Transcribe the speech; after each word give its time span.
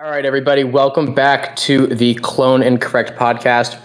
All 0.00 0.08
right, 0.08 0.24
everybody, 0.24 0.62
welcome 0.62 1.12
back 1.12 1.56
to 1.56 1.88
the 1.88 2.14
Clone 2.14 2.62
Incorrect 2.62 3.18
podcast. 3.18 3.76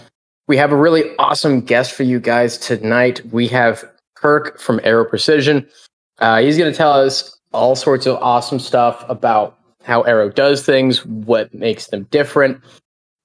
We 0.47 0.57
have 0.57 0.71
a 0.71 0.75
really 0.75 1.05
awesome 1.17 1.61
guest 1.61 1.91
for 1.93 2.03
you 2.03 2.19
guys 2.19 2.55
tonight. 2.55 3.25
We 3.31 3.47
have 3.47 3.83
Kirk 4.13 4.59
from 4.59 4.79
Aero 4.83 5.05
Precision. 5.05 5.67
Uh, 6.19 6.39
he's 6.39 6.55
going 6.55 6.71
to 6.71 6.77
tell 6.77 6.91
us 6.91 7.39
all 7.51 7.75
sorts 7.75 8.05
of 8.05 8.17
awesome 8.21 8.59
stuff 8.59 9.03
about 9.09 9.57
how 9.81 10.03
Aero 10.03 10.29
does 10.29 10.63
things, 10.63 11.03
what 11.03 11.51
makes 11.51 11.87
them 11.87 12.03
different, 12.11 12.61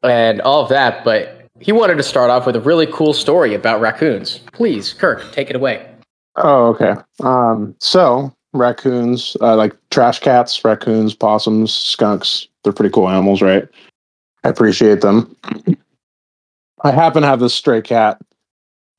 and 0.03 0.41
all 0.41 0.63
of 0.63 0.71
that. 0.71 1.05
But 1.05 1.45
he 1.61 1.73
wanted 1.73 1.97
to 1.99 2.03
start 2.03 2.31
off 2.31 2.47
with 2.47 2.57
a 2.57 2.61
really 2.61 2.87
cool 2.87 3.13
story 3.13 3.53
about 3.53 3.83
raccoons. 3.83 4.39
Please, 4.55 4.95
Kirk, 4.95 5.31
take 5.33 5.51
it 5.51 5.57
away. 5.57 5.87
Oh, 6.37 6.69
okay. 6.69 6.95
Um, 7.21 7.75
so 7.81 8.35
raccoons, 8.55 9.37
uh, 9.43 9.57
like 9.57 9.77
trash 9.91 10.21
cats, 10.21 10.65
raccoons, 10.65 11.15
possums, 11.15 11.75
skunks, 11.75 12.49
they're 12.69 12.75
pretty 12.75 12.93
cool 12.93 13.09
animals, 13.09 13.41
right? 13.41 13.67
I 14.45 14.51
appreciate 14.51 15.01
them. 15.01 15.35
I 16.85 16.93
happen 16.93 17.23
to 17.23 17.29
have 17.29 17.41
this 17.41 17.55
stray 17.55 17.81
cat 17.81 18.21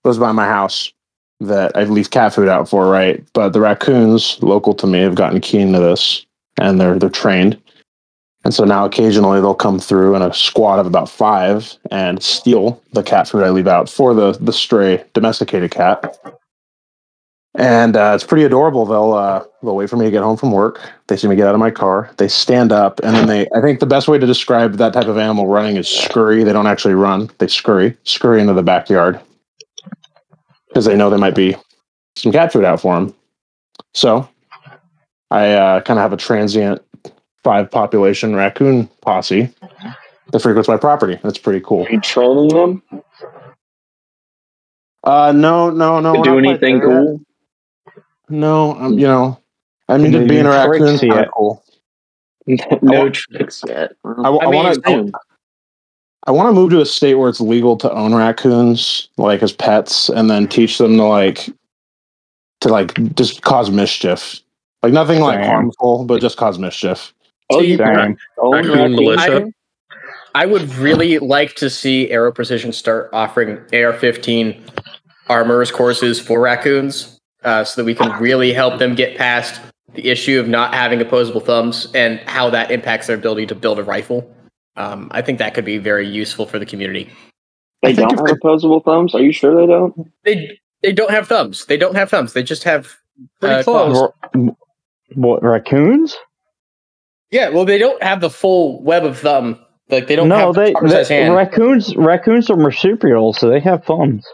goes 0.04 0.18
by 0.18 0.32
my 0.32 0.46
house 0.46 0.92
that 1.40 1.72
I 1.78 1.84
leave 1.84 2.10
cat 2.10 2.34
food 2.34 2.50
out 2.50 2.68
for, 2.68 2.90
right? 2.90 3.24
But 3.34 3.50
the 3.50 3.62
raccoons 3.62 4.42
local 4.42 4.74
to 4.74 4.88
me 4.88 5.00
have 5.02 5.14
gotten 5.14 5.40
keen 5.40 5.72
to 5.74 5.80
this 5.80 6.26
and 6.60 6.82
they're 6.82 6.98
they're 6.98 7.10
trained. 7.10 7.62
And 8.44 8.54
so 8.54 8.66
now 8.66 8.86
occasionally 8.86 9.40
they'll 9.40 9.54
come 9.54 9.80
through 9.80 10.16
in 10.16 10.24
a 10.24 10.34
squad 10.34 10.80
of 10.80 10.88
about 10.88 11.10
five 11.10 11.78
and 11.92 12.24
steal 12.24 12.82
the 12.94 13.04
cat 13.04 13.28
food 13.28 13.44
I 13.44 13.52
leave 13.52 13.68
out 13.68 13.88
for 13.88 14.16
the 14.16 14.32
the 14.32 14.54
stray 14.54 15.06
domesticated 15.14 15.70
cat 15.70 16.18
and 17.56 17.98
uh, 17.98 18.12
it's 18.16 18.24
pretty 18.24 18.44
adorable. 18.44 18.86
They'll 18.86 19.14
uh, 19.14 19.44
they'll 19.62 19.76
wait 19.76 19.90
for 19.90 19.98
me 19.98 20.06
to 20.06 20.12
get 20.12 20.24
home 20.24 20.38
from 20.38 20.52
work. 20.52 20.80
They 21.08 21.18
see 21.18 21.28
me 21.28 21.36
get 21.36 21.48
out 21.48 21.56
of 21.56 21.60
my 21.60 21.72
car. 21.72 22.12
They 22.18 22.28
stand 22.28 22.72
up, 22.72 23.00
and 23.04 23.16
then 23.16 23.28
they. 23.28 23.48
I 23.56 23.62
think 23.62 23.80
the 23.80 23.86
best 23.86 24.08
way 24.08 24.20
to 24.20 24.26
describe 24.26 24.74
that 24.76 24.94
type 24.94 25.08
of 25.08 25.18
animal 25.18 25.48
running 25.48 25.78
is 25.78 25.88
scurry. 25.88 26.44
They 26.44 26.54
don't 26.54 26.68
actually 26.68 26.94
run. 26.94 27.30
They 27.40 27.48
scurry, 27.48 27.98
scurry 28.04 28.42
into 28.42 28.54
the 28.54 28.64
backyard 28.64 29.20
because 30.68 30.86
they 30.86 30.96
know 30.96 31.10
there 31.10 31.20
might 31.20 31.36
be 31.36 31.56
some 32.16 32.32
cat 32.32 32.54
food 32.54 32.66
out 32.66 32.82
for 32.82 32.94
them. 32.96 33.16
So 33.94 34.30
I 35.32 35.54
uh, 35.54 35.82
kind 35.82 35.98
of 35.98 36.04
have 36.04 36.14
a 36.14 36.18
transient 36.18 36.82
five 37.44 37.72
population 37.72 38.36
raccoon 38.36 38.88
posse 39.02 39.50
that 40.32 40.40
frequents 40.40 40.68
my 40.68 40.78
property. 40.78 41.20
That's 41.24 41.40
pretty 41.40 41.62
cool. 41.62 41.86
Are 41.86 41.92
you 41.92 42.02
training 42.02 42.50
them? 42.50 42.84
Uh, 45.04 45.32
no, 45.32 45.70
no, 45.70 46.00
no. 46.00 46.24
do 46.24 46.38
anything 46.38 46.82
cool? 46.82 47.22
No, 48.30 48.76
I'm, 48.76 48.98
you 49.00 49.08
know, 49.08 49.40
I 49.88 49.98
mean, 49.98 50.12
Can 50.12 50.14
just 50.14 50.22
they 50.28 50.28
being 50.36 50.46
a 50.46 50.50
raccoon 50.50 50.88
is 50.96 51.02
kind 51.02 51.14
of 51.26 51.32
cool. 51.36 51.64
no 52.48 52.58
want- 52.82 53.16
tricks 53.16 53.64
yet. 53.68 53.94
I, 54.06 54.24
w- 54.24 54.40
I 54.40 54.46
I 54.46 54.52
mean, 54.52 54.56
want 54.56 54.84
to. 54.86 55.12
I 56.28 56.32
want 56.32 56.50
to 56.50 56.54
move 56.54 56.70
to 56.72 56.82
a 56.82 56.86
state 56.86 57.16
where 57.16 57.30
it's 57.30 57.40
legal 57.42 57.78
to 57.78 57.92
own 57.92 58.14
raccoons, 58.14 59.08
like 59.18 59.42
as 59.42 59.54
pets, 59.54 60.10
and 60.10 60.30
then 60.30 60.48
teach 60.48 60.78
them 60.78 60.98
to 60.98 61.04
like 61.06 61.50
to 62.62 62.70
like 62.70 62.94
just 63.16 63.42
cause 63.42 63.72
mischief. 63.72 64.40
Like 64.84 64.94
nothing 64.94 65.22
like 65.22 65.40
Same. 65.42 65.50
harmful, 65.50 66.04
but 66.06 66.22
just 66.22 66.38
cause 66.38 66.60
mischief. 66.60 67.14
Oh, 67.50 67.62
you 67.62 67.78
Same. 67.78 67.88
can 67.88 68.18
own 68.38 68.54
Raccoon 68.54 68.96
militia. 68.96 69.52
I 70.36 70.46
would 70.46 70.70
really 70.76 71.18
like 71.20 71.56
to 71.56 71.70
see 71.70 72.10
Aero 72.12 72.32
Precision 72.32 72.72
start 72.74 73.10
offering 73.12 73.58
AR-15 73.74 74.62
armors 75.28 75.72
courses 75.72 76.20
for 76.20 76.40
raccoons, 76.40 77.19
uh, 77.44 77.64
so 77.64 77.82
that 77.82 77.86
we 77.86 77.96
can 77.96 78.12
really 78.22 78.54
help 78.54 78.80
them 78.80 78.96
get 78.96 79.18
past 79.18 79.62
the 79.94 80.10
issue 80.10 80.40
of 80.40 80.48
not 80.48 80.74
having 80.74 81.02
opposable 81.02 81.42
thumbs 81.42 81.88
and 81.96 82.20
how 82.22 82.50
that 82.50 82.70
impacts 82.72 83.08
their 83.08 83.16
ability 83.16 83.46
to 83.48 83.56
build 83.56 83.80
a 83.80 83.84
rifle. 83.84 84.30
Um, 84.76 85.08
I 85.12 85.22
think 85.22 85.40
that 85.40 85.54
could 85.54 85.66
be 85.66 85.78
very 85.78 86.08
useful 86.08 86.46
for 86.46 86.60
the 86.60 86.66
community. 86.66 87.10
They 87.82 87.94
don't 87.94 88.12
if 88.14 88.20
have 88.20 88.38
opposable 88.38 88.82
thumbs. 88.82 89.16
Are 89.16 89.22
you 89.22 89.32
sure 89.32 89.56
they 89.56 89.66
don't? 89.68 89.96
They 90.24 90.60
they 90.84 90.92
don't 90.94 91.12
have 91.12 91.28
thumbs. 91.28 91.66
They 91.66 91.78
don't 91.78 91.96
have 91.96 92.10
thumbs. 92.10 92.34
They 92.34 92.44
just 92.44 92.64
have 92.64 92.96
Pretty 93.40 93.56
uh, 93.56 93.64
close. 93.64 93.98
claws. 93.98 94.12
Ra- 94.36 94.54
What 95.16 95.44
raccoons? 95.44 96.16
Yeah, 97.32 97.50
well, 97.50 97.66
they 97.66 97.78
don't 97.78 98.02
have 98.04 98.22
the 98.22 98.30
full 98.30 98.82
web 98.84 99.06
of 99.06 99.18
thumb. 99.20 99.60
Like 99.90 100.08
they 100.08 100.16
don't 100.16 100.30
no, 100.30 100.38
have 100.38 100.56
they, 100.56 100.74
arms 100.74 100.92
they- 100.92 101.24
as 101.24 101.30
raccoons. 101.32 101.96
Raccoons 101.96 102.50
are 102.50 102.56
marsupials, 102.58 103.38
so 103.40 103.50
they 103.50 103.60
have 103.60 103.84
thumbs. 103.86 104.26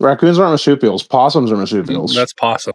Raccoons 0.00 0.38
aren't 0.38 0.50
marsupials. 0.50 1.02
Possums 1.02 1.50
are 1.52 1.56
marsupials. 1.56 2.14
That's 2.14 2.32
possum. 2.32 2.74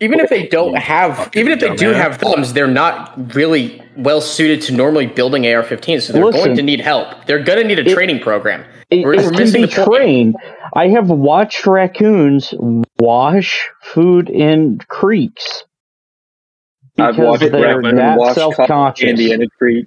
even 0.00 0.18
if 0.20 0.28
they 0.28 0.46
don't 0.48 0.74
have, 0.76 1.30
even 1.34 1.52
if 1.52 1.60
they 1.60 1.74
do 1.76 1.90
have 1.90 2.16
thumbs, 2.16 2.52
they're 2.52 2.66
not 2.66 3.34
really 3.34 3.80
well 3.96 4.20
suited 4.20 4.60
to 4.62 4.72
normally 4.74 5.06
building 5.06 5.46
AR-15s. 5.46 6.02
So 6.02 6.12
they're 6.12 6.24
Listen. 6.24 6.44
going 6.46 6.56
to 6.56 6.62
need 6.62 6.80
help. 6.80 7.26
They're 7.26 7.42
going 7.42 7.60
to 7.60 7.64
need 7.64 7.78
a 7.78 7.88
It- 7.88 7.94
training 7.94 8.20
program. 8.20 8.64
It, 8.90 9.04
We're- 9.04 9.16
it 9.18 9.24
we're 9.24 9.30
can 9.30 9.38
missing 9.40 9.62
be 9.62 9.66
the 9.68 9.84
point. 9.84 9.96
trained. 9.98 10.36
I 10.74 10.88
have 10.88 11.08
watched 11.10 11.64
raccoons 11.66 12.52
wash 12.98 13.68
food 13.82 14.28
in 14.28 14.78
creeks. 14.88 15.64
I've 16.98 17.16
because 17.16 17.40
watched 17.40 17.52
they're 17.52 17.76
raccoon 17.76 17.96
that 17.96 18.34
self-conscious. 18.34 19.04
candy 19.04 19.32
in 19.32 19.42
a 19.42 19.48
creek. 19.58 19.86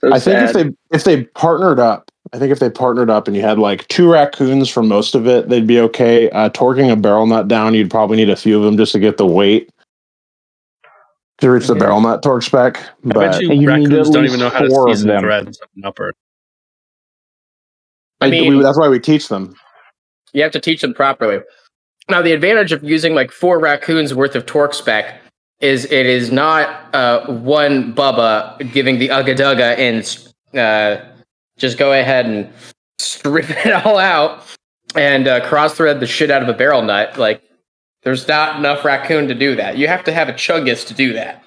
So 0.00 0.12
I 0.12 0.18
think 0.20 0.38
if 0.40 0.52
they 0.54 0.70
if 0.92 1.04
they 1.04 1.24
partnered 1.24 1.78
up, 1.78 2.10
I 2.34 2.38
think 2.38 2.50
if 2.50 2.58
they 2.60 2.70
partnered 2.70 3.10
up 3.10 3.26
and 3.28 3.36
you 3.36 3.42
had 3.42 3.58
like 3.58 3.86
two 3.88 4.10
raccoons 4.10 4.68
for 4.68 4.82
most 4.82 5.14
of 5.14 5.26
it, 5.26 5.48
they'd 5.50 5.66
be 5.66 5.78
okay. 5.80 6.30
Uh, 6.30 6.48
torquing 6.48 6.90
a 6.90 6.96
barrel 6.96 7.26
nut 7.26 7.46
down, 7.46 7.74
you'd 7.74 7.90
probably 7.90 8.16
need 8.16 8.30
a 8.30 8.36
few 8.36 8.56
of 8.58 8.64
them 8.64 8.76
just 8.78 8.92
to 8.92 8.98
get 8.98 9.18
the 9.18 9.26
weight 9.26 9.68
to 11.38 11.50
reach 11.50 11.66
the 11.66 11.74
Mhm. 11.74 11.78
barrel 11.80 12.00
nut 12.00 12.22
torque 12.22 12.42
spec. 12.42 12.78
I 12.78 12.82
But 13.04 13.14
bet 13.32 13.42
you, 13.42 13.52
you 13.52 13.68
raccoons 13.68 14.10
don't 14.10 14.24
even 14.24 14.40
know 14.40 14.48
how 14.48 14.60
to 14.60 14.68
four 14.70 14.88
of 14.88 14.94
season 14.96 15.08
them. 15.08 15.20
threads 15.22 15.60
and 15.76 15.84
upper. 15.84 16.14
I 18.22 18.26
I- 18.26 18.30
mean- 18.30 18.56
we- 18.56 18.62
that's 18.62 18.78
why 18.78 18.88
we 18.88 18.98
teach 18.98 19.28
them. 19.28 19.54
You 20.32 20.42
have 20.42 20.52
to 20.52 20.60
teach 20.60 20.80
them 20.80 20.94
properly. 20.94 21.40
Now, 22.08 22.22
the 22.22 22.32
advantage 22.32 22.72
of 22.72 22.82
using 22.82 23.14
like 23.14 23.30
four 23.30 23.58
raccoons 23.58 24.14
worth 24.14 24.34
of 24.34 24.46
torque 24.46 24.72
spec 24.72 25.20
is 25.60 25.84
it 25.84 26.06
is 26.06 26.32
not 26.32 26.68
uh, 26.94 27.26
one 27.26 27.92
Bubba 27.92 28.72
giving 28.72 28.98
the 28.98 29.08
ugga 29.08 29.34
dugga 29.36 29.76
and 29.78 30.58
uh, 30.58 31.04
just 31.62 31.78
go 31.78 31.92
ahead 31.92 32.26
and 32.26 32.52
strip 32.98 33.48
it 33.64 33.72
all 33.72 33.96
out 33.96 34.44
and 34.94 35.26
uh, 35.26 35.46
cross 35.48 35.74
thread 35.74 36.00
the 36.00 36.06
shit 36.06 36.30
out 36.30 36.42
of 36.42 36.48
a 36.48 36.52
barrel 36.52 36.82
nut. 36.82 37.16
Like, 37.16 37.40
there's 38.02 38.28
not 38.28 38.56
enough 38.56 38.84
raccoon 38.84 39.28
to 39.28 39.34
do 39.34 39.54
that. 39.56 39.78
You 39.78 39.86
have 39.86 40.04
to 40.04 40.12
have 40.12 40.28
a 40.28 40.32
chungus 40.32 40.86
to 40.88 40.94
do 40.94 41.12
that. 41.14 41.42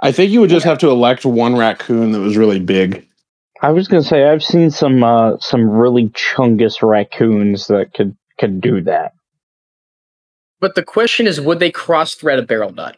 I 0.00 0.12
think 0.12 0.30
you 0.30 0.40
would 0.40 0.50
just 0.50 0.66
have 0.66 0.78
to 0.78 0.90
elect 0.90 1.24
one 1.24 1.56
raccoon 1.56 2.12
that 2.12 2.20
was 2.20 2.36
really 2.36 2.60
big. 2.60 3.08
I 3.62 3.70
was 3.70 3.88
gonna 3.88 4.02
say 4.02 4.24
I've 4.24 4.42
seen 4.42 4.70
some 4.70 5.04
uh, 5.04 5.38
some 5.38 5.68
really 5.68 6.08
chungus 6.10 6.82
raccoons 6.82 7.68
that 7.68 7.94
could 7.94 8.16
could 8.38 8.60
do 8.60 8.80
that. 8.82 9.12
But 10.60 10.74
the 10.74 10.82
question 10.82 11.26
is, 11.26 11.40
would 11.40 11.58
they 11.58 11.70
cross 11.70 12.14
thread 12.14 12.38
a 12.38 12.42
barrel 12.42 12.72
nut? 12.72 12.96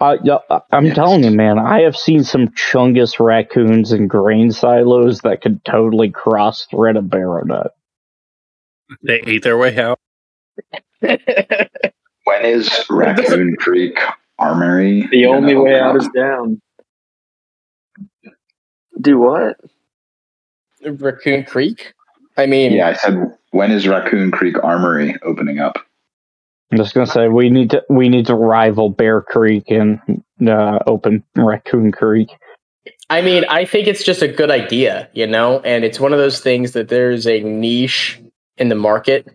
Uh, 0.00 0.16
I- 0.50 0.60
I'm 0.72 0.86
Yes. 0.86 0.94
telling 0.96 1.24
you, 1.24 1.30
man. 1.30 1.58
I 1.58 1.82
have 1.82 1.96
seen 1.96 2.24
some 2.24 2.48
chungus 2.48 3.18
raccoons 3.20 3.92
in 3.92 4.06
grain 4.08 4.52
silos 4.52 5.20
that 5.22 5.42
could 5.42 5.64
totally 5.64 6.10
cross 6.10 6.66
thread 6.66 6.96
a 6.96 7.02
barrel 7.02 7.44
nut. 7.46 7.74
They 9.02 9.20
ate 9.26 9.42
their 9.42 9.58
way 9.58 9.76
out. 9.78 9.98
When 12.24 12.44
is 12.44 12.86
Raccoon 12.90 13.56
Creek 13.56 13.98
Armory? 14.38 15.08
the 15.10 15.26
only 15.26 15.56
way 15.56 15.78
out 15.80 15.96
is 15.96 16.08
down. 16.14 16.60
Do 19.00 19.18
what? 19.18 19.56
Raccoon 20.84 21.44
Creek? 21.44 21.94
I 22.36 22.46
mean, 22.46 22.72
Yeah, 22.72 22.88
I 22.88 22.92
said 22.92 23.36
when 23.50 23.72
is 23.72 23.88
Raccoon 23.88 24.30
Creek 24.30 24.56
Armory 24.62 25.16
opening 25.22 25.58
up? 25.58 25.78
I'm 26.70 26.78
just 26.78 26.94
gonna 26.94 27.06
say 27.06 27.28
we 27.28 27.50
need 27.50 27.70
to 27.70 27.84
we 27.88 28.08
need 28.08 28.26
to 28.26 28.34
rival 28.34 28.90
Bear 28.90 29.22
Creek 29.22 29.70
and 29.70 30.00
uh, 30.46 30.78
open 30.86 31.24
Raccoon 31.36 31.90
Creek. 31.90 32.30
I 33.08 33.22
mean, 33.22 33.44
I 33.48 33.64
think 33.64 33.88
it's 33.88 34.04
just 34.04 34.22
a 34.22 34.28
good 34.28 34.52
idea, 34.52 35.08
you 35.12 35.26
know, 35.26 35.58
and 35.60 35.84
it's 35.84 35.98
one 35.98 36.12
of 36.12 36.20
those 36.20 36.40
things 36.40 36.72
that 36.72 36.88
there's 36.88 37.26
a 37.26 37.40
niche 37.40 38.20
in 38.56 38.68
the 38.68 38.76
market 38.76 39.26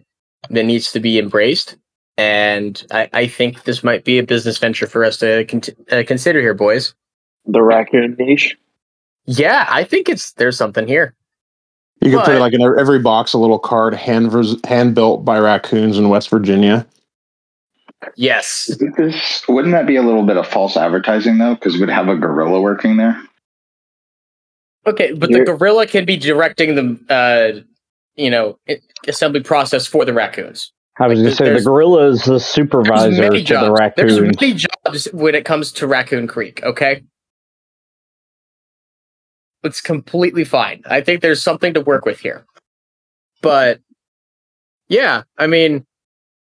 that 0.50 0.64
needs 0.64 0.94
to 0.94 1.02
be 1.02 1.20
embraced. 1.20 1.76
And 2.18 2.82
I, 2.92 3.10
I 3.12 3.28
think 3.28 3.64
this 3.64 3.84
might 3.84 4.06
be 4.06 4.18
a 4.18 4.24
business 4.24 4.58
venture 4.58 4.88
for 4.88 5.04
us 5.04 5.18
to 5.18 5.44
con- 5.46 5.62
uh, 5.92 6.04
consider 6.08 6.40
here, 6.40 6.54
boys. 6.54 6.96
The 7.46 7.62
raccoon 7.62 8.16
niche. 8.18 8.56
Yeah, 9.26 9.66
I 9.70 9.84
think 9.84 10.08
it's 10.08 10.32
there's 10.34 10.58
something 10.58 10.88
here. 10.88 11.14
You 12.02 12.12
could 12.12 12.26
put 12.26 12.40
like 12.40 12.54
in 12.54 12.62
every 12.62 13.00
box 13.00 13.34
a 13.34 13.38
little 13.38 13.60
card 13.60 13.94
hand 13.94 14.32
hand 14.66 14.96
built 14.96 15.26
by 15.26 15.40
raccoons 15.40 15.98
in 15.98 16.08
West 16.08 16.30
Virginia. 16.30 16.88
Yes, 18.16 18.70
this, 18.98 19.44
wouldn't 19.48 19.72
that 19.74 19.88
be 19.88 19.96
a 19.96 20.02
little 20.04 20.24
bit 20.24 20.38
of 20.38 20.48
false 20.48 20.78
advertising 20.78 21.38
though? 21.38 21.56
Because 21.56 21.78
we'd 21.80 21.90
have 21.90 22.08
a 22.08 22.16
gorilla 22.16 22.62
working 22.62 22.98
there. 22.98 23.20
okay, 24.86 25.14
but 25.14 25.30
You're- 25.30 25.44
the 25.46 25.54
gorilla 25.58 25.88
can 25.88 26.06
be 26.06 26.16
directing 26.18 26.76
the, 26.76 27.00
uh, 27.14 27.62
you 28.16 28.30
know, 28.30 28.60
assembly 29.08 29.42
process 29.42 29.88
for 29.88 30.06
the 30.06 30.14
raccoons. 30.14 30.72
I 31.00 31.08
was 31.08 31.20
Like, 31.20 31.26
gonna 31.26 31.36
say 31.36 31.54
the 31.58 31.64
gorilla 31.66 32.08
is 32.10 32.24
the 32.26 32.40
supervisor 32.40 33.22
many 33.24 33.40
to 33.40 33.44
jobs. 33.44 33.66
the 33.66 33.72
raccoons. 33.74 34.18
There's 34.18 34.36
many 34.42 34.54
jobs 34.54 35.06
when 35.12 35.34
it 35.36 35.44
comes 35.44 35.72
to 35.74 35.88
Raccoon 35.88 36.28
Creek. 36.28 36.62
Okay, 36.64 37.04
It's 39.64 39.82
completely 39.82 40.44
fine. 40.44 40.84
I 40.86 41.02
think 41.02 41.22
there's 41.22 41.42
something 41.42 41.74
to 41.74 41.82
work 41.82 42.06
with 42.06 42.20
here. 42.20 42.46
But 43.42 43.80
yeah, 44.90 45.24
I 45.40 45.48
mean, 45.48 45.86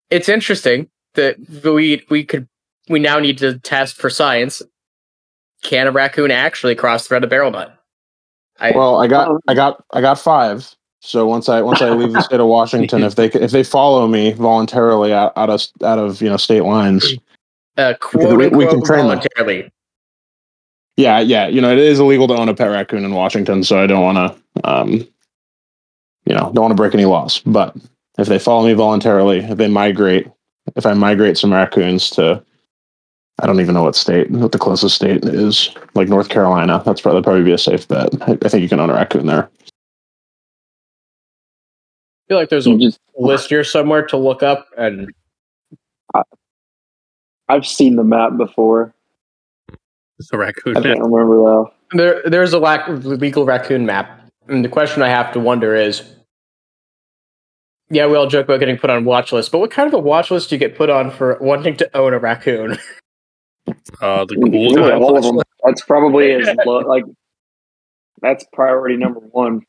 it's 0.08 0.30
interesting 0.30 0.88
that 1.14 1.36
we 1.64 2.04
we 2.10 2.24
could 2.24 2.48
we 2.88 2.98
now 2.98 3.18
need 3.18 3.38
to 3.38 3.58
test 3.58 3.96
for 3.96 4.10
science. 4.10 4.62
Can 5.62 5.86
a 5.86 5.92
raccoon 5.92 6.30
actually 6.30 6.74
cross 6.74 7.06
thread 7.06 7.22
a 7.24 7.26
barrel 7.26 7.50
nut? 7.50 7.78
I, 8.58 8.72
Well, 8.72 9.00
I 9.00 9.06
got 9.06 9.40
I 9.48 9.54
got 9.54 9.84
I 9.92 10.00
got 10.00 10.18
five. 10.18 10.74
So 11.00 11.26
once 11.26 11.48
I 11.48 11.60
once 11.62 11.82
I 11.82 11.90
leave 11.90 12.12
the 12.12 12.22
state 12.22 12.40
of 12.40 12.46
Washington, 12.46 13.02
if 13.02 13.16
they 13.16 13.26
if 13.26 13.50
they 13.50 13.64
follow 13.64 14.06
me 14.06 14.32
voluntarily 14.32 15.12
out, 15.12 15.32
out 15.36 15.50
of 15.50 15.62
out 15.82 15.98
of 15.98 16.22
you 16.22 16.28
know 16.28 16.36
state 16.36 16.62
lines, 16.62 17.14
uh, 17.76 17.94
quote 18.00 18.38
we- 18.38 18.48
we 18.48 18.66
can 18.66 18.84
train 18.84 19.08
them. 19.08 19.18
voluntarily. 19.18 19.70
yeah, 20.96 21.18
yeah, 21.18 21.48
you 21.48 21.60
know 21.60 21.72
it 21.72 21.78
is 21.78 21.98
illegal 21.98 22.28
to 22.28 22.34
own 22.34 22.48
a 22.48 22.54
pet 22.54 22.70
raccoon 22.70 23.04
in 23.04 23.14
Washington, 23.14 23.64
so 23.64 23.80
I 23.82 23.86
don't 23.88 24.02
want 24.02 24.18
to, 24.18 24.68
um, 24.68 24.90
you 26.24 26.34
know, 26.34 26.52
don't 26.54 26.60
want 26.62 26.70
to 26.72 26.76
break 26.76 26.94
any 26.94 27.04
laws. 27.04 27.40
But 27.46 27.76
if 28.18 28.28
they 28.28 28.38
follow 28.38 28.64
me 28.66 28.74
voluntarily, 28.74 29.38
if 29.40 29.58
they 29.58 29.68
migrate, 29.68 30.28
if 30.76 30.86
I 30.86 30.94
migrate 30.94 31.38
some 31.38 31.52
raccoons 31.52 32.10
to, 32.10 32.42
I 33.40 33.46
don't 33.46 33.60
even 33.60 33.74
know 33.74 33.82
what 33.82 33.96
state, 33.96 34.30
what 34.30 34.52
the 34.52 34.58
closest 34.58 34.96
state 34.96 35.24
is, 35.24 35.70
like 35.94 36.08
North 36.08 36.28
Carolina, 36.28 36.82
that's 36.84 37.00
probably 37.00 37.22
probably 37.22 37.44
be 37.44 37.52
a 37.52 37.58
safe 37.58 37.86
bet. 37.88 38.10
I, 38.22 38.38
I 38.44 38.48
think 38.48 38.62
you 38.62 38.68
can 38.68 38.80
own 38.80 38.90
a 38.90 38.94
raccoon 38.94 39.26
there. 39.26 39.50
I 42.18 42.28
feel 42.28 42.38
like 42.38 42.48
there's 42.48 42.66
a 42.66 42.76
just, 42.78 42.98
list 43.18 43.48
here 43.48 43.64
somewhere 43.64 44.06
to 44.06 44.16
look 44.16 44.42
up, 44.42 44.68
and 44.78 45.12
I've 47.48 47.66
seen 47.66 47.96
the 47.96 48.04
map 48.04 48.36
before. 48.36 48.94
The 50.30 50.38
raccoon. 50.38 50.76
I 50.76 50.82
can't 50.82 51.00
remember 51.00 51.36
though. 51.36 51.72
there 51.92 52.22
there's 52.24 52.52
a 52.52 52.58
lack 52.58 52.88
of 52.88 53.04
legal 53.04 53.44
raccoon 53.44 53.84
map. 53.84 54.20
And 54.48 54.64
the 54.64 54.68
question 54.68 55.02
I 55.02 55.08
have 55.08 55.32
to 55.32 55.40
wonder 55.40 55.74
is, 55.74 56.02
yeah, 57.92 58.06
we 58.06 58.16
all 58.16 58.26
joke 58.26 58.46
about 58.46 58.58
getting 58.58 58.78
put 58.78 58.90
on 58.90 59.04
watch 59.04 59.32
list, 59.32 59.52
but 59.52 59.58
what 59.58 59.70
kind 59.70 59.86
of 59.86 59.94
a 59.94 59.98
watch 59.98 60.30
list 60.30 60.48
do 60.48 60.54
you 60.54 60.58
get 60.58 60.76
put 60.76 60.88
on 60.90 61.10
for 61.10 61.36
wanting 61.40 61.76
to 61.76 61.96
own 61.96 62.14
a 62.14 62.18
raccoon? 62.18 62.78
Uh, 64.00 64.24
the 64.24 64.36
Really, 64.38 64.74
cool 64.74 65.04
all 65.04 65.16
of 65.16 65.22
them. 65.22 65.38
That's 65.62 65.84
probably 65.84 66.32
as 66.32 66.48
low, 66.66 66.78
like 66.78 67.04
that's 68.20 68.44
priority 68.52 68.96
number 68.96 69.20
one. 69.20 69.60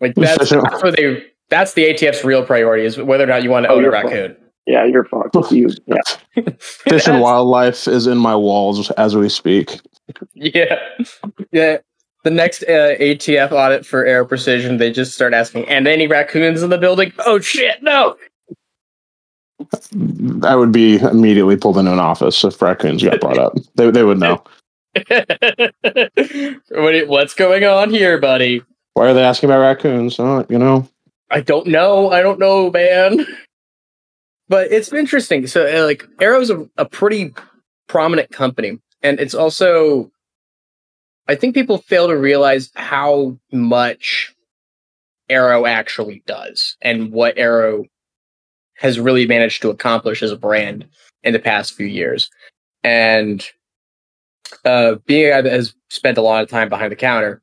Like 0.00 0.14
that's, 0.14 0.50
that's 0.50 0.52
what 0.84 0.96
they. 0.96 1.24
That's 1.50 1.74
the 1.74 1.92
ATF's 1.92 2.22
real 2.22 2.46
priority 2.46 2.84
is 2.84 2.98
whether 2.98 3.24
or 3.24 3.26
not 3.26 3.42
you 3.42 3.50
want 3.50 3.64
to 3.64 3.70
Oh, 3.70 3.74
own 3.74 3.80
a 3.80 3.82
you're 3.82 3.90
raccoon. 3.90 4.36
Yeah, 4.66 4.84
you're 4.84 5.04
fucked. 5.04 5.34
You, 5.50 5.70
yeah. 5.86 6.44
Fish 6.60 7.08
and 7.08 7.20
wildlife 7.20 7.88
is 7.88 8.06
in 8.06 8.18
my 8.18 8.36
walls 8.36 8.88
as 8.92 9.16
we 9.16 9.28
speak. 9.28 9.80
Yeah, 10.34 10.78
yeah. 11.50 11.78
The 12.24 12.30
next 12.30 12.62
uh, 12.64 12.94
ATF 13.00 13.50
audit 13.50 13.84
for 13.84 14.04
Aero 14.06 14.24
Precision, 14.24 14.76
they 14.76 14.92
just 14.92 15.12
start 15.14 15.34
asking, 15.34 15.68
"And 15.68 15.88
any 15.88 16.06
raccoons 16.06 16.62
in 16.62 16.70
the 16.70 16.78
building?" 16.78 17.12
Oh 17.20 17.40
shit, 17.40 17.82
no! 17.82 18.16
I 20.44 20.54
would 20.54 20.70
be 20.72 20.96
immediately 20.96 21.56
pulled 21.56 21.78
into 21.78 21.92
an 21.92 21.98
office 21.98 22.44
if 22.44 22.60
raccoons 22.62 23.02
got 23.02 23.20
brought 23.20 23.38
up. 23.38 23.54
They 23.74 23.90
they 23.90 24.04
would 24.04 24.18
know. 24.20 24.42
What- 26.70 27.08
What's 27.08 27.34
going 27.34 27.64
on 27.64 27.90
here, 27.90 28.18
buddy? 28.18 28.62
Why 28.94 29.08
are 29.10 29.14
they 29.14 29.22
asking 29.24 29.48
about 29.50 29.60
raccoons? 29.60 30.16
Oh, 30.20 30.44
you 30.48 30.58
know, 30.58 30.86
I 31.30 31.40
don't 31.40 31.66
know. 31.66 32.10
I 32.10 32.20
don't 32.22 32.38
know, 32.38 32.70
man. 32.70 33.26
But 34.48 34.70
it's 34.70 34.92
interesting. 34.92 35.46
So, 35.46 35.66
uh, 35.66 35.86
like, 35.86 36.06
Aero's 36.20 36.50
a, 36.50 36.68
a 36.76 36.84
pretty 36.84 37.32
prominent 37.88 38.30
company, 38.30 38.78
and 39.02 39.18
it's 39.18 39.34
also, 39.34 40.10
I 41.28 41.34
think 41.34 41.54
people 41.54 41.78
fail 41.78 42.08
to 42.08 42.16
realize 42.16 42.70
how 42.74 43.38
much 43.52 44.34
Aero 45.28 45.66
actually 45.66 46.22
does 46.26 46.76
and 46.82 47.12
what 47.12 47.38
Aero 47.38 47.84
has 48.76 48.98
really 48.98 49.26
managed 49.26 49.62
to 49.62 49.70
accomplish 49.70 50.22
as 50.22 50.32
a 50.32 50.36
brand 50.36 50.86
in 51.22 51.32
the 51.32 51.38
past 51.38 51.74
few 51.74 51.86
years. 51.86 52.28
And 52.82 53.46
uh, 54.64 54.96
being 55.06 55.26
a 55.26 55.30
guy 55.30 55.42
that 55.42 55.52
has 55.52 55.74
spent 55.88 56.18
a 56.18 56.22
lot 56.22 56.42
of 56.42 56.50
time 56.50 56.68
behind 56.68 56.90
the 56.90 56.96
counter, 56.96 57.40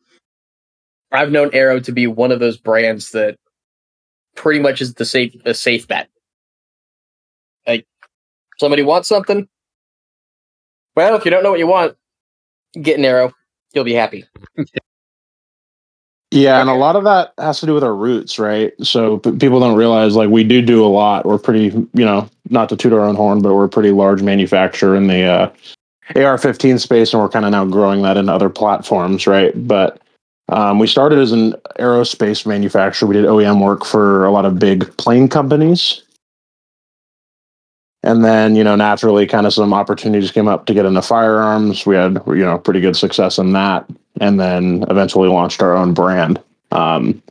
I've 1.12 1.32
known 1.32 1.50
Aero 1.54 1.80
to 1.80 1.92
be 1.92 2.08
one 2.08 2.32
of 2.32 2.40
those 2.40 2.58
brands 2.58 3.12
that 3.12 3.38
pretty 4.36 4.60
much 4.60 4.82
is 4.82 4.94
the 4.94 5.06
safe 5.06 5.36
a 5.46 5.54
safe 5.54 5.88
bet. 5.88 6.10
Like 7.66 7.88
somebody 8.60 8.84
wants 8.84 9.08
something. 9.08 9.48
Well, 10.96 11.16
if 11.16 11.26
you 11.26 11.32
don't 11.32 11.44
know 11.44 11.52
what 11.52 11.60
you 11.60 11.68
want, 11.68 11.96
get 12.82 13.00
an 13.00 13.06
Aero. 13.06 13.34
You'll 13.74 13.84
be 13.84 13.94
happy. 13.94 14.26
yeah, 16.32 16.60
and 16.60 16.70
a 16.70 16.74
lot 16.74 16.96
of 16.96 17.04
that 17.04 17.34
has 17.38 17.60
to 17.60 17.66
do 17.66 17.74
with 17.74 17.84
our 17.84 17.96
roots, 17.96 18.40
right? 18.40 18.74
So 18.82 19.18
p- 19.20 19.32
people 19.32 19.60
don't 19.60 19.76
realize 19.76 20.16
like 20.16 20.30
we 20.30 20.44
do 20.44 20.62
do 20.62 20.86
a 20.86 20.88
lot. 20.88 21.26
We're 21.26 21.38
pretty, 21.38 21.66
you 21.94 22.06
know, 22.06 22.30
not 22.50 22.70
to 22.70 22.76
toot 22.76 22.94
our 22.94 23.02
own 23.02 23.16
horn, 23.16 23.42
but 23.42 23.54
we're 23.54 23.66
a 23.66 23.70
pretty 23.70 23.92
large 23.92 24.22
manufacturer 24.22 24.96
in 24.96 25.08
the 25.08 25.24
uh, 25.24 25.50
AR-15 26.16 26.80
space, 26.80 27.14
and 27.14 27.22
we're 27.22 27.30
kind 27.30 27.46
of 27.46 27.52
now 27.52 27.66
growing 27.66 28.02
that 28.02 28.18
into 28.18 28.34
other 28.34 28.50
platforms, 28.50 29.28
right? 29.28 29.54
But 29.68 30.02
um, 30.50 30.80
we 30.80 30.88
started 30.88 31.20
as 31.20 31.32
an 31.32 31.54
aerospace 31.80 32.46
manufacturer. 32.46 33.08
We 33.08 33.16
did 33.16 33.26
OEM 33.26 33.62
work 33.62 33.86
for 33.86 34.26
a 34.26 34.32
lot 34.32 34.46
of 34.46 34.58
big 34.58 34.96
plane 34.98 35.28
companies. 35.28 36.02
And 38.04 38.24
then, 38.24 38.56
you 38.56 38.64
know, 38.64 38.76
naturally 38.76 39.28
kind 39.28 39.46
of 39.46 39.54
some 39.54 39.74
opportunities 39.74 40.32
came 40.32 40.48
up 40.48 40.66
to 40.68 40.74
get 40.74 40.86
into 40.86 41.02
firearms. 41.02 41.86
We 41.86 41.96
had, 41.96 42.22
you 42.28 42.46
know, 42.46 42.58
pretty 42.58 42.80
good 42.80 42.96
success 42.96 43.38
in 43.38 43.52
that. 43.54 43.90
And 44.22 44.40
then 44.40 44.86
eventually 44.90 45.28
launched 45.28 45.62
our 45.62 45.76
own 45.76 45.94
brand. 45.94 46.42
Um, 46.72 47.22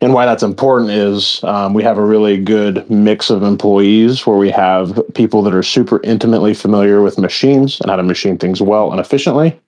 and 0.00 0.12
why 0.12 0.26
that's 0.26 0.42
important 0.42 0.90
is 0.90 1.42
um, 1.44 1.72
we 1.72 1.82
have 1.82 1.98
a 1.98 2.04
really 2.04 2.36
good 2.36 2.88
mix 2.90 3.30
of 3.30 3.42
employees 3.42 4.26
where 4.26 4.36
we 4.36 4.50
have 4.50 5.00
people 5.14 5.42
that 5.42 5.54
are 5.54 5.62
super 5.62 6.00
intimately 6.02 6.52
familiar 6.52 7.00
with 7.00 7.18
machines 7.18 7.80
and 7.80 7.90
how 7.90 7.96
to 7.96 8.02
machine 8.02 8.36
things 8.36 8.60
well 8.60 8.90
and 8.90 9.00
efficiently. 9.00 9.58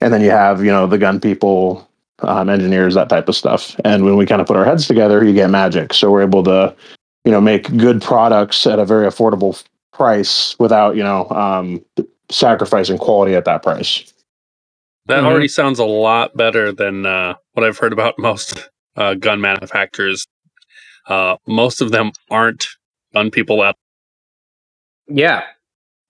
And 0.00 0.12
then 0.12 0.22
you 0.22 0.30
have, 0.30 0.64
you 0.64 0.70
know, 0.70 0.86
the 0.86 0.98
gun 0.98 1.20
people, 1.20 1.88
um, 2.20 2.48
engineers, 2.48 2.94
that 2.94 3.08
type 3.08 3.28
of 3.28 3.36
stuff. 3.36 3.78
And 3.84 4.04
when 4.04 4.16
we 4.16 4.26
kind 4.26 4.40
of 4.40 4.46
put 4.46 4.56
our 4.56 4.64
heads 4.64 4.86
together, 4.86 5.22
you 5.22 5.32
get 5.34 5.50
magic. 5.50 5.92
So 5.92 6.10
we're 6.10 6.22
able 6.22 6.42
to, 6.44 6.74
you 7.24 7.30
know, 7.32 7.40
make 7.40 7.74
good 7.76 8.02
products 8.02 8.66
at 8.66 8.78
a 8.78 8.84
very 8.84 9.06
affordable 9.06 9.62
price 9.92 10.56
without, 10.58 10.96
you 10.96 11.02
know, 11.02 11.28
um, 11.30 11.84
sacrificing 12.30 12.98
quality 12.98 13.34
at 13.34 13.44
that 13.44 13.62
price. 13.62 14.12
That 15.06 15.22
Mhm. 15.22 15.26
already 15.26 15.48
sounds 15.48 15.78
a 15.78 15.84
lot 15.84 16.36
better 16.36 16.72
than 16.72 17.06
uh, 17.06 17.34
what 17.52 17.64
I've 17.64 17.78
heard 17.78 17.92
about 17.92 18.14
most 18.18 18.68
uh, 18.96 19.14
gun 19.14 19.40
manufacturers. 19.40 20.26
Uh, 21.06 21.36
most 21.46 21.80
of 21.80 21.90
them 21.90 22.12
aren't 22.30 22.66
gun 23.12 23.30
people 23.30 23.62
at 23.64 23.76
Yeah. 25.08 25.42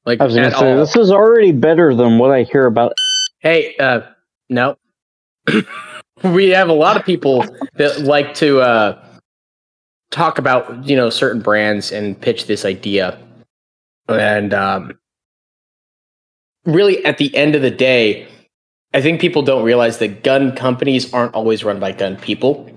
Like 0.07 0.21
I 0.21 0.25
was 0.25 0.35
gonna 0.35 0.51
say, 0.53 0.73
all. 0.73 0.77
this 0.79 0.95
is 0.97 1.11
already 1.11 1.51
better 1.53 1.95
than 1.95 2.19
what 2.19 2.31
I 2.31 2.43
hear 2.43 2.67
about. 2.67 2.93
Hey, 3.41 3.75
uh, 3.79 4.03
no. 4.49 4.77
we 6.23 6.51
have 6.51 6.69
a 6.69 6.73
lot 6.75 6.97
of 6.97 7.05
people 7.05 7.45
that 7.77 8.01
like 8.03 8.35
to 8.35 8.61
uh, 8.61 8.99
talk 10.11 10.39
about 10.39 10.87
you 10.87 10.97
know 10.97 11.11
certain 11.11 11.41
brands 11.41 11.93
and 11.93 12.21
pitch 12.21 12.47
this 12.47 12.65
idea, 12.65 13.19
and 14.09 14.55
um, 14.55 14.99
really 16.65 17.05
at 17.05 17.19
the 17.19 17.35
end 17.37 17.55
of 17.55 17.63
the 17.63 17.71
day, 17.71 18.27
I 18.93 19.01
think 19.01 19.21
people 19.21 19.43
don't 19.43 19.65
realize 19.65 19.99
that 19.99 20.23
gun 20.23 20.55
companies 20.55 21.13
aren't 21.13 21.35
always 21.35 21.65
run 21.65 21.81
by 21.81 21.93
gun 21.93 22.17
people, 22.17 22.71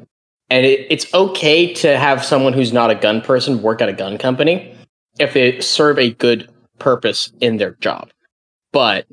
and 0.50 0.66
it, 0.66 0.88
it's 0.90 1.14
okay 1.14 1.74
to 1.76 1.98
have 1.98 2.24
someone 2.24 2.54
who's 2.54 2.74
not 2.74 2.92
a 2.92 2.96
gun 2.96 3.22
person 3.22 3.62
work 3.62 3.82
at 3.82 3.90
a 3.90 3.94
gun 3.94 4.18
company 4.18 4.74
if 5.20 5.34
they 5.34 5.60
serve 5.62 5.98
a 5.98 6.12
good 6.12 6.50
purpose 6.80 7.32
in 7.42 7.58
their 7.58 7.72
job, 7.80 8.10
but 8.72 9.08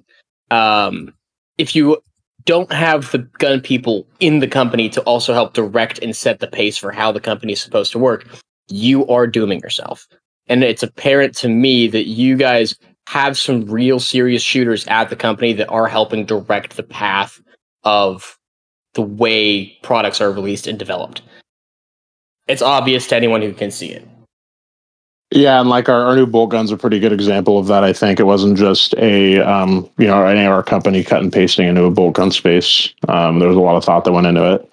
um, 0.51 1.15
if 1.59 1.75
you 1.75 2.03
don't 2.47 2.73
have 2.73 3.11
the 3.11 3.19
gun 3.19 3.61
people 3.61 4.07
in 4.21 4.41
the 4.41 4.49
company 4.49 4.89
to 4.91 5.01
also 5.03 5.33
help 5.33 5.55
direct 5.55 5.99
and 6.01 6.15
set 6.15 6.41
the 6.41 6.47
pace 6.47 6.77
for 6.77 6.93
how 6.93 7.11
the 7.11 7.21
company 7.21 7.53
is 7.53 7.61
supposed 7.61 7.93
to 7.93 7.99
work, 7.99 8.27
you 8.69 9.07
are 9.09 9.27
dooming 9.27 9.61
yourself. 9.61 10.07
And 10.47 10.63
it's 10.63 10.83
apparent 10.83 11.35
to 11.37 11.49
me 11.49 11.89
that 11.89 12.07
you 12.07 12.37
guys 12.37 12.77
have 13.07 13.39
some 13.39 13.65
real 13.67 14.01
serious 14.01 14.43
shooters 14.43 14.87
at 14.87 15.11
the 15.11 15.17
company 15.17 15.53
that 15.55 15.69
are 15.69 15.89
helping 15.89 16.25
direct 16.25 16.77
the 16.77 16.83
path 16.83 17.41
of 17.85 18.39
the 18.95 19.03
way 19.03 19.77
products 19.83 20.21
are 20.21 20.33
released 20.33 20.67
and 20.67 20.79
developed. 20.79 21.23
It's 22.47 22.63
obvious 22.63 23.07
to 23.09 23.17
anyone 23.17 23.43
who 23.43 23.53
can 23.53 23.71
see 23.71 23.91
it. 23.91 24.07
Yeah, 25.35 25.59
and 25.59 25.69
like 25.69 25.89
our, 25.89 26.05
our 26.05 26.15
new 26.15 26.27
bolt 26.27 26.51
gun's 26.51 26.71
are 26.71 26.77
a 26.77 26.79
pretty 26.79 27.01
good 27.01 27.13
example 27.13 27.59
of 27.59 27.67
that. 27.67 27.83
I 27.83 27.93
think 27.93 28.21
it 28.21 28.23
wasn't 28.23 28.57
just 28.57 28.95
a 28.95 29.41
um, 29.41 29.91
you 29.99 30.07
know 30.07 30.25
any 30.25 30.45
of 30.45 30.53
our 30.53 30.63
company 30.63 31.03
cut 31.03 31.23
and 31.23 31.33
pasting 31.33 31.67
into 31.67 31.83
a 31.83 31.91
bolt 31.91 32.15
gun 32.15 32.31
space. 32.31 32.95
Um, 33.09 33.41
there 33.41 33.49
was 33.49 33.57
a 33.57 33.61
lot 33.61 33.75
of 33.75 33.85
thought 33.85 34.05
that 34.05 34.13
went 34.13 34.29
into 34.29 34.55
it, 34.55 34.73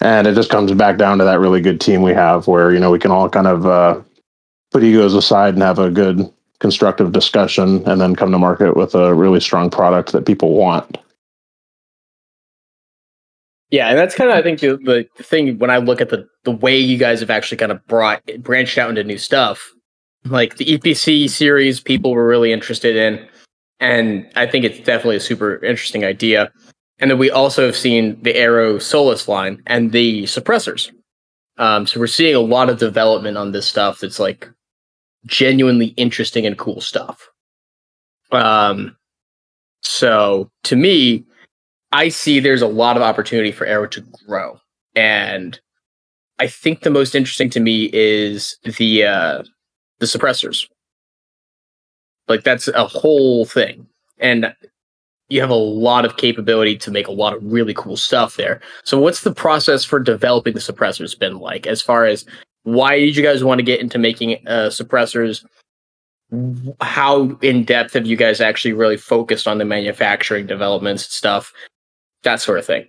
and 0.00 0.26
it 0.26 0.34
just 0.34 0.48
comes 0.48 0.72
back 0.72 0.96
down 0.96 1.18
to 1.18 1.24
that 1.24 1.38
really 1.38 1.60
good 1.60 1.82
team 1.82 2.00
we 2.00 2.14
have, 2.14 2.46
where 2.46 2.72
you 2.72 2.80
know 2.80 2.90
we 2.90 2.98
can 2.98 3.10
all 3.10 3.28
kind 3.28 3.46
of 3.46 3.66
uh, 3.66 4.00
put 4.70 4.82
egos 4.84 5.12
aside 5.12 5.52
and 5.52 5.62
have 5.62 5.78
a 5.78 5.90
good 5.90 6.32
constructive 6.58 7.12
discussion, 7.12 7.86
and 7.86 8.00
then 8.00 8.16
come 8.16 8.32
to 8.32 8.38
market 8.38 8.74
with 8.74 8.94
a 8.94 9.14
really 9.14 9.40
strong 9.40 9.68
product 9.68 10.12
that 10.12 10.24
people 10.24 10.54
want. 10.54 10.96
Yeah, 13.72 13.88
and 13.88 13.98
that's 13.98 14.14
kind 14.14 14.30
of 14.30 14.36
I 14.36 14.42
think 14.42 14.60
the, 14.60 14.76
the 15.16 15.22
thing 15.22 15.58
when 15.58 15.70
I 15.70 15.78
look 15.78 16.02
at 16.02 16.10
the 16.10 16.28
the 16.44 16.50
way 16.50 16.78
you 16.78 16.98
guys 16.98 17.20
have 17.20 17.30
actually 17.30 17.56
kind 17.56 17.72
of 17.72 17.84
brought 17.86 18.22
branched 18.38 18.76
out 18.76 18.90
into 18.90 19.02
new 19.02 19.18
stuff. 19.18 19.72
Like 20.26 20.58
the 20.58 20.66
EPC 20.66 21.28
series, 21.30 21.80
people 21.80 22.12
were 22.12 22.26
really 22.26 22.52
interested 22.52 22.94
in, 22.94 23.26
and 23.80 24.30
I 24.36 24.46
think 24.46 24.66
it's 24.66 24.78
definitely 24.78 25.16
a 25.16 25.20
super 25.20 25.56
interesting 25.64 26.04
idea. 26.04 26.52
And 26.98 27.10
then 27.10 27.18
we 27.18 27.30
also 27.30 27.64
have 27.64 27.74
seen 27.74 28.22
the 28.22 28.36
Aero 28.36 28.78
Solus 28.78 29.26
line 29.26 29.62
and 29.66 29.90
the 29.90 30.24
suppressors. 30.24 30.92
Um, 31.56 31.86
so 31.86 31.98
we're 31.98 32.06
seeing 32.06 32.36
a 32.36 32.40
lot 32.40 32.68
of 32.68 32.78
development 32.78 33.38
on 33.38 33.52
this 33.52 33.66
stuff 33.66 34.00
that's 34.00 34.20
like 34.20 34.48
genuinely 35.26 35.86
interesting 35.96 36.44
and 36.44 36.58
cool 36.58 36.80
stuff. 36.82 37.26
Um, 38.30 38.96
so 39.80 40.50
to 40.64 40.76
me, 40.76 41.24
I 41.92 42.08
see 42.08 42.40
there's 42.40 42.62
a 42.62 42.66
lot 42.66 42.96
of 42.96 43.02
opportunity 43.02 43.52
for 43.52 43.66
Aero 43.66 43.86
to 43.88 44.02
grow, 44.26 44.58
and 44.94 45.58
I 46.38 46.46
think 46.46 46.80
the 46.80 46.90
most 46.90 47.14
interesting 47.14 47.50
to 47.50 47.60
me 47.60 47.90
is 47.92 48.56
the 48.64 49.04
uh, 49.04 49.42
the 50.00 50.06
suppressors. 50.06 50.68
Like 52.28 52.44
that's 52.44 52.68
a 52.68 52.86
whole 52.86 53.44
thing, 53.44 53.86
and 54.18 54.54
you 55.28 55.40
have 55.40 55.50
a 55.50 55.54
lot 55.54 56.04
of 56.04 56.18
capability 56.18 56.76
to 56.76 56.90
make 56.90 57.08
a 57.08 57.12
lot 57.12 57.34
of 57.34 57.42
really 57.42 57.72
cool 57.74 57.96
stuff 57.96 58.36
there. 58.36 58.60
So, 58.84 58.98
what's 58.98 59.22
the 59.22 59.34
process 59.34 59.84
for 59.84 59.98
developing 59.98 60.54
the 60.54 60.60
suppressors 60.60 61.18
been 61.18 61.38
like? 61.38 61.66
As 61.66 61.80
far 61.80 62.04
as 62.04 62.26
why 62.64 62.98
did 62.98 63.16
you 63.16 63.22
guys 63.22 63.42
want 63.42 63.58
to 63.58 63.64
get 63.64 63.80
into 63.80 63.98
making 63.98 64.46
uh, 64.46 64.68
suppressors? 64.68 65.44
How 66.80 67.36
in 67.42 67.64
depth 67.64 67.94
have 67.94 68.06
you 68.06 68.16
guys 68.16 68.40
actually 68.40 68.72
really 68.72 68.96
focused 68.96 69.48
on 69.48 69.58
the 69.58 69.64
manufacturing 69.64 70.46
developments 70.46 71.12
stuff, 71.14 71.52
that 72.24 72.40
sort 72.40 72.58
of 72.58 72.66
thing? 72.66 72.86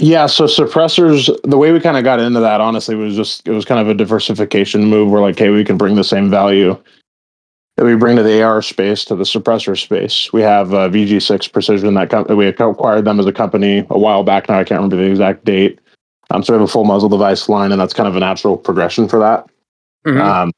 Yeah, 0.00 0.26
so 0.26 0.44
suppressors, 0.46 1.30
the 1.44 1.56
way 1.56 1.70
we 1.72 1.78
kind 1.80 1.96
of 1.96 2.02
got 2.02 2.18
into 2.18 2.40
that, 2.40 2.60
honestly, 2.60 2.96
was 2.96 3.14
just 3.14 3.46
it 3.46 3.52
was 3.52 3.64
kind 3.64 3.80
of 3.80 3.88
a 3.88 3.94
diversification 3.94 4.84
move. 4.86 5.10
We're 5.10 5.20
like, 5.20 5.38
hey, 5.38 5.50
we 5.50 5.64
can 5.64 5.76
bring 5.76 5.94
the 5.94 6.02
same 6.04 6.28
value 6.30 6.76
that 7.76 7.84
we 7.84 7.94
bring 7.96 8.16
to 8.16 8.22
the 8.22 8.42
AR 8.42 8.60
space 8.62 9.04
to 9.06 9.14
the 9.16 9.24
suppressor 9.24 9.80
space. 9.80 10.32
We 10.32 10.42
have 10.42 10.74
uh, 10.74 10.88
VG6 10.88 11.52
Precision 11.52 11.94
that 11.94 12.10
com- 12.10 12.26
we 12.36 12.46
acquired 12.46 13.04
them 13.04 13.18
as 13.20 13.26
a 13.26 13.32
company 13.32 13.86
a 13.90 13.98
while 13.98 14.24
back 14.24 14.48
now. 14.48 14.58
I 14.58 14.64
can't 14.64 14.78
remember 14.78 14.96
the 14.96 15.02
exact 15.10 15.44
date. 15.44 15.78
Um, 16.30 16.42
so 16.42 16.52
we 16.52 16.58
have 16.58 16.68
a 16.68 16.70
full 16.72 16.84
muzzle 16.84 17.08
device 17.08 17.48
line, 17.48 17.70
and 17.70 17.80
that's 17.80 17.92
kind 17.94 18.08
of 18.08 18.16
a 18.16 18.20
natural 18.20 18.56
progression 18.56 19.08
for 19.08 19.18
that. 19.20 19.46
Mhm. 20.06 20.20
Um, 20.20 20.52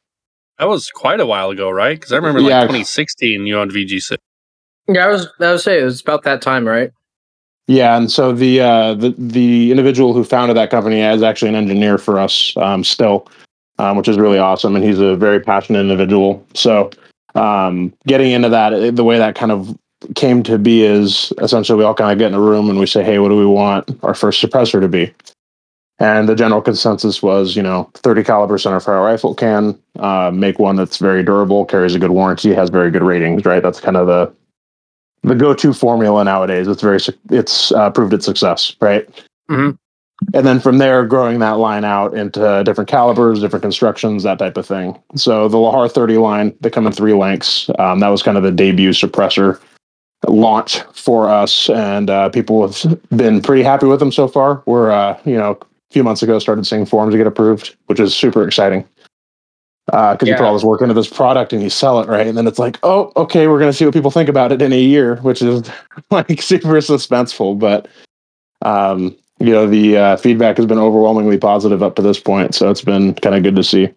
That 0.58 0.68
was 0.68 0.88
quite 0.90 1.20
a 1.20 1.26
while 1.26 1.50
ago, 1.50 1.68
right? 1.70 1.96
Because 1.98 2.12
I 2.12 2.16
remember 2.16 2.40
like 2.40 2.48
Yeah. 2.50 2.62
2016, 2.62 3.46
you 3.46 3.58
on 3.58 3.70
VG6. 3.70 4.16
Yeah, 4.88 5.04
I 5.04 5.08
was 5.08 5.28
I 5.40 5.52
was 5.52 5.64
saying 5.64 5.82
it 5.82 5.84
was 5.84 6.00
about 6.00 6.22
that 6.22 6.40
time, 6.40 6.66
right? 6.66 6.90
Yeah, 7.68 7.96
and 7.96 8.10
so 8.10 8.32
the 8.32 8.60
uh, 8.60 8.94
the 8.94 9.14
the 9.18 9.70
individual 9.70 10.12
who 10.12 10.22
founded 10.22 10.56
that 10.56 10.70
company 10.70 11.00
is 11.00 11.22
actually 11.22 11.48
an 11.48 11.56
engineer 11.56 11.98
for 11.98 12.20
us 12.20 12.56
um, 12.58 12.84
still, 12.84 13.28
um, 13.78 13.96
which 13.96 14.08
is 14.08 14.18
really 14.18 14.38
awesome, 14.38 14.76
and 14.76 14.84
he's 14.84 15.00
a 15.00 15.16
very 15.16 15.40
passionate 15.40 15.80
individual. 15.80 16.46
So, 16.54 16.90
um, 17.34 17.92
getting 18.06 18.30
into 18.30 18.48
that, 18.50 18.72
eh, 18.72 18.90
the 18.92 19.02
way 19.02 19.18
that 19.18 19.34
kind 19.34 19.50
of 19.50 19.76
came 20.14 20.44
to 20.44 20.58
be 20.58 20.82
is 20.82 21.32
essentially 21.38 21.76
we 21.76 21.84
all 21.84 21.94
kind 21.94 22.12
of 22.12 22.18
get 22.18 22.28
in 22.28 22.34
a 22.34 22.40
room 22.40 22.70
and 22.70 22.78
we 22.78 22.86
say, 22.86 23.02
"Hey, 23.02 23.18
what 23.18 23.30
do 23.30 23.36
we 23.36 23.46
want 23.46 23.90
our 24.04 24.14
first 24.14 24.40
suppressor 24.40 24.80
to 24.80 24.88
be?" 24.88 25.12
And 25.98 26.28
the 26.28 26.36
general 26.36 26.60
consensus 26.60 27.20
was, 27.22 27.56
you 27.56 27.62
know, 27.62 27.90
30 27.94 28.22
caliber 28.22 28.58
centerfire 28.58 29.02
rifle 29.02 29.34
can 29.34 29.76
uh, 29.98 30.30
make 30.32 30.58
one 30.58 30.76
that's 30.76 30.98
very 30.98 31.22
durable, 31.24 31.64
carries 31.64 31.94
a 31.94 31.98
good 31.98 32.10
warranty, 32.10 32.52
has 32.54 32.70
very 32.70 32.92
good 32.92 33.02
ratings. 33.02 33.44
Right, 33.44 33.62
that's 33.62 33.80
kind 33.80 33.96
of 33.96 34.06
the 34.06 34.32
the 35.26 35.34
go-to 35.34 35.72
formula 35.72 36.24
nowadays. 36.24 36.68
It's 36.68 36.82
very 36.82 36.98
it's 37.30 37.72
uh, 37.72 37.90
proved 37.90 38.14
its 38.14 38.24
success, 38.24 38.76
right? 38.80 39.08
Mhm. 39.50 39.76
And 40.32 40.46
then 40.46 40.60
from 40.60 40.78
there, 40.78 41.04
growing 41.04 41.40
that 41.40 41.58
line 41.58 41.84
out 41.84 42.16
into 42.16 42.62
different 42.64 42.88
calibers, 42.88 43.40
different 43.40 43.62
constructions, 43.62 44.22
that 44.22 44.38
type 44.38 44.56
of 44.56 44.64
thing. 44.64 44.98
So 45.14 45.46
the 45.46 45.58
Lahar 45.58 45.92
30 45.92 46.16
line, 46.16 46.54
they 46.60 46.70
come 46.70 46.86
in 46.86 46.92
three 46.92 47.12
lengths. 47.12 47.68
Um, 47.78 48.00
that 48.00 48.08
was 48.08 48.22
kind 48.22 48.38
of 48.38 48.42
the 48.42 48.50
debut 48.50 48.90
suppressor 48.90 49.60
launch 50.26 50.80
for 50.94 51.28
us, 51.28 51.68
and 51.68 52.08
uh, 52.08 52.30
people 52.30 52.66
have 52.66 52.98
been 53.10 53.42
pretty 53.42 53.62
happy 53.62 53.86
with 53.86 54.00
them 54.00 54.10
so 54.10 54.26
far. 54.26 54.62
We're, 54.64 54.90
uh, 54.90 55.18
you 55.26 55.36
know, 55.36 55.58
a 55.60 55.92
few 55.92 56.02
months 56.02 56.22
ago 56.22 56.38
started 56.38 56.66
seeing 56.66 56.86
forms 56.86 57.14
get 57.14 57.26
approved, 57.26 57.76
which 57.86 58.00
is 58.00 58.16
super 58.16 58.46
exciting 58.46 58.86
because 59.86 60.28
you 60.28 60.34
put 60.34 60.44
all 60.44 60.54
this 60.54 60.64
work 60.64 60.82
into 60.82 60.94
this 60.94 61.08
product 61.08 61.52
and 61.52 61.62
you 61.62 61.70
sell 61.70 62.00
it 62.00 62.08
right? 62.08 62.26
And 62.26 62.36
then 62.36 62.46
it's 62.46 62.58
like 62.58 62.78
oh 62.82 63.12
okay 63.16 63.46
we're 63.46 63.58
going 63.58 63.70
to 63.70 63.76
see 63.76 63.84
what 63.84 63.94
people 63.94 64.10
think 64.10 64.28
about 64.28 64.52
it 64.52 64.60
in 64.60 64.72
a 64.72 64.80
year 64.80 65.16
which 65.16 65.42
is 65.42 65.70
like 66.10 66.42
super 66.42 66.68
suspenseful. 66.68 67.58
But 67.58 67.88
um 68.62 69.16
you 69.38 69.52
know 69.52 69.66
the 69.66 69.96
uh, 69.96 70.16
feedback 70.16 70.56
has 70.56 70.66
been 70.66 70.78
overwhelmingly 70.78 71.38
positive 71.38 71.82
up 71.82 71.94
to 71.96 72.02
this 72.02 72.18
point 72.18 72.54
so 72.54 72.70
it's 72.70 72.80
been 72.80 73.14
kind 73.14 73.36
of 73.36 73.42
good 73.42 73.56
to 73.56 73.62
see. 73.62 73.92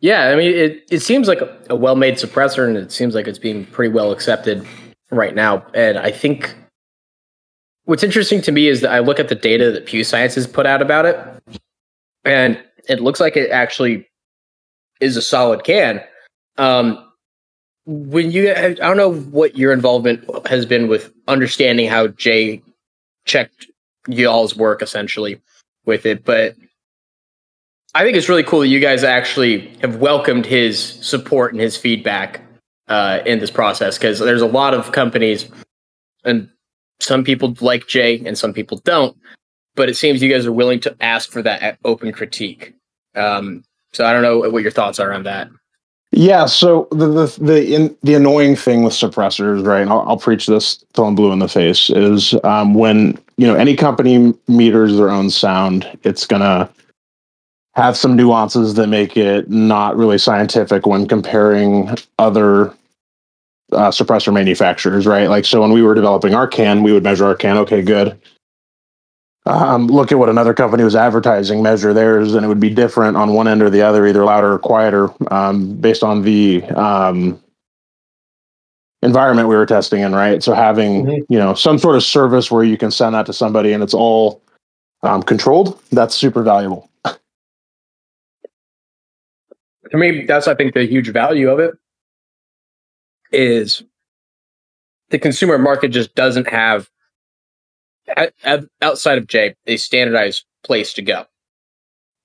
Yeah, 0.00 0.28
I 0.28 0.36
mean, 0.36 0.54
it, 0.54 0.84
it 0.90 1.00
seems 1.00 1.26
like 1.26 1.40
a, 1.40 1.58
a 1.70 1.76
well 1.76 1.96
made 1.96 2.14
suppressor, 2.14 2.68
and 2.68 2.76
it 2.76 2.92
seems 2.92 3.14
like 3.14 3.26
it's 3.26 3.38
being 3.38 3.66
pretty 3.66 3.92
well 3.92 4.12
accepted 4.12 4.64
right 5.10 5.34
now. 5.34 5.66
And 5.74 5.98
I 5.98 6.12
think 6.12 6.54
what's 7.84 8.04
interesting 8.04 8.40
to 8.42 8.52
me 8.52 8.68
is 8.68 8.80
that 8.82 8.92
I 8.92 9.00
look 9.00 9.18
at 9.18 9.28
the 9.28 9.34
data 9.34 9.72
that 9.72 9.86
Pew 9.86 10.04
Science 10.04 10.36
has 10.36 10.46
put 10.46 10.66
out 10.66 10.82
about 10.82 11.04
it, 11.04 11.18
and 12.24 12.62
it 12.88 13.00
looks 13.00 13.18
like 13.18 13.36
it 13.36 13.50
actually 13.50 14.07
is 15.00 15.16
a 15.16 15.22
solid 15.22 15.64
can. 15.64 16.02
Um, 16.56 17.04
when 17.86 18.30
you, 18.30 18.52
I 18.52 18.74
don't 18.74 18.96
know 18.96 19.14
what 19.14 19.56
your 19.56 19.72
involvement 19.72 20.24
has 20.46 20.66
been 20.66 20.88
with 20.88 21.12
understanding 21.26 21.88
how 21.88 22.08
Jay 22.08 22.62
checked 23.24 23.66
y'all's 24.06 24.56
work 24.56 24.82
essentially 24.82 25.40
with 25.86 26.04
it, 26.04 26.24
but 26.24 26.54
I 27.94 28.04
think 28.04 28.16
it's 28.16 28.28
really 28.28 28.42
cool 28.42 28.60
that 28.60 28.68
you 28.68 28.80
guys 28.80 29.02
actually 29.04 29.68
have 29.80 29.96
welcomed 29.96 30.44
his 30.44 30.78
support 30.78 31.52
and 31.52 31.60
his 31.60 31.76
feedback 31.76 32.42
uh, 32.88 33.20
in 33.24 33.38
this 33.38 33.50
process 33.50 33.96
because 33.96 34.18
there's 34.18 34.42
a 34.42 34.46
lot 34.46 34.74
of 34.74 34.92
companies, 34.92 35.48
and 36.24 36.48
some 37.00 37.24
people 37.24 37.56
like 37.60 37.86
Jay 37.86 38.22
and 38.24 38.36
some 38.36 38.52
people 38.52 38.78
don't. 38.84 39.16
But 39.74 39.88
it 39.88 39.96
seems 39.96 40.22
you 40.22 40.32
guys 40.32 40.44
are 40.44 40.52
willing 40.52 40.80
to 40.80 40.94
ask 41.00 41.30
for 41.30 41.40
that 41.42 41.78
open 41.84 42.12
critique. 42.12 42.74
Um, 43.14 43.64
so 43.92 44.04
I 44.04 44.12
don't 44.12 44.22
know 44.22 44.50
what 44.50 44.62
your 44.62 44.72
thoughts 44.72 44.98
are 44.98 45.12
on 45.12 45.24
that. 45.24 45.48
Yeah, 46.10 46.46
so 46.46 46.88
the 46.90 47.06
the 47.06 47.38
the 47.40 47.74
in, 47.74 47.96
the 48.02 48.14
annoying 48.14 48.56
thing 48.56 48.82
with 48.82 48.94
suppressors, 48.94 49.66
right? 49.66 49.82
And 49.82 49.90
I'll, 49.90 50.08
I'll 50.08 50.16
preach 50.16 50.46
this 50.46 50.82
till 50.94 51.04
I'm 51.04 51.14
blue 51.14 51.32
in 51.32 51.38
the 51.38 51.48
face. 51.48 51.90
Is 51.90 52.34
um, 52.44 52.74
when 52.74 53.18
you 53.36 53.46
know 53.46 53.54
any 53.54 53.76
company 53.76 54.34
meters 54.48 54.96
their 54.96 55.10
own 55.10 55.28
sound, 55.28 55.86
it's 56.04 56.26
gonna 56.26 56.70
have 57.74 57.96
some 57.96 58.16
nuances 58.16 58.74
that 58.74 58.88
make 58.88 59.16
it 59.16 59.50
not 59.50 59.96
really 59.96 60.18
scientific 60.18 60.86
when 60.86 61.06
comparing 61.06 61.94
other 62.18 62.74
uh, 63.72 63.90
suppressor 63.90 64.32
manufacturers, 64.32 65.06
right? 65.06 65.28
Like, 65.28 65.44
so 65.44 65.60
when 65.60 65.72
we 65.72 65.82
were 65.82 65.94
developing 65.94 66.34
our 66.34 66.48
can, 66.48 66.82
we 66.82 66.92
would 66.92 67.04
measure 67.04 67.26
our 67.26 67.36
can. 67.36 67.58
Okay, 67.58 67.82
good. 67.82 68.18
Um, 69.48 69.86
look 69.86 70.12
at 70.12 70.18
what 70.18 70.28
another 70.28 70.52
company 70.52 70.84
was 70.84 70.94
advertising, 70.94 71.62
measure 71.62 71.94
theirs, 71.94 72.34
and 72.34 72.44
it 72.44 72.48
would 72.48 72.60
be 72.60 72.68
different 72.68 73.16
on 73.16 73.32
one 73.32 73.48
end 73.48 73.62
or 73.62 73.70
the 73.70 73.80
other, 73.80 74.06
either 74.06 74.22
louder 74.22 74.52
or 74.52 74.58
quieter, 74.58 75.08
um, 75.32 75.72
based 75.76 76.02
on 76.02 76.20
the 76.20 76.62
um, 76.64 77.42
environment 79.02 79.48
we 79.48 79.56
were 79.56 79.64
testing 79.64 80.02
in, 80.02 80.14
right? 80.14 80.42
So 80.42 80.52
having 80.52 81.06
Mhm. 81.06 81.26
you 81.30 81.38
know 81.38 81.54
some 81.54 81.78
sort 81.78 81.96
of 81.96 82.02
service 82.02 82.50
where 82.50 82.62
you 82.62 82.76
can 82.76 82.90
send 82.90 83.14
that 83.14 83.24
to 83.26 83.32
somebody 83.32 83.72
and 83.72 83.82
it's 83.82 83.94
all 83.94 84.42
um, 85.02 85.22
controlled, 85.22 85.80
that's 85.92 86.14
super 86.14 86.42
valuable. 86.42 86.90
To 89.90 89.96
me, 89.96 90.26
that's 90.26 90.46
I 90.46 90.54
think 90.54 90.74
the 90.74 90.84
huge 90.84 91.08
value 91.08 91.50
of 91.50 91.58
it 91.58 91.72
is 93.32 93.82
the 95.08 95.18
consumer 95.18 95.56
market 95.56 95.88
just 95.88 96.14
doesn't 96.14 96.48
have 96.48 96.82
o- 96.82 96.86
o- 96.88 96.97
outside 98.82 99.18
of 99.18 99.26
Jay 99.26 99.54
a 99.66 99.76
standardized 99.76 100.44
place 100.64 100.92
to 100.94 101.02
go. 101.02 101.24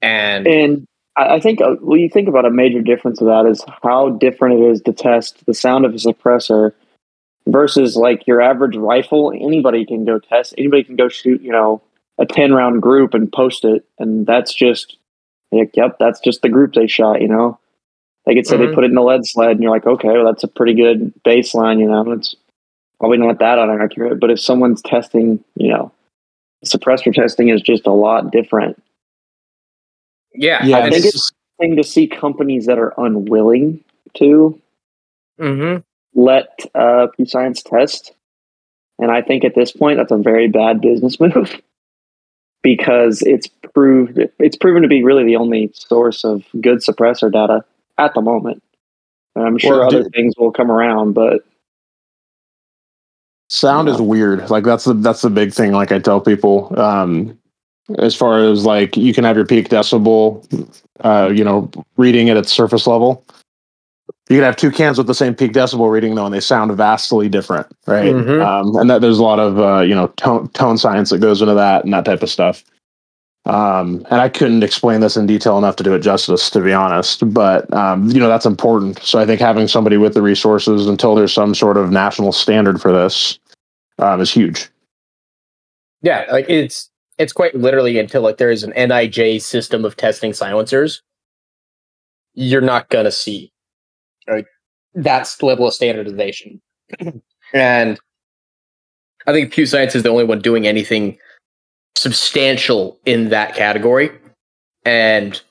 And 0.01 0.47
And 0.47 0.87
I 1.15 1.39
think 1.39 1.61
uh, 1.61 1.75
when 1.81 1.99
you 1.99 2.09
think 2.09 2.27
about 2.27 2.45
a 2.45 2.49
major 2.49 2.81
difference 2.81 3.21
of 3.21 3.27
that 3.27 3.45
is 3.45 3.63
how 3.83 4.09
different 4.09 4.59
it 4.61 4.71
is 4.71 4.81
to 4.81 4.93
test 4.93 5.45
the 5.45 5.53
sound 5.53 5.85
of 5.85 5.93
a 5.93 5.97
suppressor 5.97 6.73
versus 7.47 7.95
like 7.95 8.25
your 8.25 8.41
average 8.41 8.75
rifle. 8.75 9.31
Anybody 9.31 9.85
can 9.85 10.05
go 10.05 10.19
test. 10.19 10.55
Anybody 10.57 10.83
can 10.83 10.95
go 10.95 11.09
shoot. 11.09 11.41
You 11.41 11.51
know, 11.51 11.81
a 12.19 12.25
ten 12.25 12.53
round 12.53 12.81
group 12.81 13.13
and 13.13 13.31
post 13.31 13.63
it, 13.65 13.85
and 13.99 14.25
that's 14.25 14.53
just 14.53 14.97
like, 15.51 15.75
yep, 15.75 15.97
that's 15.99 16.19
just 16.19 16.41
the 16.41 16.49
group 16.49 16.73
they 16.73 16.87
shot. 16.87 17.21
You 17.21 17.27
know, 17.27 17.59
like 18.25 18.37
it 18.37 18.47
said, 18.47 18.59
Mhm. 18.59 18.69
they 18.69 18.75
put 18.75 18.83
it 18.83 18.89
in 18.89 18.95
the 18.95 19.01
lead 19.03 19.21
sled, 19.23 19.51
and 19.51 19.61
you're 19.61 19.71
like, 19.71 19.85
okay, 19.85 20.09
well, 20.09 20.25
that's 20.25 20.43
a 20.43 20.47
pretty 20.47 20.73
good 20.73 21.13
baseline. 21.23 21.79
You 21.79 21.87
know, 21.87 22.11
it's 22.11 22.35
probably 23.03 23.17
not 23.17 23.37
that 23.39 23.59
inaccurate, 23.59 24.17
but 24.17 24.31
if 24.31 24.39
someone's 24.39 24.81
testing, 24.81 25.43
you 25.55 25.67
know, 25.67 25.91
suppressor 26.65 27.13
testing 27.13 27.49
is 27.49 27.61
just 27.61 27.85
a 27.85 27.91
lot 27.91 28.31
different. 28.31 28.81
Yeah, 30.33 30.65
Yeah, 30.65 30.77
I 30.77 30.89
think 30.89 31.05
it's- 31.05 31.31
thing 31.59 31.75
to 31.75 31.83
see 31.83 32.07
companies 32.07 32.65
that 32.65 32.79
are 32.79 32.93
unwilling 32.97 33.83
to 34.15 34.57
hmm 35.37 35.77
let 36.15 36.47
uh, 36.75 37.07
Pew 37.15 37.25
Science 37.25 37.61
test. 37.61 38.13
And 38.99 39.11
I 39.11 39.21
think 39.21 39.43
at 39.43 39.53
this 39.55 39.71
point, 39.71 39.97
that's 39.97 40.11
a 40.11 40.17
very 40.17 40.47
bad 40.47 40.79
business 40.79 41.19
move 41.19 41.59
because 42.63 43.21
it's 43.23 43.47
proved 43.73 44.17
it's 44.39 44.55
proven 44.55 44.81
to 44.83 44.87
be 44.87 45.03
really 45.03 45.25
the 45.25 45.35
only 45.35 45.71
source 45.73 46.23
of 46.23 46.43
good 46.61 46.79
suppressor 46.79 47.29
data 47.31 47.65
at 47.97 48.13
the 48.13 48.21
moment. 48.21 48.63
And 49.35 49.45
I'm 49.45 49.57
sure 49.57 49.79
Well, 49.79 49.87
other 49.87 50.03
do- 50.03 50.09
things 50.11 50.35
will 50.37 50.51
come 50.53 50.71
around, 50.71 51.13
but 51.13 51.43
sound 53.53 53.87
is 53.87 54.01
weird. 54.01 54.49
Like 54.49 54.63
that's 54.63 54.85
the 54.85 54.93
that's 54.93 55.21
the 55.21 55.29
big 55.29 55.53
thing 55.53 55.71
like 55.73 55.91
i 55.91 55.99
tell 55.99 56.19
people 56.19 56.73
um 56.79 57.37
as 57.99 58.15
far 58.15 58.39
as 58.39 58.65
like 58.65 58.97
you 58.97 59.13
can 59.13 59.23
have 59.23 59.35
your 59.35 59.45
peak 59.45 59.69
decibel 59.69 60.43
uh 61.01 61.29
you 61.33 61.43
know 61.43 61.69
reading 61.97 62.29
at 62.29 62.37
its 62.37 62.51
surface 62.51 62.87
level. 62.87 63.25
You 64.29 64.37
can 64.37 64.43
have 64.45 64.55
two 64.55 64.71
cans 64.71 64.97
with 64.97 65.07
the 65.07 65.13
same 65.13 65.35
peak 65.35 65.51
decibel 65.53 65.91
reading 65.91 66.15
though 66.15 66.25
and 66.25 66.33
they 66.33 66.39
sound 66.39 66.71
vastly 66.75 67.29
different 67.29 67.67
right? 67.85 68.13
Mhm. 68.15 68.43
um 68.43 68.75
and 68.77 68.89
that 68.89 69.01
there's 69.01 69.19
a 69.19 69.23
lot 69.23 69.39
of 69.39 69.59
uh 69.59 69.81
you 69.81 69.93
know 69.93 70.07
tone 70.17 70.47
tone 70.49 70.77
science 70.77 71.09
that 71.11 71.19
goes 71.19 71.41
into 71.41 71.53
that 71.53 71.83
and 71.83 71.93
that 71.93 72.05
type 72.05 72.23
of 72.23 72.29
stuff. 72.29 72.63
Um 73.45 74.05
and 74.09 74.21
i 74.21 74.29
couldn't 74.29 74.63
explain 74.63 75.01
this 75.01 75.17
in 75.17 75.25
detail 75.27 75.57
enough 75.57 75.75
to 75.75 75.83
do 75.83 75.93
it 75.93 75.99
justice 75.99 76.49
to 76.49 76.61
be 76.61 76.71
honest 76.73 77.31
but 77.33 77.71
um 77.73 78.09
you 78.09 78.19
know 78.19 78.29
that's 78.29 78.45
important. 78.45 78.97
So 79.03 79.19
i 79.19 79.25
think 79.25 79.41
having 79.41 79.67
somebody 79.67 79.97
with 79.97 80.13
the 80.15 80.21
resources 80.23 80.87
until 80.87 81.13
there's 81.13 81.33
some 81.33 81.53
sort 81.53 81.75
of 81.77 81.91
national 81.91 82.31
standard 82.31 82.81
for 82.81 82.91
this 82.93 83.37
um, 83.99 84.21
is 84.21 84.31
huge. 84.31 84.69
Yeah, 86.01 86.25
like 86.31 86.49
it's 86.49 86.89
it's 87.17 87.33
quite 87.33 87.55
literally 87.55 87.99
until 87.99 88.21
like 88.21 88.37
there 88.37 88.51
is 88.51 88.63
an 88.63 88.73
NIJ 88.73 89.41
system 89.41 89.85
of 89.85 89.95
testing 89.95 90.33
silencers, 90.33 91.01
you're 92.33 92.61
not 92.61 92.89
gonna 92.89 93.11
see 93.11 93.51
like 94.27 94.47
that 94.95 95.33
level 95.41 95.67
of 95.67 95.73
standardization. 95.73 96.61
and 97.53 97.99
I 99.25 99.31
think 99.31 99.53
Pew 99.53 99.65
Science 99.65 99.95
is 99.95 100.03
the 100.03 100.09
only 100.09 100.25
one 100.25 100.39
doing 100.39 100.67
anything 100.67 101.17
substantial 101.95 102.99
in 103.05 103.29
that 103.29 103.55
category. 103.55 104.11
And 104.85 105.41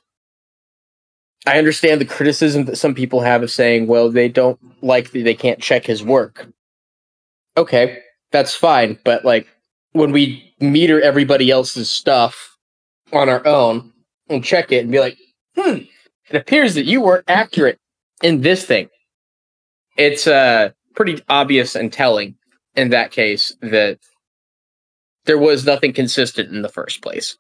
I 1.47 1.59
understand 1.59 2.01
the 2.01 2.07
criticism 2.07 2.67
that 2.67 2.77
some 2.77 2.95
people 2.95 3.21
have 3.21 3.43
of 3.43 3.51
saying, 3.51 3.87
well, 3.87 4.11
they 4.11 4.29
don't 4.29 4.61
like 4.83 5.11
that 5.13 5.25
they 5.25 5.35
can't 5.35 5.61
check 5.61 5.87
his 5.87 6.03
work. 6.03 6.47
Okay, 7.57 8.02
that's 8.33 8.55
fine. 8.55 8.99
But 9.05 9.25
like 9.25 9.47
when 9.93 10.11
we 10.11 10.55
meter 10.61 11.01
everybody 11.01 11.51
else's 11.51 11.91
stuff 11.91 12.57
on 13.13 13.29
our 13.29 13.47
own 13.47 13.93
and 14.29 14.45
check 14.45 14.73
it 14.73 14.83
and 14.83 14.91
be 14.91 15.01
like, 15.01 15.19
hmm, 15.57 15.79
it 16.29 16.37
appears 16.37 16.75
that 16.75 16.87
you 16.87 17.01
weren't 17.01 17.29
accurate 17.29 17.79
in 18.23 18.41
this 18.41 18.65
thing. 18.65 18.89
It's 19.97 20.27
uh 20.27 20.71
pretty 20.95 21.23
obvious 21.29 21.75
and 21.75 21.93
telling 21.93 22.35
in 22.75 22.91
that 22.91 23.11
case 23.11 23.55
that 23.61 23.99
there 25.25 25.39
was 25.39 25.65
nothing 25.65 25.93
consistent 25.93 26.53
in 26.53 26.63
the 26.63 26.69
first 26.69 27.03
place. 27.03 27.37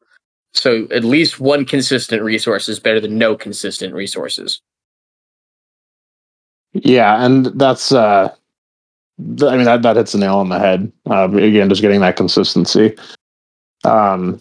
So 0.53 0.87
at 0.91 1.05
least 1.05 1.41
one 1.41 1.65
consistent 1.65 2.23
resource 2.23 2.69
is 2.69 2.79
better 2.79 3.01
than 3.01 3.19
no 3.19 3.35
consistent 3.35 3.95
resources. 3.95 4.61
Yeah, 6.75 7.25
and 7.25 7.47
that's 7.59 7.93
uh 7.93 8.35
I 9.43 9.57
mean 9.57 9.64
that 9.64 9.83
that 9.83 9.97
hits 9.97 10.12
the 10.12 10.19
nail 10.19 10.38
on 10.38 10.49
the 10.49 10.59
head. 10.59 10.93
Uh, 11.09 11.31
again, 11.31 11.69
just 11.69 11.83
getting 11.83 12.00
that 12.00 12.17
consistency. 12.17 12.97
Um, 13.85 14.41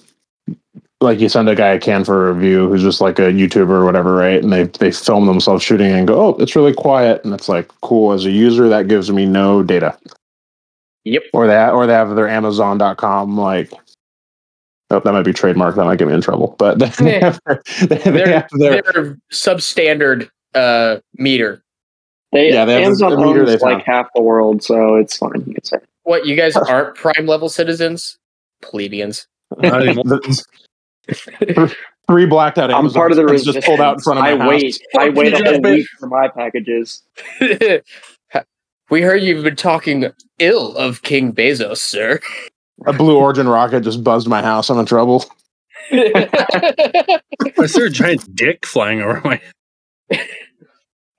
like 1.01 1.19
you 1.19 1.29
send 1.29 1.49
a 1.49 1.55
guy 1.55 1.69
a 1.69 1.79
can 1.79 2.03
for 2.03 2.29
a 2.29 2.33
review 2.33 2.69
who's 2.69 2.83
just 2.83 3.01
like 3.01 3.17
a 3.19 3.23
YouTuber 3.23 3.69
or 3.69 3.85
whatever, 3.85 4.15
right? 4.15 4.41
And 4.41 4.53
they 4.53 4.63
they 4.63 4.91
film 4.91 5.25
themselves 5.25 5.63
shooting 5.63 5.91
and 5.91 6.07
go, 6.07 6.19
"Oh, 6.19 6.35
it's 6.37 6.55
really 6.55 6.73
quiet," 6.73 7.25
and 7.25 7.33
it's 7.33 7.49
like, 7.49 7.67
cool. 7.81 8.13
As 8.13 8.25
a 8.25 8.31
user, 8.31 8.69
that 8.69 8.87
gives 8.87 9.11
me 9.11 9.25
no 9.25 9.63
data. 9.63 9.97
Yep. 11.03 11.23
Or 11.33 11.47
they 11.47 11.67
or 11.67 11.87
they 11.87 11.93
have 11.93 12.15
their 12.15 12.29
Amazon.com 12.29 13.37
like. 13.37 13.71
Oh, 14.91 14.99
that 14.99 15.13
might 15.13 15.23
be 15.23 15.33
trademark. 15.33 15.75
That 15.75 15.85
might 15.85 15.99
get 15.99 16.09
me 16.09 16.13
in 16.13 16.21
trouble. 16.21 16.55
But 16.59 16.79
they 16.97 17.19
have 17.19 17.39
their, 17.45 17.61
they, 17.87 17.97
they 17.97 18.31
have 18.33 18.49
their 18.51 19.17
substandard 19.31 20.29
uh, 20.53 20.97
meter. 21.15 21.63
They, 22.31 22.51
Yeah, 22.53 22.65
they 22.65 22.73
have 22.75 22.83
Amazon 22.83 23.13
a 23.13 23.17
meter 23.17 23.45
they 23.45 23.53
owns 23.53 23.61
like 23.61 23.71
found. 23.77 23.83
half 23.83 24.07
the 24.15 24.21
world, 24.21 24.63
so 24.63 24.95
it's 24.95 25.17
fine. 25.17 25.43
You 25.47 25.53
can 25.55 25.63
say. 25.63 25.77
What 26.03 26.25
you 26.25 26.35
guys 26.35 26.55
aren't 26.69 26.95
prime 26.95 27.25
level 27.27 27.49
citizens, 27.49 28.17
plebeians. 28.61 29.27
Not 29.57 29.81
anymore. 29.87 30.19
three 32.07 32.25
blacked 32.25 32.57
out 32.57 32.71
Amazon 32.71 32.85
I'm 32.87 32.93
part 32.93 33.11
of 33.11 33.17
the 33.17 33.23
stands 33.23 33.31
resistance. 33.45 33.55
just 33.55 33.67
pulled 33.67 33.81
out 33.81 33.95
in 33.95 33.99
front 34.01 34.19
of 34.19 34.23
my 34.23 34.31
I 34.31 34.37
house. 34.37 34.49
wait. 34.49 34.81
I 34.99 35.09
wait 35.09 35.33
a 35.33 35.43
whole 35.51 35.61
week 35.61 35.87
for 35.99 36.07
my 36.07 36.27
packages. 36.29 37.03
we 38.89 39.01
heard 39.01 39.21
you've 39.23 39.43
been 39.43 39.55
talking 39.55 40.05
ill 40.39 40.75
of 40.77 41.01
King 41.01 41.33
Bezos, 41.33 41.77
sir. 41.77 42.19
A 42.85 42.93
Blue 42.93 43.17
Origin 43.17 43.47
rocket 43.47 43.81
just 43.81 44.03
buzzed 44.03 44.27
my 44.27 44.41
house. 44.41 44.69
I'm 44.69 44.79
in 44.79 44.85
trouble. 44.85 45.25
I 45.91 47.19
there 47.73 47.85
a 47.85 47.89
giant 47.89 48.35
dick 48.35 48.65
flying 48.65 49.01
over 49.01 49.21
my? 49.23 49.41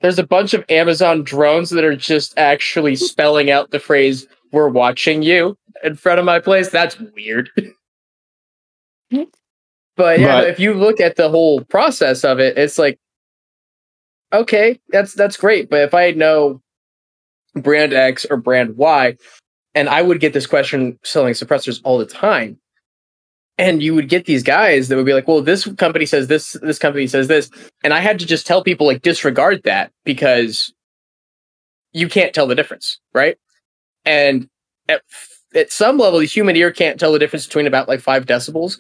There's 0.03 0.19
a 0.19 0.27
bunch 0.27 0.53
of 0.53 0.65
Amazon 0.69 1.23
drones 1.23 1.71
that 1.71 1.85
are 1.85 1.97
just 1.97 2.37
actually 2.37 2.97
spelling 2.97 3.51
out 3.51 3.71
the 3.71 3.79
phrase 3.79 4.27
"We're 4.53 4.69
watching 4.69 5.23
you" 5.23 5.57
in 5.85 5.95
front 5.97 6.19
of 6.19 6.25
my 6.25 6.41
place. 6.41 6.69
That's 6.69 6.99
weird. 6.99 7.51
but 9.97 10.21
yeah, 10.21 10.41
But- 10.43 10.49
if 10.49 10.61
you 10.61 10.75
look 10.75 11.01
at 11.01 11.17
the 11.17 11.29
whole 11.29 11.63
process 11.65 12.25
of 12.25 12.41
it, 12.41 12.59
it's 12.59 12.79
like, 12.79 12.99
okay, 14.33 14.81
that's 14.89 15.15
that's 15.15 15.37
great. 15.37 15.71
But 15.71 15.83
if 15.83 15.95
I 15.95 16.11
know 16.13 16.61
brand 17.55 17.93
X 17.93 18.27
or 18.31 18.37
brand 18.37 18.77
Y, 18.77 19.17
and 19.75 19.89
I 19.89 20.03
would 20.03 20.21
get 20.21 20.33
this 20.33 20.47
question 20.47 20.99
selling 21.05 21.35
suppressors 21.35 21.81
all 21.85 21.99
the 21.99 22.07
time. 22.07 22.59
And 23.59 23.83
you 23.83 23.95
would 23.95 24.09
get 24.09 24.25
these 24.25 24.43
guys 24.43 24.89
that 24.89 24.97
would 24.97 25.07
be 25.07 25.13
like, 25.13 25.29
well, 25.29 25.43
this 25.43 25.67
company 25.75 26.07
says 26.07 26.27
this, 26.27 26.57
this 26.63 26.79
company 26.79 27.07
says 27.07 27.29
this. 27.29 27.51
And 27.85 27.93
I 27.93 28.01
had 28.01 28.19
to 28.21 28.27
just 28.27 28.47
tell 28.47 28.63
people, 28.65 28.87
like, 28.87 29.03
disregard 29.03 29.63
that 29.65 29.93
because 30.05 30.73
you 31.93 32.09
can't 32.09 32.35
tell 32.35 32.47
the 32.47 32.55
difference, 32.55 32.99
right? 33.13 33.37
And 34.07 34.49
at, 34.89 35.03
at 35.55 35.71
some 35.71 35.99
level, 35.99 36.19
the 36.21 36.25
human 36.25 36.57
ear 36.57 36.73
can't 36.73 36.99
tell 36.99 37.13
the 37.13 37.19
difference 37.19 37.47
between 37.47 37.67
about 37.67 37.89
like 37.89 38.01
five 38.01 38.25
decibels. 38.25 38.79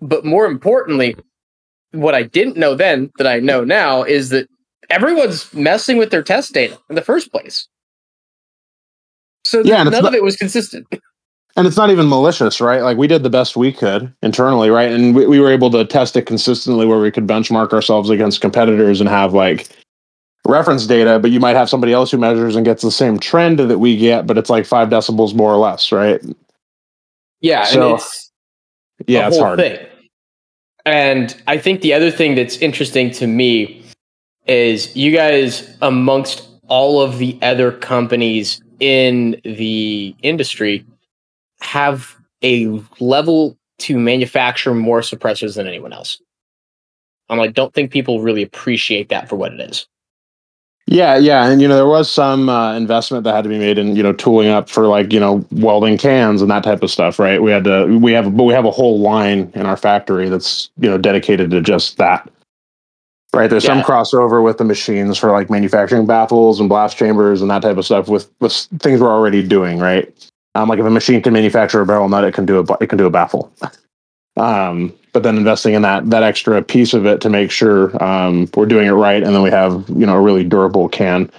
But 0.00 0.24
more 0.24 0.46
importantly, 0.46 1.16
what 1.92 2.14
I 2.14 2.22
didn't 2.22 2.56
know 2.56 2.74
then 2.74 3.10
that 3.18 3.26
I 3.26 3.40
know 3.40 3.62
now 3.62 4.02
is 4.04 4.30
that 4.30 4.48
everyone's 4.90 5.52
messing 5.52 5.98
with 5.98 6.10
their 6.10 6.22
test 6.22 6.54
data 6.54 6.78
in 6.88 6.96
the 6.96 7.02
first 7.02 7.30
place. 7.30 7.68
So 9.44 9.60
Yeah, 9.62 9.82
none 9.82 9.92
not- 9.92 10.06
of 10.06 10.14
it 10.14 10.22
was 10.22 10.36
consistent. 10.36 10.86
And 11.56 11.66
it's 11.66 11.76
not 11.76 11.90
even 11.90 12.08
malicious, 12.08 12.60
right? 12.60 12.82
Like 12.82 12.96
we 12.96 13.06
did 13.06 13.22
the 13.22 13.30
best 13.30 13.56
we 13.56 13.72
could 13.72 14.12
internally, 14.22 14.70
right? 14.70 14.90
And 14.90 15.14
we, 15.14 15.26
we 15.26 15.38
were 15.38 15.50
able 15.50 15.70
to 15.70 15.84
test 15.84 16.16
it 16.16 16.22
consistently 16.22 16.84
where 16.84 16.98
we 16.98 17.12
could 17.12 17.26
benchmark 17.26 17.72
ourselves 17.72 18.10
against 18.10 18.40
competitors 18.40 19.00
and 19.00 19.08
have 19.08 19.34
like 19.34 19.68
reference 20.46 20.86
data, 20.86 21.18
but 21.20 21.30
you 21.30 21.38
might 21.38 21.54
have 21.54 21.68
somebody 21.70 21.92
else 21.92 22.10
who 22.10 22.18
measures 22.18 22.56
and 22.56 22.64
gets 22.64 22.82
the 22.82 22.90
same 22.90 23.20
trend 23.20 23.60
that 23.60 23.78
we 23.78 23.96
get, 23.96 24.26
but 24.26 24.36
it's 24.36 24.50
like 24.50 24.66
five 24.66 24.88
decibels 24.88 25.34
more 25.34 25.52
or 25.52 25.56
less, 25.56 25.92
right? 25.92 26.20
Yeah, 27.40 27.64
So, 27.64 27.90
and 27.90 27.98
it's 27.98 28.32
Yeah, 29.06 29.28
it's 29.28 29.38
hard. 29.38 29.58
thing. 29.58 29.86
And 30.86 31.40
I 31.46 31.56
think 31.58 31.80
the 31.80 31.94
other 31.94 32.10
thing 32.10 32.34
that's 32.34 32.56
interesting 32.58 33.10
to 33.12 33.26
me 33.26 33.82
is 34.46 34.94
you 34.96 35.12
guys, 35.12 35.76
amongst 35.80 36.48
all 36.68 37.00
of 37.00 37.18
the 37.18 37.38
other 37.42 37.72
companies 37.72 38.60
in 38.80 39.40
the 39.44 40.14
industry, 40.22 40.84
have 41.64 42.16
a 42.42 42.80
level 43.00 43.56
to 43.78 43.98
manufacture 43.98 44.74
more 44.74 45.00
suppressors 45.00 45.56
than 45.56 45.66
anyone 45.66 45.92
else. 45.92 46.20
I'm 47.28 47.38
like, 47.38 47.54
don't 47.54 47.72
think 47.72 47.90
people 47.90 48.20
really 48.20 48.42
appreciate 48.42 49.08
that 49.08 49.28
for 49.28 49.36
what 49.36 49.52
it 49.52 49.60
is. 49.60 49.86
Yeah, 50.86 51.16
yeah, 51.16 51.48
and 51.48 51.62
you 51.62 51.66
know 51.66 51.76
there 51.76 51.86
was 51.86 52.10
some 52.10 52.50
uh, 52.50 52.76
investment 52.76 53.24
that 53.24 53.34
had 53.34 53.44
to 53.44 53.48
be 53.48 53.58
made 53.58 53.78
in 53.78 53.96
you 53.96 54.02
know 54.02 54.12
tooling 54.12 54.48
up 54.48 54.68
for 54.68 54.86
like 54.86 55.14
you 55.14 55.18
know 55.20 55.44
welding 55.50 55.96
cans 55.96 56.42
and 56.42 56.50
that 56.50 56.62
type 56.62 56.82
of 56.82 56.90
stuff, 56.90 57.18
right? 57.18 57.42
We 57.42 57.50
had 57.50 57.64
to 57.64 57.98
we 57.98 58.12
have 58.12 58.36
but 58.36 58.44
we 58.44 58.52
have 58.52 58.66
a 58.66 58.70
whole 58.70 59.00
line 59.00 59.50
in 59.54 59.64
our 59.64 59.78
factory 59.78 60.28
that's 60.28 60.70
you 60.78 60.90
know 60.90 60.98
dedicated 60.98 61.50
to 61.52 61.62
just 61.62 61.96
that. 61.96 62.30
Right, 63.32 63.48
there's 63.48 63.64
some 63.64 63.80
crossover 63.80 64.44
with 64.44 64.58
the 64.58 64.64
machines 64.64 65.18
for 65.18 65.32
like 65.32 65.50
manufacturing 65.50 66.06
baffles 66.06 66.60
and 66.60 66.68
blast 66.68 66.96
chambers 66.96 67.40
and 67.42 67.50
that 67.50 67.62
type 67.62 67.78
of 67.78 67.84
stuff 67.86 68.06
with 68.08 68.30
with 68.40 68.52
things 68.78 69.00
we're 69.00 69.08
already 69.08 69.42
doing, 69.42 69.78
right? 69.78 70.14
Um, 70.54 70.68
like 70.68 70.78
if 70.78 70.86
a 70.86 70.90
machine 70.90 71.20
can 71.20 71.32
manufacture 71.32 71.80
a 71.80 71.86
barrel 71.86 72.08
nut, 72.08 72.24
it 72.24 72.34
can 72.34 72.46
do 72.46 72.60
a 72.60 72.76
it 72.80 72.88
can 72.88 72.98
do 72.98 73.06
a 73.06 73.10
baffle. 73.10 73.52
Um, 74.36 74.92
but 75.12 75.22
then 75.22 75.36
investing 75.36 75.74
in 75.74 75.82
that 75.82 76.10
that 76.10 76.24
extra 76.24 76.60
piece 76.60 76.92
of 76.92 77.06
it 77.06 77.20
to 77.20 77.30
make 77.30 77.52
sure 77.52 78.02
um, 78.02 78.50
we're 78.56 78.66
doing 78.66 78.88
it 78.88 78.92
right, 78.92 79.22
and 79.22 79.32
then 79.34 79.42
we 79.42 79.50
have 79.50 79.88
you 79.88 80.04
know 80.06 80.16
a 80.16 80.20
really 80.20 80.42
durable 80.42 80.88
can, 80.88 81.30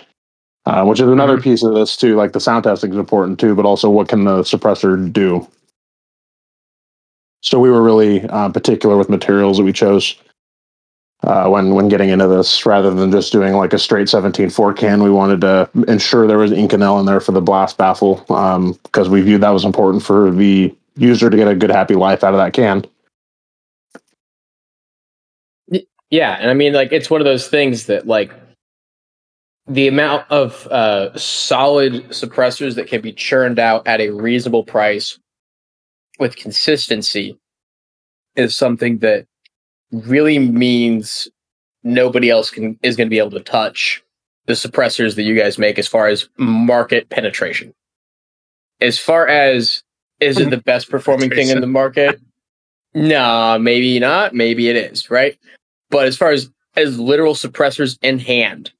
uh, 0.65 0.85
which 0.85 1.01
is 1.01 1.09
another 1.09 1.39
piece 1.41 1.61
of 1.61 1.73
this 1.73 1.97
too. 1.97 2.15
Like 2.15 2.31
the 2.31 2.39
sound 2.39 2.63
testing 2.63 2.91
is 2.91 2.97
important 2.97 3.37
too, 3.37 3.53
but 3.53 3.65
also 3.65 3.89
what 3.89 4.07
can 4.07 4.23
the 4.23 4.43
suppressor 4.43 5.11
do? 5.11 5.45
So 7.41 7.59
we 7.59 7.69
were 7.69 7.83
really 7.83 8.23
uh, 8.29 8.49
particular 8.49 8.97
with 8.97 9.09
materials 9.09 9.57
that 9.57 9.63
we 9.63 9.73
chose. 9.73 10.15
Uh, 11.25 11.47
when 11.49 11.73
when 11.73 11.89
getting 11.89 12.09
into 12.09 12.27
this, 12.27 12.65
rather 12.65 12.93
than 12.93 13.11
just 13.11 13.31
doing 13.31 13.53
like 13.53 13.73
a 13.73 13.79
straight 13.79 14.07
17.4 14.07 14.77
can. 14.77 15.03
We 15.03 15.09
wanted 15.09 15.41
to 15.41 15.69
ensure 15.87 16.27
there 16.27 16.37
was 16.37 16.51
Inconel 16.51 16.99
in 16.99 17.05
there 17.05 17.19
for 17.19 17.31
the 17.31 17.41
blast 17.41 17.77
baffle 17.77 18.17
because 18.83 19.09
we 19.09 19.21
viewed 19.21 19.41
that 19.41 19.49
was 19.49 19.65
important 19.65 20.03
for 20.03 20.31
the 20.31 20.73
user 20.95 21.29
to 21.29 21.37
get 21.37 21.47
a 21.47 21.55
good 21.55 21.71
happy 21.71 21.95
life 21.95 22.23
out 22.23 22.33
of 22.33 22.39
that 22.39 22.53
can. 22.53 22.85
Yeah, 26.09 26.37
and 26.39 26.49
I 26.49 26.53
mean, 26.53 26.73
like, 26.73 26.91
it's 26.91 27.09
one 27.09 27.19
of 27.19 27.25
those 27.25 27.47
things 27.47 27.87
that, 27.87 28.07
like, 28.07 28.31
the 29.67 29.87
amount 29.87 30.29
of 30.29 30.67
uh, 30.67 31.17
solid 31.17 32.09
suppressors 32.09 32.75
that 32.75 32.87
can 32.87 33.01
be 33.01 33.11
churned 33.11 33.57
out 33.57 33.87
at 33.87 33.99
a 33.99 34.11
reasonable 34.11 34.63
price 34.63 35.17
with 36.19 36.35
consistency 36.35 37.37
is 38.35 38.55
something 38.55 38.99
that 38.99 39.25
really 40.03 40.39
means 40.39 41.27
nobody 41.83 42.29
else 42.29 42.49
can 42.49 42.77
is 42.83 42.95
going 42.95 43.07
to 43.07 43.09
be 43.09 43.19
able 43.19 43.31
to 43.31 43.39
touch 43.39 44.03
the 44.47 44.53
suppressors 44.53 45.15
that 45.15 45.23
you 45.23 45.35
guys 45.35 45.57
make 45.57 45.79
as 45.79 45.87
far 45.87 46.07
as 46.07 46.29
market 46.37 47.09
penetration. 47.09 47.73
As 48.81 48.99
far 48.99 49.27
as 49.27 49.83
is 50.19 50.39
it 50.39 50.49
the 50.49 50.57
best 50.57 50.89
performing 50.89 51.29
thing 51.29 51.49
in 51.49 51.61
the 51.61 51.67
market? 51.67 52.19
Nah, 52.93 53.57
maybe 53.57 53.99
not. 53.99 54.33
Maybe 54.33 54.69
it 54.69 54.75
is, 54.75 55.09
right? 55.09 55.37
But 55.89 56.07
as 56.07 56.17
far 56.17 56.31
as 56.31 56.49
as 56.75 56.99
literal 56.99 57.35
suppressors 57.35 57.97
in 58.01 58.19
hand 58.19 58.71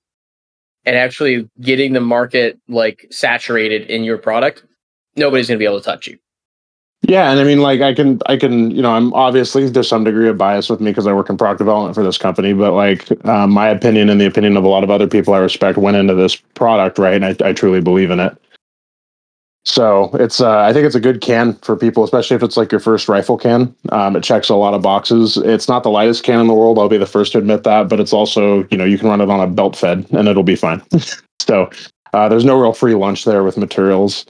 and 0.86 0.96
actually 0.96 1.50
getting 1.62 1.94
the 1.94 2.02
market 2.02 2.60
like 2.68 3.08
saturated 3.10 3.90
in 3.90 4.04
your 4.04 4.18
product, 4.18 4.64
nobody's 5.16 5.48
going 5.48 5.58
to 5.58 5.60
be 5.60 5.66
able 5.66 5.80
to 5.80 5.86
touch 5.86 6.08
you. 6.08 6.18
Yeah, 7.08 7.30
and 7.30 7.40
I 7.40 7.44
mean, 7.44 7.60
like, 7.60 7.82
I 7.82 7.94
can, 7.94 8.20
I 8.26 8.36
can, 8.36 8.72
you 8.72 8.82
know, 8.82 8.92
I'm 8.92 9.14
obviously 9.14 9.70
there's 9.70 9.88
some 9.88 10.04
degree 10.04 10.28
of 10.28 10.40
bias 10.40 10.70
with 10.70 10.82
me 10.82 10.90
because 10.90 11.06
I 11.06 11.14
work 11.14 11.30
in 11.30 11.38
product 11.38 11.60
development 11.60 11.94
for 11.94 12.04
this 12.04 12.18
company, 12.18 12.54
but 12.54 12.74
like, 12.74 13.26
um, 13.26 13.52
my 13.52 13.68
opinion 13.68 14.10
and 14.10 14.20
the 14.20 14.26
opinion 14.26 14.58
of 14.58 14.64
a 14.64 14.68
lot 14.68 14.84
of 14.84 14.90
other 14.90 15.06
people 15.08 15.34
I 15.36 15.40
respect 15.40 15.78
went 15.78 15.98
into 15.98 16.16
this 16.16 16.36
product, 16.36 16.98
right? 16.98 17.22
And 17.22 17.26
I, 17.26 17.50
I 17.50 17.54
truly 17.54 17.80
believe 17.80 18.10
in 18.10 18.20
it. 18.20 18.36
So 19.66 20.12
it's, 20.16 20.42
uh, 20.42 20.60
I 20.60 20.74
think 20.74 20.86
it's 20.86 20.96
a 20.96 21.00
good 21.00 21.22
can 21.22 21.54
for 21.58 21.76
people, 21.76 22.04
especially 22.04 22.36
if 22.36 22.44
it's 22.44 22.58
like 22.58 22.72
your 22.72 22.80
first 22.80 23.08
rifle 23.08 23.38
can. 23.38 23.76
Um, 23.90 24.16
it 24.16 24.24
checks 24.24 24.50
a 24.50 24.56
lot 24.56 24.74
of 24.74 24.82
boxes. 24.82 25.38
It's 25.38 25.68
not 25.68 25.84
the 25.84 25.90
lightest 25.92 26.24
can 26.24 26.40
in 26.40 26.48
the 26.48 26.54
world. 26.54 26.80
I'll 26.80 26.90
be 26.90 26.98
the 26.98 27.06
first 27.06 27.34
to 27.34 27.40
admit 27.40 27.64
that, 27.64 27.88
but 27.88 28.00
it's 28.00 28.14
also, 28.14 28.68
you 28.72 28.78
know, 28.78 28.86
you 28.86 28.98
can 28.98 29.10
run 29.10 29.22
it 29.22 29.30
on 29.30 29.40
a 29.40 29.48
belt 29.48 29.76
fed 29.76 30.06
and 30.12 30.28
it'll 30.28 30.44
be 30.44 30.56
fine. 30.56 30.82
so 31.40 31.70
uh, 32.14 32.30
there's 32.30 32.46
no 32.46 32.60
real 32.60 32.74
free 32.74 32.96
lunch 32.96 33.26
there 33.26 33.44
with 33.44 33.58
materials. 33.58 34.26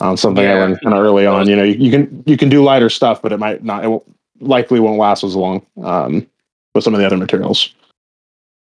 Um, 0.00 0.16
something 0.16 0.46
I 0.46 0.54
learned 0.54 0.80
kind 0.80 0.94
of 0.94 1.02
early 1.02 1.26
on. 1.26 1.48
You 1.48 1.56
know, 1.56 1.64
you, 1.64 1.74
you 1.74 1.90
can 1.90 2.22
you 2.26 2.36
can 2.36 2.48
do 2.48 2.62
lighter 2.62 2.88
stuff, 2.88 3.20
but 3.20 3.32
it 3.32 3.38
might 3.38 3.64
not. 3.64 3.84
It 3.84 4.02
likely 4.40 4.80
won't 4.80 4.98
last 4.98 5.24
as 5.24 5.34
long 5.34 5.64
um, 5.82 6.26
with 6.74 6.84
some 6.84 6.94
of 6.94 7.00
the 7.00 7.06
other 7.06 7.16
materials. 7.16 7.74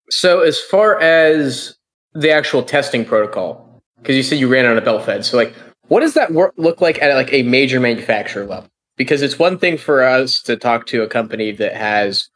So, 0.09 0.41
as 0.41 0.59
far 0.59 0.99
as 1.01 1.77
the 2.15 2.31
actual 2.31 2.63
testing 2.63 3.05
protocol, 3.05 3.83
because 3.99 4.17
you 4.17 4.23
said 4.23 4.39
you 4.39 4.49
ran 4.49 4.65
on 4.65 4.79
a 4.79 4.81
belt 4.81 5.05
fed, 5.05 5.25
so 5.25 5.37
like, 5.37 5.53
what 5.89 6.01
does 6.01 6.15
that 6.15 6.33
work, 6.33 6.55
look 6.57 6.81
like 6.81 7.01
at 7.03 7.15
like 7.15 7.33
a 7.33 7.43
major 7.43 7.81
manufacturer 7.81 8.47
level? 8.47 8.71
Because 8.97 9.21
it's 9.21 9.39
one 9.39 9.59
thing 9.59 9.77
for 9.77 10.03
us 10.03 10.41
to 10.43 10.57
talk 10.57 10.87
to 10.87 11.03
a 11.03 11.07
company 11.07 11.53
that 11.53 11.75
has, 11.75 12.31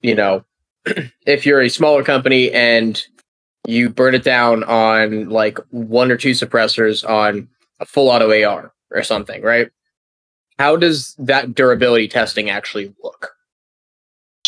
you 0.00 0.14
know, 0.14 0.44
if 1.26 1.44
you're 1.44 1.60
a 1.60 1.68
smaller 1.68 2.04
company 2.04 2.52
and 2.52 3.04
you 3.66 3.90
burn 3.90 4.14
it 4.14 4.22
down 4.22 4.62
on 4.64 5.28
like 5.28 5.58
one 5.70 6.12
or 6.12 6.16
two 6.16 6.30
suppressors 6.30 7.08
on 7.08 7.48
a 7.80 7.86
full 7.86 8.08
auto 8.08 8.30
AR 8.44 8.72
or 8.90 9.02
something, 9.02 9.42
right? 9.42 9.70
How 10.58 10.76
does 10.76 11.14
that 11.18 11.54
durability 11.54 12.08
testing 12.08 12.50
actually 12.50 12.94
look? 13.02 13.34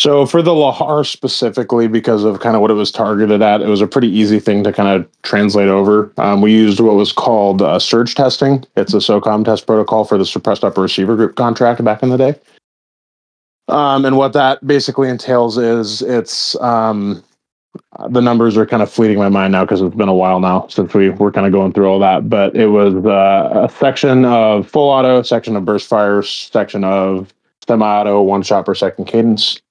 So 0.01 0.25
for 0.25 0.41
the 0.41 0.51
Lahar 0.51 1.05
specifically, 1.05 1.87
because 1.87 2.23
of 2.23 2.39
kind 2.39 2.55
of 2.55 2.61
what 2.61 2.71
it 2.71 2.75
was 2.75 2.91
targeted 2.91 3.41
at, 3.41 3.61
it 3.61 3.67
was 3.67 3.81
a 3.81 3.87
pretty 3.87 4.07
easy 4.07 4.39
thing 4.39 4.63
to 4.63 4.73
kind 4.73 4.89
of 4.89 5.07
translate 5.21 5.67
over. 5.67 6.11
Um, 6.17 6.41
we 6.41 6.51
used 6.51 6.79
what 6.79 6.95
was 6.95 7.13
called 7.13 7.61
uh, 7.61 7.77
SURG 7.77 8.15
testing. 8.15 8.65
It's 8.75 8.95
a 8.95 8.97
SOCOM 8.97 9.45
test 9.45 9.67
protocol 9.67 10.03
for 10.03 10.17
the 10.17 10.25
suppressed 10.25 10.63
upper 10.63 10.81
receiver 10.81 11.15
group 11.15 11.35
contract 11.35 11.83
back 11.83 12.01
in 12.01 12.09
the 12.09 12.17
day. 12.17 12.35
Um, 13.67 14.03
and 14.05 14.17
what 14.17 14.33
that 14.33 14.65
basically 14.65 15.07
entails 15.07 15.57
is 15.57 16.01
it's 16.01 16.59
um, 16.61 17.23
the 18.09 18.21
numbers 18.21 18.57
are 18.57 18.65
kind 18.65 18.81
of 18.81 18.91
fleeting 18.91 19.17
my 19.17 19.29
mind 19.29 19.51
now 19.51 19.63
because 19.63 19.81
it's 19.81 19.95
been 19.95 20.09
a 20.09 20.13
while 20.13 20.39
now 20.39 20.67
since 20.67 20.93
we 20.93 21.09
were 21.09 21.31
kind 21.31 21.45
of 21.45 21.53
going 21.53 21.71
through 21.71 21.87
all 21.87 21.99
that. 21.99 22.29
But 22.29 22.55
it 22.55 22.67
was 22.67 22.93
uh, 23.05 23.67
a 23.67 23.71
section 23.79 24.25
of 24.25 24.67
full 24.67 24.89
auto, 24.89 25.21
section 25.21 25.55
of 25.55 25.65
burst 25.65 25.87
fire, 25.87 26.21
section 26.23 26.83
of 26.83 27.33
semi 27.67 27.85
auto, 27.85 28.21
one 28.21 28.43
shot 28.43 28.65
per 28.65 28.75
second 28.75 29.05
cadence. 29.05 29.61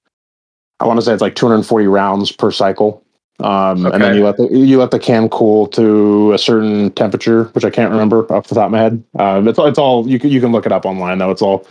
I 0.79 0.87
want 0.87 0.99
to 0.99 1.05
say 1.05 1.13
it's 1.13 1.21
like 1.21 1.35
240 1.35 1.87
rounds 1.87 2.31
per 2.31 2.51
cycle. 2.51 3.03
Um, 3.39 3.85
And 3.87 4.03
then 4.03 4.15
you 4.15 4.23
let 4.23 4.37
the 4.37 4.47
you 4.49 4.77
let 4.77 4.91
the 4.91 4.99
can 4.99 5.27
cool 5.29 5.65
to 5.67 6.31
a 6.33 6.37
certain 6.37 6.91
temperature, 6.91 7.45
which 7.53 7.65
I 7.65 7.71
can't 7.71 7.91
remember 7.91 8.31
off 8.31 8.47
the 8.47 8.55
top 8.55 8.65
of 8.67 8.71
my 8.71 8.79
head. 8.79 9.03
Um, 9.17 9.47
it's 9.47 9.57
it's 9.59 9.79
all 9.79 10.07
you 10.07 10.19
can 10.19 10.29
you 10.29 10.39
can 10.39 10.51
look 10.51 10.65
it 10.65 10.71
up 10.71 10.85
online 10.85 11.17
though. 11.17 11.31
It's 11.31 11.41
all 11.41 11.65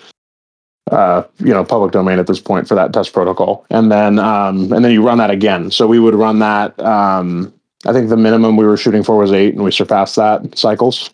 uh, 0.90 1.24
you 1.38 1.52
know 1.52 1.64
public 1.64 1.92
domain 1.92 2.18
at 2.18 2.26
this 2.26 2.40
point 2.40 2.68
for 2.68 2.74
that 2.74 2.92
test 2.92 3.12
protocol. 3.12 3.64
And 3.70 3.90
then 3.90 4.18
um, 4.18 4.72
and 4.72 4.84
then 4.84 4.92
you 4.92 5.02
run 5.02 5.18
that 5.18 5.30
again. 5.30 5.70
So 5.70 5.86
we 5.86 5.98
would 5.98 6.14
run 6.14 6.38
that. 6.40 6.78
Um, 6.80 7.52
I 7.86 7.92
think 7.92 8.10
the 8.10 8.16
minimum 8.16 8.56
we 8.56 8.66
were 8.66 8.76
shooting 8.76 9.02
for 9.02 9.16
was 9.16 9.32
eight, 9.32 9.54
and 9.54 9.64
we 9.64 9.70
surpassed 9.70 10.16
that 10.16 10.58
cycles. 10.58 11.10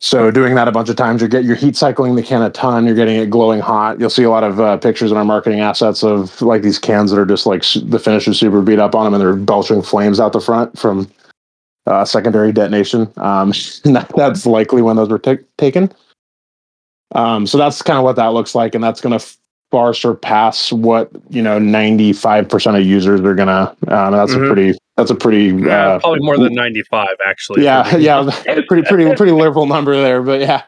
So 0.00 0.30
doing 0.30 0.54
that 0.56 0.68
a 0.68 0.72
bunch 0.72 0.90
of 0.90 0.96
times, 0.96 1.22
you 1.22 1.28
get 1.28 1.44
you're 1.44 1.56
heat 1.56 1.76
cycling 1.76 2.14
the 2.14 2.22
can 2.22 2.42
a 2.42 2.50
ton. 2.50 2.84
You're 2.84 2.96
getting 2.96 3.16
it 3.16 3.30
glowing 3.30 3.60
hot. 3.60 3.98
You'll 3.98 4.10
see 4.10 4.24
a 4.24 4.30
lot 4.30 4.44
of 4.44 4.60
uh, 4.60 4.76
pictures 4.76 5.10
in 5.10 5.16
our 5.16 5.24
marketing 5.24 5.60
assets 5.60 6.04
of 6.04 6.42
like 6.42 6.60
these 6.60 6.78
cans 6.78 7.10
that 7.10 7.18
are 7.18 7.24
just 7.24 7.46
like 7.46 7.64
the 7.86 7.98
finish 7.98 8.28
is 8.28 8.38
super 8.38 8.60
beat 8.60 8.78
up 8.78 8.94
on 8.94 9.04
them, 9.04 9.14
and 9.14 9.22
they're 9.22 9.36
belching 9.36 9.80
flames 9.80 10.20
out 10.20 10.32
the 10.32 10.40
front 10.40 10.78
from 10.78 11.10
uh, 11.86 12.04
secondary 12.04 12.52
detonation. 12.52 13.10
Um, 13.16 13.52
that's 14.14 14.44
likely 14.44 14.82
when 14.82 14.96
those 14.96 15.08
were 15.08 15.18
ta- 15.18 15.36
taken. 15.56 15.90
Um, 17.14 17.46
so 17.46 17.58
that's 17.58 17.80
kind 17.82 17.98
of 17.98 18.04
what 18.04 18.16
that 18.16 18.28
looks 18.32 18.54
like, 18.54 18.74
and 18.74 18.82
that's 18.82 19.00
going 19.00 19.18
to 19.18 19.24
far 19.70 19.94
surpass 19.94 20.72
what 20.72 21.10
you 21.30 21.42
know 21.42 21.58
95% 21.58 22.78
of 22.78 22.84
users 22.86 23.20
are 23.20 23.34
going 23.34 23.48
to. 23.48 23.70
Um, 23.88 24.12
and 24.12 24.14
that's 24.14 24.32
Mhm. 24.34 24.44
a 24.44 24.46
pretty 24.52 24.78
that's 24.96 25.10
a 25.10 25.14
pretty 25.16 25.46
Yeah, 25.64 25.94
uh, 25.94 25.98
probably 26.00 26.20
more 26.20 26.38
than 26.38 26.54
95, 26.54 27.08
actually. 27.26 27.64
yeah 27.64 27.96
yeah 27.96 28.22
pretty 28.68 28.82
pretty 28.82 29.14
pretty 29.16 29.32
liberal 29.32 29.66
number 29.66 29.96
there, 29.96 30.22
but 30.22 30.40
yeah. 30.40 30.62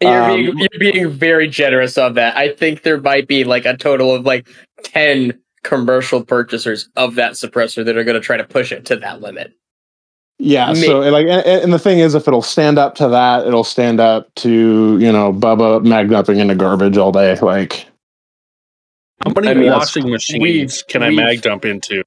You're, 0.00 0.22
Um, 0.22 0.36
being, 0.36 0.58
you're 0.58 0.92
being 0.92 1.08
very 1.10 1.48
generous 1.48 1.96
on 1.96 2.14
that. 2.14 2.36
I 2.36 2.50
think 2.52 2.82
there 2.82 3.00
might 3.00 3.26
be 3.26 3.44
like 3.44 3.64
a 3.64 3.76
total 3.76 4.14
of 4.14 4.24
like 4.26 4.46
10 4.82 5.32
commercial 5.62 6.22
purchasers 6.22 6.88
of 6.96 7.14
that 7.14 7.32
suppressor 7.32 7.84
that 7.84 7.96
are 7.96 8.04
going 8.04 8.16
to 8.16 8.20
try 8.20 8.36
to 8.36 8.44
push 8.44 8.70
it 8.72 8.84
to 8.86 8.96
that 8.96 9.22
limit. 9.22 9.52
Yeah, 10.38 10.72
Me- 10.72 10.84
so 10.86 11.00
like, 11.00 11.26
and, 11.26 11.46
and 11.46 11.72
the 11.72 11.78
thing 11.78 12.00
is, 12.00 12.14
if 12.14 12.26
it'll 12.26 12.42
stand 12.42 12.78
up 12.78 12.96
to 12.96 13.08
that, 13.08 13.46
it'll 13.46 13.64
stand 13.64 14.00
up 14.00 14.34
to 14.36 14.98
you 14.98 15.12
know 15.12 15.32
Bubba 15.32 15.84
mag 15.84 16.10
dumping 16.10 16.38
into 16.38 16.54
garbage 16.54 16.96
all 16.96 17.12
day. 17.12 17.38
Like, 17.38 17.86
How 19.22 19.30
many 19.30 19.48
I 19.48 19.54
mean, 19.54 19.70
washing 19.70 20.10
machines 20.10 20.82
can 20.82 21.02
I 21.02 21.10
mag 21.10 21.42
dump 21.42 21.64
into? 21.64 22.02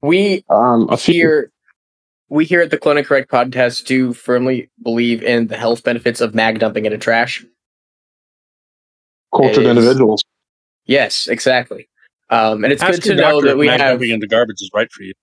We 0.00 0.44
um, 0.48 0.88
a 0.90 0.96
few 0.96 1.14
here, 1.14 1.52
we 2.28 2.44
here 2.44 2.60
at 2.60 2.70
the 2.70 2.78
Clone 2.78 2.98
Incorrect 2.98 3.30
podcast 3.30 3.86
do 3.86 4.12
firmly 4.12 4.70
believe 4.82 5.22
in 5.22 5.48
the 5.48 5.56
health 5.56 5.82
benefits 5.82 6.20
of 6.20 6.36
mag 6.36 6.60
dumping 6.60 6.86
into 6.86 6.98
trash. 6.98 7.44
cultured 9.34 9.64
is- 9.64 9.68
individuals. 9.68 10.22
Yes, 10.86 11.26
exactly. 11.26 11.88
Um, 12.30 12.64
and 12.64 12.72
it's 12.72 12.82
good 12.82 13.02
to 13.02 13.14
know 13.14 13.42
that 13.42 13.58
we 13.58 13.66
mag 13.66 13.80
have 13.80 13.98
dumping 13.98 14.10
into 14.10 14.26
garbage 14.26 14.60
is 14.60 14.70
right 14.72 14.90
for 14.90 15.02
you. 15.02 15.14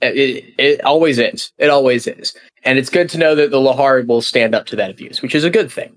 It, 0.00 0.54
it 0.58 0.84
always 0.84 1.18
is. 1.18 1.52
It 1.58 1.70
always 1.70 2.06
is. 2.06 2.34
And 2.64 2.78
it's 2.78 2.90
good 2.90 3.08
to 3.10 3.18
know 3.18 3.34
that 3.34 3.50
the 3.50 3.58
Lahar 3.58 4.06
will 4.06 4.22
stand 4.22 4.54
up 4.54 4.66
to 4.66 4.76
that 4.76 4.90
abuse, 4.90 5.22
which 5.22 5.34
is 5.34 5.44
a 5.44 5.50
good 5.50 5.70
thing. 5.72 5.96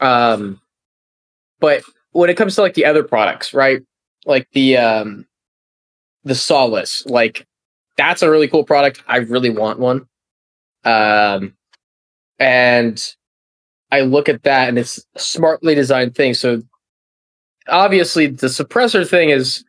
Um, 0.00 0.60
but 1.60 1.82
when 2.12 2.30
it 2.30 2.36
comes 2.36 2.54
to 2.54 2.62
like 2.62 2.74
the 2.74 2.84
other 2.84 3.02
products, 3.02 3.52
right? 3.52 3.82
Like 4.24 4.48
the 4.52 4.76
um, 4.76 5.26
the 6.24 6.34
Solus, 6.34 7.04
like 7.06 7.46
that's 7.96 8.22
a 8.22 8.30
really 8.30 8.48
cool 8.48 8.64
product. 8.64 9.02
I 9.06 9.18
really 9.18 9.50
want 9.50 9.78
one. 9.78 10.06
Um, 10.84 11.54
and 12.38 13.14
I 13.90 14.02
look 14.02 14.28
at 14.28 14.42
that 14.44 14.68
and 14.68 14.78
it's 14.78 15.04
smartly 15.16 15.74
designed 15.74 16.14
thing. 16.14 16.34
So 16.34 16.62
obviously 17.68 18.26
the 18.26 18.46
suppressor 18.46 19.08
thing 19.08 19.30
is 19.30 19.64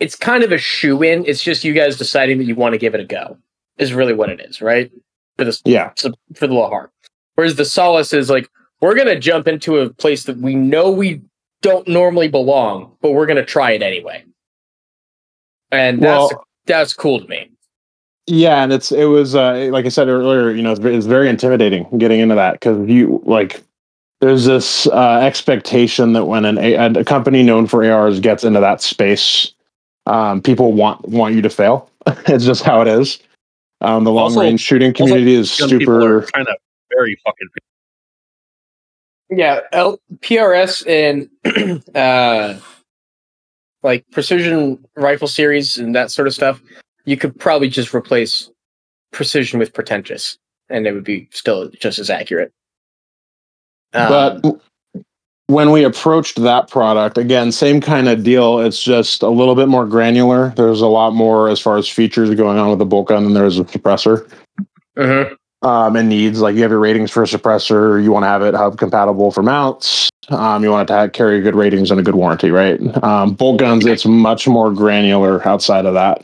it's 0.00 0.16
kind 0.16 0.42
of 0.42 0.50
a 0.50 0.58
shoe 0.58 1.02
in. 1.02 1.24
It's 1.26 1.42
just 1.42 1.62
you 1.64 1.72
guys 1.72 1.96
deciding 1.96 2.38
that 2.38 2.44
you 2.44 2.54
want 2.54 2.72
to 2.72 2.78
give 2.78 2.94
it 2.94 3.00
a 3.00 3.04
go. 3.04 3.36
Is 3.78 3.92
really 3.94 4.12
what 4.14 4.28
it 4.30 4.40
is, 4.40 4.60
right? 4.60 4.90
For 5.38 5.44
this 5.44 5.62
Yeah, 5.64 5.90
for 6.34 6.46
the 6.46 6.54
Lahar. 6.54 6.88
Whereas 7.36 7.56
the 7.56 7.64
Solus 7.64 8.12
is 8.12 8.28
like 8.28 8.48
we're 8.80 8.94
gonna 8.94 9.18
jump 9.18 9.46
into 9.48 9.78
a 9.78 9.90
place 9.90 10.24
that 10.24 10.38
we 10.38 10.54
know 10.54 10.90
we 10.90 11.22
don't 11.62 11.86
normally 11.86 12.28
belong, 12.28 12.92
but 13.00 13.12
we're 13.12 13.26
gonna 13.26 13.44
try 13.44 13.70
it 13.72 13.82
anyway. 13.82 14.24
And 15.70 16.02
that's 16.02 16.32
Well- 16.32 16.44
that's 16.66 16.92
cool 16.94 17.20
to 17.20 17.26
me. 17.26 17.50
yeah, 18.26 18.62
and 18.62 18.72
it's 18.72 18.92
it 18.92 19.06
was 19.06 19.34
uh, 19.34 19.68
like 19.72 19.86
I 19.86 19.88
said 19.88 20.08
earlier. 20.08 20.50
You 20.50 20.62
know, 20.62 20.72
it's, 20.72 20.80
it's 20.84 21.06
very 21.06 21.28
intimidating 21.28 21.86
getting 21.98 22.20
into 22.20 22.34
that 22.34 22.54
because 22.54 22.88
you 22.88 23.20
like 23.24 23.62
there's 24.20 24.44
this 24.44 24.86
uh, 24.88 25.20
expectation 25.22 26.12
that 26.12 26.26
when 26.26 26.44
an 26.44 26.58
a, 26.58 26.74
a 27.00 27.04
company 27.04 27.42
known 27.42 27.66
for 27.66 27.84
ARs 27.90 28.20
gets 28.20 28.44
into 28.44 28.60
that 28.60 28.82
space, 28.82 29.52
um, 30.10 30.42
people 30.42 30.72
want 30.72 31.06
want 31.08 31.34
you 31.34 31.42
to 31.42 31.50
fail. 31.50 31.88
it's 32.26 32.44
just 32.44 32.62
how 32.64 32.80
it 32.82 32.88
is. 32.88 33.18
Um, 33.80 34.04
the 34.04 34.12
long 34.12 34.24
Also- 34.24 34.40
range 34.40 34.60
shooting 34.60 34.92
community 34.92 35.34
is 35.34 35.58
Gun 35.58 35.70
people 35.70 35.94
are 35.94 36.22
super. 36.22 36.32
kind 36.32 36.48
of 36.48 36.56
very 36.90 37.16
fucking. 37.24 37.48
Yeah, 39.30 39.60
L- 39.72 40.00
PRS 40.18 40.84
and 40.88 41.30
uh, 41.94 42.58
like 43.84 44.04
precision 44.10 44.84
rifle 44.96 45.28
series 45.28 45.78
and 45.78 45.94
that 45.94 46.10
sort 46.10 46.26
of 46.26 46.34
stuff, 46.34 46.60
you 47.04 47.16
could 47.16 47.38
probably 47.38 47.68
just 47.68 47.94
replace 47.94 48.50
precision 49.12 49.60
with 49.60 49.72
pretentious, 49.72 50.36
and 50.68 50.84
it 50.86 50.92
would 50.92 51.04
be 51.04 51.28
still 51.30 51.70
just 51.70 52.00
as 52.00 52.10
accurate. 52.10 52.52
Um, 53.92 54.40
but 54.42 54.60
when 55.50 55.72
we 55.72 55.82
approached 55.82 56.40
that 56.42 56.68
product, 56.68 57.18
again, 57.18 57.50
same 57.50 57.80
kind 57.80 58.08
of 58.08 58.22
deal. 58.22 58.60
It's 58.60 58.82
just 58.82 59.22
a 59.22 59.28
little 59.28 59.56
bit 59.56 59.66
more 59.68 59.84
granular. 59.84 60.50
There's 60.56 60.80
a 60.80 60.86
lot 60.86 61.12
more 61.12 61.48
as 61.48 61.58
far 61.58 61.76
as 61.76 61.88
features 61.88 62.32
going 62.36 62.56
on 62.56 62.70
with 62.70 62.78
the 62.78 62.86
bolt 62.86 63.08
gun 63.08 63.24
than 63.24 63.34
there 63.34 63.44
is 63.44 63.58
with 63.58 63.70
suppressor. 63.70 64.30
mhm. 64.96 65.36
um, 65.62 65.96
and 65.96 66.08
needs. 66.08 66.40
Like 66.40 66.54
you 66.54 66.62
have 66.62 66.70
your 66.70 66.78
ratings 66.78 67.10
for 67.10 67.22
a 67.22 67.26
suppressor, 67.26 68.02
you 68.02 68.12
want 68.12 68.22
to 68.22 68.28
have 68.28 68.42
it 68.42 68.54
hub 68.54 68.78
compatible 68.78 69.30
for 69.32 69.42
mounts. 69.42 70.08
Um, 70.28 70.62
you 70.62 70.70
want 70.70 70.88
it 70.88 70.92
to 70.92 70.98
have, 70.98 71.12
carry 71.12 71.40
good 71.40 71.56
ratings 71.56 71.90
and 71.90 71.98
a 71.98 72.02
good 72.02 72.14
warranty, 72.14 72.50
right? 72.50 72.80
Um, 73.02 73.34
bolt 73.34 73.58
guns, 73.58 73.84
it's 73.84 74.06
much 74.06 74.46
more 74.46 74.72
granular 74.72 75.46
outside 75.46 75.84
of 75.84 75.94
that. 75.94 76.22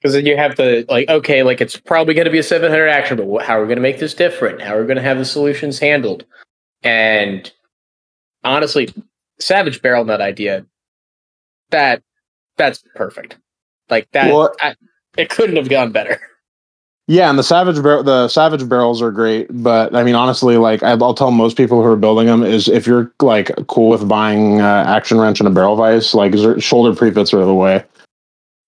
Because 0.00 0.14
then 0.14 0.26
you 0.26 0.36
have 0.36 0.56
the 0.56 0.84
like, 0.88 1.08
okay, 1.08 1.42
like 1.42 1.60
it's 1.60 1.76
probably 1.76 2.14
going 2.14 2.26
to 2.26 2.30
be 2.30 2.38
a 2.38 2.42
700 2.44 2.86
action, 2.86 3.16
but 3.16 3.44
how 3.44 3.58
are 3.58 3.62
we 3.62 3.66
going 3.66 3.76
to 3.76 3.82
make 3.82 3.98
this 3.98 4.14
different? 4.14 4.62
How 4.62 4.76
are 4.76 4.80
we 4.80 4.86
going 4.86 4.98
to 4.98 5.02
have 5.02 5.18
the 5.18 5.24
solutions 5.24 5.80
handled? 5.80 6.24
And 6.86 7.50
honestly, 8.44 8.88
Savage 9.40 9.82
Barrel 9.82 10.04
Nut 10.04 10.20
idea, 10.20 10.64
that 11.70 12.02
that's 12.56 12.82
perfect. 12.94 13.36
Like 13.90 14.08
that, 14.12 14.32
Well- 14.32 14.54
I, 14.60 14.74
it 15.18 15.28
couldn't 15.30 15.56
have 15.56 15.68
gone 15.68 15.92
better. 15.92 16.20
Yeah, 17.08 17.30
and 17.30 17.38
the 17.38 17.44
savage 17.44 17.80
bar- 17.84 18.02
the 18.02 18.26
savage 18.26 18.68
barrels 18.68 19.00
are 19.00 19.12
great, 19.12 19.46
but 19.62 19.94
I 19.94 20.02
mean 20.02 20.16
honestly, 20.16 20.56
like 20.56 20.82
I'll 20.82 21.14
tell 21.14 21.30
most 21.30 21.56
people 21.56 21.80
who 21.80 21.86
are 21.86 21.94
building 21.94 22.26
them 22.26 22.42
is 22.42 22.66
if 22.66 22.84
you're 22.84 23.12
like 23.22 23.52
cool 23.68 23.90
with 23.90 24.08
buying 24.08 24.60
uh, 24.60 24.82
action 24.88 25.20
wrench 25.20 25.38
and 25.38 25.46
a 25.46 25.52
barrel 25.52 25.76
vise, 25.76 26.14
like 26.14 26.34
shoulder 26.60 26.96
prefits 26.96 27.32
are 27.32 27.44
the 27.44 27.54
way. 27.54 27.84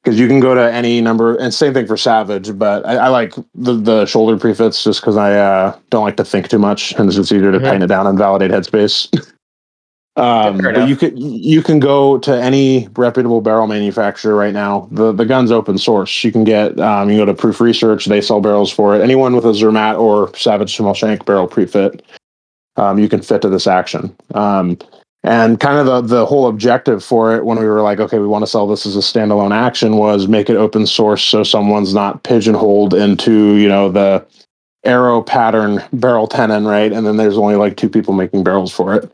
Because 0.05 0.19
you 0.19 0.29
can 0.29 0.41
go 0.41 0.55
to 0.55 0.73
any 0.73 1.01
number, 1.01 1.35
and 1.37 1.53
same 1.53 1.75
thing 1.75 1.87
for 1.87 1.97
Savage, 1.97 2.57
but 2.57 2.87
I, 2.87 2.97
I 2.97 3.09
like 3.09 3.35
the, 3.55 3.75
the 3.75 4.07
shoulder 4.07 4.39
prefits 4.39 4.83
just 4.85 5.01
because 5.01 5.17
I 5.17 5.35
uh, 5.35 5.77
don't 5.91 6.05
like 6.05 6.17
to 6.19 6.25
think 6.25 6.49
too 6.49 6.59
much, 6.59 6.93
and 6.93 7.07
it's 7.09 7.17
just 7.17 7.33
easier 7.33 7.51
to 7.53 7.59
Mhm. 7.59 7.65
tighten 7.65 7.83
it 7.83 7.89
down 7.89 8.07
and 8.07 8.17
validate 8.17 8.51
headspace. 8.53 9.09
um, 10.17 10.59
but 10.59 10.89
you 10.89 10.97
can 10.97 11.17
you 11.17 11.63
can 11.63 11.81
go 11.81 12.17
to 12.19 12.33
any 12.41 12.89
reputable 12.97 13.41
barrel 13.41 13.67
manufacturer 13.67 14.35
right 14.37 14.55
now. 14.55 14.89
The 14.93 15.13
the 15.13 15.27
gun's 15.27 15.51
open 15.51 15.77
source. 15.79 16.25
You 16.25 16.31
can 16.33 16.45
get 16.45 16.79
um, 16.81 17.11
you 17.11 17.17
go 17.19 17.25
to 17.25 17.35
Proof 17.35 17.61
Research. 17.61 18.07
They 18.07 18.21
sell 18.21 18.41
barrels 18.41 18.71
for 18.73 18.95
it. 18.95 19.03
Anyone 19.03 19.35
with 19.35 19.45
a 19.45 19.53
Zermatt 19.53 19.99
or 19.99 20.35
Savage 20.37 20.77
Small 20.77 20.95
Shank 20.95 21.27
barrel 21.27 21.49
prefit, 21.49 22.03
um, 22.77 22.99
you 23.01 23.09
can 23.09 23.21
fit 23.21 23.43
to 23.43 23.49
this 23.49 23.67
action. 23.67 24.17
Um, 24.35 24.79
and 25.25 25.59
kind 25.61 25.79
of 25.79 25.87
the 25.87 26.01
the 26.19 26.27
whole 26.27 26.49
objective 26.49 27.05
for 27.05 27.35
it 27.35 27.45
when 27.45 27.59
we 27.59 27.67
were 27.67 27.83
like, 27.83 28.01
okay, 28.01 28.19
we 28.19 28.27
want 28.27 28.43
to 28.43 28.51
sell 28.51 28.67
this 28.67 28.87
as 28.87 28.97
a 28.97 29.01
standalone 29.01 29.55
action 29.55 29.97
was 29.97 30.29
make 30.29 30.49
it 30.49 30.57
open 30.57 30.87
source 30.87 31.25
so 31.25 31.43
someone's 31.43 31.95
not 31.95 32.23
pigeonholed 32.23 32.95
into 32.95 33.57
you 33.57 33.69
know 33.69 33.91
the 33.91 34.25
Aero 34.85 35.23
pattern 35.23 35.83
barrel 35.93 36.27
tenon, 36.27 36.65
right? 36.65 36.93
And 36.93 37.07
then 37.07 37.17
there's 37.17 37.37
only 37.37 37.57
like 37.57 37.77
two 37.77 37.89
people 37.89 38.15
making 38.15 38.45
barrels 38.45 38.73
for 38.73 38.95
it. 38.95 39.13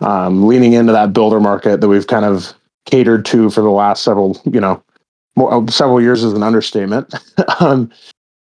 Um, 0.00 0.46
leaning 0.46 0.74
into 0.74 0.92
that 0.92 1.12
builder 1.12 1.40
market 1.40 1.80
that 1.80 1.88
we've 1.88 2.06
kind 2.06 2.24
of 2.24 2.52
catered 2.86 3.24
to 3.26 3.50
for 3.50 3.62
the 3.62 3.70
last 3.70 4.02
several, 4.02 4.40
you 4.44 4.60
know, 4.60 4.82
more, 5.36 5.66
several 5.68 6.00
years 6.00 6.22
is 6.22 6.32
an 6.34 6.42
understatement. 6.42 7.14
um, 7.60 7.90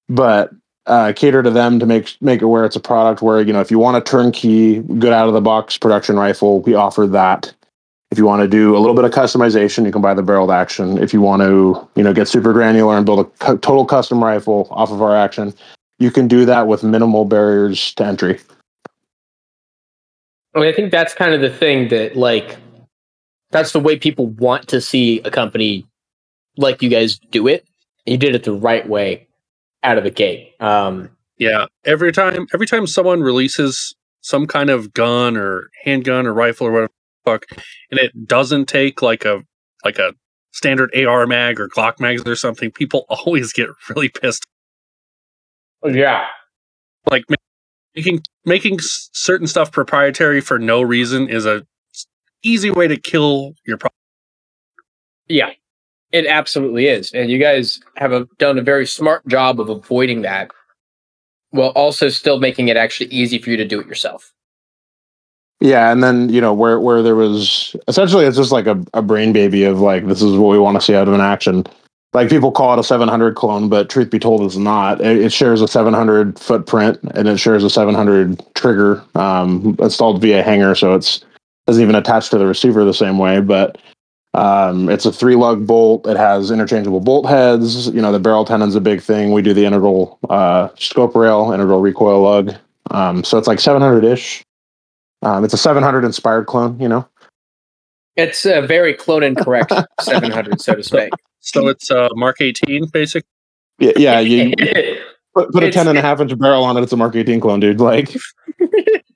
but 0.09 0.51
uh, 0.87 1.12
cater 1.14 1.42
to 1.42 1.51
them 1.51 1.79
to 1.81 1.87
make 1.87 2.16
make 2.20 2.42
it 2.42 2.46
where 2.46 2.64
it's 2.64 2.77
a 2.77 2.81
product 2.81 3.22
where 3.22 3.40
you 3.40 3.53
know 3.53 3.61
if 3.61 3.70
you 3.70 3.79
want 3.79 3.96
a 3.96 4.01
turnkey, 4.01 4.81
good 4.81 5.12
out 5.12 5.29
of 5.29 5.35
the 5.35 5.40
box 5.40 5.77
production 5.77 6.16
rifle, 6.16 6.61
we 6.61 6.75
offer 6.75 7.07
that. 7.07 7.53
If 8.12 8.18
you 8.18 8.25
want 8.25 8.42
to 8.42 8.49
do 8.49 8.77
a 8.77 8.79
little 8.79 8.94
bit 8.94 9.05
of 9.05 9.11
customization, 9.11 9.85
you 9.85 9.90
can 9.90 10.01
buy 10.01 10.14
the 10.14 10.22
barreled 10.22 10.53
action. 10.53 10.96
If 10.99 11.12
you 11.12 11.20
want 11.20 11.42
to, 11.42 11.88
you 11.96 12.05
know, 12.05 12.14
get 12.14 12.29
super 12.29 12.53
granular 12.53 12.96
and 12.96 13.05
build 13.05 13.29
a 13.40 13.59
total 13.59 13.85
custom 13.85 14.22
rifle 14.22 14.68
off 14.70 14.92
of 14.92 15.03
our 15.03 15.16
action, 15.16 15.53
you 15.99 16.12
can 16.12 16.29
do 16.29 16.44
that 16.44 16.68
with 16.68 16.85
minimal 16.85 17.25
barriers 17.25 17.92
to 17.94 18.07
entry. 18.07 18.38
I 20.55 20.61
mean, 20.61 20.68
I 20.68 20.72
think 20.72 20.92
that's 20.92 21.14
kind 21.14 21.35
of 21.35 21.40
the 21.40 21.51
thing 21.51 21.88
that 21.88 22.16
like 22.16 22.57
that's 23.51 23.72
the 23.72 23.81
way 23.81 23.99
people 23.99 24.29
want 24.29 24.68
to 24.68 24.81
see 24.81 25.20
a 25.22 25.31
company 25.31 25.85
like 26.57 26.83
you 26.83 26.88
guys 26.88 27.18
do 27.18 27.49
it. 27.49 27.66
You 28.07 28.16
did 28.16 28.37
it 28.37 28.44
the 28.44 28.55
right 28.55 28.88
way 28.88 29.26
out 29.87 29.99
of 29.99 30.05
the 30.05 30.11
gate. 30.11 30.53
Um, 30.61 31.11
Yeah, 31.38 31.66
every 31.85 32.12
time 32.12 32.46
every 32.53 32.66
time 32.66 32.87
someone 32.87 33.22
releases 33.22 33.94
some 34.20 34.46
kind 34.46 34.68
of 34.70 34.92
gun 34.92 35.37
or 35.37 35.70
handgun 35.85 36.27
or 36.27 36.35
rifle 36.35 36.66
or 36.66 36.72
whatever 36.72 36.92
fuck, 37.25 37.46
and 37.90 37.99
it 38.01 38.27
doesn't 38.27 38.66
take 38.66 39.01
like 39.03 39.25
a 39.25 39.42
like 39.85 39.99
a 39.99 40.12
standard 40.53 40.94
AR 40.96 41.27
mag 41.27 41.61
or 41.61 41.68
Glock 41.68 42.01
mags 42.01 42.22
or 42.27 42.35
something, 42.37 42.70
people 42.70 43.07
always 43.11 43.53
get 43.53 43.68
really 43.90 44.09
pissed. 44.09 44.44
yeah, 45.85 46.27
Like 47.11 47.25
making 47.94 48.22
making 48.44 48.79
certain 48.81 49.46
stuff 49.46 49.70
proprietary 49.72 50.40
for 50.40 50.59
no 50.59 50.83
reason 50.83 51.29
is 51.29 51.46
a 51.46 51.64
easy 52.42 52.70
way 52.70 52.88
to 52.88 52.96
kill 52.96 53.53
your 53.66 53.77
product. 53.79 53.96
yeah, 55.29 55.51
it 56.16 56.26
absolutely 56.26 56.87
is. 56.87 57.12
And 57.12 57.31
you 57.31 57.38
guys 57.38 57.79
have 57.96 58.12
a, 58.12 58.26
done 58.38 58.59
a 58.59 58.62
very 58.62 58.87
smart 58.87 59.26
job 59.29 59.61
of 59.61 59.68
avoiding 59.68 60.22
that, 60.22 60.50
while 61.50 61.70
also 61.70 62.09
still 62.09 62.40
making 62.40 62.68
it 62.68 62.76
actually 62.76 63.11
easy 63.11 63.38
for 63.38 63.50
you 63.50 63.57
to 63.59 63.66
do 63.66 63.79
it 63.79 63.87
yourself. 63.87 64.33
Yeah, 65.61 65.92
and 65.92 66.02
then 66.02 66.29
you 66.29 66.40
know 66.40 66.52
where 66.52 66.81
where 66.81 67.02
there 67.02 67.14
was 67.14 67.74
essentially 67.88 68.24
it's 68.24 68.37
just 68.37 68.52
like 68.52 68.66
a, 68.66 68.83
a 68.92 69.02
brain 69.02 69.33
baby 69.33 69.64
of 69.64 69.81
like 69.81 70.07
this 70.07 70.22
is 70.22 70.37
what 70.37 70.50
we 70.50 70.59
want 70.59 70.76
to 70.76 70.81
see 70.81 70.94
out 70.94 71.09
of 71.09 71.14
an 71.14 71.20
action. 71.20 71.64
Like 72.12 72.31
people 72.31 72.50
call 72.50 72.72
it 72.72 72.79
a 72.79 72.85
700 72.85 73.35
clone, 73.35 73.68
but 73.68 73.90
truth 73.90 74.11
be 74.11 74.18
told, 74.18 74.42
it's 74.42 74.57
not. 74.57 75.02
It, 75.02 75.18
it 75.18 75.33
shares 75.33 75.61
a 75.61 75.68
700 75.68 76.38
footprint 76.38 76.98
and 77.14 77.29
it 77.29 77.38
shares 77.38 77.62
a 77.62 77.68
700 77.68 78.42
trigger 78.55 79.02
um, 79.14 79.76
installed 79.81 80.22
via 80.22 80.42
hanger, 80.42 80.74
so 80.74 80.94
it's 80.94 81.24
doesn't 81.66 81.83
even 81.83 81.94
attach 81.94 82.31
to 82.31 82.38
the 82.38 82.46
receiver 82.46 82.85
the 82.85 82.94
same 82.94 83.18
way. 83.18 83.40
But 83.40 83.79
um, 84.37 84.88
it's 84.88 85.07
a 85.07 85.12
three 85.12 85.35
lug 85.35 85.66
bolt. 85.66 86.07
It 86.07 86.16
has 86.16 86.51
interchangeable 86.51 87.01
bolt 87.01 87.27
heads. 87.27 87.88
You 87.88 88.03
know 88.03 88.12
the 88.12 88.20
barrel 88.20 88.44
tenon's 88.44 88.75
a 88.75 88.81
big 88.81 89.01
thing. 89.03 89.33
We 89.33 89.42
do 89.42 89.55
the 89.55 89.64
integral 89.64 90.18
uh, 90.29 90.68
scope 90.77 91.14
rail, 91.14 91.53
integral 91.53 91.81
recoil 91.81 92.20
lug. 92.22 92.55
Um, 92.90 93.25
so 93.25 93.38
it's 93.38 93.49
like 93.49 93.59
700 93.61 94.05
ish. 94.05 94.44
Um, 95.22 95.44
it's 95.44 95.55
a 95.55 95.59
700 95.59 96.05
inspired 96.05 96.46
clone, 96.46 96.79
you 96.79 96.88
know. 96.88 97.09
It's 98.16 98.46
a 98.46 98.62
very 98.62 98.94
clone 98.94 99.22
incorrect 99.22 99.72
700, 100.01 100.61
so 100.61 100.75
to 100.75 100.83
speak. 100.83 101.11
So 101.40 101.68
it's 101.68 101.90
uh, 101.90 102.09
Mark 102.14 102.40
18, 102.40 102.87
basic. 102.87 103.25
Yeah, 103.79 103.92
yeah. 103.96 104.20
You 104.20 104.55
put, 105.35 105.53
put 105.53 105.62
a 105.62 105.66
It's- 105.68 105.75
10 105.75 105.88
and 105.88 105.99
a 105.99 106.03
half 106.03 106.20
inch 106.20 106.37
barrel 106.38 106.64
on 106.64 106.77
it. 106.77 106.83
It's 106.83 106.92
a 106.92 106.96
Mark 106.96 107.16
18 107.16 107.40
clone, 107.40 107.61
dude. 107.61 107.81
Like, 107.81 108.14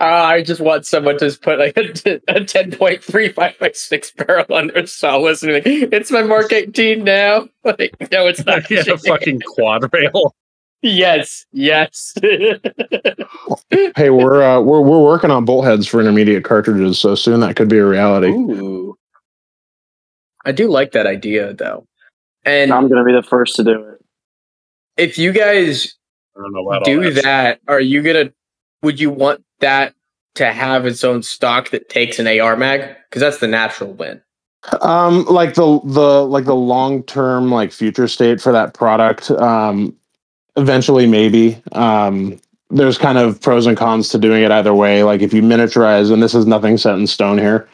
I 0.00 0.42
just 0.42 0.60
want 0.60 0.86
someone 0.86 1.18
to 1.18 1.26
just 1.26 1.42
put 1.42 1.58
like 1.58 1.76
a, 1.76 1.92
t- 1.92 2.20
a 2.28 2.34
10.35 2.40 3.58
by 3.58 3.70
6 3.72 4.10
barrel 4.12 4.46
on 4.50 4.68
their 4.68 4.86
saw 4.86 5.18
listening. 5.18 5.54
Like, 5.54 5.66
it's 5.66 6.10
my 6.10 6.22
Mark 6.22 6.52
18 6.52 7.04
now. 7.04 7.48
Like, 7.64 7.94
no, 8.10 8.26
it's 8.26 8.46
not. 8.46 8.70
yeah, 8.70 8.84
a 8.90 8.96
fucking 8.96 9.42
quad 9.54 9.92
rail. 9.92 10.34
yes, 10.80 11.44
yes. 11.52 12.14
hey, 12.22 14.08
we're 14.08 14.42
uh, 14.42 14.60
we're 14.60 14.80
we're 14.80 15.02
working 15.02 15.30
on 15.30 15.44
bolt 15.44 15.66
heads 15.66 15.86
for 15.86 16.00
intermediate 16.00 16.44
cartridges, 16.44 16.98
so 16.98 17.14
soon 17.14 17.40
that 17.40 17.56
could 17.56 17.68
be 17.68 17.76
a 17.76 17.84
reality. 17.84 18.30
Ooh. 18.30 18.96
I 20.46 20.52
do 20.52 20.68
like 20.70 20.92
that 20.92 21.06
idea 21.06 21.52
though. 21.52 21.86
And 22.44 22.72
I'm 22.72 22.88
going 22.88 23.04
to 23.04 23.04
be 23.04 23.12
the 23.12 23.22
first 23.22 23.56
to 23.56 23.64
do 23.64 23.82
it. 23.82 24.02
if 24.96 25.18
you 25.18 25.32
guys 25.32 25.94
I 26.34 26.40
don't 26.40 26.52
know 26.54 26.70
about 26.70 26.84
do 26.84 27.10
that. 27.12 27.24
that, 27.24 27.60
are 27.68 27.80
you 27.80 28.02
gonna? 28.02 28.32
Would 28.82 28.98
you 28.98 29.10
want 29.10 29.44
that 29.60 29.94
to 30.34 30.52
have 30.52 30.86
its 30.86 31.04
own 31.04 31.22
stock 31.22 31.70
that 31.70 31.88
takes 31.88 32.18
an 32.18 32.26
AR 32.26 32.56
mag? 32.56 32.96
Because 33.08 33.20
that's 33.20 33.38
the 33.38 33.48
natural 33.48 33.92
win. 33.92 34.20
Um, 34.80 35.24
like 35.26 35.54
the 35.54 35.80
the 35.84 36.26
like 36.26 36.44
the 36.44 36.54
long 36.54 37.02
term 37.04 37.50
like 37.50 37.72
future 37.72 38.08
state 38.08 38.40
for 38.40 38.52
that 38.52 38.74
product. 38.74 39.30
Um, 39.30 39.96
eventually, 40.56 41.06
maybe. 41.06 41.62
Um, 41.72 42.40
there's 42.70 42.98
kind 42.98 43.16
of 43.16 43.40
pros 43.40 43.66
and 43.66 43.76
cons 43.76 44.10
to 44.10 44.18
doing 44.18 44.42
it 44.42 44.50
either 44.50 44.74
way. 44.74 45.02
Like 45.02 45.22
if 45.22 45.32
you 45.32 45.42
miniaturize, 45.42 46.12
and 46.12 46.22
this 46.22 46.34
is 46.34 46.46
nothing 46.46 46.76
set 46.76 46.98
in 46.98 47.06
stone 47.06 47.38
here. 47.38 47.68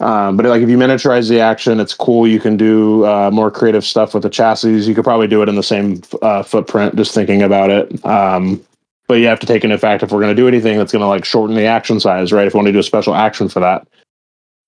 Um, 0.00 0.36
but 0.36 0.46
like 0.46 0.62
if 0.62 0.68
you 0.68 0.78
miniaturize 0.78 1.28
the 1.28 1.40
action, 1.40 1.78
it's 1.78 1.94
cool. 1.94 2.26
You 2.26 2.40
can 2.40 2.56
do 2.56 3.04
uh, 3.04 3.30
more 3.32 3.50
creative 3.50 3.84
stuff 3.84 4.14
with 4.14 4.24
the 4.24 4.30
chassis. 4.30 4.80
You 4.80 4.94
could 4.94 5.04
probably 5.04 5.28
do 5.28 5.42
it 5.42 5.48
in 5.48 5.54
the 5.54 5.62
same 5.62 6.00
uh, 6.22 6.42
footprint. 6.42 6.96
Just 6.96 7.14
thinking 7.14 7.42
about 7.42 7.70
it. 7.70 8.04
Um, 8.04 8.64
but 9.08 9.14
you 9.14 9.26
have 9.26 9.40
to 9.40 9.46
take 9.46 9.64
into 9.64 9.78
fact 9.78 10.02
if 10.02 10.10
we're 10.12 10.20
going 10.20 10.34
to 10.34 10.40
do 10.40 10.48
anything 10.48 10.78
that's 10.78 10.92
going 10.92 11.02
to 11.02 11.08
like 11.08 11.24
shorten 11.24 11.56
the 11.56 11.66
action 11.66 12.00
size, 12.00 12.32
right? 12.32 12.46
If 12.46 12.54
we 12.54 12.58
want 12.58 12.66
to 12.66 12.72
do 12.72 12.78
a 12.78 12.84
special 12.84 13.14
action 13.14 13.48
for 13.48 13.60
that, 13.60 13.86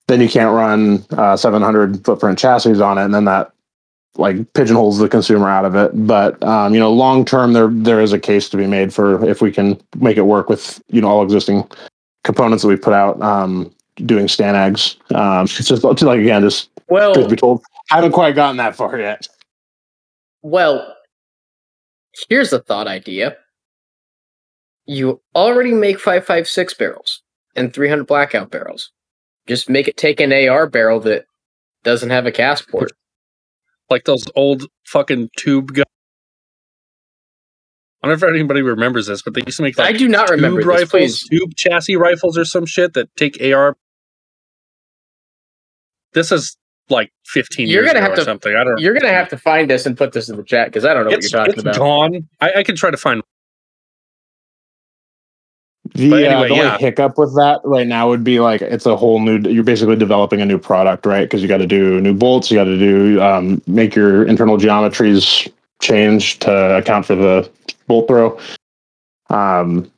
then 0.07 0.21
you 0.21 0.29
can't 0.29 0.53
run 0.53 1.03
uh, 1.17 1.35
700 1.35 2.03
footprint 2.05 2.37
chassis 2.37 2.81
on 2.81 2.97
it, 2.97 3.05
and 3.05 3.13
then 3.13 3.25
that 3.25 3.51
like 4.17 4.53
pigeonholes 4.53 4.97
the 4.97 5.09
consumer 5.09 5.49
out 5.49 5.65
of 5.65 5.75
it. 5.75 5.91
But 6.07 6.41
um, 6.43 6.73
you 6.73 6.79
know, 6.79 6.91
long 6.91 7.25
term, 7.25 7.53
there 7.53 7.69
there 7.69 8.01
is 8.01 8.13
a 8.13 8.19
case 8.19 8.49
to 8.49 8.57
be 8.57 8.67
made 8.67 8.93
for 8.93 9.27
if 9.27 9.41
we 9.41 9.51
can 9.51 9.79
make 9.97 10.17
it 10.17 10.23
work 10.23 10.49
with 10.49 10.81
you 10.89 11.01
know 11.01 11.07
all 11.07 11.23
existing 11.23 11.67
components 12.23 12.63
that 12.63 12.69
we 12.69 12.75
put 12.75 12.93
out. 12.93 13.21
Um, 13.21 13.71
doing 14.03 14.27
Stanags. 14.27 14.97
Um, 15.15 15.45
it's 15.45 15.67
just 15.67 15.83
it's 15.83 16.01
like 16.01 16.19
again, 16.19 16.41
just 16.41 16.69
Well, 16.89 17.13
truth 17.13 17.29
be 17.29 17.35
told, 17.35 17.63
I 17.91 17.95
haven't 17.95 18.11
quite 18.11 18.35
gotten 18.35 18.57
that 18.57 18.75
far 18.75 18.99
yet. 18.99 19.27
well, 20.41 20.95
here's 22.29 22.53
a 22.53 22.59
thought 22.59 22.87
idea. 22.87 23.37
You 24.87 25.21
already 25.35 25.73
make 25.73 25.99
556 25.99 26.73
barrels 26.75 27.21
and 27.55 27.73
300 27.73 28.05
blackout 28.05 28.51
barrels. 28.51 28.91
Just 29.47 29.69
make 29.69 29.87
it 29.87 29.97
take 29.97 30.19
an 30.19 30.31
AR 30.33 30.67
barrel 30.67 30.99
that 31.01 31.25
doesn't 31.83 32.09
have 32.09 32.25
a 32.25 32.31
gas 32.31 32.61
port. 32.61 32.91
like 33.89 34.05
those 34.05 34.25
old 34.35 34.65
fucking 34.87 35.29
tube 35.37 35.73
guns. 35.73 35.85
I 38.03 38.07
don't 38.07 38.19
know 38.19 38.27
if 38.27 38.33
anybody 38.35 38.61
remembers 38.61 39.07
this, 39.07 39.21
but 39.23 39.33
they 39.33 39.41
used 39.45 39.57
to 39.57 39.63
make 39.63 39.77
like 39.77 39.89
I 39.93 39.97
do 39.97 40.07
not 40.07 40.29
remember 40.29 40.61
this, 40.61 40.67
rifles, 40.67 40.89
please. 40.91 41.23
tube 41.29 41.55
chassis 41.55 41.95
rifles, 41.95 42.37
or 42.37 42.45
some 42.45 42.65
shit 42.67 42.93
that 42.93 43.09
take 43.15 43.41
AR. 43.41 43.75
This 46.13 46.31
is 46.31 46.55
like 46.89 47.11
15 47.25 47.67
You're 47.67 47.81
years 47.83 47.93
gonna 47.93 47.99
ago 47.99 48.09
have 48.09 48.13
or 48.13 48.21
to- 48.21 48.23
something. 48.25 48.55
I 48.55 48.63
don't. 48.63 48.79
You're 48.79 48.93
gonna 48.93 49.11
have 49.13 49.29
to 49.29 49.37
find 49.37 49.69
this 49.69 49.85
and 49.87 49.97
put 49.97 50.13
this 50.13 50.29
in 50.29 50.37
the 50.37 50.43
chat 50.43 50.67
because 50.67 50.85
I 50.85 50.93
don't 50.93 51.05
know 51.05 51.11
It's, 51.11 51.31
what 51.31 51.31
you're 51.31 51.39
talking 51.47 51.53
it's 51.53 51.61
about. 51.61 51.77
gone. 51.77 52.29
I, 52.41 52.53
I 52.57 52.63
can 52.63 52.75
try 52.75 52.91
to 52.91 52.97
find. 52.97 53.21
The, 55.95 56.13
uh, 56.13 56.17
anyway, 56.17 56.49
the 56.49 56.55
yeah. 56.55 56.73
only 56.73 56.79
hiccup 56.79 57.17
with 57.17 57.33
that 57.35 57.61
right 57.63 57.87
now 57.87 58.09
would 58.09 58.23
be 58.23 58.41
like 58.41 58.61
it's 58.61 58.85
a 58.85 58.97
whole 58.97 59.21
new. 59.21 59.37
You're 59.49 59.63
basically 59.63 59.95
developing 59.95 60.41
a 60.41 60.45
new 60.45 60.59
product, 60.59 61.05
right? 61.05 61.23
Because 61.23 61.41
you 61.41 61.47
got 61.47 61.57
to 61.57 61.67
do 61.67 62.01
new 62.01 62.13
bolts. 62.13 62.51
You 62.51 62.57
got 62.57 62.65
to 62.65 62.77
do 62.77 63.21
um, 63.21 63.61
make 63.65 63.95
your 63.95 64.25
internal 64.25 64.57
geometries 64.57 65.49
change 65.81 66.39
to 66.39 66.77
account 66.77 67.05
for 67.05 67.15
the 67.15 67.49
bolt 67.87 68.09
throw. 68.09 68.37
Um, 69.29 69.89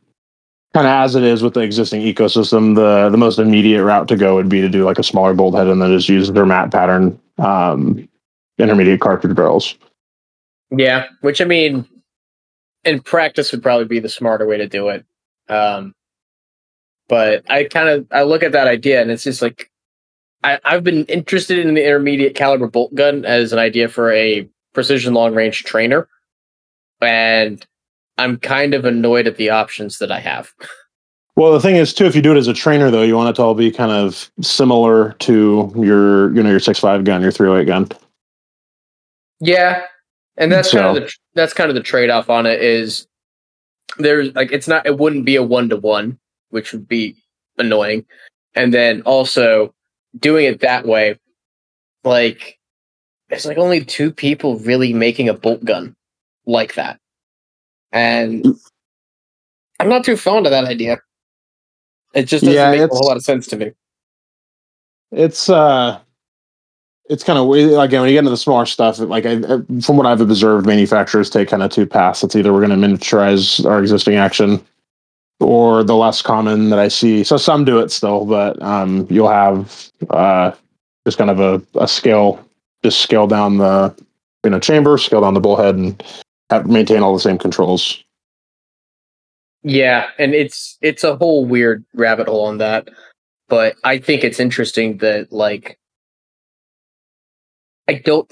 kind 0.75 0.85
of 0.85 0.91
as 0.91 1.15
it 1.15 1.23
is 1.23 1.41
with 1.41 1.55
the 1.55 1.61
existing 1.61 2.01
ecosystem, 2.01 2.75
the 2.75 3.09
the 3.09 3.17
most 3.17 3.39
immediate 3.39 3.83
route 3.83 4.07
to 4.09 4.15
go 4.15 4.35
would 4.35 4.49
be 4.49 4.61
to 4.61 4.69
do 4.69 4.85
like 4.85 4.99
a 4.99 5.03
smaller 5.03 5.33
bolt 5.33 5.55
head 5.55 5.65
and 5.65 5.81
then 5.81 5.89
just 5.89 6.09
use 6.09 6.31
their 6.31 6.45
mat 6.45 6.71
pattern 6.71 7.19
um, 7.39 8.07
intermediate 8.59 9.01
cartridge 9.01 9.35
barrels. 9.35 9.73
Yeah, 10.69 11.07
which 11.21 11.41
I 11.41 11.45
mean, 11.45 11.87
in 12.83 13.01
practice 13.01 13.51
would 13.51 13.63
probably 13.63 13.85
be 13.85 13.99
the 13.99 14.09
smarter 14.09 14.45
way 14.45 14.57
to 14.57 14.67
do 14.67 14.89
it. 14.89 15.03
Um, 15.49 15.93
but 17.07 17.43
I 17.49 17.63
kind 17.65 17.89
of 17.89 18.07
I 18.11 18.23
look 18.23 18.43
at 18.43 18.51
that 18.51 18.67
idea 18.67 19.01
and 19.01 19.11
it's 19.11 19.23
just 19.23 19.41
like 19.41 19.71
I, 20.43 20.59
I've 20.63 20.83
been 20.83 21.05
interested 21.05 21.59
in 21.59 21.73
the 21.73 21.85
intermediate 21.85 22.35
caliber 22.35 22.67
bolt 22.67 22.93
gun 22.93 23.25
as 23.25 23.53
an 23.53 23.59
idea 23.59 23.87
for 23.87 24.11
a 24.11 24.47
precision 24.73 25.13
long 25.13 25.33
range 25.33 25.63
trainer, 25.63 26.07
and 27.01 27.65
I'm 28.17 28.37
kind 28.37 28.73
of 28.73 28.85
annoyed 28.85 29.27
at 29.27 29.37
the 29.37 29.49
options 29.49 29.97
that 29.99 30.11
I 30.11 30.19
have. 30.19 30.53
Well, 31.35 31.53
the 31.53 31.59
thing 31.59 31.75
is, 31.75 31.93
too, 31.93 32.05
if 32.05 32.15
you 32.15 32.21
do 32.21 32.31
it 32.31 32.37
as 32.37 32.47
a 32.47 32.53
trainer, 32.53 32.89
though, 32.89 33.03
you 33.03 33.15
want 33.15 33.29
it 33.29 33.35
to 33.35 33.43
all 33.43 33.53
be 33.53 33.71
kind 33.71 33.91
of 33.91 34.31
similar 34.41 35.13
to 35.19 35.71
your, 35.75 36.33
you 36.33 36.41
know, 36.41 36.49
your 36.49 36.59
six 36.59 36.79
five 36.79 37.03
gun, 37.03 37.21
your 37.21 37.31
three 37.31 37.47
hundred 37.47 37.61
eight 37.61 37.65
gun. 37.65 37.89
Yeah, 39.39 39.85
and 40.37 40.51
that's 40.51 40.71
kind 40.71 40.97
of 40.97 41.03
the 41.03 41.13
that's 41.35 41.53
kind 41.53 41.69
of 41.69 41.75
the 41.75 41.83
trade 41.83 42.09
off 42.09 42.29
on 42.29 42.45
it 42.45 42.61
is 42.61 43.07
there's 43.97 44.33
like 44.35 44.51
it's 44.51 44.67
not 44.67 44.85
it 44.85 44.97
wouldn't 44.97 45.25
be 45.25 45.35
a 45.35 45.43
one 45.43 45.69
to 45.69 45.77
one, 45.77 46.19
which 46.49 46.71
would 46.73 46.87
be 46.87 47.15
annoying, 47.57 48.05
and 48.55 48.73
then 48.73 49.01
also 49.03 49.73
doing 50.19 50.45
it 50.45 50.59
that 50.61 50.85
way, 50.85 51.17
like 52.03 52.59
there's 53.29 53.45
like 53.45 53.57
only 53.57 53.83
two 53.83 54.11
people 54.11 54.57
really 54.59 54.93
making 54.93 55.29
a 55.29 55.33
bolt 55.33 55.63
gun 55.65 55.95
like 56.45 56.75
that, 56.75 56.99
and 57.91 58.45
I'm 59.79 59.89
not 59.89 60.03
too 60.03 60.17
fond 60.17 60.45
of 60.45 60.51
that 60.51 60.65
idea. 60.65 60.99
It 62.13 62.23
just 62.23 62.43
doesn't 62.45 62.55
Yeah, 62.55 62.71
make 62.71 62.81
a 62.81 62.87
whole 62.87 63.07
lot 63.07 63.17
of 63.17 63.23
sense 63.23 63.47
to 63.47 63.57
me. 63.57 63.71
It's 65.11 65.49
uh, 65.49 65.99
it's 67.09 67.23
kind 67.23 67.39
of. 67.39 67.49
Again, 67.51 68.01
when 68.01 68.09
you 68.09 68.15
get 68.15 68.19
into 68.19 68.29
the 68.31 68.37
smaller 68.37 68.65
stuff, 68.65 68.99
like 68.99 69.25
I- 69.25 69.41
from 69.81 69.97
what 69.97 70.05
I've 70.05 70.21
observed, 70.21 70.65
manufacturers 70.65 71.29
take 71.29 71.49
kind 71.49 71.63
of 71.63 71.71
two 71.71 71.85
paths. 71.85 72.23
It's 72.23 72.35
either 72.35 72.53
we're 72.53 72.65
going 72.65 72.79
to 72.79 72.87
miniaturize 72.87 73.65
our 73.65 73.79
existing 73.79 74.15
action, 74.15 74.63
or 75.39 75.83
the 75.83 75.95
less 75.95 76.21
common 76.21 76.69
that 76.69 76.79
I 76.79 76.87
see. 76.87 77.23
So 77.23 77.37
some 77.37 77.65
do 77.65 77.79
it 77.79 77.91
still, 77.91 78.25
but 78.25 78.61
um, 78.61 79.07
you'll 79.09 79.29
have 79.29 79.91
uh, 80.09 80.51
just 81.05 81.17
kind 81.17 81.29
of 81.29 81.39
a, 81.39 81.61
a 81.79 81.87
scale, 81.87 82.43
just 82.83 83.01
scale 83.01 83.27
down 83.27 83.57
the 83.57 83.95
you 84.43 84.49
know 84.49 84.59
chamber, 84.59 84.97
scale 84.97 85.21
down 85.21 85.33
the 85.33 85.39
bolt 85.39 85.59
head, 85.59 85.75
and 85.75 86.03
have, 86.49 86.67
maintain 86.67 87.01
all 87.01 87.13
the 87.13 87.19
same 87.19 87.37
controls. 87.37 88.03
Yeah, 89.63 90.09
and 90.17 90.33
it's 90.33 90.77
it's 90.81 91.03
a 91.03 91.15
whole 91.15 91.45
weird 91.45 91.83
rabbit 91.93 92.27
hole 92.27 92.45
on 92.45 92.57
that. 92.57 92.89
But 93.49 93.75
I 93.83 93.97
think 93.97 94.23
it's 94.23 94.39
interesting 94.39 94.97
that 94.97 95.31
like 95.31 95.79
I 97.87 97.95
don't 97.95 98.31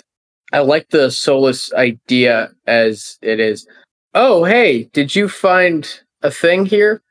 I 0.53 0.59
like 0.59 0.89
the 0.89 1.09
Solus 1.11 1.73
idea 1.73 2.51
as 2.67 3.17
it 3.21 3.39
is. 3.39 3.67
Oh, 4.13 4.43
hey, 4.45 4.83
did 4.93 5.15
you 5.15 5.27
find 5.27 6.01
a 6.21 6.31
thing 6.31 6.65
here? 6.65 7.01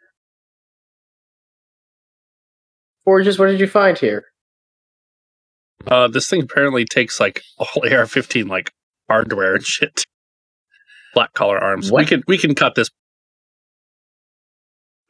Or 3.04 3.22
just 3.22 3.38
what 3.38 3.46
did 3.46 3.60
you 3.60 3.66
find 3.66 3.98
here? 3.98 4.24
Uh, 5.86 6.08
this 6.08 6.28
thing 6.28 6.42
apparently 6.42 6.84
takes 6.84 7.20
like 7.20 7.42
all 7.58 7.66
AR-15 7.82 8.48
like 8.48 8.70
hardware 9.08 9.56
and 9.56 9.64
shit. 9.64 10.04
Black 11.12 11.32
collar 11.34 11.58
arms. 11.58 11.92
We 11.92 12.04
can 12.06 12.22
we 12.26 12.38
can 12.38 12.54
cut 12.54 12.74
this. 12.74 12.88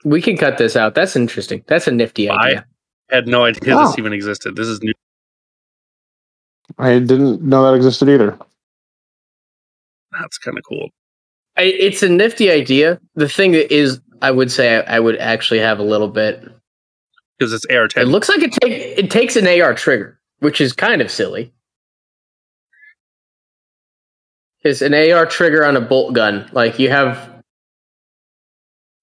We 0.05 0.21
can 0.21 0.37
cut 0.37 0.59
this 0.59 0.77
out. 0.77 0.95
That's 0.95 1.17
interesting. 1.17 1.63
That's 1.67 1.87
a 1.87 1.93
nifty 1.93 2.29
idea. 2.29 2.67
I 3.11 3.15
had 3.15 3.27
no 3.29 3.45
idea 3.45 3.77
Oh. 3.77 3.87
this 3.87 3.99
even 3.99 4.13
existed. 4.13 4.57
This 4.57 4.67
is 4.67 4.83
new. 4.83 4.93
I 6.79 6.99
didn't 6.99 7.43
know 7.43 7.65
that 7.65 7.75
existed 7.77 8.09
either. 8.09 8.39
That's 10.13 10.39
kind 10.39 10.59
of 10.59 10.65
cool. 10.65 10.91
I, 11.57 11.63
it's 11.63 12.03
a 12.03 12.09
nifty 12.09 12.51
idea. 12.51 13.01
The 13.15 13.29
thing 13.29 13.53
that 13.53 13.73
is, 13.75 14.01
I 14.23 14.31
would 14.31 14.51
say, 14.51 14.77
I, 14.79 14.97
I 14.97 15.01
would 15.01 15.17
actually 15.19 15.61
have 15.61 15.79
a 15.79 15.83
little 15.85 16.09
bit 16.09 16.43
Because 17.39 17.53
it's 17.53 17.67
AR-10. 17.67 18.03
It 18.03 18.07
looks 18.07 18.29
like 18.29 18.43
it 18.43 18.53
take 18.53 18.73
it 18.73 19.11
takes 19.11 19.37
an 19.37 19.47
AR 19.47 19.75
trigger, 19.75 20.19
which 20.41 20.61
is 20.61 20.73
kind 20.73 21.01
of 21.03 21.11
silly. 21.11 21.53
It's 24.63 24.83
an 24.83 24.95
AR 24.95 25.27
trigger 25.27 25.65
on 25.65 25.77
a 25.77 25.81
bolt 25.81 26.15
gun. 26.15 26.49
Like 26.53 26.79
you 26.79 26.89
have 26.91 27.31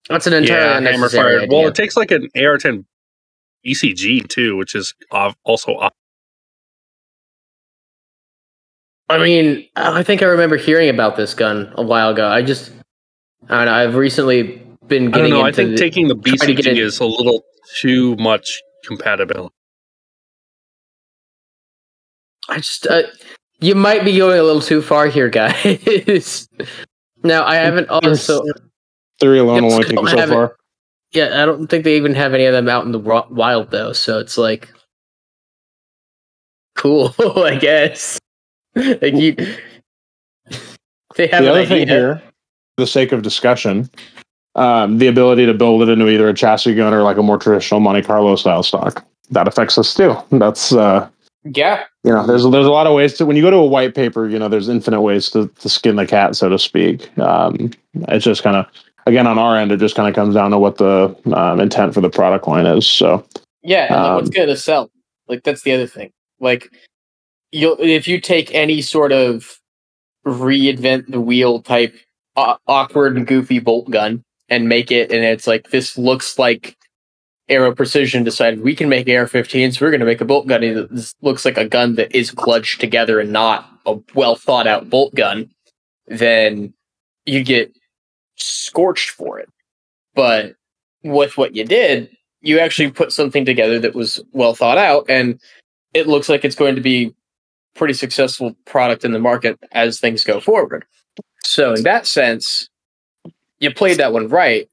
that's 0.09 0.27
an 0.27 0.33
entirely 0.33 0.65
yeah, 0.65 0.73
hammer 0.75 0.93
unnecessary 0.95 1.35
idea. 1.43 1.57
Well, 1.57 1.67
it 1.67 1.75
takes 1.75 1.95
like 1.95 2.11
an 2.11 2.27
AR-10 2.35 2.83
BCG 3.65 4.27
too, 4.27 4.57
which 4.57 4.75
is 4.75 4.93
ov- 5.11 5.37
also 5.45 5.73
off. 5.73 5.93
I 9.11 9.17
mean, 9.23 9.67
I 9.75 10.03
think 10.03 10.21
I 10.21 10.25
remember 10.25 10.57
hearing 10.57 10.89
about 10.89 11.15
this 11.17 11.33
gun 11.33 11.71
a 11.75 11.81
while 11.83 12.09
ago. 12.09 12.27
I 12.27 12.41
just 12.41 12.71
I 13.49 13.57
don't 13.57 13.65
know. 13.65 13.73
I've 13.73 13.95
recently 13.95 14.61
been 14.87 15.07
I 15.07 15.11
don't 15.11 15.11
getting 15.11 15.31
know. 15.33 15.45
into 15.45 15.47
I 15.47 15.51
think 15.51 15.69
the- 15.71 15.77
taking 15.77 16.07
the 16.07 16.15
trying 16.15 16.37
to 16.37 16.45
BCG 16.63 16.67
in- 16.71 16.77
is 16.77 16.99
a 16.99 17.05
little 17.05 17.43
too 17.79 18.15
much 18.17 18.61
compatibility. 18.85 19.53
I 22.49 22.57
just 22.57 22.87
uh, 22.87 23.03
you 23.59 23.75
might 23.75 24.03
be 24.03 24.17
going 24.17 24.39
a 24.39 24.43
little 24.43 24.61
too 24.61 24.81
far 24.81 25.07
here, 25.07 25.29
guys. 25.29 26.47
now 27.23 27.45
I 27.45 27.55
haven't 27.55 27.89
also 27.89 28.43
three 29.19 29.39
alone 29.39 29.63
Yep, 29.63 29.71
only 29.73 29.83
so 29.95 30.01
I 30.07 30.11
so 30.11 30.17
haven't- 30.17 30.35
far. 30.35 30.55
yeah 31.13 31.41
I 31.41 31.45
don't 31.45 31.67
think 31.67 31.83
they 31.83 31.95
even 31.97 32.15
have 32.15 32.33
any 32.33 32.45
of 32.45 32.53
them 32.53 32.67
out 32.69 32.85
in 32.85 32.91
the 32.91 32.99
wild 32.99 33.71
though. 33.71 33.93
So 33.93 34.19
it's 34.19 34.37
like 34.37 34.69
cool, 36.75 37.13
I 37.19 37.55
guess. 37.55 38.19
like 39.01 39.13
you, 39.13 39.35
they 41.15 41.27
have 41.27 41.43
the 41.43 41.49
other 41.51 41.65
thing 41.65 41.87
here, 41.87 42.15
for 42.17 42.83
the 42.83 42.87
sake 42.87 43.11
of 43.11 43.21
discussion, 43.21 43.89
um, 44.55 44.97
the 44.97 45.07
ability 45.07 45.45
to 45.45 45.53
build 45.53 45.81
it 45.81 45.89
into 45.89 46.07
either 46.07 46.29
a 46.29 46.33
chassis 46.33 46.75
gun 46.75 46.93
or 46.93 47.03
like 47.03 47.17
a 47.17 47.23
more 47.23 47.37
traditional 47.37 47.79
Monte 47.79 48.03
Carlo 48.03 48.35
style 48.35 48.63
stock 48.63 49.05
that 49.29 49.47
affects 49.47 49.77
us 49.77 49.93
too. 49.93 50.15
That's 50.31 50.73
uh, 50.73 51.07
Yeah, 51.43 51.83
you 52.03 52.11
know, 52.13 52.25
there's 52.25 52.43
there's 52.43 52.65
a 52.65 52.71
lot 52.71 52.87
of 52.87 52.93
ways 52.93 53.13
to 53.15 53.25
when 53.25 53.35
you 53.35 53.41
go 53.41 53.51
to 53.51 53.57
a 53.57 53.65
white 53.65 53.95
paper, 53.95 54.27
you 54.27 54.39
know, 54.39 54.47
there's 54.49 54.69
infinite 54.69 55.01
ways 55.01 55.29
to, 55.31 55.47
to 55.47 55.69
skin 55.69 55.95
the 55.95 56.07
cat, 56.07 56.35
so 56.35 56.49
to 56.49 56.59
speak. 56.59 57.17
Um, 57.17 57.71
it's 58.07 58.25
just 58.25 58.43
kind 58.43 58.55
of 58.55 58.65
again 59.05 59.27
on 59.27 59.37
our 59.39 59.57
end, 59.57 59.71
it 59.71 59.77
just 59.77 59.95
kind 59.95 60.07
of 60.07 60.15
comes 60.15 60.35
down 60.35 60.51
to 60.51 60.59
what 60.59 60.77
the 60.77 61.15
um, 61.33 61.59
intent 61.59 61.93
for 61.93 62.01
the 62.01 62.09
product 62.09 62.47
line 62.47 62.65
is. 62.65 62.85
So 62.87 63.25
yeah. 63.63 63.93
And 63.93 64.03
like, 64.03 64.13
what's 64.15 64.29
Um, 64.29 64.33
going 64.33 64.47
to 64.47 64.57
sell? 64.57 64.91
Like 65.27 65.43
that's 65.43 65.63
the 65.63 65.73
other 65.73 65.87
thing. 65.87 66.11
Like 66.39 66.71
you, 67.51 67.75
if 67.79 68.07
you 68.07 68.19
take 68.19 68.53
any 68.53 68.81
sort 68.81 69.11
of 69.11 69.59
reinvent 70.25 71.11
the 71.11 71.21
wheel 71.21 71.61
type 71.61 71.95
aw- 72.35 72.57
awkward 72.67 73.17
and 73.17 73.27
goofy 73.27 73.59
bolt 73.59 73.89
gun 73.89 74.23
and 74.49 74.69
make 74.69 74.91
it, 74.91 75.11
and 75.11 75.23
it's 75.23 75.47
like 75.47 75.69
this 75.69 75.97
looks 75.97 76.37
like 76.39 76.77
Aero 77.49 77.75
Precision 77.75 78.23
decided 78.23 78.61
we 78.61 78.75
can 78.75 78.89
make 78.89 79.09
AR-15s. 79.09 79.77
So 79.77 79.85
we're 79.85 79.91
going 79.91 79.99
to 79.99 80.05
make 80.05 80.21
a 80.21 80.25
bolt 80.25 80.47
gun. 80.47 80.61
that 80.61 81.13
looks 81.21 81.43
like 81.43 81.57
a 81.57 81.67
gun 81.67 81.95
that 81.95 82.15
is 82.15 82.31
clutched 82.31 82.79
together 82.79 83.19
and 83.19 83.31
not 83.31 83.69
a 83.85 83.97
well 84.15 84.35
thought 84.35 84.67
out 84.67 84.89
bolt 84.89 85.13
gun. 85.15 85.49
Then 86.07 86.73
you 87.25 87.43
get 87.43 87.73
scorched 88.35 89.09
for 89.09 89.39
it. 89.39 89.49
But 90.15 90.55
with 91.03 91.37
what 91.37 91.55
you 91.55 91.65
did, 91.65 92.09
you 92.41 92.59
actually 92.59 92.91
put 92.91 93.11
something 93.11 93.45
together 93.45 93.79
that 93.79 93.95
was 93.95 94.23
well 94.31 94.55
thought 94.55 94.77
out, 94.77 95.05
and 95.09 95.39
it 95.93 96.07
looks 96.07 96.29
like 96.29 96.43
it's 96.43 96.55
going 96.55 96.75
to 96.75 96.81
be 96.81 97.13
pretty 97.75 97.93
successful 97.93 98.55
product 98.65 99.05
in 99.05 99.11
the 99.11 99.19
market 99.19 99.59
as 99.71 99.99
things 99.99 100.23
go 100.23 100.39
forward. 100.39 100.85
So 101.43 101.73
in 101.73 101.83
that 101.83 102.05
sense, 102.05 102.69
you 103.59 103.73
played 103.73 103.97
that 103.97 104.13
one 104.13 104.27
right. 104.27 104.67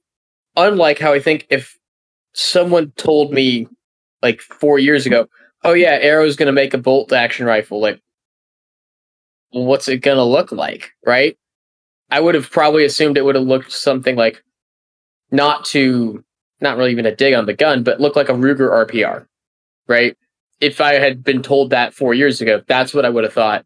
Unlike 0.57 0.99
how 0.99 1.13
I 1.13 1.21
think 1.21 1.47
if 1.51 1.79
someone 2.33 2.93
told 2.97 3.33
me 3.33 3.69
like 4.23 4.41
four 4.41 4.79
years 4.79 5.07
ago, 5.07 5.29
oh 5.65 5.73
yeah, 5.73 5.99
Aero's 6.01 6.37
gonna 6.37 6.53
make 6.53 6.75
a 6.75 6.79
bolt 6.79 7.13
action 7.13 7.47
rifle, 7.47 7.81
like 7.81 8.01
what's 9.51 9.89
it 9.89 9.99
gonna 9.99 10.25
look 10.25 10.53
like, 10.53 10.93
right? 11.07 11.37
I 12.11 12.21
would 12.21 12.35
have 12.35 12.51
probably 12.51 12.85
assumed 12.85 13.17
it 13.17 13.25
would 13.25 13.35
have 13.35 13.45
looked 13.45 13.73
something 13.73 14.17
like 14.17 14.43
not 15.31 15.65
to 15.67 16.25
not 16.61 16.77
really 16.77 16.91
even 16.91 17.07
a 17.07 17.15
dig 17.15 17.35
on 17.35 17.47
the 17.47 17.55
gun, 17.55 17.83
but 17.83 18.01
look 18.01 18.17
like 18.17 18.29
a 18.29 18.33
Ruger 18.35 18.71
RPR, 18.87 19.27
right? 19.87 20.17
If 20.61 20.81
I 20.81 20.95
had 20.95 21.23
been 21.23 21.43
told 21.43 21.71
that 21.71 21.95
four 21.95 22.15
years 22.15 22.41
ago, 22.41 22.63
that's 22.67 22.93
what 22.93 23.05
I 23.05 23.11
would 23.11 23.25
have 23.25 23.33
thought 23.33 23.65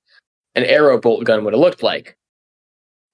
an 0.55 0.65
Aero 0.65 1.01
bolt 1.01 1.25
gun 1.25 1.45
would 1.45 1.55
have 1.55 1.61
looked 1.61 1.83
like. 1.83 2.17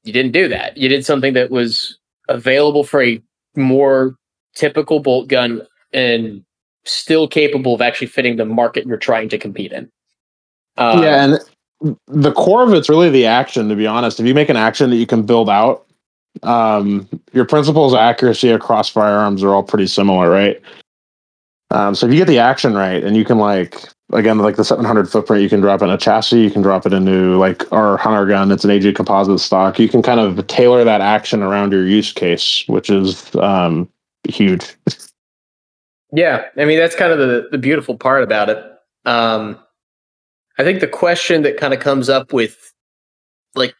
You 0.04 0.12
didn't 0.12 0.32
do 0.32 0.48
that. 0.48 0.76
You 0.76 0.88
did 0.88 1.04
something 1.04 1.34
that 1.34 1.50
was 1.50 1.98
available 2.28 2.84
for 2.84 3.02
a 3.02 3.22
more 3.56 4.16
typical 4.54 5.00
bolt 5.00 5.28
gun 5.28 5.62
and 5.92 6.44
still 6.84 7.28
capable 7.28 7.74
of 7.74 7.80
actually 7.80 8.06
fitting 8.06 8.36
the 8.36 8.44
market 8.44 8.86
you're 8.86 8.96
trying 8.96 9.28
to 9.28 9.38
compete 9.38 9.72
in. 9.72 9.90
Um, 10.76 11.02
yeah, 11.02 11.24
and 11.24 11.94
the 12.06 12.32
core 12.32 12.62
of 12.62 12.72
it's 12.72 12.88
really 12.88 13.10
the 13.10 13.26
action. 13.26 13.68
To 13.68 13.76
be 13.76 13.86
honest, 13.86 14.20
if 14.20 14.26
you 14.26 14.34
make 14.34 14.48
an 14.48 14.56
action 14.56 14.90
that 14.90 14.96
you 14.96 15.06
can 15.06 15.22
build 15.22 15.50
out, 15.50 15.86
um, 16.42 17.08
your 17.32 17.44
principles 17.44 17.92
of 17.92 17.98
accuracy 17.98 18.50
across 18.50 18.88
firearms 18.88 19.42
are 19.42 19.50
all 19.50 19.62
pretty 19.62 19.86
similar, 19.86 20.30
right? 20.30 20.60
Um, 21.70 21.94
so 21.94 22.06
if 22.06 22.12
you 22.12 22.18
get 22.18 22.28
the 22.28 22.38
action 22.38 22.74
right, 22.74 23.02
and 23.02 23.16
you 23.16 23.24
can 23.24 23.38
like 23.38 23.76
again 24.12 24.38
like 24.38 24.56
the 24.56 24.64
700 24.64 25.10
footprint, 25.10 25.42
you 25.42 25.48
can 25.48 25.60
drop 25.60 25.82
in 25.82 25.90
a 25.90 25.98
chassis, 25.98 26.40
you 26.40 26.50
can 26.50 26.62
drop 26.62 26.86
it 26.86 26.92
into 26.92 27.36
like 27.38 27.70
our 27.72 27.96
hunter 27.96 28.26
gun. 28.26 28.50
It's 28.50 28.64
an 28.64 28.70
AG 28.70 28.90
composite 28.94 29.40
stock. 29.40 29.78
You 29.78 29.88
can 29.88 30.02
kind 30.02 30.20
of 30.20 30.46
tailor 30.46 30.84
that 30.84 31.00
action 31.00 31.42
around 31.42 31.72
your 31.72 31.86
use 31.86 32.12
case, 32.12 32.64
which 32.68 32.88
is 32.90 33.34
um, 33.36 33.88
huge. 34.28 34.74
Yeah, 36.12 36.46
I 36.56 36.64
mean 36.64 36.78
that's 36.78 36.96
kind 36.96 37.12
of 37.12 37.18
the 37.18 37.48
the 37.50 37.58
beautiful 37.58 37.96
part 37.96 38.22
about 38.22 38.48
it. 38.48 38.64
Um, 39.04 39.58
I 40.58 40.64
think 40.64 40.80
the 40.80 40.88
question 40.88 41.42
that 41.42 41.58
kind 41.58 41.74
of 41.74 41.80
comes 41.80 42.08
up 42.08 42.32
with 42.32 42.72
like 43.54 43.74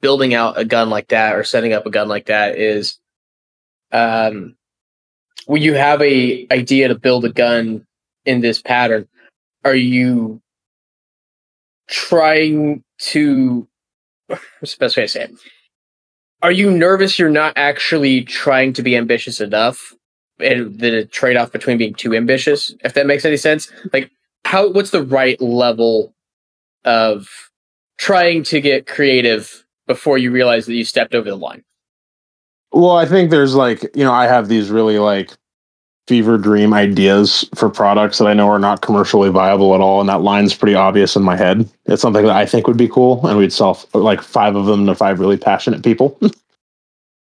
building 0.00 0.34
out 0.34 0.58
a 0.58 0.64
gun 0.64 0.90
like 0.90 1.08
that 1.08 1.34
or 1.34 1.44
setting 1.44 1.72
up 1.72 1.86
a 1.86 1.90
gun 1.90 2.08
like 2.08 2.26
that 2.26 2.56
is 2.56 2.98
um 3.92 4.56
when 5.46 5.62
you 5.62 5.74
have 5.74 6.00
a 6.02 6.46
idea 6.50 6.88
to 6.88 6.94
build 6.94 7.24
a 7.24 7.32
gun 7.32 7.86
in 8.24 8.40
this 8.40 8.60
pattern 8.62 9.08
are 9.64 9.74
you 9.74 10.40
trying 11.88 12.82
to 12.98 13.68
what's 14.26 14.74
the 14.74 14.78
best 14.78 14.96
way 14.96 15.04
to 15.04 15.08
say 15.08 15.24
it? 15.24 15.32
Are 16.40 16.52
you 16.52 16.70
nervous 16.70 17.18
you're 17.18 17.30
not 17.30 17.52
actually 17.56 18.24
trying 18.24 18.72
to 18.72 18.82
be 18.82 18.96
ambitious 18.96 19.40
enough 19.40 19.94
and 20.40 20.78
the 20.80 21.04
trade-off 21.04 21.52
between 21.52 21.78
being 21.78 21.94
too 21.94 22.14
ambitious 22.14 22.74
if 22.84 22.94
that 22.94 23.06
makes 23.06 23.24
any 23.24 23.36
sense? 23.36 23.70
Like 23.92 24.10
how 24.44 24.70
what's 24.70 24.90
the 24.90 25.02
right 25.02 25.40
level 25.40 26.14
of 26.84 27.28
trying 27.98 28.42
to 28.44 28.60
get 28.60 28.86
creative 28.86 29.64
before 29.86 30.18
you 30.18 30.30
realize 30.30 30.66
that 30.66 30.74
you 30.74 30.84
stepped 30.84 31.14
over 31.14 31.28
the 31.28 31.36
line 31.36 31.62
well 32.72 32.96
i 32.96 33.06
think 33.06 33.30
there's 33.30 33.54
like 33.54 33.82
you 33.94 34.04
know 34.04 34.12
i 34.12 34.26
have 34.26 34.48
these 34.48 34.70
really 34.70 34.98
like 34.98 35.32
fever 36.08 36.36
dream 36.36 36.74
ideas 36.74 37.48
for 37.54 37.70
products 37.70 38.18
that 38.18 38.26
i 38.26 38.34
know 38.34 38.48
are 38.48 38.58
not 38.58 38.82
commercially 38.82 39.30
viable 39.30 39.74
at 39.74 39.80
all 39.80 40.00
and 40.00 40.08
that 40.08 40.22
line's 40.22 40.54
pretty 40.54 40.74
obvious 40.74 41.14
in 41.16 41.22
my 41.22 41.36
head 41.36 41.68
it's 41.86 42.02
something 42.02 42.24
that 42.24 42.36
i 42.36 42.44
think 42.44 42.66
would 42.66 42.76
be 42.76 42.88
cool 42.88 43.24
and 43.26 43.38
we'd 43.38 43.52
sell 43.52 43.80
like 43.94 44.20
five 44.20 44.56
of 44.56 44.66
them 44.66 44.86
to 44.86 44.94
five 44.94 45.20
really 45.20 45.36
passionate 45.36 45.82
people 45.82 46.18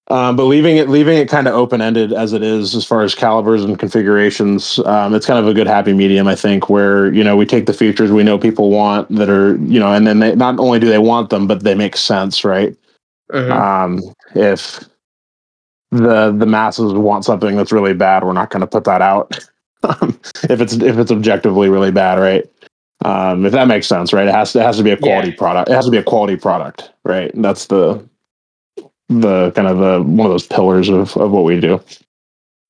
Um, 0.08 0.36
but 0.36 0.44
leaving 0.44 0.76
it 0.76 0.88
leaving 0.88 1.18
it 1.18 1.28
kind 1.28 1.48
of 1.48 1.54
open 1.54 1.80
ended 1.80 2.12
as 2.12 2.32
it 2.32 2.40
is 2.40 2.76
as 2.76 2.84
far 2.84 3.02
as 3.02 3.12
calibers 3.12 3.64
and 3.64 3.76
configurations, 3.76 4.78
um, 4.80 5.14
it's 5.14 5.26
kind 5.26 5.40
of 5.40 5.48
a 5.48 5.54
good 5.54 5.66
happy 5.66 5.92
medium, 5.92 6.28
I 6.28 6.36
think, 6.36 6.70
where 6.70 7.12
you 7.12 7.24
know 7.24 7.36
we 7.36 7.44
take 7.44 7.66
the 7.66 7.72
features 7.72 8.12
we 8.12 8.22
know 8.22 8.38
people 8.38 8.70
want 8.70 9.08
that 9.16 9.28
are 9.28 9.56
you 9.56 9.80
know, 9.80 9.92
and 9.92 10.06
then 10.06 10.20
they 10.20 10.36
not 10.36 10.60
only 10.60 10.78
do 10.78 10.86
they 10.86 10.98
want 10.98 11.30
them, 11.30 11.48
but 11.48 11.64
they 11.64 11.74
make 11.74 11.96
sense, 11.96 12.44
right? 12.44 12.76
Mm-hmm. 13.32 13.50
Um, 13.50 14.14
if 14.36 14.84
the 15.90 16.32
the 16.32 16.46
masses 16.46 16.92
want 16.92 17.24
something 17.24 17.56
that's 17.56 17.72
really 17.72 17.94
bad, 17.94 18.24
we're 18.24 18.32
not 18.32 18.50
going 18.50 18.60
to 18.60 18.66
put 18.66 18.84
that 18.84 19.02
out. 19.02 19.38
if 19.84 20.60
it's 20.60 20.74
if 20.74 20.98
it's 20.98 21.10
objectively 21.10 21.68
really 21.68 21.92
bad, 21.92 22.18
right? 22.18 22.44
Um, 23.04 23.44
if 23.44 23.52
that 23.52 23.68
makes 23.68 23.86
sense, 23.86 24.12
right? 24.12 24.26
It 24.26 24.34
has 24.34 24.52
to 24.52 24.60
it 24.60 24.64
has 24.64 24.78
to 24.78 24.82
be 24.82 24.90
a 24.90 24.96
quality 24.96 25.30
yeah. 25.30 25.36
product. 25.36 25.70
It 25.70 25.74
has 25.74 25.84
to 25.84 25.90
be 25.90 25.98
a 25.98 26.02
quality 26.02 26.36
product, 26.36 26.90
right? 27.04 27.32
And 27.34 27.44
that's 27.44 27.66
the 27.66 28.06
the 29.08 29.52
kind 29.52 29.68
of 29.68 29.78
the 29.78 30.02
one 30.02 30.26
of 30.26 30.32
those 30.32 30.46
pillars 30.46 30.88
of 30.88 31.16
of 31.16 31.30
what 31.30 31.44
we 31.44 31.60
do. 31.60 31.74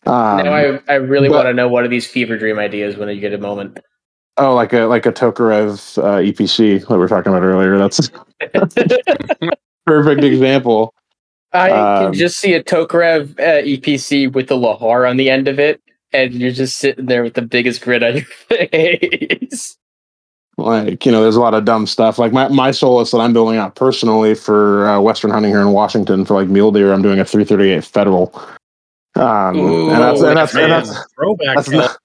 Um, 0.04 0.44
now 0.44 0.54
I 0.54 0.80
I 0.88 0.94
really 0.94 1.28
want 1.28 1.46
to 1.46 1.54
know 1.54 1.68
what 1.68 1.84
are 1.84 1.88
these 1.88 2.06
fever 2.06 2.36
dream 2.36 2.58
ideas 2.58 2.96
when 2.96 3.08
you 3.08 3.20
get 3.20 3.32
a 3.32 3.38
moment. 3.38 3.80
Oh, 4.36 4.54
like 4.54 4.72
a 4.72 4.80
like 4.82 5.06
a 5.06 5.12
Tokarev 5.12 5.98
uh, 5.98 6.18
EPC 6.18 6.80
that 6.80 6.90
we 6.90 6.98
were 6.98 7.08
talking 7.08 7.32
about 7.32 7.42
earlier. 7.42 7.78
That's 7.78 8.10
perfect 9.86 10.24
example. 10.24 10.94
I 11.56 11.70
um, 11.70 12.04
can 12.04 12.12
just 12.14 12.38
see 12.38 12.54
a 12.54 12.62
Tokarev 12.62 13.38
uh, 13.40 13.62
EPC 13.62 14.32
with 14.32 14.48
the 14.48 14.56
Lahar 14.56 15.08
on 15.08 15.16
the 15.16 15.30
end 15.30 15.48
of 15.48 15.58
it, 15.58 15.80
and 16.12 16.34
you're 16.34 16.52
just 16.52 16.76
sitting 16.76 17.06
there 17.06 17.22
with 17.22 17.34
the 17.34 17.42
biggest 17.42 17.82
grin 17.82 18.04
on 18.04 18.14
your 18.50 18.68
face. 18.68 19.76
Like 20.58 21.04
you 21.04 21.12
know 21.12 21.22
there's 21.22 21.36
a 21.36 21.40
lot 21.40 21.54
of 21.54 21.64
dumb 21.64 21.86
stuff. 21.86 22.18
Like 22.18 22.32
my, 22.32 22.48
my 22.48 22.70
Solus 22.70 23.10
that 23.10 23.18
i'm 23.18 23.34
building 23.34 23.58
out 23.58 23.74
personally 23.74 24.34
for 24.34 24.88
uh, 24.88 25.00
western 25.00 25.30
hunting 25.30 25.50
here 25.50 25.60
in 25.60 25.72
washington 25.72 26.24
for 26.24 26.32
like 26.34 26.48
mule 26.48 26.72
deer 26.72 26.94
i'm 26.94 27.02
doing 27.02 27.20
a 27.20 27.24
338 27.24 27.84
federal. 27.84 28.32
Um 29.14 29.56
Ooh, 29.56 29.90
and 29.90 30.02
that's 30.02 30.22
and 30.22 30.36
that's, 30.36 30.54
and 30.54 30.72
that's, 30.72 31.06
throwback 31.14 31.56
that's 31.56 31.68
not, 31.68 31.98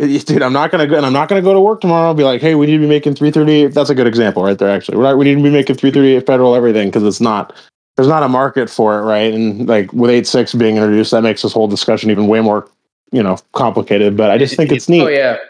dude 0.26 0.42
i'm 0.42 0.52
not 0.52 0.72
gonna 0.72 0.86
go 0.88 0.96
and 0.96 1.06
i'm 1.06 1.12
not 1.12 1.28
gonna 1.28 1.42
go 1.42 1.52
to 1.52 1.60
work 1.60 1.80
tomorrow 1.80 2.08
I'll 2.08 2.14
be 2.14 2.24
like 2.24 2.40
hey 2.40 2.56
we 2.56 2.66
need 2.66 2.78
to 2.78 2.80
be 2.80 2.88
making 2.88 3.14
338 3.14 3.68
that's 3.68 3.90
a 3.90 3.94
good 3.94 4.08
example 4.08 4.42
right 4.42 4.58
there 4.58 4.68
actually. 4.68 4.96
We're 4.96 5.04
not, 5.04 5.18
we 5.18 5.24
need 5.24 5.36
to 5.36 5.42
be 5.42 5.50
making 5.50 5.76
338 5.76 6.26
federal 6.26 6.56
everything 6.56 6.88
because 6.88 7.04
it's 7.04 7.20
not 7.20 7.54
there's 7.98 8.08
not 8.08 8.22
a 8.22 8.28
market 8.28 8.70
for 8.70 8.98
it 8.98 9.02
right 9.02 9.34
and 9.34 9.68
like 9.68 9.92
with 9.92 10.10
eight 10.10 10.26
six 10.26 10.54
being 10.54 10.76
introduced 10.76 11.10
that 11.10 11.22
makes 11.22 11.42
this 11.42 11.52
whole 11.52 11.68
discussion 11.68 12.10
even 12.10 12.28
way 12.28 12.40
more 12.40 12.70
you 13.12 13.22
know 13.22 13.36
complicated 13.52 14.16
but 14.16 14.30
i 14.30 14.38
just 14.38 14.56
think 14.56 14.72
it's 14.72 14.88
neat 14.88 15.02
oh 15.02 15.08
yeah 15.08 15.36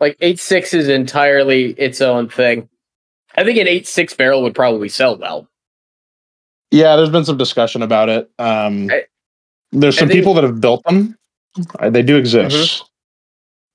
like 0.00 0.16
eight 0.20 0.38
six 0.38 0.74
is 0.74 0.88
entirely 0.88 1.70
its 1.72 2.00
own 2.00 2.28
thing. 2.28 2.68
I 3.36 3.44
think 3.44 3.58
an 3.58 3.66
eight 3.66 3.86
six 3.86 4.14
barrel 4.14 4.42
would 4.42 4.54
probably 4.54 4.88
sell 4.88 5.16
well. 5.16 5.48
Yeah, 6.70 6.96
there's 6.96 7.10
been 7.10 7.24
some 7.24 7.38
discussion 7.38 7.82
about 7.82 8.08
it. 8.08 8.30
Um, 8.38 8.90
I, 8.90 9.04
there's 9.72 9.98
some 9.98 10.08
think, 10.08 10.18
people 10.18 10.34
that 10.34 10.44
have 10.44 10.60
built 10.60 10.84
them. 10.84 11.16
They 11.80 12.02
do 12.02 12.16
exist. 12.16 12.82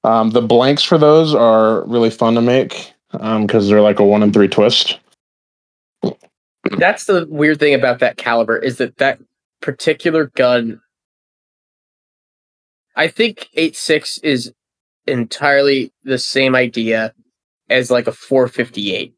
Mm-hmm. 0.06 0.08
Um, 0.08 0.30
the 0.32 0.42
blanks 0.42 0.84
for 0.84 0.98
those 0.98 1.34
are 1.34 1.84
really 1.86 2.10
fun 2.10 2.36
to 2.36 2.42
make 2.42 2.94
because 3.12 3.66
um, 3.66 3.70
they're 3.70 3.82
like 3.82 4.00
a 4.00 4.06
one 4.06 4.24
and 4.24 4.34
three 4.34 4.48
twist. 4.48 5.00
That's 6.78 7.06
the 7.06 7.26
weird 7.30 7.60
thing 7.60 7.74
about 7.74 8.00
that 8.00 8.18
caliber 8.18 8.58
is 8.58 8.78
that 8.78 8.98
that 8.98 9.20
particular 9.62 10.32
gun. 10.36 10.82
I 12.96 13.08
think 13.08 13.50
eight 13.54 13.76
six 13.76 14.18
is 14.20 14.54
entirely 15.08 15.94
the 16.04 16.18
same 16.18 16.56
idea 16.56 17.14
as 17.70 17.90
like 17.90 18.08
a 18.08 18.12
458 18.12 19.14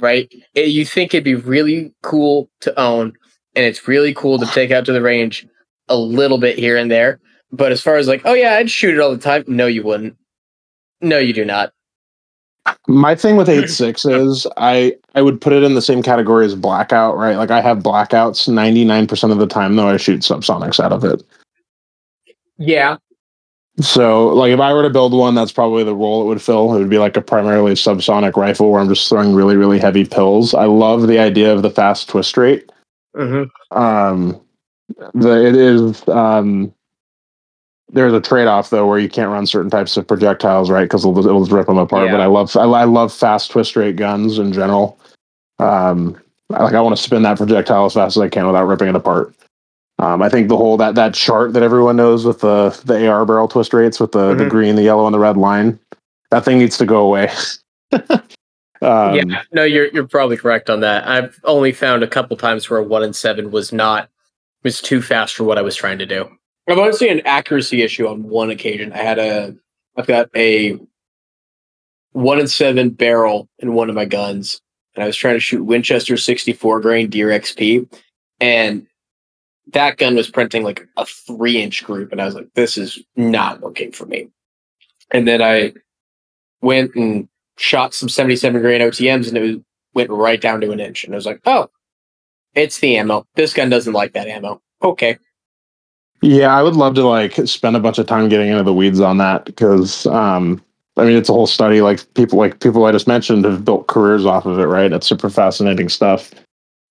right? 0.00 0.32
Eh, 0.54 0.62
you 0.62 0.84
think 0.84 1.12
it'd 1.12 1.24
be 1.24 1.34
really 1.34 1.92
cool 2.02 2.50
to 2.60 2.78
own 2.78 3.12
and 3.54 3.64
it's 3.64 3.88
really 3.88 4.14
cool 4.14 4.38
to 4.38 4.46
take 4.46 4.70
out 4.70 4.84
to 4.86 4.92
the 4.92 5.02
range 5.02 5.46
a 5.88 5.96
little 5.96 6.38
bit 6.38 6.58
here 6.58 6.76
and 6.76 6.90
there 6.90 7.20
but 7.50 7.72
as 7.72 7.82
far 7.82 7.96
as 7.96 8.06
like 8.06 8.22
oh 8.24 8.34
yeah 8.34 8.54
i'd 8.54 8.70
shoot 8.70 8.94
it 8.94 9.00
all 9.00 9.10
the 9.10 9.18
time 9.18 9.44
no 9.46 9.66
you 9.66 9.82
wouldn't. 9.82 10.16
No 11.00 11.18
you 11.18 11.32
do 11.32 11.44
not 11.44 11.72
my 12.86 13.14
thing 13.14 13.36
with 13.36 13.48
8.6 13.48 14.28
is 14.28 14.46
i 14.56 14.94
i 15.14 15.22
would 15.22 15.40
put 15.40 15.52
it 15.52 15.62
in 15.62 15.74
the 15.74 15.82
same 15.82 16.02
category 16.02 16.46
as 16.46 16.54
blackout 16.54 17.16
right 17.16 17.36
like 17.36 17.50
i 17.50 17.60
have 17.60 17.78
blackouts 17.78 18.48
99% 18.48 19.32
of 19.32 19.38
the 19.38 19.46
time 19.46 19.76
though 19.76 19.88
i 19.88 19.96
shoot 19.96 20.20
subsonics 20.20 20.82
out 20.82 20.92
of 20.92 21.04
it 21.04 21.22
yeah 22.58 22.96
so, 23.80 24.28
like, 24.28 24.50
if 24.50 24.58
I 24.58 24.72
were 24.72 24.82
to 24.82 24.90
build 24.90 25.12
one, 25.12 25.36
that's 25.36 25.52
probably 25.52 25.84
the 25.84 25.94
role 25.94 26.22
it 26.22 26.26
would 26.26 26.42
fill. 26.42 26.74
It 26.74 26.78
would 26.80 26.90
be 26.90 26.98
like 26.98 27.16
a 27.16 27.20
primarily 27.20 27.74
subsonic 27.74 28.34
rifle 28.34 28.72
where 28.72 28.80
I'm 28.80 28.88
just 28.88 29.08
throwing 29.08 29.34
really, 29.34 29.56
really 29.56 29.78
heavy 29.78 30.04
pills. 30.04 30.52
I 30.52 30.64
love 30.64 31.06
the 31.06 31.20
idea 31.20 31.52
of 31.52 31.62
the 31.62 31.70
fast 31.70 32.08
twist 32.08 32.36
rate. 32.36 32.72
Mm-hmm. 33.14 33.78
Um, 33.78 34.40
the 35.14 35.46
it 35.46 35.54
is 35.54 36.06
um, 36.08 36.74
there's 37.90 38.12
a 38.12 38.20
trade 38.20 38.46
off 38.46 38.70
though 38.70 38.86
where 38.86 38.98
you 38.98 39.08
can't 39.08 39.30
run 39.30 39.46
certain 39.46 39.70
types 39.70 39.96
of 39.96 40.06
projectiles, 40.06 40.70
right? 40.70 40.82
Because 40.84 41.04
it'll, 41.04 41.18
it'll 41.18 41.44
rip 41.46 41.66
them 41.66 41.78
apart. 41.78 42.06
Yeah. 42.06 42.12
But 42.12 42.20
I 42.20 42.26
love 42.26 42.54
I, 42.56 42.64
I 42.64 42.84
love 42.84 43.12
fast 43.12 43.50
twist 43.50 43.76
rate 43.76 43.96
guns 43.96 44.38
in 44.38 44.52
general. 44.52 44.98
Um, 45.58 46.16
I- 46.50 46.62
like 46.64 46.74
I 46.74 46.80
want 46.80 46.96
to 46.96 47.02
spin 47.02 47.22
that 47.22 47.36
projectile 47.38 47.86
as 47.86 47.94
fast 47.94 48.16
as 48.16 48.22
I 48.22 48.28
can 48.28 48.46
without 48.46 48.66
ripping 48.66 48.88
it 48.88 48.94
apart. 48.96 49.34
Um, 50.00 50.22
I 50.22 50.28
think 50.28 50.48
the 50.48 50.56
whole 50.56 50.76
that 50.76 50.94
that 50.94 51.12
chart 51.14 51.52
that 51.54 51.62
everyone 51.62 51.96
knows 51.96 52.24
with 52.24 52.40
the 52.40 52.78
the 52.84 53.08
AR 53.08 53.24
barrel 53.26 53.48
twist 53.48 53.72
rates 53.74 53.98
with 53.98 54.12
the 54.12 54.34
the 54.34 54.44
Mhm. 54.44 54.50
green, 54.50 54.76
the 54.76 54.82
yellow, 54.82 55.06
and 55.06 55.14
the 55.14 55.18
red 55.18 55.36
line, 55.36 55.78
that 56.30 56.44
thing 56.44 56.58
needs 56.58 56.78
to 56.78 56.86
go 56.86 57.00
away. 57.00 57.30
um, 57.92 58.20
yeah, 58.80 59.42
no, 59.52 59.64
you're 59.64 59.88
you're 59.88 60.06
probably 60.06 60.36
correct 60.36 60.70
on 60.70 60.80
that. 60.80 61.06
I've 61.08 61.38
only 61.44 61.72
found 61.72 62.02
a 62.02 62.06
couple 62.06 62.36
times 62.36 62.70
where 62.70 62.78
a 62.78 62.82
one 62.84 63.02
and 63.02 63.16
seven 63.16 63.50
was 63.50 63.72
not 63.72 64.08
was 64.62 64.80
too 64.80 65.02
fast 65.02 65.34
for 65.34 65.44
what 65.44 65.58
I 65.58 65.62
was 65.62 65.74
trying 65.74 65.98
to 65.98 66.06
do. 66.06 66.30
I've 66.68 66.78
only 66.78 66.92
seen 66.92 67.12
an 67.12 67.26
accuracy 67.26 67.82
issue 67.82 68.06
on 68.06 68.24
one 68.24 68.50
occasion. 68.50 68.92
I 68.92 68.98
had 68.98 69.18
a 69.18 69.54
I've 69.96 70.06
got 70.06 70.28
a 70.36 70.78
one 72.12 72.38
and 72.38 72.50
seven 72.50 72.90
barrel 72.90 73.48
in 73.58 73.74
one 73.74 73.88
of 73.88 73.94
my 73.94 74.04
guns, 74.04 74.60
and 74.94 75.02
I 75.02 75.06
was 75.06 75.16
trying 75.16 75.34
to 75.34 75.40
shoot 75.40 75.64
Winchester 75.64 76.16
64 76.16 76.80
grain 76.80 77.08
Deer 77.08 77.28
XP, 77.28 77.90
and 78.40 78.86
that 79.72 79.96
gun 79.96 80.14
was 80.14 80.30
printing 80.30 80.62
like 80.62 80.86
a 80.96 81.06
three 81.06 81.60
inch 81.60 81.84
group, 81.84 82.12
and 82.12 82.20
I 82.20 82.26
was 82.26 82.34
like, 82.34 82.52
this 82.54 82.76
is 82.76 83.02
not 83.16 83.60
working 83.60 83.92
for 83.92 84.06
me. 84.06 84.28
And 85.10 85.26
then 85.26 85.42
I 85.42 85.72
went 86.60 86.94
and 86.94 87.28
shot 87.56 87.94
some 87.94 88.08
77 88.08 88.60
grain 88.60 88.80
OTMs 88.80 89.28
and 89.28 89.36
it 89.36 89.40
was, 89.40 89.56
went 89.94 90.10
right 90.10 90.40
down 90.40 90.60
to 90.60 90.70
an 90.70 90.80
inch. 90.80 91.04
And 91.04 91.14
I 91.14 91.16
was 91.16 91.26
like, 91.26 91.40
oh, 91.46 91.70
it's 92.54 92.78
the 92.78 92.96
ammo. 92.96 93.26
This 93.34 93.54
gun 93.54 93.70
doesn't 93.70 93.92
like 93.92 94.12
that 94.12 94.28
ammo. 94.28 94.60
Okay. 94.82 95.18
Yeah, 96.20 96.56
I 96.56 96.62
would 96.62 96.74
love 96.74 96.94
to 96.94 97.06
like 97.06 97.34
spend 97.46 97.76
a 97.76 97.80
bunch 97.80 97.98
of 97.98 98.06
time 98.06 98.28
getting 98.28 98.48
into 98.48 98.64
the 98.64 98.74
weeds 98.74 99.00
on 99.00 99.18
that 99.18 99.44
because 99.44 100.06
um 100.06 100.62
I 100.96 101.04
mean 101.04 101.16
it's 101.16 101.28
a 101.28 101.32
whole 101.32 101.46
study 101.46 101.80
like 101.80 102.12
people 102.14 102.38
like 102.38 102.60
people 102.60 102.84
I 102.84 102.92
just 102.92 103.06
mentioned 103.06 103.44
have 103.44 103.64
built 103.64 103.86
careers 103.86 104.26
off 104.26 104.46
of 104.46 104.58
it, 104.58 104.64
right? 104.66 104.92
It's 104.92 105.06
super 105.06 105.30
fascinating 105.30 105.88
stuff. 105.88 106.32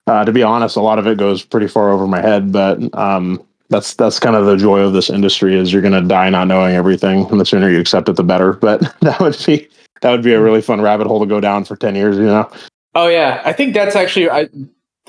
Uh, 0.07 0.23
to 0.23 0.31
be 0.31 0.43
honest, 0.43 0.77
a 0.77 0.81
lot 0.81 0.99
of 0.99 1.07
it 1.07 1.17
goes 1.17 1.43
pretty 1.43 1.67
far 1.67 1.89
over 1.89 2.07
my 2.07 2.21
head, 2.21 2.51
but 2.51 2.79
um 2.97 3.43
that's 3.69 3.95
that's 3.95 4.19
kind 4.19 4.35
of 4.35 4.45
the 4.45 4.55
joy 4.55 4.79
of 4.79 4.93
this 4.93 5.09
industry 5.09 5.55
is 5.55 5.73
you're 5.73 5.81
gonna 5.81 6.01
die 6.01 6.29
not 6.29 6.47
knowing 6.47 6.75
everything, 6.75 7.29
and 7.29 7.39
the 7.39 7.45
sooner 7.45 7.69
you 7.69 7.79
accept 7.79 8.07
it, 8.07 8.15
the 8.15 8.23
better. 8.23 8.53
But 8.61 8.81
that 9.01 9.19
would 9.19 9.37
be 9.45 9.67
that 10.01 10.11
would 10.11 10.23
be 10.23 10.33
a 10.33 10.41
really 10.41 10.61
fun 10.61 10.79
rabbit 10.81 11.07
hole 11.07 11.19
to 11.19 11.25
go 11.25 11.41
down 11.41 11.65
for 11.65 11.75
ten 11.75 11.95
years, 11.95 12.15
you 12.17 12.23
know. 12.23 12.49
Oh 12.95 13.07
yeah, 13.09 13.41
I 13.43 13.51
think 13.51 13.73
that's 13.73 13.95
actually 13.95 14.29
I 14.29 14.47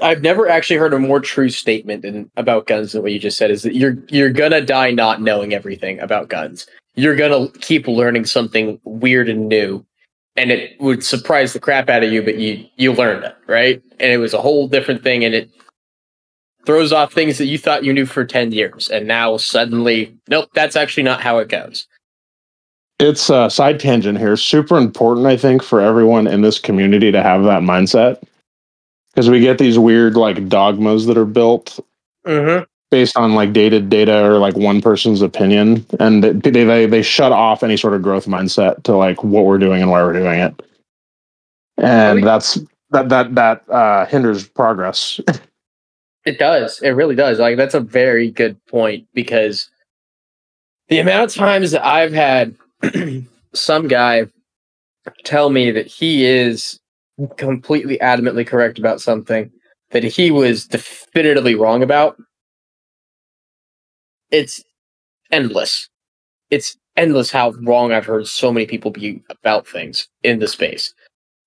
I've 0.01 0.23
never 0.23 0.49
actually 0.49 0.77
heard 0.77 0.95
a 0.95 0.99
more 0.99 1.21
true 1.21 1.49
statement 1.49 2.03
than 2.03 2.31
about 2.37 2.67
guns 2.67 2.93
than 2.93 3.03
what 3.03 3.13
you 3.13 3.19
just 3.19 3.37
said 3.39 3.51
is 3.51 3.63
that 3.63 3.75
you're 3.75 3.97
you're 4.09 4.31
gonna 4.31 4.61
die 4.61 4.91
not 4.91 5.21
knowing 5.23 5.53
everything 5.55 5.99
about 6.01 6.29
guns. 6.29 6.67
You're 6.95 7.17
gonna 7.17 7.49
keep 7.61 7.87
learning 7.89 8.25
something 8.27 8.81
weird 8.85 9.29
and 9.29 9.49
new, 9.49 9.85
and 10.37 10.51
it 10.51 10.81
would 10.81 11.05
surprise 11.05 11.53
the 11.53 11.61
crap 11.61 11.89
out 11.89 12.03
of 12.05 12.13
you, 12.13 12.23
but 12.23 12.39
you 12.39 12.65
you 12.77 12.93
learned 12.93 13.25
it 13.25 13.37
right, 13.47 13.83
and 14.01 14.13
it 14.13 14.19
was 14.19 14.35
a 14.35 14.41
whole 14.41 14.69
different 14.69 15.03
thing, 15.03 15.25
and 15.25 15.35
it 15.35 15.51
throws 16.67 16.93
off 16.93 17.13
things 17.13 17.39
that 17.39 17.47
you 17.47 17.59
thought 17.59 17.85
you 17.85 17.93
knew 17.93 18.07
for 18.07 18.25
ten 18.25 18.53
years, 18.53 18.89
and 18.91 19.07
now 19.09 19.37
suddenly, 19.37 20.15
nope, 20.29 20.51
that's 20.55 20.77
actually 20.77 21.03
not 21.03 21.21
how 21.21 21.39
it 21.39 21.49
goes. 21.49 21.87
it's 23.01 23.31
a 23.31 23.49
side 23.49 23.79
tangent 23.79 24.19
here 24.19 24.37
super 24.37 24.77
important 24.77 25.25
i 25.27 25.37
think 25.37 25.63
for 25.63 25.81
everyone 25.81 26.27
in 26.27 26.41
this 26.43 26.59
community 26.59 27.13
to 27.13 27.23
have 27.23 27.45
that 27.45 27.63
mindset 27.63 28.21
because 29.11 29.31
we 29.31 29.41
get 29.41 29.59
these 29.59 29.79
weird 29.79 30.17
like 30.17 30.49
dogmas 30.49 31.07
that 31.07 31.19
are 31.19 31.25
built 31.25 31.79
Mm-hmm. 32.27 32.65
based 32.91 33.17
on 33.17 33.35
like 33.35 33.55
dated 33.55 33.89
data 33.89 34.23
or 34.23 34.39
like 34.39 34.55
one 34.55 34.83
person's 34.83 35.23
opinion 35.23 35.87
and 35.99 36.23
they, 36.23 36.33
they 36.51 36.85
they 36.85 37.01
shut 37.01 37.33
off 37.33 37.63
any 37.63 37.77
sort 37.77 37.95
of 37.95 38.03
growth 38.03 38.27
mindset 38.27 38.83
to 38.83 38.95
like 38.95 39.25
what 39.25 39.47
we're 39.47 39.57
doing 39.57 39.81
and 39.81 39.91
why 39.91 40.03
we're 40.03 40.13
doing 40.13 40.39
it 40.39 40.63
and 41.79 42.23
that's 42.23 42.59
that 42.91 43.09
that 43.09 43.35
that 43.35 43.67
uh 43.71 44.05
hinders 44.07 44.47
progress 44.47 45.21
It 46.29 46.39
does. 46.39 46.83
It 46.83 46.91
really 46.91 47.15
does. 47.15 47.39
Like 47.39 47.57
that's 47.57 47.75
a 47.75 47.81
very 47.81 48.31
good 48.31 48.63
point 48.67 49.07
because 49.15 49.71
the 50.89 50.99
amount 50.99 51.31
of 51.31 51.35
times 51.35 51.71
that 51.71 51.87
I've 51.87 52.13
had 52.13 52.55
some 53.55 53.89
guy 53.89 54.27
tell 55.25 55.49
me 55.49 55.71
that 55.71 55.87
he 55.87 56.27
is 56.27 56.81
completely 57.37 57.99
adamantly 57.99 58.47
correct 58.47 58.79
about 58.79 59.01
something 59.01 59.51
that 59.91 60.05
he 60.05 60.31
was 60.31 60.67
definitively 60.67 61.55
wrong 61.55 61.83
about. 61.83 62.17
It's 64.31 64.63
endless. 65.31 65.89
It's 66.51 66.77
endless 66.97 67.31
how 67.31 67.53
wrong 67.63 67.93
I've 67.93 68.07
heard 68.07 68.27
so 68.27 68.53
many 68.53 68.67
people 68.67 68.91
be 68.91 69.23
about 69.31 69.67
things 69.67 70.09
in 70.23 70.39
the 70.39 70.49
space. 70.49 70.93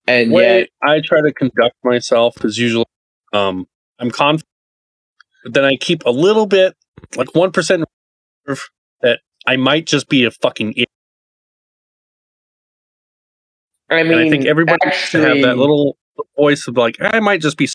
And 0.07 0.31
yet, 0.31 0.69
I 0.81 1.01
try 1.01 1.21
to 1.21 1.31
conduct 1.33 1.75
myself 1.83 2.43
is 2.43 2.57
usually 2.57 2.85
um, 3.33 3.67
I'm 3.99 4.09
confident, 4.09 4.47
but 5.43 5.53
then 5.53 5.63
I 5.63 5.75
keep 5.75 6.03
a 6.05 6.09
little 6.09 6.47
bit, 6.47 6.75
like 7.15 7.33
one 7.35 7.51
percent, 7.51 7.85
that 9.01 9.19
I 9.47 9.57
might 9.57 9.85
just 9.85 10.09
be 10.09 10.25
a 10.25 10.31
fucking 10.31 10.71
idiot. 10.71 10.89
I 13.91 14.03
mean, 14.03 14.13
and 14.13 14.21
I 14.21 14.29
think 14.29 14.45
everybody 14.45 14.79
should 14.93 15.23
have 15.23 15.41
that 15.41 15.57
little 15.57 15.97
voice 16.37 16.67
of 16.67 16.77
like, 16.77 16.95
I 16.99 17.19
might 17.19 17.41
just 17.41 17.57
be. 17.57 17.67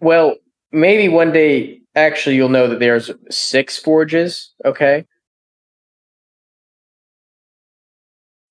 Well, 0.00 0.36
maybe 0.72 1.08
one 1.08 1.32
day 1.32 1.80
actually 1.94 2.36
you'll 2.36 2.48
know 2.48 2.68
that 2.68 2.78
there's 2.78 3.10
six 3.30 3.78
forges, 3.78 4.52
okay? 4.64 5.06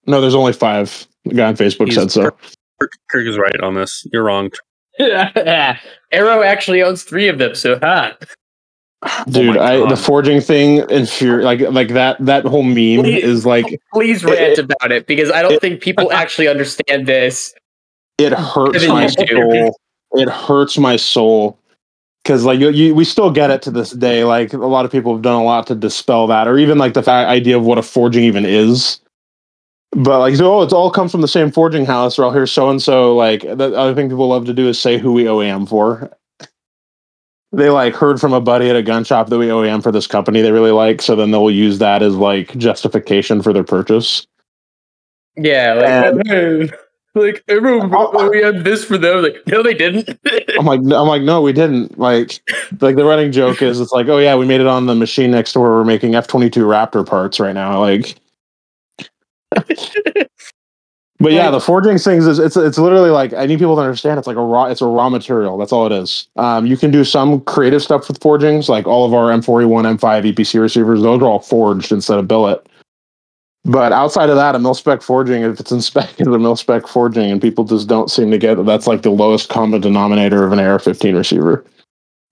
no 0.10 0.20
there's 0.20 0.36
only 0.36 0.54
five 0.54 1.08
the 1.26 1.36
guy 1.36 1.48
on 1.48 1.56
facebook 1.56 1.86
He's 1.86 1.96
said 1.96 2.12
so 2.12 2.32
Kirk, 2.82 2.92
Kirk 3.10 3.28
is 3.28 3.38
right 3.38 3.60
on 3.62 3.76
this. 3.76 4.08
You're 4.12 4.24
wrong. 4.24 4.52
Aero 5.00 6.42
actually 6.44 6.82
owns 6.82 7.04
three 7.04 7.28
of 7.28 7.38
them, 7.38 7.54
so 7.54 7.78
ha. 7.80 8.16
Oh 9.02 9.24
dude 9.30 9.56
my 9.56 9.62
i 9.62 9.90
the 9.90 9.96
forging 9.96 10.42
thing 10.42 10.80
infuri- 10.88 11.42
like 11.44 11.62
like 11.62 11.90
that 11.90 12.18
that 12.26 12.44
whole 12.46 12.64
meme 12.64 13.04
Please- 13.04 13.24
is 13.24 13.46
like 13.46 13.82
Please 13.94 14.26
rant 14.26 14.58
about 14.58 14.92
it 14.92 15.08
because 15.08 15.32
I 15.32 15.42
don't 15.42 15.60
think 15.62 15.82
people 15.82 16.12
actually 16.12 16.50
understand 16.50 17.08
this. 17.08 17.54
it 18.18 18.34
hurts 18.34 18.86
my 18.88 19.08
soul. 19.08 19.80
It 20.14 20.28
hurts 20.28 20.78
my 20.78 20.98
soul 20.98 21.58
because 22.24 22.44
like 22.44 22.60
you, 22.60 22.70
you, 22.72 22.94
we 22.94 23.06
still 23.06 23.32
get 23.32 23.50
it 23.52 23.62
to 23.64 23.72
this 23.72 23.92
day. 23.92 24.24
Like 24.26 24.52
a 24.54 24.58
lot 24.58 24.84
of 24.84 24.92
people 24.92 25.14
have 25.14 25.22
done 25.22 25.40
a 25.40 25.44
lot 25.44 25.68
to 25.68 25.76
dispel 25.76 26.28
that, 26.28 26.48
or 26.48 26.58
even 26.58 26.78
like 26.78 26.94
the 26.94 27.04
fa- 27.04 27.12
idea 27.12 27.56
of 27.58 27.64
what 27.64 27.78
a 27.78 27.82
forging 27.84 28.24
even 28.26 28.46
is. 28.46 29.00
But 29.92 30.20
like, 30.20 30.36
so, 30.36 30.60
oh, 30.60 30.62
it's 30.62 30.74
all 30.74 30.92
comes 30.92 31.12
from 31.12 31.22
the 31.22 31.28
same 31.28 31.52
forging 31.52 31.86
house, 31.86 32.20
or 32.20 32.26
I'll 32.26 32.34
hear 32.34 32.46
so 32.46 32.70
and 32.70 32.82
so. 32.82 33.16
Like 33.16 33.42
the 33.42 33.74
other 33.76 33.96
thing 33.96 34.10
people 34.10 34.28
love 34.28 34.46
to 34.46 34.54
do 34.54 34.68
is 34.68 34.80
say 34.80 34.98
who 34.98 35.14
we 35.14 35.24
OEM 35.24 35.68
for. 35.70 36.12
They 37.52 37.70
like 37.70 37.96
heard 37.96 38.22
from 38.22 38.34
a 38.34 38.42
buddy 38.42 38.70
at 38.70 38.76
a 38.76 38.84
gun 38.84 39.04
shop 39.04 39.30
that 39.30 39.38
we 39.40 39.48
OEM 39.48 39.82
for 39.82 39.92
this 39.92 40.06
company 40.06 40.42
they 40.42 40.52
really 40.52 40.72
like, 40.72 41.02
so 41.02 41.16
then 41.16 41.32
they'll 41.32 41.50
use 41.50 41.80
that 41.80 42.04
as 42.04 42.16
like 42.16 42.56
justification 42.58 43.42
for 43.42 43.54
their 43.54 43.64
purchase. 43.64 44.28
Yeah, 45.36 45.74
like, 45.74 46.26
And- 46.28 46.72
"Oh, 47.16 47.20
like 47.20 47.44
everyone 47.48 47.90
we 48.30 48.42
had 48.42 48.64
this 48.64 48.84
for 48.86 48.98
them. 48.98 49.24
Like, 49.24 49.42
no, 49.48 49.64
they 49.64 49.74
didn't. 49.74 50.10
I'm 50.60 50.66
like, 50.66 50.80
I'm 50.82 51.08
like, 51.08 51.24
no, 51.24 51.42
we 51.42 51.52
didn't. 51.54 51.98
Like, 51.98 52.40
like 52.82 52.96
the 52.96 53.04
running 53.04 53.32
joke 53.32 53.64
is, 53.64 53.80
it's 53.80 53.92
like, 53.92 54.08
oh 54.10 54.20
yeah, 54.20 54.36
we 54.36 54.46
made 54.46 54.62
it 54.62 54.68
on 54.68 54.86
the 54.86 54.94
machine 54.96 55.32
next 55.32 55.54
door. 55.54 55.72
we're 55.72 55.84
making 55.84 56.14
F-22 56.16 56.52
Raptor 56.64 57.06
parts 57.06 57.40
right 57.40 57.54
now. 57.54 57.80
Like, 57.80 58.16
but 61.20 61.32
yeah, 61.34 61.52
the 61.52 61.60
forging 61.60 61.98
things 61.98 62.26
is 62.26 62.40
it's 62.40 62.56
it's 62.56 62.78
literally 62.78 63.10
like 63.10 63.34
I 63.34 63.46
need 63.46 63.60
people 63.60 63.76
to 63.76 63.82
understand 63.82 64.18
it's 64.18 64.28
like 64.28 64.38
a 64.38 64.42
raw 64.42 64.66
it's 64.66 64.82
a 64.82 64.86
raw 64.88 65.10
material. 65.10 65.58
That's 65.58 65.72
all 65.72 65.86
it 65.86 65.92
is. 65.92 66.28
Um, 66.38 66.66
you 66.66 66.78
can 66.78 66.92
do 66.92 67.04
some 67.04 67.42
creative 67.42 67.82
stuff 67.82 68.08
with 68.08 68.22
forgings, 68.22 68.70
like 68.70 68.88
all 68.88 69.06
of 69.06 69.14
our 69.14 69.30
M4E1, 69.32 69.98
M5 70.00 70.34
EPC 70.34 70.60
receivers. 70.62 71.02
Those 71.02 71.22
are 71.22 71.26
all 71.26 71.40
forged 71.40 71.92
instead 71.92 72.20
of 72.20 72.28
billet. 72.28 72.66
But 73.66 73.92
outside 73.92 74.30
of 74.30 74.38
that, 74.38 74.56
a 74.56 74.60
mil 74.60 74.74
spec 74.74 75.02
forging, 75.02 75.44
if 75.44 75.60
it's 75.60 75.72
in 75.72 75.82
spec, 75.90 76.20
is 76.22 76.28
a 76.28 76.40
mil 76.40 76.56
spec 76.56 76.88
forging, 76.88 77.30
and 77.30 77.42
people 77.42 77.66
just 77.66 77.88
don't 77.90 78.10
seem 78.10 78.32
to 78.32 78.38
get 78.38 78.56
that. 78.56 78.64
That's 78.66 78.88
like 78.88 79.02
the 79.02 79.10
lowest 79.12 79.50
common 79.50 79.82
denominator 79.82 80.46
of 80.46 80.54
an 80.54 80.60
AR-15 80.60 81.18
receiver. 81.18 81.66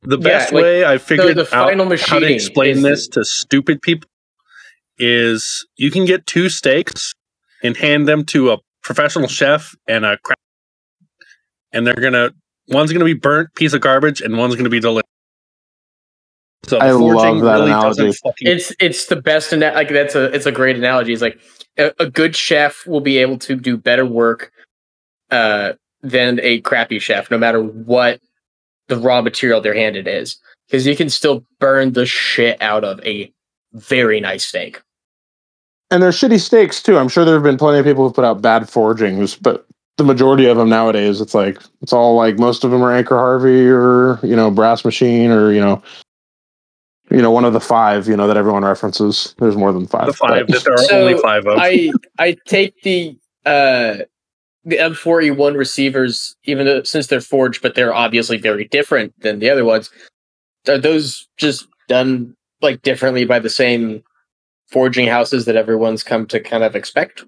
The 0.03 0.17
Yeah, 0.17 0.23
best 0.23 0.53
like, 0.53 0.61
way 0.63 0.85
I 0.85 0.97
figured 0.97 1.35
the 1.35 1.41
out 1.41 1.47
final 1.67 1.97
how 1.97 2.19
to 2.19 2.33
explain 2.33 2.77
is- 2.77 2.83
this 2.83 3.07
to 3.09 3.25
stupid 3.25 3.81
people 3.81 4.09
is 4.97 5.65
you 5.75 5.91
can 5.91 6.05
get 6.05 6.25
two 6.25 6.47
steaks 6.49 7.13
and 7.61 7.75
hand 7.75 8.07
them 8.07 8.23
to 8.25 8.51
a 8.51 8.57
professional 8.87 9.27
chef 9.27 9.75
and 9.87 10.05
a 10.05 10.17
craft, 10.17 10.41
and 11.73 11.85
they're 11.85 11.93
gonna 11.93 12.31
one's 12.69 12.91
gonna 12.91 13.05
be 13.05 13.13
burnt 13.13 13.53
piece 13.55 13.73
of 13.73 13.81
garbage 13.81 14.21
and 14.21 14.37
one's 14.37 14.55
gonna 14.55 14.69
be 14.69 14.79
delicious. 14.79 15.03
So 16.65 16.77
I 16.79 16.87
the 16.87 16.97
love 16.97 17.41
that 17.41 17.53
really 17.53 17.71
analogy. 17.71 18.11
fucking 18.13 18.47
it's 18.47 18.73
it's 18.79 19.05
the 19.05 19.17
best 19.17 19.53
and 19.53 19.61
like 19.61 19.89
that's 19.89 20.15
a 20.15 20.33
it's 20.33 20.45
a 20.45 20.51
great 20.51 20.75
analogy 20.75 21.13
it's 21.13 21.21
like 21.21 21.39
a, 21.77 21.93
a 21.99 22.09
good 22.09 22.35
chef 22.35 22.85
will 22.87 22.99
be 22.99 23.19
able 23.19 23.37
to 23.39 23.55
do 23.55 23.77
better 23.77 24.05
work 24.05 24.51
uh 25.29 25.73
than 26.01 26.39
a 26.41 26.61
crappy 26.61 26.99
chef, 26.99 27.29
no 27.29 27.37
matter 27.37 27.61
what 27.61 28.21
the 28.87 28.97
raw 28.97 29.21
material 29.21 29.61
they're 29.61 29.73
handed 29.73 30.07
is, 30.07 30.37
because 30.67 30.87
you 30.87 30.95
can 30.95 31.09
still 31.09 31.43
burn 31.59 31.93
the 31.93 32.05
shit 32.05 32.61
out 32.61 32.83
of 32.83 32.99
a 33.05 33.31
very 33.73 34.19
nice 34.19 34.45
steak. 34.45 34.81
And 35.89 36.03
they're 36.03 36.11
shitty 36.11 36.39
steaks 36.41 36.81
too. 36.83 36.97
I'm 36.97 37.07
sure 37.07 37.23
there 37.23 37.35
have 37.35 37.43
been 37.43 37.57
plenty 37.57 37.79
of 37.79 37.85
people 37.85 38.03
who've 38.05 38.13
put 38.15 38.25
out 38.25 38.41
bad 38.41 38.69
forgings, 38.69 39.35
but 39.35 39.65
the 39.97 40.03
majority 40.03 40.45
of 40.45 40.57
them 40.57 40.69
nowadays, 40.69 41.21
it's 41.21 41.33
like 41.33 41.59
it's 41.81 41.93
all 41.93 42.15
like 42.15 42.37
most 42.37 42.63
of 42.63 42.71
them 42.71 42.83
are 42.83 42.91
Anchor 42.93 43.17
Harvey 43.17 43.67
or 43.67 44.19
you 44.21 44.35
know 44.35 44.51
Brass 44.51 44.83
Machine 44.85 45.31
or 45.31 45.51
you 45.51 45.61
know 45.61 45.81
you 47.09 47.21
know 47.21 47.31
one 47.31 47.45
of 47.45 47.53
the 47.53 47.59
five 47.61 48.07
you 48.07 48.15
know 48.17 48.27
that 48.27 48.37
everyone 48.37 48.63
references. 48.65 49.33
There's 49.39 49.55
more 49.55 49.71
than 49.71 49.87
five. 49.87 50.07
The 50.07 50.13
five 50.13 50.47
but- 50.47 50.53
that 50.55 50.63
there 50.65 50.73
are 50.73 50.77
So, 50.77 51.01
only 51.01 51.19
five 51.19 51.45
of. 51.47 51.57
I 51.57 51.91
I 52.19 52.35
take 52.45 52.79
the 52.83 53.17
uh 53.45 53.99
the 54.65 54.75
M4E1 54.77 55.55
receivers, 55.55 56.35
even 56.43 56.65
though 56.65 56.83
since 56.83 57.07
they're 57.07 57.21
forged, 57.21 57.61
but 57.61 57.73
they're 57.75 57.93
obviously 57.93 58.37
very 58.37 58.65
different 58.65 59.13
than 59.21 59.39
the 59.39 59.49
other 59.49 59.63
ones. 59.63 59.89
Are 60.67 60.77
those 60.77 61.25
just 61.37 61.65
done 61.87 62.35
like 62.61 62.81
differently 62.81 63.23
by 63.23 63.39
the 63.39 63.49
same 63.49 64.03
forging 64.69 65.07
houses 65.07 65.45
that 65.45 65.55
everyone's 65.55 66.03
come 66.03 66.25
to 66.27 66.39
kind 66.39 66.63
of 66.63 66.75
expect? 66.75 67.23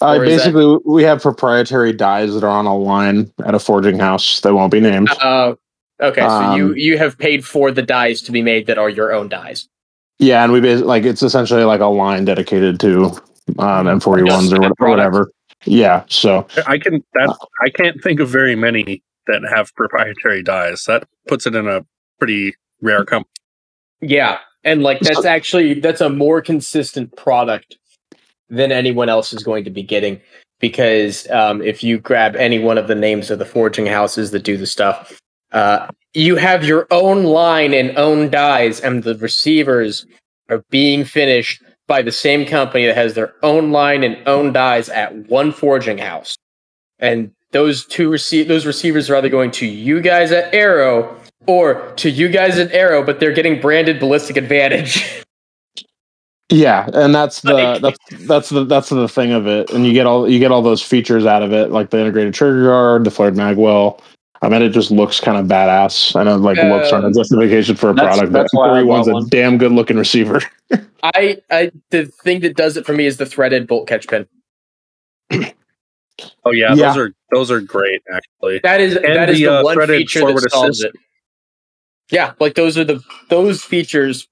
Uh, 0.00 0.16
Or 0.16 0.24
is 0.24 0.30
that- 0.30 0.36
basically, 0.38 0.78
we 0.84 1.02
have 1.04 1.22
proprietary 1.22 1.92
dies 1.92 2.34
that 2.34 2.44
are 2.44 2.50
on 2.50 2.66
a 2.66 2.76
line 2.76 3.30
at 3.44 3.54
a 3.54 3.58
forging 3.58 3.98
house 3.98 4.40
that 4.40 4.54
won't 4.54 4.72
be 4.72 4.80
named. 4.80 5.08
Uh, 5.20 5.54
okay, 6.00 6.22
so 6.22 6.54
you 6.54 6.66
Um, 6.66 6.76
you 6.76 6.98
have 6.98 7.18
paid 7.18 7.44
for 7.44 7.70
the 7.70 7.82
dies 7.82 8.20
to 8.22 8.32
be 8.32 8.42
made 8.42 8.66
that 8.66 8.78
are 8.78 8.88
your 8.88 9.12
own 9.12 9.28
dies. 9.28 9.68
Yeah, 10.18 10.44
and 10.44 10.52
we 10.52 10.60
basically 10.60 10.86
like 10.88 11.04
it's 11.04 11.22
essentially 11.22 11.64
like 11.64 11.80
a 11.80 11.86
line 11.86 12.24
dedicated 12.24 12.78
to 12.80 13.06
um, 13.58 13.86
M4E1s 13.86 14.52
or, 14.52 14.60
what, 14.60 14.72
or 14.78 14.88
whatever. 14.88 15.32
Yeah, 15.64 16.04
so 16.08 16.46
I 16.66 16.78
can 16.78 17.04
that 17.14 17.36
I 17.60 17.70
can't 17.70 18.02
think 18.02 18.20
of 18.20 18.28
very 18.28 18.56
many 18.56 19.02
that 19.26 19.42
have 19.48 19.74
proprietary 19.74 20.42
dies. 20.42 20.84
That 20.86 21.06
puts 21.28 21.46
it 21.46 21.54
in 21.54 21.68
a 21.68 21.84
pretty 22.18 22.54
rare 22.80 23.04
company. 23.04 23.30
Yeah, 24.00 24.38
and 24.64 24.82
like 24.82 25.00
that's 25.00 25.24
actually 25.24 25.80
that's 25.80 26.00
a 26.00 26.08
more 26.08 26.40
consistent 26.40 27.14
product 27.16 27.76
than 28.48 28.70
anyone 28.70 29.08
else 29.08 29.32
is 29.32 29.42
going 29.42 29.64
to 29.64 29.70
be 29.70 29.82
getting 29.82 30.20
because 30.60 31.28
um, 31.30 31.60
if 31.60 31.82
you 31.82 31.98
grab 31.98 32.36
any 32.36 32.58
one 32.58 32.78
of 32.78 32.86
the 32.86 32.94
names 32.94 33.30
of 33.30 33.38
the 33.38 33.44
forging 33.44 33.86
houses 33.86 34.30
that 34.30 34.44
do 34.44 34.56
the 34.56 34.66
stuff, 34.66 35.20
uh, 35.50 35.88
you 36.14 36.36
have 36.36 36.64
your 36.64 36.86
own 36.90 37.24
line 37.24 37.74
and 37.74 37.98
own 37.98 38.30
dies, 38.30 38.80
and 38.80 39.02
the 39.02 39.16
receivers 39.16 40.06
are 40.48 40.62
being 40.70 41.04
finished 41.04 41.62
by 41.88 42.00
the 42.00 42.12
same 42.12 42.46
company 42.46 42.86
that 42.86 42.94
has 42.94 43.14
their 43.14 43.34
own 43.42 43.72
line 43.72 44.04
and 44.04 44.16
own 44.28 44.52
dies 44.52 44.88
at 44.88 45.14
one 45.28 45.52
forging 45.52 45.98
house, 45.98 46.36
and 46.98 47.32
those 47.50 47.84
two 47.84 48.08
receive 48.10 48.48
those 48.48 48.64
receivers 48.64 49.10
are 49.10 49.16
either 49.16 49.28
going 49.28 49.50
to 49.50 49.66
you 49.66 50.00
guys 50.00 50.30
at 50.30 50.54
Aero 50.54 51.18
or 51.46 51.92
to 51.96 52.10
you 52.10 52.28
guys 52.28 52.58
at 52.58 52.72
Aero, 52.72 53.02
but 53.04 53.20
they're 53.20 53.32
getting 53.32 53.60
branded 53.60 53.98
Ballistic 54.00 54.36
Advantage. 54.36 55.24
yeah, 56.48 56.88
and 56.92 57.14
that's 57.14 57.40
the 57.40 57.52
Like- 57.54 57.80
that's 57.82 57.98
that's 58.26 58.48
the 58.50 58.64
that's 58.64 58.88
the 58.90 59.08
thing 59.08 59.32
of 59.32 59.46
it, 59.46 59.70
and 59.70 59.86
you 59.86 59.92
get 59.92 60.06
all 60.06 60.28
you 60.28 60.38
get 60.38 60.50
all 60.52 60.62
those 60.62 60.82
features 60.82 61.26
out 61.26 61.42
of 61.42 61.52
it, 61.52 61.70
like 61.70 61.90
the 61.90 61.98
integrated 62.00 62.34
trigger 62.34 62.64
guard, 62.64 63.04
the 63.04 63.10
flared 63.10 63.34
magwell. 63.34 64.00
I 64.44 64.48
mean, 64.48 64.60
it 64.60 64.70
just 64.70 64.90
looks 64.90 65.20
kind 65.20 65.38
of 65.38 65.46
badass. 65.46 66.16
I 66.16 66.24
know, 66.24 66.34
like 66.36 66.56
looks 66.56 66.90
aren't 66.92 67.04
a 67.04 67.08
Um, 67.08 67.14
justification 67.14 67.76
for 67.76 67.90
a 67.90 67.94
that's- 67.94 68.16
product, 68.16 68.32
that's 68.32 68.50
but 68.52 68.58
why 68.58 68.68
I 68.68 68.78
everyone's 68.78 69.06
a 69.06 69.20
damn 69.30 69.56
good 69.56 69.70
looking 69.70 69.96
receiver. 69.96 70.40
I, 71.04 71.38
I, 71.50 71.70
the 71.90 72.06
thing 72.06 72.40
that 72.40 72.56
does 72.56 72.76
it 72.76 72.84
for 72.84 72.92
me 72.92 73.06
is 73.06 73.18
the 73.18 73.26
threaded 73.26 73.66
bolt 73.68 73.86
catch 73.88 74.08
pin. 74.08 74.26
Oh 76.44 76.50
yeah, 76.52 76.74
Yeah. 76.74 76.88
those 76.88 76.96
are 76.96 77.14
those 77.32 77.50
are 77.50 77.60
great 77.60 78.02
actually. 78.12 78.60
That 78.62 78.80
is 78.80 78.96
And 78.96 79.16
that 79.16 79.30
is 79.30 79.38
the, 79.38 79.46
the, 79.46 79.58
uh, 79.60 79.62
one 79.62 79.86
feature 79.86 80.20
that 80.20 80.50
solves 80.50 80.80
assist. 80.80 80.94
it. 80.94 81.00
Yeah, 82.12 82.34
like 82.40 82.54
those 82.56 82.78
are 82.78 82.84
the 82.84 83.02
those 83.30 83.62
features 83.64 84.28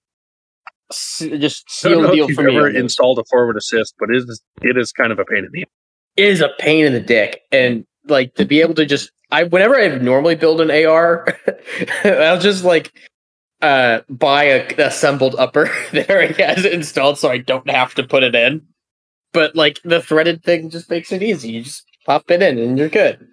s- 0.91 1.25
just 1.39 1.71
I 1.85 1.89
don't 1.89 1.99
seal 1.99 2.03
know 2.03 2.09
the 2.09 2.13
if 2.13 2.17
deal 2.17 2.29
you've 2.29 2.37
for 2.37 2.45
me. 2.45 2.57
ever 2.57 2.69
installed 2.71 3.19
a 3.19 3.25
forward 3.31 3.57
assist, 3.57 3.95
but 3.99 4.11
it 4.11 4.17
is 4.19 4.43
it 4.63 4.79
is 4.79 4.93
kind 4.93 5.13
of 5.13 5.19
a 5.19 5.25
pain 5.25 5.45
in 5.45 5.51
the 5.53 5.65
It 6.17 6.27
is 6.27 6.41
a 6.43 6.51
pain 6.59 6.87
in 6.87 6.93
the 6.93 7.01
dick, 7.01 7.43
and 7.53 7.85
like 8.07 8.35
to 8.37 8.45
be 8.45 8.61
able 8.61 8.75
to 8.75 8.87
just 8.87 9.13
I 9.33 9.45
whenever 9.45 9.77
I 9.77 9.89
normally 9.99 10.37
build 10.37 10.61
an 10.61 10.71
AR, 10.71 11.27
I'll 12.05 12.41
just 12.41 12.65
like 12.65 12.93
uh 13.63 14.01
buy 14.09 14.45
a 14.45 14.75
assembled 14.87 15.37
upper 15.39 15.71
there 15.93 16.07
already 16.11 16.43
has 16.43 16.65
it 16.65 16.73
installed, 16.73 17.19
so 17.19 17.31
I 17.31 17.39
don't 17.39 17.71
have 17.71 17.95
to 17.97 18.05
put 18.05 18.23
it 18.25 18.35
in. 18.35 18.63
But 19.33 19.57
like 19.57 19.81
the 19.85 20.03
threaded 20.03 20.43
thing 20.45 20.71
just 20.71 20.91
makes 20.91 21.13
it 21.13 21.23
easy. 21.23 21.53
You 21.53 21.63
just 21.65 21.85
pop 22.07 22.31
it 22.31 22.43
in 22.43 22.59
and 22.59 22.79
you're 22.79 22.89
good. 22.89 23.27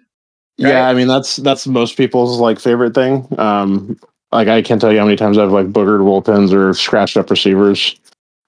Yeah, 0.58 0.88
I 0.88 0.94
mean 0.94 1.08
that's 1.08 1.36
that's 1.36 1.66
most 1.66 1.96
people's 1.96 2.38
like 2.40 2.60
favorite 2.60 2.94
thing. 2.94 3.26
Um, 3.38 3.98
like 4.32 4.48
I 4.48 4.62
can't 4.62 4.80
tell 4.80 4.92
you 4.92 4.98
how 4.98 5.04
many 5.04 5.16
times 5.16 5.38
I've 5.38 5.50
like 5.50 5.68
boogered 5.68 6.00
roll 6.00 6.22
pins 6.22 6.52
or 6.52 6.74
scratched 6.74 7.16
up 7.16 7.30
receivers 7.30 7.98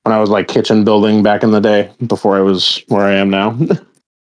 when 0.02 0.14
I 0.14 0.20
was 0.20 0.30
like 0.30 0.48
kitchen 0.48 0.84
building 0.84 1.22
back 1.22 1.42
in 1.42 1.50
the 1.50 1.60
day 1.60 1.90
before 2.06 2.36
I 2.36 2.40
was 2.40 2.82
where 2.88 3.06
I 3.06 3.14
am 3.14 3.30
now. 3.30 3.58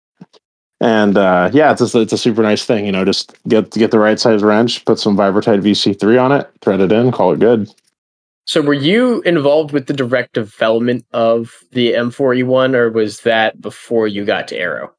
and 0.80 1.16
uh, 1.16 1.50
yeah, 1.52 1.72
it's 1.72 1.94
a, 1.94 2.00
it's 2.00 2.12
a 2.12 2.18
super 2.18 2.42
nice 2.42 2.64
thing. 2.64 2.86
You 2.86 2.92
know, 2.92 3.04
just 3.04 3.36
get 3.48 3.70
get 3.72 3.90
the 3.90 3.98
right 3.98 4.18
size 4.18 4.42
wrench, 4.42 4.84
put 4.84 4.98
some 4.98 5.16
Vibra-Tite 5.16 5.60
VC3 5.60 6.22
on 6.22 6.32
it, 6.32 6.50
thread 6.60 6.80
it 6.80 6.92
in, 6.92 7.12
call 7.12 7.32
it 7.32 7.40
good. 7.40 7.70
So 8.44 8.62
were 8.62 8.74
you 8.74 9.22
involved 9.22 9.72
with 9.72 9.86
the 9.86 9.92
direct 9.92 10.34
development 10.34 11.04
of 11.12 11.52
the 11.72 11.94
M4E1 11.94 12.76
or 12.76 12.90
was 12.90 13.22
that 13.22 13.60
before 13.60 14.06
you 14.06 14.24
got 14.24 14.46
to 14.48 14.56
Aero? 14.56 14.92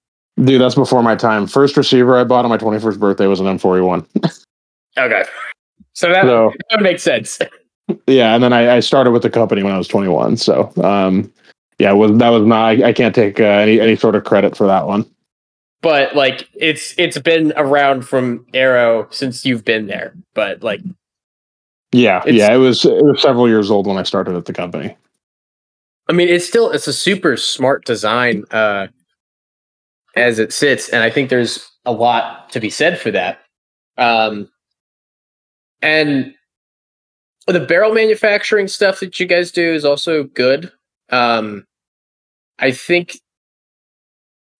Dude, 0.43 0.59
that's 0.59 0.75
before 0.75 1.01
my 1.01 1.15
time. 1.15 1.47
First 1.47 1.77
receiver 1.77 2.17
I 2.17 2.25
bought 2.25 2.43
on 2.43 2.49
my 2.49 2.57
21st 2.57 2.99
birthday 2.99 3.25
was 3.25 3.39
an 3.39 3.45
M4E1. 3.45 4.43
Okay. 4.97 5.23
So 5.97 6.09
that, 6.09 6.25
So 6.25 6.53
that 6.69 6.81
makes 6.83 7.01
sense. 7.01 7.39
yeah, 8.07 8.35
and 8.35 8.43
then 8.43 8.53
I, 8.53 8.75
I 8.75 8.79
started 8.81 9.09
with 9.09 9.23
the 9.23 9.31
company 9.31 9.63
when 9.63 9.73
I 9.73 9.79
was 9.79 9.87
21. 9.87 10.37
So 10.37 10.71
um, 10.83 11.33
yeah, 11.79 11.91
was 11.91 12.15
that 12.19 12.29
was 12.29 12.45
not 12.45 12.65
I, 12.65 12.89
I 12.89 12.93
can't 12.93 13.15
take 13.15 13.39
uh, 13.39 13.45
any 13.45 13.81
any 13.81 13.95
sort 13.95 14.13
of 14.13 14.23
credit 14.23 14.55
for 14.55 14.67
that 14.67 14.85
one. 14.85 15.09
But 15.81 16.15
like 16.15 16.47
it's 16.53 16.93
it's 16.99 17.17
been 17.17 17.51
around 17.57 18.03
from 18.03 18.45
Aero 18.53 19.07
since 19.09 19.43
you've 19.43 19.65
been 19.65 19.87
there. 19.87 20.13
But 20.35 20.61
like 20.61 20.81
Yeah, 21.91 22.21
yeah, 22.27 22.53
it 22.53 22.57
was 22.57 22.85
it 22.85 23.03
was 23.03 23.19
several 23.19 23.49
years 23.49 23.71
old 23.71 23.87
when 23.87 23.97
I 23.97 24.03
started 24.03 24.35
at 24.35 24.45
the 24.45 24.53
company. 24.53 24.95
I 26.07 26.13
mean 26.13 26.27
it's 26.29 26.47
still 26.47 26.69
it's 26.69 26.87
a 26.87 26.93
super 26.93 27.35
smart 27.37 27.85
design 27.85 28.43
uh 28.51 28.85
as 30.15 30.37
it 30.37 30.53
sits, 30.53 30.89
and 30.89 31.01
I 31.01 31.09
think 31.09 31.31
there's 31.31 31.67
a 31.85 31.91
lot 31.91 32.51
to 32.51 32.59
be 32.59 32.69
said 32.69 32.99
for 32.99 33.09
that. 33.09 33.39
Um 33.97 34.49
and 35.81 36.33
the 37.47 37.59
barrel 37.59 37.93
manufacturing 37.93 38.67
stuff 38.67 38.99
that 38.99 39.19
you 39.19 39.25
guys 39.25 39.51
do 39.51 39.73
is 39.73 39.85
also 39.85 40.23
good. 40.23 40.71
Um 41.09 41.65
I 42.59 42.71
think 42.71 43.19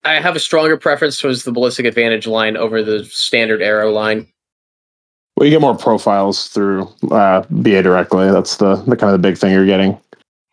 I 0.04 0.20
have 0.22 0.36
a 0.36 0.40
stronger 0.40 0.78
preference 0.78 1.20
towards 1.20 1.44
the 1.44 1.52
ballistic 1.52 1.86
advantage 1.86 2.28
line 2.28 2.56
over 2.56 2.82
the 2.82 3.04
standard 3.06 3.62
Aero 3.62 3.92
line. 3.92 4.28
Well, 5.36 5.46
you 5.46 5.52
get 5.52 5.62
more 5.62 5.78
profiles 5.78 6.48
through 6.48 6.88
uh, 7.12 7.44
BA 7.50 7.84
directly. 7.84 8.32
That's 8.32 8.58
the 8.58 8.76
the 8.76 8.96
kind 8.96 9.14
of 9.14 9.22
the 9.22 9.28
big 9.28 9.38
thing 9.38 9.52
you're 9.52 9.66
getting. 9.66 10.00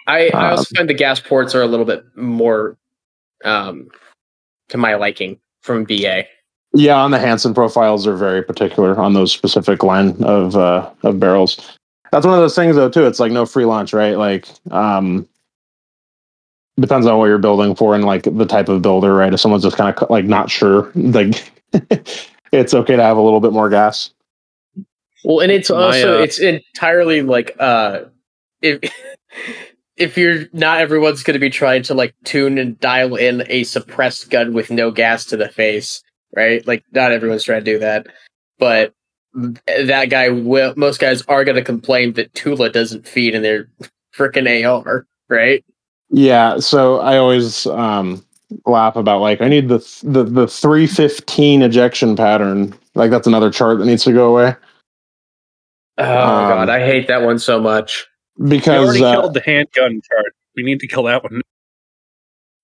I, 0.06 0.28
I 0.34 0.50
also 0.50 0.62
Um, 0.72 0.76
find 0.76 0.88
the 0.90 0.94
gas 0.94 1.20
ports 1.20 1.54
are 1.54 1.62
a 1.62 1.66
little 1.66 1.86
bit 1.86 2.04
more 2.16 2.76
um, 3.44 3.88
to 4.68 4.76
my 4.76 4.94
liking 4.96 5.38
from 5.62 5.84
BA. 5.84 6.24
Yeah, 6.74 6.96
on 6.96 7.12
the 7.12 7.20
Hanson 7.20 7.54
profiles 7.54 8.04
are 8.06 8.16
very 8.16 8.42
particular 8.42 8.98
on 8.98 9.14
those 9.14 9.32
specific 9.32 9.84
line 9.84 10.22
of 10.24 10.56
uh, 10.56 10.90
of 11.04 11.20
barrels. 11.20 11.78
That's 12.10 12.26
one 12.26 12.34
of 12.34 12.40
those 12.40 12.56
things 12.56 12.76
though 12.76 12.90
too. 12.90 13.06
It's 13.06 13.20
like 13.20 13.32
no 13.32 13.46
free 13.46 13.64
lunch, 13.64 13.92
right? 13.92 14.18
Like 14.18 14.48
um 14.70 15.28
depends 16.80 17.06
on 17.06 17.18
what 17.18 17.26
you're 17.26 17.38
building 17.38 17.76
for 17.76 17.94
and 17.94 18.04
like 18.04 18.24
the 18.24 18.44
type 18.44 18.68
of 18.68 18.82
builder, 18.82 19.14
right? 19.14 19.32
If 19.32 19.40
someone's 19.40 19.62
just 19.62 19.76
kind 19.76 19.96
of 19.96 20.10
like 20.10 20.24
not 20.24 20.50
sure, 20.50 20.90
like 20.94 21.52
it's 22.52 22.74
okay 22.74 22.96
to 22.96 23.02
have 23.02 23.16
a 23.16 23.22
little 23.22 23.40
bit 23.40 23.52
more 23.52 23.68
gas. 23.68 24.10
Well, 25.24 25.40
and 25.40 25.52
it's 25.52 25.70
My, 25.70 25.76
also 25.76 26.18
uh, 26.18 26.22
it's 26.22 26.40
entirely 26.40 27.22
like 27.22 27.54
uh, 27.60 28.00
if 28.62 28.80
if 29.96 30.18
you're 30.18 30.46
not 30.52 30.80
everyone's 30.80 31.22
going 31.22 31.34
to 31.34 31.40
be 31.40 31.50
trying 31.50 31.84
to 31.84 31.94
like 31.94 32.14
tune 32.24 32.58
and 32.58 32.78
dial 32.80 33.14
in 33.14 33.44
a 33.48 33.62
suppressed 33.62 34.30
gun 34.30 34.52
with 34.52 34.70
no 34.70 34.90
gas 34.90 35.24
to 35.26 35.36
the 35.36 35.48
face, 35.48 36.02
right? 36.36 36.66
Like 36.66 36.84
not 36.92 37.12
everyone's 37.12 37.44
trying 37.44 37.64
to 37.64 37.72
do 37.72 37.78
that, 37.78 38.06
but 38.58 38.94
that 39.34 40.10
guy 40.10 40.28
will. 40.28 40.74
Most 40.76 41.00
guys 41.00 41.22
are 41.22 41.44
going 41.44 41.56
to 41.56 41.64
complain 41.64 42.12
that 42.14 42.32
Tula 42.34 42.70
doesn't 42.70 43.06
feed 43.06 43.34
in 43.34 43.42
their 43.42 43.68
freaking 44.16 44.66
AR, 44.66 45.06
right? 45.28 45.64
Yeah, 46.10 46.58
so 46.58 47.00
I 47.00 47.16
always 47.16 47.66
um 47.66 48.24
laugh 48.66 48.96
about 48.96 49.20
like 49.20 49.40
I 49.40 49.48
need 49.48 49.68
the 49.68 49.78
the 50.02 50.24
the 50.24 50.46
315 50.46 51.62
ejection 51.62 52.16
pattern. 52.16 52.74
Like 52.94 53.10
that's 53.10 53.26
another 53.26 53.50
chart 53.50 53.78
that 53.78 53.86
needs 53.86 54.04
to 54.04 54.12
go 54.12 54.30
away 54.30 54.54
Oh 55.98 56.04
Um, 56.04 56.48
god, 56.48 56.68
I 56.68 56.84
hate 56.84 57.06
that 57.08 57.22
one 57.22 57.38
so 57.38 57.60
much. 57.60 58.06
We 58.36 58.50
because 58.50 58.84
already 58.84 59.04
uh, 59.04 59.20
killed 59.20 59.34
the 59.34 59.40
handgun 59.40 60.00
chart. 60.10 60.34
We 60.56 60.64
need 60.64 60.80
to 60.80 60.88
kill 60.88 61.04
that 61.04 61.22
one. 61.22 61.40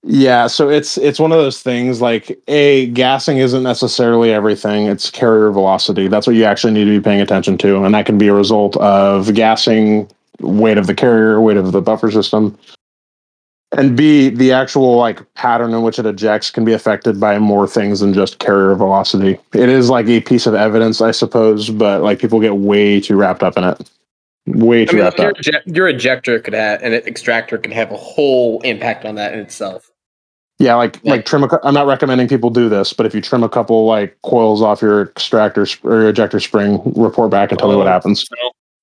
Yeah, 0.02 0.46
so 0.46 0.70
it's 0.70 0.96
it's 0.96 1.20
one 1.20 1.30
of 1.30 1.38
those 1.38 1.60
things 1.60 2.00
like 2.00 2.40
a 2.48 2.86
gassing 2.88 3.36
isn't 3.36 3.62
necessarily 3.62 4.32
everything. 4.32 4.86
It's 4.86 5.10
carrier 5.10 5.50
velocity. 5.50 6.08
That's 6.08 6.26
what 6.26 6.36
you 6.36 6.44
actually 6.44 6.72
need 6.72 6.86
to 6.86 6.98
be 6.98 7.02
paying 7.02 7.20
attention 7.20 7.58
to, 7.58 7.84
and 7.84 7.94
that 7.94 8.06
can 8.06 8.16
be 8.16 8.28
a 8.28 8.32
result 8.32 8.78
of 8.78 9.34
gassing, 9.34 10.10
weight 10.40 10.78
of 10.78 10.86
the 10.86 10.94
carrier, 10.94 11.38
weight 11.42 11.58
of 11.58 11.72
the 11.72 11.82
buffer 11.82 12.10
system, 12.10 12.58
and 13.72 13.94
B 13.94 14.30
the 14.30 14.52
actual 14.52 14.96
like 14.96 15.34
pattern 15.34 15.74
in 15.74 15.82
which 15.82 15.98
it 15.98 16.06
ejects 16.06 16.50
can 16.50 16.64
be 16.64 16.72
affected 16.72 17.20
by 17.20 17.38
more 17.38 17.68
things 17.68 18.00
than 18.00 18.14
just 18.14 18.38
carrier 18.38 18.74
velocity. 18.74 19.38
It 19.52 19.68
is 19.68 19.90
like 19.90 20.06
a 20.06 20.22
piece 20.22 20.46
of 20.46 20.54
evidence, 20.54 21.02
I 21.02 21.10
suppose, 21.10 21.68
but 21.68 22.02
like 22.02 22.18
people 22.18 22.40
get 22.40 22.56
way 22.56 23.00
too 23.00 23.16
wrapped 23.16 23.42
up 23.42 23.58
in 23.58 23.64
it. 23.64 23.90
Way 24.46 24.82
I 24.82 24.84
too 24.86 24.96
mean, 24.96 25.04
wrapped 25.04 25.18
your, 25.18 25.28
up. 25.28 25.62
your 25.66 25.88
ejector 25.88 26.40
could 26.40 26.54
have 26.54 26.82
and 26.82 26.94
an 26.94 27.06
extractor 27.06 27.58
can 27.58 27.70
have 27.70 27.92
a 27.92 27.96
whole 27.96 28.62
impact 28.62 29.04
on 29.04 29.16
that 29.16 29.34
in 29.34 29.40
itself. 29.40 29.89
Yeah, 30.60 30.74
like 30.74 31.00
Yeah. 31.02 31.12
like 31.12 31.24
trim. 31.24 31.42
A, 31.42 31.48
I'm 31.64 31.72
not 31.72 31.86
recommending 31.86 32.28
people 32.28 32.50
do 32.50 32.68
this, 32.68 32.92
but 32.92 33.06
if 33.06 33.14
you 33.14 33.22
trim 33.22 33.42
a 33.42 33.48
couple 33.48 33.86
like 33.86 34.16
coils 34.22 34.60
off 34.60 34.82
your 34.82 35.00
extractor 35.02 35.64
sp- 35.64 35.86
or 35.86 36.00
your 36.02 36.08
ejector 36.10 36.38
spring, 36.38 36.82
report 36.96 37.30
back 37.30 37.50
and 37.50 37.58
tell 37.58 37.70
me 37.70 37.76
what 37.76 37.86
Oh. 37.86 37.90
happens. 37.90 38.26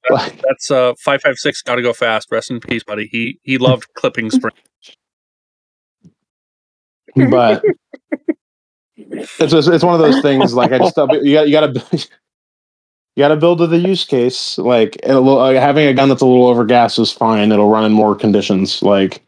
No, 0.09 0.17
that's, 0.17 0.31
that's 0.47 0.71
uh 0.71 0.93
five 0.99 1.21
five 1.21 1.37
six. 1.37 1.61
Got 1.61 1.75
to 1.75 1.83
go 1.83 1.93
fast. 1.93 2.29
Rest 2.31 2.49
in 2.49 2.59
peace, 2.59 2.83
buddy. 2.83 3.05
He 3.11 3.39
he 3.43 3.59
loved 3.59 3.93
clipping 3.93 4.31
spring. 4.31 4.53
but 7.29 7.63
it's 8.97 9.51
just, 9.51 9.67
it's 9.69 9.83
one 9.83 9.93
of 9.93 9.99
those 10.01 10.21
things. 10.23 10.55
Like 10.55 10.71
I 10.71 10.79
just 10.79 10.97
you 10.97 11.33
got 11.35 11.47
you 11.47 11.51
got 11.51 11.73
to 11.75 11.97
you 13.15 13.21
got 13.21 13.27
to 13.29 13.35
build 13.37 13.59
to 13.59 13.67
the 13.67 13.77
use 13.77 14.03
case. 14.03 14.57
Like 14.57 14.97
a 15.03 15.13
little, 15.19 15.39
uh, 15.39 15.53
having 15.53 15.85
a 15.87 15.93
gun 15.93 16.09
that's 16.09 16.23
a 16.23 16.25
little 16.25 16.47
over 16.47 16.65
gas 16.65 16.97
is 16.97 17.11
fine. 17.11 17.51
It'll 17.51 17.69
run 17.69 17.85
in 17.85 17.91
more 17.91 18.15
conditions. 18.15 18.81
Like 18.81 19.23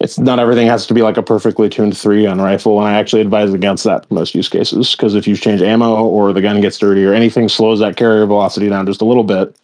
it's 0.00 0.18
not 0.18 0.38
everything 0.38 0.66
has 0.66 0.86
to 0.86 0.94
be 0.94 1.02
like 1.02 1.18
a 1.18 1.22
perfectly 1.22 1.68
tuned 1.68 1.96
three 1.96 2.24
gun 2.24 2.40
rifle. 2.40 2.78
And 2.78 2.88
I 2.88 2.98
actually 2.98 3.20
advise 3.20 3.52
against 3.52 3.84
that 3.84 4.06
for 4.06 4.14
most 4.14 4.34
use 4.34 4.48
cases 4.48 4.92
because 4.92 5.14
if 5.14 5.28
you 5.28 5.36
change 5.36 5.60
ammo 5.60 6.04
or 6.04 6.32
the 6.32 6.40
gun 6.40 6.60
gets 6.60 6.78
dirty 6.78 7.04
or 7.04 7.12
anything 7.12 7.48
slows 7.48 7.78
that 7.80 7.96
carrier 7.96 8.24
velocity 8.26 8.68
down 8.70 8.86
just 8.86 9.02
a 9.02 9.04
little 9.04 9.24
bit, 9.24 9.56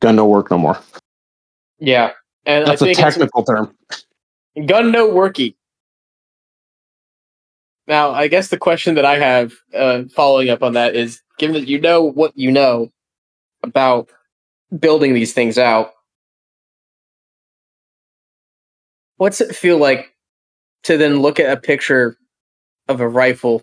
gun 0.00 0.16
don't 0.16 0.30
work 0.30 0.50
no 0.50 0.58
more. 0.58 0.78
Yeah, 1.78 2.12
and 2.46 2.66
That's 2.66 2.80
I 2.80 2.88
a 2.88 2.94
technical 2.94 3.44
term. 3.44 3.74
gun 4.66 4.92
no 4.92 5.10
worky. 5.10 5.54
Now, 7.86 8.12
I 8.12 8.28
guess 8.28 8.48
the 8.48 8.58
question 8.58 8.94
that 8.94 9.04
I 9.04 9.18
have 9.18 9.52
uh, 9.74 10.04
following 10.14 10.48
up 10.48 10.62
on 10.62 10.74
that 10.74 10.94
is, 10.94 11.20
given 11.38 11.54
that 11.54 11.68
you 11.68 11.80
know 11.80 12.02
what 12.02 12.32
you 12.36 12.52
know 12.52 12.90
about 13.64 14.08
building 14.78 15.14
these 15.14 15.32
things 15.32 15.58
out, 15.58 15.92
what's 19.22 19.40
it 19.40 19.54
feel 19.54 19.78
like 19.78 20.12
to 20.82 20.96
then 20.96 21.20
look 21.20 21.38
at 21.38 21.56
a 21.56 21.60
picture 21.60 22.16
of 22.88 23.00
a 23.00 23.08
rifle 23.08 23.62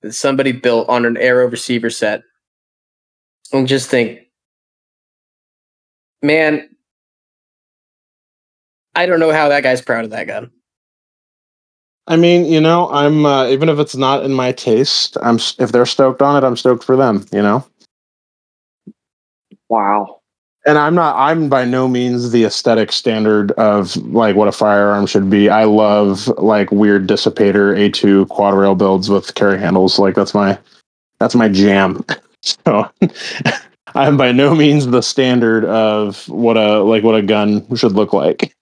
that 0.00 0.12
somebody 0.12 0.52
built 0.52 0.88
on 0.88 1.04
an 1.04 1.16
Aero 1.16 1.48
receiver 1.48 1.90
set 1.90 2.22
and 3.52 3.66
just 3.66 3.90
think, 3.90 4.20
man, 6.22 6.70
I 8.94 9.06
don't 9.06 9.18
know 9.18 9.32
how 9.32 9.48
that 9.48 9.64
guy's 9.64 9.82
proud 9.82 10.04
of 10.04 10.12
that 10.12 10.28
gun. 10.28 10.52
I 12.06 12.14
mean, 12.14 12.44
you 12.44 12.60
know, 12.60 12.88
I'm 12.90 13.26
uh, 13.26 13.48
even 13.48 13.68
if 13.68 13.80
it's 13.80 13.96
not 13.96 14.24
in 14.24 14.32
my 14.32 14.52
taste, 14.52 15.16
I'm 15.20 15.40
if 15.58 15.72
they're 15.72 15.84
stoked 15.84 16.22
on 16.22 16.40
it, 16.40 16.46
I'm 16.46 16.56
stoked 16.56 16.84
for 16.84 16.94
them. 16.94 17.26
You 17.32 17.42
know. 17.42 17.66
Wow. 19.68 20.21
And 20.66 20.78
I'm 20.78 20.94
not 20.94 21.16
I'm 21.16 21.48
by 21.48 21.64
no 21.64 21.88
means 21.88 22.30
the 22.30 22.44
aesthetic 22.44 22.92
standard 22.92 23.52
of 23.52 23.96
like 23.96 24.36
what 24.36 24.48
a 24.48 24.52
firearm 24.52 25.06
should 25.06 25.28
be. 25.28 25.48
I 25.48 25.64
love 25.64 26.28
like 26.38 26.70
weird 26.70 27.06
dissipator 27.06 27.76
A2 27.76 28.28
quad 28.28 28.54
rail 28.54 28.74
builds 28.74 29.10
with 29.10 29.34
carry 29.34 29.58
handles. 29.58 29.98
Like 29.98 30.14
that's 30.14 30.34
my 30.34 30.58
that's 31.18 31.34
my 31.34 31.48
jam. 31.48 32.04
So 32.44 32.90
I'm 33.94 34.16
by 34.16 34.32
no 34.32 34.52
means 34.52 34.88
the 34.88 35.00
standard 35.00 35.64
of 35.64 36.28
what 36.28 36.56
a 36.56 36.82
like 36.82 37.04
what 37.04 37.14
a 37.14 37.22
gun 37.22 37.64
should 37.76 37.92
look 37.92 38.12
like. 38.12 38.52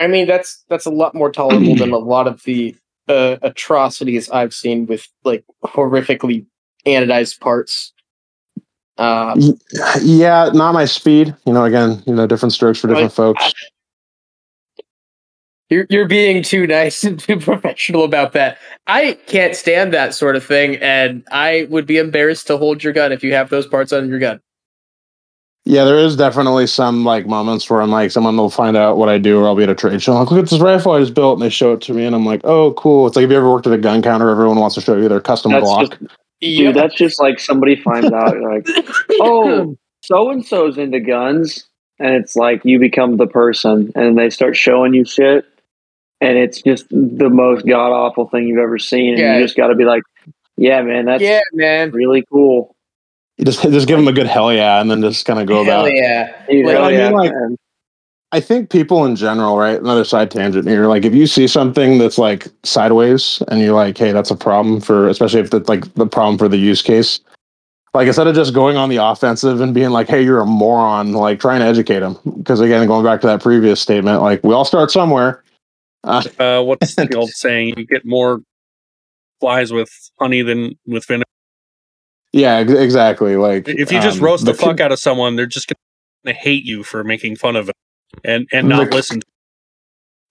I 0.00 0.06
mean, 0.06 0.26
that's 0.26 0.64
that's 0.68 0.86
a 0.86 0.90
lot 0.90 1.14
more 1.14 1.30
tolerable 1.30 1.76
than 1.76 1.92
a 1.92 1.98
lot 1.98 2.26
of 2.26 2.42
the 2.42 2.74
uh, 3.06 3.36
atrocities 3.42 4.30
I've 4.30 4.54
seen 4.54 4.86
with 4.86 5.06
like 5.24 5.44
horrifically 5.62 6.46
anodized 6.86 7.38
parts. 7.38 7.92
Uh, 8.98 9.34
Yeah, 10.02 10.50
not 10.52 10.72
my 10.72 10.84
speed. 10.84 11.34
You 11.46 11.52
know, 11.52 11.64
again, 11.64 12.02
you 12.06 12.14
know, 12.14 12.26
different 12.26 12.52
strokes 12.52 12.78
for 12.78 12.88
different 12.88 13.12
folks. 13.12 13.52
you're 15.70 15.86
you're 15.88 16.08
being 16.08 16.42
too 16.42 16.66
nice 16.66 17.02
and 17.04 17.18
too 17.18 17.38
professional 17.38 18.04
about 18.04 18.32
that. 18.32 18.58
I 18.86 19.18
can't 19.26 19.56
stand 19.56 19.94
that 19.94 20.14
sort 20.14 20.36
of 20.36 20.44
thing, 20.44 20.76
and 20.76 21.24
I 21.30 21.66
would 21.70 21.86
be 21.86 21.98
embarrassed 21.98 22.46
to 22.48 22.56
hold 22.56 22.84
your 22.84 22.92
gun 22.92 23.12
if 23.12 23.24
you 23.24 23.32
have 23.34 23.48
those 23.48 23.66
parts 23.66 23.92
on 23.92 24.08
your 24.08 24.18
gun. 24.18 24.40
Yeah, 25.66 25.84
there 25.84 25.98
is 25.98 26.16
definitely 26.16 26.66
some 26.66 27.04
like 27.04 27.26
moments 27.26 27.68
where 27.68 27.82
I'm 27.82 27.90
like, 27.90 28.10
someone 28.10 28.36
will 28.36 28.50
find 28.50 28.76
out 28.76 28.96
what 28.96 29.08
I 29.08 29.18
do, 29.18 29.38
or 29.38 29.46
I'll 29.46 29.54
be 29.54 29.62
at 29.62 29.68
a 29.68 29.74
trade 29.74 30.02
show. 30.02 30.14
Like, 30.14 30.30
look 30.30 30.44
at 30.44 30.50
this 30.50 30.58
rifle 30.58 30.92
I 30.92 31.00
just 31.00 31.14
built, 31.14 31.34
and 31.34 31.42
they 31.42 31.50
show 31.50 31.72
it 31.74 31.82
to 31.82 31.94
me, 31.94 32.04
and 32.04 32.14
I'm 32.14 32.24
like, 32.24 32.40
oh, 32.44 32.72
cool. 32.74 33.06
It's 33.06 33.14
like 33.14 33.24
if 33.24 33.30
you 33.30 33.36
ever 33.36 33.50
worked 33.50 33.66
at 33.66 33.72
a 33.72 33.78
gun 33.78 34.02
counter, 34.02 34.30
everyone 34.30 34.58
wants 34.58 34.74
to 34.76 34.80
show 34.80 34.96
you 34.96 35.08
their 35.08 35.20
custom 35.20 35.52
That's 35.52 35.64
Glock. 35.64 35.98
just, 36.00 36.12
dude, 36.40 36.74
that's 36.76 36.94
just 36.94 37.20
like 37.20 37.38
somebody 37.38 37.76
finds 37.76 38.10
out, 38.12 38.38
like, 38.40 38.66
oh, 39.20 39.76
so 40.02 40.30
and 40.30 40.44
so's 40.44 40.78
into 40.78 41.00
guns, 41.00 41.68
and 41.98 42.14
it's 42.14 42.36
like 42.36 42.64
you 42.64 42.78
become 42.78 43.16
the 43.16 43.26
person, 43.26 43.92
and 43.94 44.16
they 44.18 44.30
start 44.30 44.56
showing 44.56 44.94
you 44.94 45.04
shit, 45.04 45.44
and 46.20 46.38
it's 46.38 46.62
just 46.62 46.88
the 46.90 47.28
most 47.30 47.66
god 47.66 47.92
awful 47.92 48.28
thing 48.28 48.46
you've 48.48 48.58
ever 48.58 48.78
seen, 48.78 49.10
and 49.10 49.18
Yeah. 49.18 49.36
you 49.36 49.42
just 49.42 49.56
got 49.56 49.68
to 49.68 49.74
be 49.74 49.84
like, 49.84 50.02
yeah, 50.56 50.82
man, 50.82 51.06
that's 51.06 51.22
yeah, 51.22 51.40
man. 51.52 51.90
really 51.90 52.24
cool. 52.30 52.74
You 53.38 53.44
just 53.46 53.62
just 53.70 53.88
give 53.88 53.98
them 53.98 54.08
a 54.08 54.12
good 54.12 54.26
hell 54.26 54.52
yeah, 54.52 54.80
and 54.80 54.90
then 54.90 55.00
just 55.02 55.24
kind 55.26 55.38
of 55.40 55.46
go 55.46 55.64
Hell 55.64 55.82
about. 55.84 55.88
it. 55.88 55.96
yeah. 55.96 56.44
Dude, 56.48 56.66
Like, 56.66 56.74
hell 56.76 56.84
I 56.84 56.90
mean, 56.90 56.98
yeah, 57.00 57.10
like- 57.10 57.32
man. 57.32 57.56
I 58.32 58.40
think 58.40 58.70
people 58.70 59.04
in 59.04 59.16
general, 59.16 59.56
right? 59.58 59.80
Another 59.80 60.04
side 60.04 60.30
tangent 60.30 60.68
here. 60.68 60.86
Like, 60.86 61.04
if 61.04 61.14
you 61.14 61.26
see 61.26 61.48
something 61.48 61.98
that's 61.98 62.16
like 62.16 62.46
sideways, 62.62 63.42
and 63.48 63.60
you're 63.60 63.74
like, 63.74 63.98
"Hey, 63.98 64.12
that's 64.12 64.30
a 64.30 64.36
problem 64.36 64.80
for," 64.80 65.08
especially 65.08 65.40
if 65.40 65.52
it's 65.52 65.68
like 65.68 65.92
the 65.94 66.06
problem 66.06 66.38
for 66.38 66.48
the 66.48 66.56
use 66.56 66.80
case. 66.80 67.20
Like, 67.92 68.06
instead 68.06 68.28
of 68.28 68.36
just 68.36 68.54
going 68.54 68.76
on 68.76 68.88
the 68.88 68.98
offensive 68.98 69.60
and 69.60 69.74
being 69.74 69.90
like, 69.90 70.06
"Hey, 70.08 70.22
you're 70.22 70.40
a 70.40 70.46
moron," 70.46 71.12
like 71.12 71.40
trying 71.40 71.58
to 71.60 71.66
educate 71.66 72.00
them. 72.00 72.16
Because 72.38 72.60
again, 72.60 72.86
going 72.86 73.04
back 73.04 73.20
to 73.22 73.26
that 73.26 73.42
previous 73.42 73.80
statement, 73.80 74.22
like 74.22 74.44
we 74.44 74.54
all 74.54 74.64
start 74.64 74.90
somewhere. 74.92 75.42
Uh, 76.04 76.22
Uh, 76.38 76.62
what's 76.62 76.94
the 76.96 77.12
old 77.16 77.30
saying? 77.30 77.74
You 77.76 77.84
get 77.84 78.04
more 78.04 78.40
flies 79.40 79.72
with 79.72 79.90
honey 80.20 80.42
than 80.42 80.78
with 80.86 81.04
vinegar. 81.04 81.24
yeah, 82.32 82.60
exactly. 82.60 83.36
Like 83.36 83.66
If 83.68 83.90
you 83.90 84.00
just 84.00 84.18
um, 84.18 84.24
roast 84.24 84.44
the, 84.44 84.54
fuck 84.54 84.78
out 84.78 84.92
of 84.92 85.00
someone, 85.00 85.34
they're 85.34 85.46
just 85.46 85.72
gonna 86.24 86.36
hate 86.36 86.64
you 86.64 86.84
for 86.84 87.02
making 87.02 87.34
fun 87.36 87.56
of 87.56 87.68
it 87.68 87.74
and 88.24 88.46
and 88.52 88.68
not 88.68 88.90
The- 88.90 88.96
listen. 88.96 89.20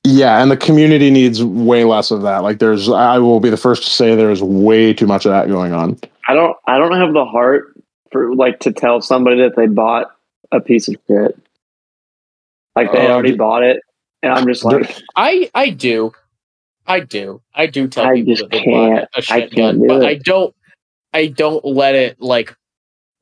Yeah, 0.05 0.41
and 0.41 0.49
the 0.49 0.55
community 0.57 1.11
needs 1.11 1.43
way 1.43 1.84
less 1.84 2.09
of 2.09 2.21
that. 2.21 2.38
Like, 2.38 2.59
there's, 2.59 2.89
I 2.89 3.17
will 3.19 3.41
be 3.41 3.49
the 3.49 3.57
first 3.57 3.84
to 3.84 3.89
say 3.89 4.15
there's 4.15 4.41
way 4.41 4.93
too 4.93 5.05
much 5.05 5.25
of 5.25 5.32
that 5.32 5.49
going 5.49 5.73
on. 5.73 5.99
I 6.27 6.34
don't 6.34 6.55
I 6.67 6.77
don't 6.77 6.93
have 6.93 7.13
the 7.13 7.25
heart 7.25 7.73
for 8.11 8.34
like 8.34 8.59
to 8.61 8.71
tell 8.71 9.01
somebody 9.01 9.41
that 9.41 9.57
they 9.57 9.67
bought 9.67 10.07
a 10.53 10.61
piece 10.61 10.88
of 10.88 10.95
shit. 11.05 11.38
Like 12.77 12.91
they 12.93 13.07
Oh, 13.07 13.11
already 13.11 13.32
d- 13.32 13.38
bought 13.38 13.63
it, 13.63 13.82
and 14.23 14.32
I'm 14.32 14.47
just 14.47 14.63
like, 14.63 14.95
I 15.17 15.51
I 15.53 15.69
do, 15.69 16.13
I 16.88 17.01
do, 17.01 17.41
I 17.53 17.65
do 17.67 17.88
tell 17.89 18.05
I 18.05 18.15
people 18.15 18.36
just 18.36 18.49
that 18.49 18.51
they 18.51 18.63
bought 18.65 18.89
can't. 18.95 19.09
a 19.15 19.17
I 19.17 19.21
shit 19.21 19.51
can't 19.51 19.55
gun, 19.55 19.82
do 19.82 19.88
but 19.89 20.01
it. 20.03 20.05
I 20.07 20.15
don't, 20.15 20.55
I 21.13 21.27
don't 21.27 21.63
let 21.65 21.95
it 21.95 22.21
like 22.21 22.55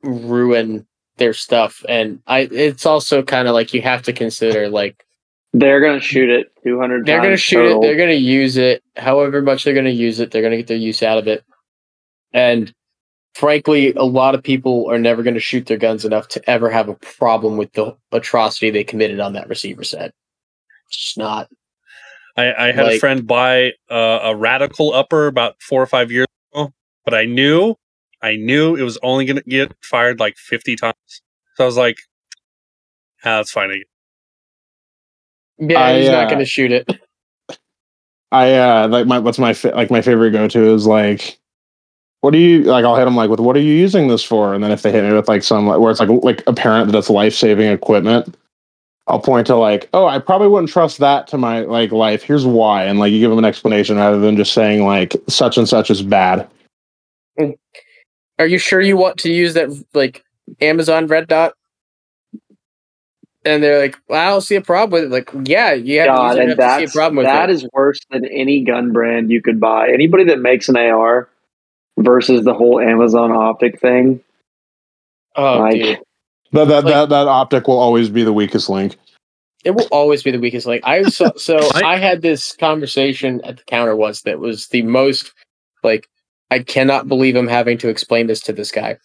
ruin 0.04 0.86
their 1.18 1.32
stuff. 1.32 1.84
And 1.88 2.20
I, 2.26 2.40
it's 2.50 2.86
also 2.86 3.22
kind 3.22 3.48
of 3.48 3.54
like 3.54 3.74
you 3.74 3.82
have 3.82 4.02
to 4.02 4.12
consider 4.12 4.68
like 4.68 5.04
they're 5.52 5.80
gonna 5.80 6.00
shoot 6.00 6.28
it 6.28 6.52
200 6.62 7.06
they're 7.06 7.22
gonna 7.22 7.36
shoot 7.36 7.62
total. 7.62 7.78
it, 7.78 7.86
they're 7.86 7.96
gonna 7.96 8.12
use 8.12 8.56
it, 8.56 8.82
however 8.96 9.42
much 9.42 9.64
they're 9.64 9.74
gonna 9.74 9.90
use 9.90 10.20
it, 10.20 10.30
they're 10.30 10.42
gonna 10.42 10.56
get 10.56 10.66
their 10.66 10.76
use 10.76 11.02
out 11.02 11.18
of 11.18 11.26
it. 11.26 11.44
And 12.32 12.72
frankly, 13.34 13.94
a 13.94 14.04
lot 14.04 14.34
of 14.34 14.42
people 14.42 14.90
are 14.90 14.98
never 14.98 15.22
gonna 15.22 15.40
shoot 15.40 15.66
their 15.66 15.78
guns 15.78 16.04
enough 16.04 16.28
to 16.28 16.50
ever 16.50 16.70
have 16.70 16.88
a 16.88 16.94
problem 16.94 17.56
with 17.56 17.72
the 17.72 17.96
atrocity 18.12 18.70
they 18.70 18.84
committed 18.84 19.20
on 19.20 19.32
that 19.34 19.48
receiver 19.48 19.84
set. 19.84 20.12
It's 20.88 20.96
just 20.96 21.18
not. 21.18 21.48
I, 22.36 22.68
I 22.68 22.72
had 22.72 22.86
a 22.86 22.98
friend 22.98 23.26
buy 23.26 23.72
uh, 23.90 24.20
a 24.22 24.36
radical 24.36 24.92
upper 24.92 25.26
about 25.26 25.60
four 25.60 25.82
or 25.82 25.86
five 25.86 26.12
years 26.12 26.28
ago, 26.52 26.72
but 27.04 27.12
I 27.12 27.24
knew, 27.24 27.74
I 28.22 28.36
knew 28.36 28.74
it 28.74 28.82
was 28.82 28.98
only 29.02 29.24
gonna 29.24 29.42
get 29.42 29.72
fired 29.82 30.20
like 30.20 30.36
fifty 30.36 30.76
times. 30.76 31.22
So 31.56 31.64
I 31.64 31.66
was 31.66 31.76
like, 31.76 31.98
ah, 33.24 33.38
that's 33.38 33.50
fine. 33.50 33.82
Yeah, 35.58 35.80
I, 35.80 35.98
he's 35.98 36.08
not 36.08 36.26
uh, 36.26 36.30
gonna 36.30 36.44
shoot 36.44 36.72
it. 36.72 36.88
I 38.30 38.54
uh 38.54 38.88
like 38.88 39.06
my 39.06 39.18
what's 39.18 39.38
my 39.38 39.52
fa- 39.54 39.72
like 39.74 39.90
my 39.90 40.02
favorite 40.02 40.32
go 40.32 40.48
to 40.48 40.74
is 40.74 40.86
like 40.86 41.38
what 42.20 42.32
do 42.32 42.38
you 42.38 42.64
like 42.64 42.84
I'll 42.84 42.96
hit 42.96 43.06
them 43.06 43.16
like 43.16 43.30
with 43.30 43.40
what 43.40 43.56
are 43.56 43.60
you 43.60 43.72
using 43.72 44.08
this 44.08 44.22
for 44.22 44.54
and 44.54 44.62
then 44.62 44.70
if 44.70 44.82
they 44.82 44.92
hit 44.92 45.04
me 45.04 45.12
with 45.12 45.28
like 45.28 45.42
some 45.42 45.66
like 45.66 45.78
where 45.78 45.90
it's 45.90 46.00
like 46.00 46.10
like 46.22 46.42
apparent 46.46 46.90
that 46.92 46.98
it's 46.98 47.08
life 47.08 47.34
saving 47.34 47.70
equipment 47.70 48.36
I'll 49.08 49.20
point 49.20 49.46
to 49.46 49.56
like, 49.56 49.88
oh, 49.94 50.06
I 50.06 50.18
probably 50.18 50.48
wouldn't 50.48 50.70
trust 50.70 50.98
that 50.98 51.26
to 51.28 51.38
my 51.38 51.60
like 51.60 51.92
life. 51.92 52.22
Here's 52.22 52.44
why, 52.44 52.84
and 52.84 52.98
like 52.98 53.10
you 53.10 53.20
give 53.20 53.30
them 53.30 53.38
an 53.38 53.44
explanation 53.44 53.96
rather 53.96 54.20
than 54.20 54.36
just 54.36 54.52
saying 54.52 54.84
like 54.84 55.16
such 55.28 55.56
and 55.56 55.66
such 55.66 55.90
is 55.90 56.02
bad. 56.02 56.46
Are 58.38 58.46
you 58.46 58.58
sure 58.58 58.80
you 58.80 58.96
want 58.96 59.18
to 59.20 59.32
use 59.32 59.54
that 59.54 59.70
like 59.94 60.24
Amazon 60.60 61.06
Red 61.06 61.28
Dot? 61.28 61.54
And 63.44 63.62
they're 63.62 63.78
like, 63.78 63.96
well, 64.08 64.20
I 64.26 64.30
don't 64.30 64.40
see 64.42 64.56
a 64.56 64.60
problem 64.60 65.00
with 65.00 65.04
it. 65.10 65.14
Like, 65.14 65.30
yeah, 65.48 65.72
you 65.72 66.00
have, 66.00 66.08
God, 66.08 66.16
to, 66.16 66.28
use 66.28 66.36
it 66.36 66.42
and 66.42 66.52
enough 66.52 66.56
to 66.58 66.62
see 66.78 66.82
a 66.82 66.86
that's, 66.86 66.94
problem 66.94 67.16
with 67.16 67.26
that 67.26 67.50
it. 67.50 67.52
is 67.54 67.68
worse 67.72 67.98
than 68.10 68.24
any 68.26 68.62
gun 68.62 68.92
brand 68.92 69.30
you 69.30 69.40
could 69.40 69.58
buy. 69.60 69.88
Anybody 69.90 70.24
that 70.24 70.40
makes 70.40 70.68
an 70.68 70.76
AR 70.76 71.28
versus 71.98 72.44
the 72.44 72.52
whole 72.52 72.80
Amazon 72.80 73.32
optic 73.32 73.80
thing. 73.80 74.20
oh, 75.36 75.58
like, 75.60 75.72
dude. 75.74 75.98
That 76.52 76.66
that, 76.68 76.84
Like- 76.84 76.94
that 76.94 77.08
that 77.10 77.28
optic 77.28 77.68
will 77.68 77.78
always 77.78 78.08
be 78.08 78.22
the 78.22 78.32
weakest 78.32 78.68
link. 78.68 78.96
It 79.64 79.72
will 79.72 79.88
always 79.90 80.22
be 80.22 80.30
the 80.30 80.38
weakest 80.38 80.66
link. 80.66 80.82
I 80.86 81.02
saw, 81.04 81.30
so 81.36 81.58
I- 81.74 81.94
I 81.94 81.96
had 81.96 82.22
this 82.22 82.54
conversation 82.56 83.40
at 83.44 83.58
the 83.58 83.64
counter 83.64 83.94
once 83.96 84.22
that 84.22 84.40
was 84.40 84.68
the 84.68 84.82
most 84.82 85.32
like 85.82 86.08
I 86.50 86.60
cannot 86.60 87.08
believe 87.08 87.36
I'm 87.36 87.48
having 87.48 87.78
to 87.78 87.88
explain 87.88 88.26
this 88.26 88.40
to 88.42 88.52
this 88.52 88.70
guy. 88.70 88.98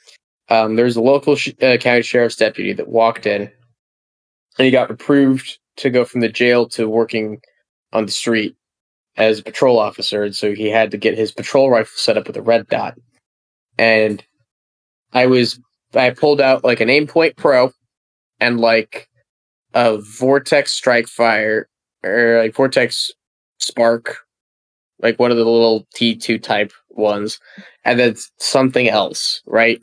Um, 0.50 0.76
there's 0.76 0.96
a 0.96 1.02
local 1.02 1.36
sh- 1.36 1.52
uh, 1.62 1.78
county 1.78 2.02
sheriff's 2.02 2.36
deputy 2.36 2.74
that 2.74 2.88
walked 2.88 3.26
in, 3.26 3.44
and 3.44 4.66
he 4.66 4.72
got 4.72 4.91
approved 4.91 5.60
to 5.78 5.89
go 5.89 6.06
from 6.06 6.22
the 6.22 6.30
jail 6.30 6.68
to 6.70 6.88
working 6.89 7.41
on 7.91 8.06
the 8.06 8.12
street 8.12 8.56
as 9.18 9.39
a 9.39 9.44
patrol 9.44 9.80
officer, 9.80 10.24
and 10.24 10.36
so 10.36 10.54
he 10.54 10.70
had 10.70 10.91
to 10.91 10.98
get 10.98 11.18
his 11.18 11.32
patrol 11.32 11.70
rifle 11.70 11.94
set 11.96 12.18
up 12.18 12.28
with 12.28 12.38
a 12.38 12.41
red 12.41 12.68
dot. 12.68 12.96
And 13.78 14.24
I 15.14 15.28
was 15.28 15.60
I 15.94 16.10
pulled 16.10 16.41
out 16.41 16.64
like 16.64 16.80
an 16.80 16.89
Aimpoint 16.89 17.38
pro 17.38 17.72
and 18.39 18.60
like 18.60 19.08
a 19.74 19.98
vortex 19.98 20.80
StrikeFire 20.80 21.66
or 22.04 22.39
like 22.39 22.56
vortex 22.56 23.12
SPARC 23.62 24.16
like 25.04 25.20
one 25.20 25.30
of 25.30 25.38
the 25.38 25.45
little 25.45 25.86
t2 25.95 26.41
type 26.41 26.72
ones 26.89 27.39
and 27.86 27.99
then 27.99 28.16
something 28.39 28.88
else 28.89 29.41
right 29.45 29.80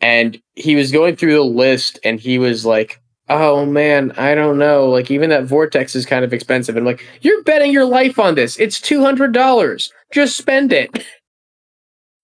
and 0.00 0.40
he 0.54 0.76
was 0.76 0.92
going 0.92 1.16
through 1.16 1.32
the 1.34 1.42
list 1.42 1.98
and 2.04 2.20
he 2.20 2.38
was 2.38 2.66
like 2.66 3.00
oh 3.30 3.64
man 3.64 4.10
i 4.12 4.34
don't 4.34 4.58
know 4.58 4.88
like 4.88 5.10
even 5.10 5.30
that 5.30 5.44
vortex 5.44 5.94
is 5.94 6.04
kind 6.06 6.24
of 6.24 6.32
expensive 6.32 6.76
and 6.76 6.82
I'm 6.86 6.92
like 6.92 7.04
you're 7.22 7.42
betting 7.44 7.72
your 7.72 7.84
life 7.84 8.18
on 8.18 8.34
this 8.34 8.58
it's 8.58 8.80
$200 8.80 9.90
just 10.12 10.36
spend 10.36 10.72
it 10.72 11.04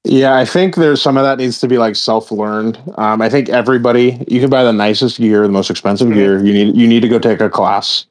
Yeah, 0.06 0.36
I 0.36 0.44
think 0.44 0.74
there's 0.74 1.00
some 1.00 1.16
of 1.16 1.24
that 1.24 1.38
needs 1.38 1.60
to 1.60 1.66
be 1.66 1.78
like 1.78 1.96
self 1.96 2.30
learned. 2.30 2.78
Um, 2.98 3.22
I 3.22 3.30
think 3.30 3.48
everybody 3.48 4.22
you 4.28 4.38
can 4.38 4.50
buy 4.50 4.62
the 4.62 4.70
nicest 4.70 5.16
gear, 5.16 5.40
the 5.44 5.48
most 5.48 5.70
expensive 5.70 6.08
Mhm. 6.08 6.14
gear. 6.14 6.44
You 6.44 6.52
need 6.52 6.76
you 6.76 6.86
need 6.86 7.00
to 7.00 7.08
go 7.08 7.18
take 7.18 7.40
a 7.40 7.48
class. 7.48 8.04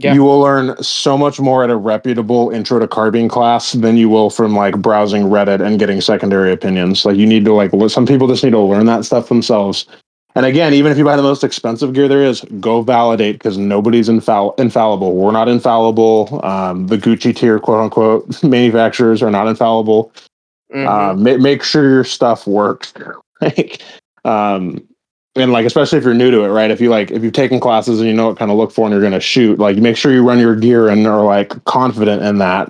Yeah. 0.00 0.14
You 0.14 0.22
will 0.22 0.40
learn 0.40 0.80
so 0.82 1.18
much 1.18 1.40
more 1.40 1.64
at 1.64 1.70
a 1.70 1.76
reputable 1.76 2.50
intro 2.50 2.78
to 2.78 2.86
carbine 2.86 3.28
class 3.28 3.72
than 3.72 3.96
you 3.96 4.08
will 4.08 4.30
from 4.30 4.54
like 4.54 4.76
browsing 4.78 5.24
Reddit 5.24 5.60
and 5.64 5.78
getting 5.78 6.00
secondary 6.00 6.52
opinions. 6.52 7.04
Like 7.04 7.16
you 7.16 7.26
need 7.26 7.44
to 7.46 7.52
like 7.52 7.72
some 7.90 8.06
people 8.06 8.28
just 8.28 8.44
need 8.44 8.50
to 8.50 8.60
learn 8.60 8.86
that 8.86 9.04
stuff 9.04 9.28
themselves. 9.28 9.86
And 10.36 10.46
again, 10.46 10.72
even 10.72 10.92
if 10.92 10.98
you 10.98 11.04
buy 11.04 11.16
the 11.16 11.22
most 11.22 11.42
expensive 11.42 11.94
gear 11.94 12.06
there 12.06 12.22
is, 12.22 12.42
go 12.60 12.82
validate 12.82 13.36
because 13.36 13.58
nobody's 13.58 14.08
infall- 14.08 14.58
infallible. 14.60 15.16
We're 15.16 15.32
not 15.32 15.48
infallible. 15.48 16.40
Um, 16.44 16.86
the 16.86 16.96
Gucci 16.96 17.34
tier, 17.34 17.58
quote 17.58 17.80
unquote, 17.82 18.42
manufacturers 18.44 19.22
are 19.22 19.30
not 19.30 19.48
infallible 19.48 20.12
Mhm. 20.72 20.86
um, 20.86 21.22
make, 21.22 21.40
make 21.40 21.62
sure 21.62 21.88
your 21.88 22.04
stuff 22.04 22.46
works 22.46 22.92
like 23.40 23.80
um 24.26 24.86
and 25.38 25.52
like 25.52 25.64
especially 25.64 25.98
if 25.98 26.04
you're 26.04 26.14
new 26.14 26.30
to 26.30 26.42
it 26.44 26.48
right 26.48 26.70
if 26.70 26.80
you 26.80 26.90
like 26.90 27.10
if 27.10 27.22
you've 27.22 27.32
taken 27.32 27.60
classes 27.60 28.00
and 28.00 28.08
you 28.08 28.14
know 28.14 28.28
what 28.28 28.38
kind 28.38 28.50
of 28.50 28.56
look 28.56 28.72
for 28.72 28.86
and 28.86 28.92
you're 28.92 29.00
going 29.00 29.12
to 29.12 29.20
shoot 29.20 29.58
like 29.58 29.76
make 29.76 29.96
sure 29.96 30.12
you 30.12 30.26
run 30.26 30.38
your 30.38 30.56
gear 30.56 30.88
and 30.88 31.06
are 31.06 31.24
like 31.24 31.62
confident 31.64 32.22
in 32.22 32.38
that 32.38 32.68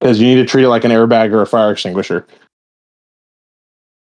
because 0.00 0.20
you 0.20 0.26
need 0.26 0.36
to 0.36 0.44
treat 0.46 0.64
it 0.64 0.68
like 0.68 0.84
an 0.84 0.90
airbag 0.90 1.32
or 1.32 1.42
a 1.42 1.46
fire 1.46 1.72
extinguisher 1.72 2.26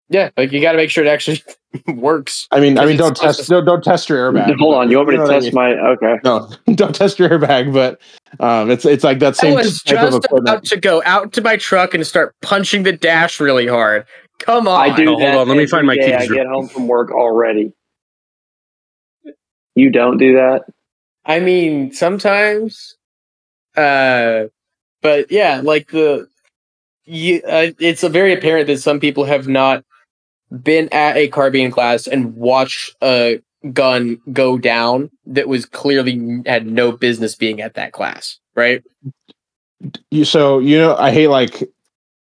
yeah 0.10 0.30
like 0.38 0.52
you 0.52 0.62
got 0.62 0.74
to 0.74 0.78
make 0.78 0.90
sure 0.90 1.04
it 1.04 1.08
actually 1.08 1.42
works 1.96 2.48
i 2.52 2.60
mean 2.60 2.78
i 2.78 2.86
mean 2.86 2.98
don't 2.98 3.18
test 3.18 3.46
to- 3.46 3.50
don't, 3.50 3.66
don't 3.66 3.84
test 3.84 4.10
your 4.10 4.32
airbag 4.32 4.56
Hold 4.60 4.76
on, 4.76 4.92
you 4.92 4.98
want 4.98 5.10
me 5.10 5.16
to 5.16 5.18
know 5.20 5.24
what 5.24 5.32
I 5.32 5.40
test 5.40 5.54
mean? 5.54 5.56
my? 5.56 5.72
Okay, 5.90 6.16
no 6.24 6.50
don't 6.76 6.94
test 6.94 7.18
your 7.18 7.30
airbag 7.30 7.74
but 7.74 8.00
um 8.40 8.70
it's 8.70 8.86
it's 8.86 9.04
like 9.04 9.20
that 9.20 9.30
I 9.30 9.38
same 9.38 9.56
was 9.56 9.82
type 9.82 10.00
of 10.00 10.12
just 10.12 10.26
equipment 10.26 10.50
about 10.50 10.66
to 10.66 10.78
go 10.78 11.02
out 11.06 11.34
to 11.34 11.42
my 11.42 11.58
truck 11.58 11.94
and 11.94 12.06
start 12.06 12.36
punching 12.42 12.84
the 12.84 12.92
dash 12.92 13.40
really 13.40 13.68
hard. 13.68 14.06
Come 14.40 14.68
on. 14.68 14.82
I 14.82 14.96
do. 14.96 15.12
Oh, 15.12 15.20
hold 15.20 15.36
on, 15.36 15.48
let 15.48 15.58
me 15.58 15.66
find 15.68 15.88
my 15.88 15.96
day 15.96 16.16
I 16.16 16.28
get 16.28 16.48
home 16.48 16.68
from 16.68 16.88
work 16.88 17.12
already. 17.12 17.72
You 19.76 19.90
don't 19.90 20.18
do 20.18 20.34
that. 20.36 20.66
I 21.26 21.40
mean, 21.40 21.94
sometimes, 21.94 22.98
uh, 23.76 24.46
but 25.02 25.32
yeah, 25.32 25.62
like 25.64 25.90
the, 25.92 26.28
you, 27.06 27.42
uh, 27.48 27.72
it's 27.80 28.04
a 28.04 28.10
very 28.10 28.34
apparent 28.34 28.68
that 28.68 28.80
some 28.80 29.00
people 29.00 29.26
have 29.26 29.48
not 29.48 29.84
been 30.62 30.90
at 30.92 31.18
a 31.18 31.28
carbine 31.30 31.72
class 31.72 32.08
and 32.08 32.36
watched 32.36 32.96
a 33.02 33.42
gun 33.72 34.20
go 34.32 34.58
down 34.58 35.10
that 35.26 35.48
was 35.48 35.66
clearly 35.66 36.42
had 36.46 36.68
no 36.68 36.92
business 36.92 37.36
being 37.36 37.62
at 37.62 37.76
that 37.76 37.94
class, 37.94 38.40
right? 38.56 38.84
you 40.12 40.26
so 40.26 40.60
you 40.60 40.78
know 40.78 40.96
i 40.98 41.12
hate 41.12 41.28
like 41.28 41.64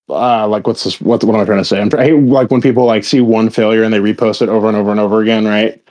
uh 0.09 0.47
like 0.47 0.67
what's 0.67 0.85
this 0.85 1.01
what, 1.01 1.23
what 1.25 1.35
am 1.35 1.41
i 1.41 1.45
trying 1.45 1.59
to 1.59 1.65
say 1.65 1.81
I'm, 1.81 1.91
i 1.99 2.05
hate 2.05 2.13
like 2.15 2.51
when 2.51 2.61
people 2.61 2.85
like 2.85 3.05
see 3.05 3.21
one 3.21 3.51
failure 3.51 3.83
and 3.83 3.93
they 3.93 3.99
repost 3.99 4.43
it 4.43 4.49
over 4.49 4.69
and 4.69 4.77
over 4.77 4.91
and 4.91 5.01
over 5.01 5.23
again 5.23 5.45
right 5.45 5.83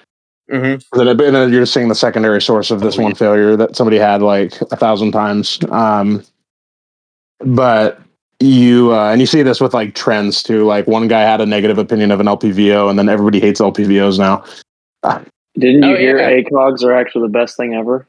Mm-hmm. 0.54 1.00
and 1.00 1.20
then, 1.20 1.52
you're 1.52 1.62
just 1.64 1.74
seeing 1.74 1.88
the 1.88 1.96
secondary 1.96 2.42
source 2.42 2.70
of 2.72 2.80
this 2.82 2.98
Oh, 2.98 3.04
one 3.04 3.12
yeah. 3.12 3.18
failure 3.18 3.56
that 3.56 3.76
somebody 3.76 3.98
had 3.98 4.22
like 4.22 4.60
a 4.72 4.76
thousand 4.76 5.12
times 5.12 5.60
um 5.72 6.24
but 7.40 8.00
you 8.40 8.94
uh, 8.94 9.12
and 9.12 9.20
you 9.22 9.26
see 9.28 9.42
this 9.42 9.60
with 9.62 9.74
like 9.74 9.96
trends 9.96 10.44
too 10.44 10.66
like 10.66 10.86
one 10.88 11.08
guy 11.08 11.22
had 11.22 11.42
a 11.42 11.46
negative 11.46 11.78
opinion 11.78 12.12
of 12.12 12.20
an 12.20 12.28
lpvo 12.28 12.90
and 12.90 13.00
then 13.00 13.10
everybody 13.10 13.40
hates 13.40 13.60
lpvos 13.62 14.20
now 14.20 14.44
Didn't 15.58 15.84
you 15.84 15.94
Oh, 15.96 15.98
hear 15.98 16.18
yeah. 16.20 16.42
ACOGs 16.44 16.84
are 16.84 16.94
actually 16.94 17.24
the 17.24 17.34
best 17.34 17.58
thing 17.58 17.74
ever? 17.74 18.08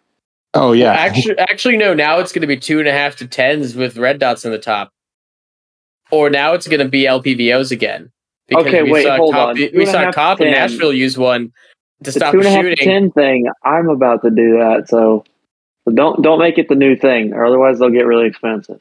oh 0.54 0.72
yeah 0.72 0.92
Actually, 0.92 1.38
actually, 1.38 1.76
no. 1.76 1.94
Now 1.94 2.18
it's 2.20 2.32
going 2.32 2.42
to 2.42 2.46
be 2.46 2.56
two 2.56 2.78
and 2.78 2.86
a 2.88 2.92
half 2.92 3.16
to 3.16 3.26
tens 3.26 3.74
with 3.74 3.96
red 3.96 4.18
dots 4.18 4.44
in 4.44 4.52
the 4.52 4.58
top, 4.58 4.90
or 6.12 6.30
now 6.30 6.52
it's 6.54 6.68
going 6.68 6.78
to 6.80 6.88
be 6.88 7.02
LPVOs 7.04 7.72
again. 7.72 8.10
Okay, 8.54 8.82
we 8.84 8.92
wait, 8.92 9.04
saw 9.04 9.16
hold 9.16 9.32
Cop, 9.34 9.48
on. 9.48 9.56
Two 9.56 9.70
We 9.74 9.80
and 9.80 9.88
a 9.88 9.92
saw 9.92 9.98
half 10.04 10.14
Cop 10.14 10.40
in 10.40 10.50
Nashville 10.52 10.92
use 10.92 11.18
one 11.18 11.52
to 12.04 12.12
The 12.12 12.18
stop 12.20 12.32
two 12.32 12.38
a 12.38 12.40
and 12.40 12.48
a 12.48 12.50
half 12.50 12.64
to 12.64 12.76
ten 12.76 13.10
thing. 13.10 13.48
I'm 13.64 13.88
about 13.88 14.22
to 14.22 14.30
do 14.30 14.58
that, 14.58 14.88
so 14.88 15.24
so 15.86 15.94
don't 15.94 16.22
don't 16.22 16.38
make 16.38 16.58
it 16.58 16.68
the 16.68 16.74
new 16.74 16.96
thing, 16.96 17.32
or 17.32 17.44
otherwise 17.44 17.78
they'll 17.78 17.90
get 17.90 18.06
really 18.06 18.26
expensive. 18.26 18.80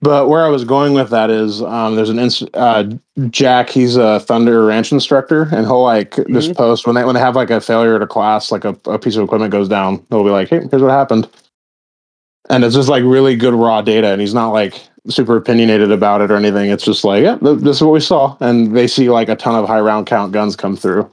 But 0.00 0.28
where 0.28 0.44
I 0.44 0.48
was 0.48 0.64
going 0.64 0.94
with 0.94 1.10
that 1.10 1.30
is, 1.30 1.62
um, 1.62 1.94
there's 1.94 2.08
an 2.10 2.18
inst- 2.18 2.48
uh, 2.54 2.84
Jack. 3.30 3.70
He's 3.70 3.96
a 3.96 4.18
Thunder 4.18 4.66
Ranch 4.66 4.90
instructor, 4.90 5.42
and 5.52 5.64
he'll 5.64 5.82
like 5.84 6.16
this 6.26 6.48
Mhm. 6.48 6.56
post 6.56 6.86
when 6.86 6.96
they 6.96 7.04
when 7.04 7.14
they 7.14 7.20
have 7.20 7.36
like 7.36 7.50
a 7.50 7.60
failure 7.60 7.94
at 7.94 8.02
a 8.02 8.06
class, 8.08 8.50
like 8.50 8.64
a, 8.64 8.76
a 8.86 8.98
piece 8.98 9.14
of 9.16 9.22
equipment 9.22 9.52
goes 9.52 9.68
down. 9.68 10.04
They'll 10.10 10.24
be 10.24 10.30
like, 10.30 10.48
"Hey, 10.48 10.60
here's 10.70 10.82
what 10.82 10.90
happened," 10.90 11.28
and 12.50 12.64
it's 12.64 12.74
just 12.74 12.88
like 12.88 13.04
really 13.04 13.36
good 13.36 13.54
raw 13.54 13.80
data. 13.80 14.08
And 14.08 14.20
he's 14.20 14.34
not 14.34 14.50
like 14.50 14.74
super 15.08 15.36
opinionated 15.36 15.92
about 15.92 16.20
it 16.20 16.30
or 16.32 16.36
anything. 16.36 16.70
It's 16.70 16.84
just 16.84 17.04
like, 17.04 17.22
yeah, 17.22 17.36
th- 17.38 17.58
this 17.60 17.76
is 17.76 17.82
what 17.82 17.92
we 17.92 18.00
saw, 18.00 18.36
and 18.40 18.76
they 18.76 18.88
see 18.88 19.08
like 19.08 19.28
a 19.28 19.36
ton 19.36 19.54
of 19.54 19.68
high 19.68 19.80
round 19.80 20.06
count 20.06 20.32
guns 20.32 20.56
come 20.56 20.76
through. 20.76 21.08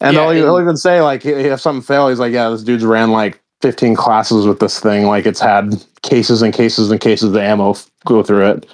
And 0.00 0.14
Yeah, 0.14 0.22
they'll, 0.24 0.30
even- 0.32 0.42
and- 0.44 0.48
they'll 0.56 0.60
even 0.62 0.76
say 0.76 1.00
like, 1.02 1.24
if 1.24 1.60
something 1.60 1.82
fails, 1.82 2.10
he's 2.10 2.18
like, 2.18 2.32
yeah, 2.32 2.50
this 2.50 2.62
dude's 2.62 2.84
ran 2.84 3.10
like 3.12 3.40
15 3.62 3.94
classes 3.96 4.46
with 4.46 4.60
this 4.60 4.78
thing. 4.80 5.06
Like 5.06 5.26
it's 5.26 5.40
had 5.40 5.82
cases 6.02 6.42
and 6.42 6.52
cases 6.52 6.90
and 6.90 7.00
cases 7.00 7.30
of 7.30 7.36
ammo 7.36 7.70
f- 7.70 7.90
go 8.04 8.22
through 8.22 8.46
it. 8.50 8.66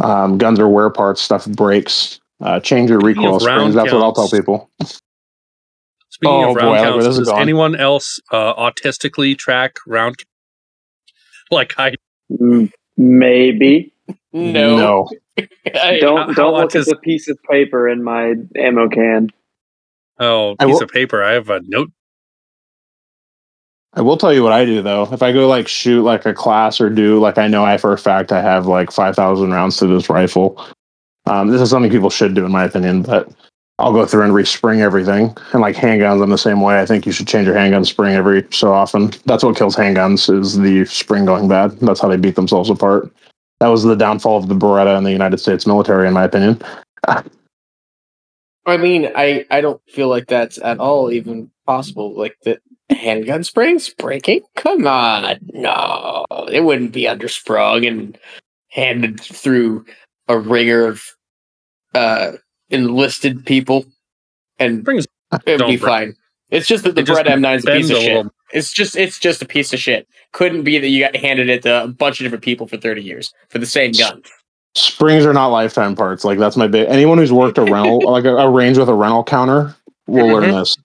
Um, 0.00 0.38
guns 0.38 0.60
are 0.60 0.68
wear 0.68 0.90
parts, 0.90 1.20
stuff 1.20 1.44
breaks. 1.46 2.20
Uh, 2.40 2.60
change 2.60 2.88
your 2.88 3.00
recoil 3.00 3.40
springs. 3.40 3.74
round 3.74 3.74
That's 3.74 3.92
what 3.92 4.00
I'll 4.02 4.12
tell 4.12 4.28
people. 4.28 4.70
Speaking 6.10 6.34
Oh, 6.44 6.50
of 6.50 6.54
boy, 6.56 6.60
round 6.60 6.68
I 6.76 6.80
like 6.82 6.82
counts, 6.92 7.06
this 7.06 7.16
does 7.18 7.28
going. 7.28 7.42
anyone 7.42 7.74
else 7.76 8.20
uh, 8.32 8.54
autistically 8.54 9.36
track 9.36 9.74
round? 9.86 10.14
Like 11.50 11.74
I 11.78 11.94
Maybe 12.96 13.92
No, 14.32 15.08
I- 15.74 15.98
don't 16.00 16.16
how- 16.18 16.26
don't 16.26 16.36
how 16.36 16.54
look 16.56 16.76
at 16.76 16.86
the 16.86 16.96
piece 16.96 17.28
of 17.28 17.38
paper 17.50 17.88
in 17.88 18.04
my 18.04 18.34
ammo 18.56 18.88
can. 18.88 19.30
Oh 20.20 20.56
piece 20.58 20.74
will- 20.74 20.82
of 20.82 20.90
paper. 20.90 21.22
I 21.22 21.32
have 21.32 21.50
a 21.50 21.60
note. 21.64 21.90
I 23.94 24.02
will 24.02 24.16
tell 24.16 24.32
you 24.32 24.42
what 24.42 24.52
I 24.52 24.64
do 24.64 24.82
though. 24.82 25.08
If 25.12 25.22
I 25.22 25.32
go 25.32 25.48
like 25.48 25.66
shoot 25.66 26.02
like 26.02 26.26
a 26.26 26.34
class 26.34 26.80
or 26.80 26.90
do 26.90 27.18
like 27.18 27.38
I 27.38 27.48
know 27.48 27.64
I 27.64 27.78
for 27.78 27.92
a 27.92 27.98
fact 27.98 28.32
I 28.32 28.42
have 28.42 28.66
like 28.66 28.92
five 28.92 29.16
thousand 29.16 29.50
rounds 29.50 29.76
to 29.78 29.86
this 29.86 30.08
rifle. 30.08 30.62
Um, 31.26 31.48
this 31.48 31.60
is 31.60 31.70
something 31.70 31.90
people 31.90 32.10
should 32.10 32.34
do 32.34 32.44
in 32.44 32.52
my 32.52 32.64
opinion, 32.64 33.02
but 33.02 33.30
I'll 33.78 33.92
go 33.92 34.06
through 34.06 34.22
and 34.24 34.32
respring 34.32 34.80
everything. 34.80 35.36
And 35.52 35.60
like 35.60 35.76
handguns, 35.76 36.22
I'm 36.22 36.30
the 36.30 36.38
same 36.38 36.60
way. 36.60 36.80
I 36.80 36.86
think 36.86 37.06
you 37.06 37.12
should 37.12 37.28
change 37.28 37.46
your 37.46 37.56
handgun 37.56 37.84
spring 37.84 38.14
every 38.14 38.46
so 38.50 38.72
often. 38.72 39.12
That's 39.24 39.44
what 39.44 39.56
kills 39.56 39.76
handguns 39.76 40.32
is 40.36 40.58
the 40.58 40.84
spring 40.84 41.24
going 41.24 41.48
bad. 41.48 41.72
That's 41.80 42.00
how 42.00 42.08
they 42.08 42.16
beat 42.16 42.34
themselves 42.34 42.70
apart. 42.70 43.12
That 43.60 43.68
was 43.68 43.82
the 43.82 43.96
downfall 43.96 44.38
of 44.38 44.48
the 44.48 44.54
Beretta 44.54 44.96
in 44.98 45.04
the 45.04 45.12
United 45.12 45.38
States 45.38 45.66
military, 45.66 46.06
in 46.06 46.14
my 46.14 46.24
opinion. 46.24 46.60
I 48.68 48.76
mean, 48.76 49.10
I 49.14 49.44
I 49.50 49.60
don't 49.60 49.80
feel 49.88 50.08
like 50.08 50.26
that's 50.26 50.58
at 50.58 50.78
all 50.78 51.10
even 51.10 51.50
possible. 51.66 52.16
Like 52.16 52.36
the 52.42 52.60
handgun 52.90 53.44
springs 53.44 53.88
breaking. 53.90 54.42
Come 54.56 54.86
on, 54.86 55.38
no, 55.52 56.24
it 56.50 56.64
wouldn't 56.64 56.92
be 56.92 57.02
undersprung 57.04 57.86
and 57.86 58.18
handed 58.68 59.20
through 59.20 59.84
a 60.28 60.38
ringer 60.38 60.86
of 60.86 61.02
uh 61.94 62.32
enlisted 62.70 63.44
people, 63.46 63.84
and 64.58 64.80
Springs 64.82 65.06
it 65.46 65.60
would 65.60 65.66
be 65.66 65.76
break. 65.76 65.80
fine. 65.80 66.14
It's 66.50 66.66
just 66.66 66.84
that 66.84 66.94
the 66.94 67.02
bread 67.02 67.26
M9 67.26 67.56
is 67.56 67.64
a 67.66 67.70
piece 67.72 67.90
of 67.90 67.96
a 67.96 68.00
shit. 68.00 68.16
little. 68.16 68.32
It's 68.52 68.72
just 68.72 68.96
it's 68.96 69.18
just 69.18 69.42
a 69.42 69.46
piece 69.46 69.72
of 69.74 69.78
shit. 69.78 70.08
Couldn't 70.32 70.64
be 70.64 70.78
that 70.78 70.88
you 70.88 71.00
got 71.04 71.14
handed 71.16 71.50
it 71.50 71.62
to 71.64 71.84
a 71.84 71.88
bunch 71.88 72.20
of 72.20 72.24
different 72.24 72.44
people 72.44 72.66
for 72.66 72.78
thirty 72.78 73.02
years 73.02 73.32
for 73.50 73.58
the 73.58 73.66
same 73.66 73.92
gun. 73.92 74.22
Springs 74.74 75.26
are 75.26 75.32
not 75.32 75.48
lifetime 75.48 75.96
parts. 75.96 76.24
Like 76.24 76.38
that's 76.38 76.56
my 76.56 76.66
big. 76.66 76.88
Anyone 76.88 77.18
who's 77.18 77.32
worked 77.32 77.58
a 77.58 77.64
rental, 77.64 78.00
like 78.10 78.24
a, 78.24 78.36
a 78.36 78.50
range 78.50 78.78
with 78.78 78.88
a 78.88 78.94
rental 78.94 79.24
counter, 79.24 79.74
will 80.06 80.26
learn 80.26 80.50
this. 80.50 80.76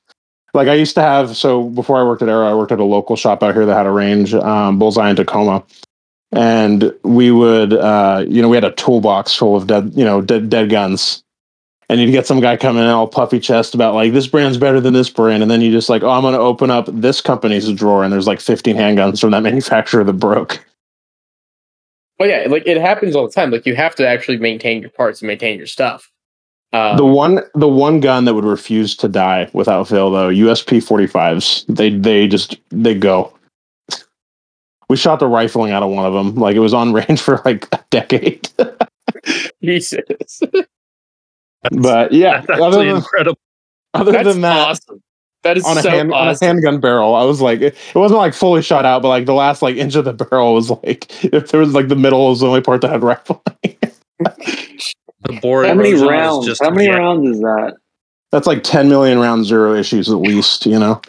Like 0.54 0.68
I 0.68 0.76
used 0.76 0.96
to 0.96 1.02
have. 1.02 1.36
So 1.36 1.64
before 1.70 2.00
I 2.00 2.04
worked 2.04 2.22
at 2.22 2.30
Aero, 2.30 2.48
I 2.48 2.54
worked 2.54 2.72
at 2.72 2.80
a 2.80 2.84
local 2.84 3.16
shop 3.16 3.44
out 3.44 3.56
here 3.56 3.66
that 3.66 3.76
had 3.76 3.86
a 3.86 3.92
range, 3.92 4.34
um, 4.34 4.80
Bullseye 4.80 5.10
in 5.10 5.16
Tacoma, 5.16 5.64
and 6.32 6.94
we 7.04 7.32
would, 7.32 7.74
uh, 7.74 8.24
you 8.28 8.42
know, 8.42 8.50
we 8.50 8.58
had 8.58 8.64
a 8.64 8.72
toolbox 8.72 9.36
full 9.36 9.56
of 9.56 9.68
dead, 9.68 9.92
you 9.96 10.06
know, 10.06 10.22
dead 10.22 10.50
dead 10.50 10.70
guns. 10.70 11.24
And 11.90 12.00
you'd 12.00 12.12
get 12.12 12.26
some 12.26 12.40
guy 12.40 12.56
coming 12.56 12.82
in 12.82 12.90
all 12.90 13.08
puffy 13.08 13.40
chest 13.40 13.76
about 13.76 13.94
like 13.94 14.14
this 14.14 14.26
brand's 14.26 14.58
better 14.58 14.80
than 14.80 14.94
this 14.94 15.10
brand, 15.10 15.44
and 15.44 15.52
then 15.52 15.62
you 15.62 15.72
just 15.72 15.90
like, 15.90 16.02
oh, 16.02 16.10
I'm 16.10 16.22
going 16.22 16.34
to 16.34 16.40
open 16.40 16.72
up 16.72 16.88
this 16.88 17.20
company's 17.20 17.72
drawer, 17.74 18.04
and 18.04 18.14
there's 18.14 18.28
like 18.28 18.40
15 18.40 18.76
handguns 18.76 19.20
from 19.20 19.32
that 19.32 19.44
manufacturer 19.44 20.04
that 20.04 20.14
broke. 20.14 20.64
Well, 22.20 22.30
yeah, 22.30 22.46
like 22.48 22.66
it 22.66 22.78
happens 22.78 23.16
all 23.16 23.26
the 23.26 23.34
time. 23.34 23.52
Like 23.52 23.66
you 23.66 23.76
have 23.76 23.96
to 23.96 24.08
actually 24.08 24.38
maintain 24.38 24.82
your 24.82 24.92
parts 24.92 25.22
and 25.22 25.28
maintain 25.28 25.58
your 25.58 25.68
stuff. 25.68 26.10
Um, 26.74 26.98
the 26.98 27.06
one 27.06 27.40
the 27.54 27.68
one 27.68 28.00
gun 28.00 28.26
that 28.26 28.34
would 28.34 28.46
refuse 28.46 28.96
to 28.98 29.08
die 29.08 29.48
without 29.54 29.88
fail 29.88 30.10
though 30.10 30.30
USP 30.30 30.80
45s 30.84 31.66
they 31.68 31.92
they 31.92 32.28
just 32.28 32.58
they 32.72 32.96
go 32.96 33.32
we 34.90 34.98
shot 34.98 35.20
the 35.20 35.28
rifling 35.28 35.72
out 35.72 35.84
of 35.84 35.92
one 35.92 36.04
of 36.04 36.14
them 36.14 36.34
like 36.34 36.56
it 36.56 36.60
was 36.62 36.74
on 36.74 36.92
range 36.94 37.22
for 37.22 37.40
like 37.46 37.68
a 37.74 37.86
decade 37.92 38.50
Jesus, 39.64 40.42
but 41.74 42.12
yeah 42.12 42.42
That's 42.42 42.60
other 42.60 42.78
than, 42.84 42.96
incredible. 42.96 43.38
other 43.94 44.12
that's 44.12 44.30
than 44.30 44.42
that 44.42 44.68
awesome. 44.70 45.03
That 45.44 45.58
is 45.58 45.66
on 45.66 45.78
a, 45.78 45.82
so 45.82 45.90
hand, 45.90 46.14
on 46.14 46.28
a 46.30 46.38
handgun 46.42 46.80
barrel 46.80 47.16
i 47.16 47.24
was 47.24 47.42
like 47.42 47.60
it, 47.62 47.76
it 47.94 47.96
wasn't 47.98 48.20
like 48.20 48.34
fully 48.34 48.62
shot 48.62 48.86
out 48.86 49.02
but 49.02 49.10
like 49.10 49.26
the 49.26 49.34
last 49.34 49.62
like 49.62 49.76
inch 49.76 49.96
of 49.96 50.06
the 50.06 50.14
barrel 50.14 50.54
was 50.54 50.70
like 50.70 51.24
if 51.34 51.52
there 51.52 51.60
was 51.60 51.74
like 51.74 51.88
the 51.90 51.96
middle 51.96 52.30
was 52.30 52.40
the 52.40 52.48
only 52.48 52.62
part 52.62 52.82
that 52.82 52.90
had 52.92 53.04
rifling 53.04 53.40
The 55.26 55.40
bore 55.42 55.64
How 55.66 55.74
many 55.74 55.92
erosion 55.92 56.08
rounds? 56.08 56.46
just 56.46 56.62
How 56.64 56.70
many 56.70 56.90
rounds 56.90 57.30
is 57.30 57.40
that? 57.42 57.76
that's 58.32 58.48
like 58.48 58.64
10 58.64 58.90
million 58.90 59.20
round 59.20 59.46
zero 59.46 59.74
issues 59.74 60.10
at 60.10 60.18
least 60.18 60.66
you 60.66 60.80
know 60.80 61.02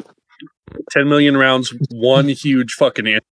ten 0.90 1.08
million 1.08 1.36
rounds, 1.36 1.72
one 1.90 2.26
huge 2.28 2.72
fucking 2.72 3.06
ant. 3.06 3.22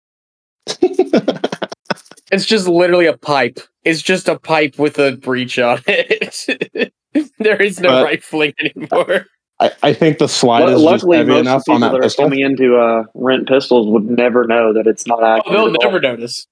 It's 2.30 2.46
just 2.46 2.66
literally 2.66 3.06
a 3.06 3.16
pipe. 3.16 3.58
It's 3.84 4.00
just 4.00 4.28
a 4.28 4.38
pipe 4.38 4.78
with 4.78 4.98
a 4.98 5.16
breech 5.16 5.58
on 5.58 5.80
it. 5.86 6.92
there 7.38 7.60
is 7.60 7.80
no 7.80 7.88
But- 7.88 8.04
rifling 8.04 8.54
anymore. 8.60 9.26
I, 9.62 9.70
I 9.82 9.92
think 9.92 10.18
the 10.18 10.28
slide 10.28 10.64
Lu- 10.64 10.74
is 10.74 10.82
just 10.82 10.84
Luckily, 11.04 11.16
heavy 11.18 11.30
most 11.30 11.40
enough 11.40 11.64
the 11.64 11.72
on 11.72 11.76
people 11.78 11.88
that 11.88 11.92
that 11.92 11.98
are 11.98 12.02
pistol. 12.02 12.24
coming 12.24 12.40
into 12.40 12.76
uh, 12.76 13.04
rent 13.14 13.46
pistols 13.46 13.86
would 13.88 14.04
never 14.10 14.46
know 14.46 14.72
that 14.72 14.86
it's 14.86 15.06
not 15.06 15.20
Oh, 15.46 15.50
they'll 15.70 15.70
never 15.80 16.00
notice. 16.00 16.46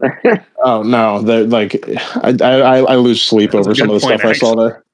Oh 0.62 0.82
no, 0.82 1.22
they're 1.22 1.44
like 1.44 1.82
I 2.22 2.36
I, 2.40 2.78
I 2.80 2.96
lose 2.96 3.20
sleep 3.22 3.52
That's 3.52 3.66
over 3.66 3.74
some 3.74 3.90
of 3.90 4.00
the 4.00 4.06
point, 4.06 4.20
stuff 4.20 4.30
I 4.30 4.32
saw 4.34 4.54
there. 4.54 4.84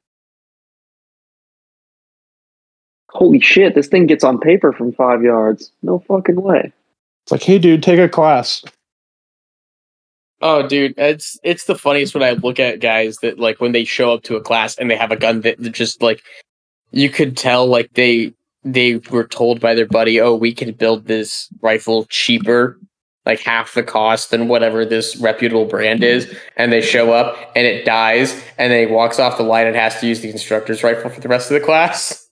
Holy 3.11 3.41
shit! 3.41 3.75
This 3.75 3.87
thing 3.87 4.07
gets 4.07 4.25
on 4.25 4.39
paper 4.41 4.73
from 4.73 4.93
five 4.93 5.23
yards. 5.23 5.71
No 5.83 5.99
fucking 6.01 6.41
way. 6.41 6.73
It's 7.25 7.33
like, 7.33 7.43
hey, 7.43 7.59
dude, 7.59 7.83
take 7.83 7.99
a 7.99 8.09
class. 8.09 8.65
Oh, 10.41 10.67
dude, 10.67 10.95
it's 10.99 11.39
it's 11.43 11.65
the 11.65 11.77
funniest 11.77 12.15
when 12.15 12.23
I 12.23 12.33
look 12.33 12.59
at 12.59 12.81
guys 12.81 13.19
that 13.19 13.39
like 13.39 13.61
when 13.61 13.73
they 13.73 13.85
show 13.85 14.13
up 14.13 14.23
to 14.25 14.37
a 14.37 14.41
class 14.43 14.77
and 14.79 14.91
they 14.91 14.97
have 14.97 15.13
a 15.13 15.17
gun 15.17 15.43
that 15.43 15.59
that 15.59 15.71
just 15.71 16.03
like 16.03 16.23
you 16.95 17.11
could 17.11 17.37
tell 17.37 17.67
like 17.67 17.93
they 17.95 18.33
they 18.65 18.97
were 19.11 19.27
told 19.27 19.61
by 19.61 19.75
their 19.75 19.87
buddy, 19.87 20.21
oh, 20.21 20.35
we 20.35 20.55
can 20.55 20.73
build 20.73 21.07
this 21.07 21.49
rifle 21.61 22.07
cheaper, 22.07 22.81
like 23.27 23.41
half 23.41 23.75
the 23.75 23.83
cost 23.83 24.31
than 24.31 24.49
whatever 24.49 24.87
this 24.87 25.17
reputable 25.17 25.67
brand 25.67 26.03
is, 26.03 26.35
and 26.57 26.73
they 26.73 26.81
show 26.81 27.13
up 27.13 27.37
and 27.55 27.67
it 27.67 27.85
dies, 27.85 28.33
and 28.57 28.73
then 28.73 28.89
he 28.89 28.93
walks 28.93 29.19
off 29.19 29.37
the 29.37 29.43
line 29.43 29.67
and 29.67 29.77
has 29.77 30.01
to 30.01 30.07
use 30.07 30.21
the 30.21 30.31
instructor's 30.31 30.83
rifle 30.83 31.11
for 31.11 31.21
the 31.21 31.29
rest 31.29 31.51
of 31.51 31.61
the 31.61 31.65
class. 31.65 32.29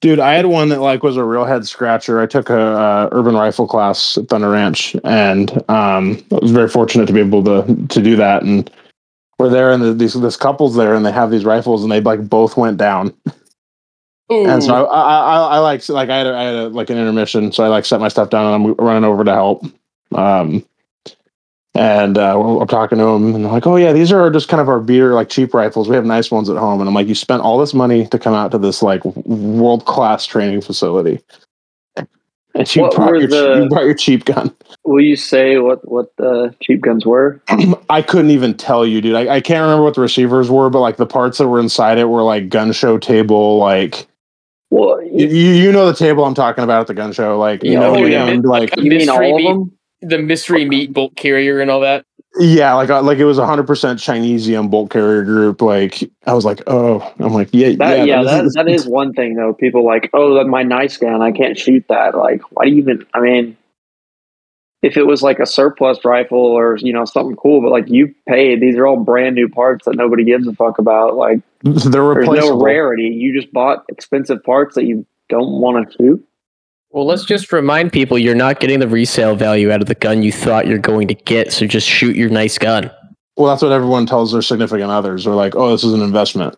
Dude, 0.00 0.20
I 0.20 0.34
had 0.34 0.46
one 0.46 0.68
that 0.68 0.80
like 0.80 1.02
was 1.02 1.16
a 1.16 1.24
real 1.24 1.44
head 1.44 1.66
scratcher. 1.66 2.20
I 2.20 2.26
took 2.26 2.50
a 2.50 2.60
uh, 2.60 3.08
urban 3.12 3.34
rifle 3.34 3.66
class 3.66 4.16
at 4.16 4.28
Thunder 4.28 4.50
Ranch, 4.50 4.94
and 5.04 5.50
um, 5.68 6.22
I 6.30 6.36
was 6.40 6.52
very 6.52 6.68
fortunate 6.68 7.06
to 7.06 7.12
be 7.12 7.20
able 7.20 7.42
to 7.44 7.86
to 7.88 8.02
do 8.02 8.14
that. 8.16 8.42
And 8.42 8.70
we're 9.38 9.48
there, 9.48 9.72
and 9.72 9.82
the, 9.82 9.92
these 9.92 10.14
this 10.14 10.36
couple's 10.36 10.76
there, 10.76 10.94
and 10.94 11.04
they 11.04 11.12
have 11.12 11.30
these 11.30 11.44
rifles, 11.44 11.82
and 11.82 11.90
they 11.90 12.00
like 12.00 12.28
both 12.28 12.56
went 12.56 12.76
down. 12.76 13.12
Ooh. 14.32 14.46
And 14.46 14.62
so 14.62 14.86
I, 14.86 15.00
I, 15.00 15.18
I, 15.18 15.38
I 15.56 15.58
like 15.58 15.88
like 15.88 16.08
I 16.10 16.18
had 16.18 16.26
a, 16.26 16.34
I 16.36 16.42
had 16.42 16.54
a, 16.54 16.68
like 16.68 16.90
an 16.90 16.98
intermission, 16.98 17.52
so 17.52 17.64
I 17.64 17.68
like 17.68 17.84
set 17.84 18.00
my 18.00 18.08
stuff 18.08 18.30
down, 18.30 18.52
and 18.52 18.54
I'm 18.64 18.74
running 18.74 19.04
over 19.04 19.22
to 19.24 19.32
help. 19.32 19.64
Um, 20.14 20.64
and 21.74 22.16
uh, 22.16 22.34
we're- 22.42 22.60
I'm 22.60 22.66
talking 22.66 22.98
to 22.98 23.04
him, 23.04 23.34
and 23.34 23.44
they're 23.44 23.52
like, 23.52 23.66
"Oh 23.66 23.76
yeah, 23.76 23.92
these 23.92 24.10
are 24.10 24.30
just 24.30 24.48
kind 24.48 24.60
of 24.60 24.68
our 24.68 24.80
beer, 24.80 25.12
like 25.14 25.28
cheap 25.28 25.52
rifles. 25.54 25.88
We 25.88 25.94
have 25.94 26.04
nice 26.06 26.30
ones 26.30 26.48
at 26.50 26.56
home." 26.56 26.80
And 26.80 26.88
I'm 26.88 26.94
like, 26.94 27.06
"You 27.06 27.14
spent 27.14 27.42
all 27.42 27.58
this 27.58 27.74
money 27.74 28.06
to 28.08 28.18
come 28.18 28.34
out 28.34 28.50
to 28.52 28.58
this 28.58 28.82
like 28.82 29.04
world 29.04 29.84
class 29.84 30.24
training 30.26 30.62
facility, 30.62 31.20
and 31.96 32.74
you 32.74 32.88
brought, 32.90 33.18
your, 33.18 33.26
the- 33.28 33.62
you 33.62 33.68
brought 33.68 33.84
your 33.84 33.94
cheap 33.94 34.24
gun." 34.24 34.52
Will 34.84 35.02
you 35.02 35.16
say 35.16 35.58
what 35.58 35.86
what 35.86 36.16
the 36.16 36.54
cheap 36.62 36.80
guns 36.80 37.04
were? 37.04 37.40
I 37.90 38.02
couldn't 38.02 38.30
even 38.30 38.54
tell 38.54 38.86
you, 38.86 39.00
dude. 39.00 39.14
I, 39.16 39.36
I 39.36 39.40
can't 39.40 39.60
remember 39.62 39.84
what 39.84 39.94
the 39.96 40.00
receivers 40.00 40.48
were, 40.48 40.70
but 40.70 40.80
like 40.80 40.96
the 40.96 41.06
parts 41.06 41.38
that 41.38 41.48
were 41.48 41.60
inside 41.60 41.98
it 41.98 42.04
were 42.08 42.22
like 42.22 42.48
gun 42.48 42.72
show 42.72 42.96
table, 42.96 43.58
like 43.58 44.06
Well, 44.70 45.02
you 45.02 45.26
you, 45.26 45.50
you 45.52 45.72
know 45.72 45.86
the 45.86 45.94
table 45.94 46.24
I'm 46.24 46.34
talking 46.34 46.64
about 46.64 46.80
at 46.82 46.86
the 46.88 46.94
gun 46.94 47.12
show, 47.12 47.38
like 47.38 47.62
you 47.62 47.74
know, 47.78 47.94
oh, 47.96 48.04
yeah. 48.04 48.26
named, 48.26 48.44
like 48.44 48.70
The 48.72 48.82
you 48.82 48.90
mean 48.90 48.98
mystery 49.06 49.30
all 49.30 49.36
of 49.36 49.42
meat- 49.42 49.48
them? 49.48 49.72
the 50.10 50.18
mystery 50.18 50.64
meat 50.64 50.92
bolt 50.92 51.16
carrier 51.16 51.60
and 51.60 51.70
all 51.70 51.80
that. 51.80 52.04
Yeah, 52.38 52.74
like 52.74 52.90
uh, 52.90 53.02
like 53.02 53.16
it 53.18 53.24
was 53.24 53.38
100% 53.38 53.64
Chinesium 53.64 54.70
bolt 54.70 54.90
carrier 54.90 55.22
group. 55.24 55.62
Like 55.62 56.02
I 56.26 56.34
was 56.34 56.44
like, 56.44 56.62
oh, 56.66 57.00
I'm 57.18 57.32
like, 57.32 57.48
yeah, 57.52 57.72
That, 57.78 58.06
yeah, 58.06 58.22
this 58.22 58.54
that, 58.54 58.64
that 58.66 58.70
is 58.70 58.86
one 58.86 59.14
thing 59.14 59.36
though. 59.36 59.54
People 59.54 59.86
like, 59.86 60.10
oh, 60.12 60.34
that 60.34 60.44
my 60.46 60.62
nice 60.62 60.98
gun, 60.98 61.22
I 61.22 61.32
can't 61.32 61.58
shoot 61.58 61.84
that. 61.88 62.14
Like, 62.14 62.42
why 62.50 62.66
do 62.66 62.72
you 62.72 62.78
even? 62.78 63.06
I 63.14 63.20
mean, 63.20 63.56
if 64.86 64.96
it 64.96 65.04
was 65.04 65.20
like 65.20 65.40
a 65.40 65.46
surplus 65.46 66.04
rifle 66.04 66.38
or 66.38 66.76
you 66.76 66.92
know 66.92 67.04
something 67.04 67.34
cool, 67.36 67.60
but 67.60 67.72
like 67.72 67.88
you 67.88 68.14
paid, 68.28 68.60
these 68.60 68.76
are 68.76 68.86
all 68.86 68.96
brand 68.96 69.34
new 69.34 69.48
parts 69.48 69.84
that 69.84 69.96
nobody 69.96 70.24
gives 70.24 70.46
a 70.46 70.52
fuck 70.52 70.78
about. 70.78 71.16
Like, 71.16 71.40
they're 71.62 72.14
there's 72.14 72.28
no 72.28 72.62
rarity. 72.62 73.08
You 73.08 73.38
just 73.38 73.52
bought 73.52 73.84
expensive 73.88 74.42
parts 74.44 74.76
that 74.76 74.84
you 74.84 75.04
don't 75.28 75.60
want 75.60 75.90
to 75.90 75.96
shoot. 75.96 76.28
Well, 76.90 77.04
let's 77.04 77.24
just 77.24 77.52
remind 77.52 77.92
people 77.92 78.16
you're 78.16 78.36
not 78.36 78.60
getting 78.60 78.78
the 78.78 78.86
resale 78.88 79.34
value 79.34 79.72
out 79.72 79.82
of 79.82 79.88
the 79.88 79.96
gun 79.96 80.22
you 80.22 80.30
thought 80.30 80.68
you're 80.68 80.78
going 80.78 81.08
to 81.08 81.14
get, 81.14 81.52
so 81.52 81.66
just 81.66 81.86
shoot 81.86 82.14
your 82.14 82.30
nice 82.30 82.56
gun. 82.56 82.90
Well, 83.36 83.48
that's 83.48 83.60
what 83.60 83.72
everyone 83.72 84.06
tells 84.06 84.32
their 84.32 84.40
significant 84.40 84.90
others. 84.90 85.24
They're 85.24 85.34
like, 85.34 85.56
oh, 85.56 85.72
this 85.72 85.84
is 85.84 85.92
an 85.92 86.00
investment. 86.00 86.56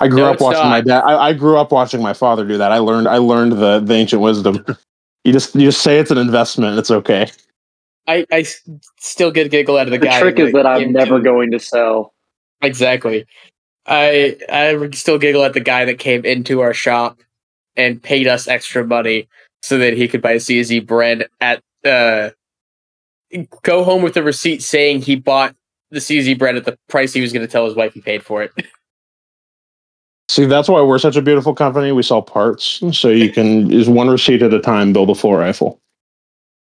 I 0.00 0.08
grew 0.08 0.18
No, 0.18 0.32
up 0.32 0.40
watching 0.40 0.64
not. 0.64 0.68
my 0.68 0.80
dad. 0.80 1.02
I, 1.04 1.28
I 1.28 1.32
grew 1.32 1.56
up 1.56 1.70
watching 1.70 2.02
my 2.02 2.12
father 2.12 2.44
do 2.44 2.58
that. 2.58 2.72
I 2.72 2.78
learned. 2.78 3.06
I 3.06 3.18
learned 3.18 3.52
the, 3.52 3.78
the 3.78 3.94
ancient 3.94 4.20
wisdom. 4.20 4.66
you 5.24 5.32
just 5.32 5.54
you 5.54 5.62
just 5.62 5.82
say 5.82 5.98
it's 5.98 6.10
an 6.10 6.18
investment. 6.18 6.78
It's 6.78 6.90
okay. 6.90 7.30
I 8.06 8.26
I 8.32 8.44
still 8.98 9.30
get 9.30 9.46
a 9.46 9.48
giggle 9.48 9.76
out 9.76 9.86
of 9.86 9.92
the, 9.92 9.98
guy. 9.98 10.06
The 10.06 10.10
guy. 10.10 10.20
trick 10.20 10.38
is 10.38 10.52
that 10.52 10.66
I'm 10.66 10.82
into- 10.82 10.92
never 10.98 11.20
going 11.20 11.50
to 11.52 11.58
sell. 11.60 12.12
Exactly. 12.60 13.26
I 13.86 14.36
I 14.48 14.90
still 14.92 15.18
giggle 15.18 15.44
at 15.44 15.54
the 15.54 15.60
guy 15.60 15.84
that 15.84 15.98
came 15.98 16.24
into 16.24 16.60
our 16.60 16.74
shop 16.74 17.18
and 17.76 18.02
paid 18.02 18.26
us 18.28 18.48
extra 18.48 18.84
money 18.86 19.28
so 19.62 19.78
that 19.78 19.94
he 19.94 20.08
could 20.08 20.22
buy 20.22 20.32
a 20.32 20.36
CZ 20.36 20.86
Bren 20.86 21.26
at 21.40 21.62
uh 21.84 22.30
go 23.62 23.82
home 23.82 24.02
with 24.02 24.16
a 24.16 24.22
receipt 24.22 24.62
saying 24.62 25.02
he 25.02 25.16
bought 25.16 25.54
the 25.90 25.98
CZ 25.98 26.38
Bren 26.38 26.56
at 26.56 26.64
the 26.64 26.78
price 26.88 27.12
he 27.12 27.20
was 27.20 27.32
going 27.32 27.46
to 27.46 27.50
tell 27.50 27.64
his 27.64 27.74
wife 27.74 27.94
he 27.94 28.00
paid 28.00 28.24
for 28.24 28.42
it. 28.42 28.52
See, 30.28 30.46
that's 30.46 30.68
why 30.68 30.80
we're 30.80 30.98
such 30.98 31.16
a 31.16 31.22
beautiful 31.22 31.54
company. 31.54 31.92
We 31.92 32.02
sell 32.02 32.22
parts, 32.22 32.80
so 32.92 33.08
you 33.08 33.30
can 33.30 33.70
is 33.70 33.88
one 33.88 34.08
receipt 34.08 34.42
at 34.42 34.54
a 34.54 34.60
time 34.60 34.92
build 34.92 35.10
a 35.10 35.14
full 35.14 35.34
rifle. 35.36 35.78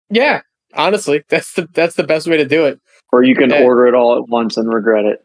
yeah, 0.09 0.41
honestly, 0.74 1.24
that's 1.30 1.53
the 1.53 1.68
that's 1.74 1.95
the 1.95 2.03
best 2.03 2.28
way 2.28 2.38
to 2.38 2.45
do 2.45 2.66
it. 2.66 2.80
Or 3.14 3.24
you 3.24 3.36
can 3.36 3.49
Yeah. 3.49 3.64
order 3.64 3.88
it 3.88 3.93
all 3.93 4.18
at 4.18 4.28
once 4.30 4.57
and 4.57 4.74
regret 4.74 5.05
it. 5.05 5.24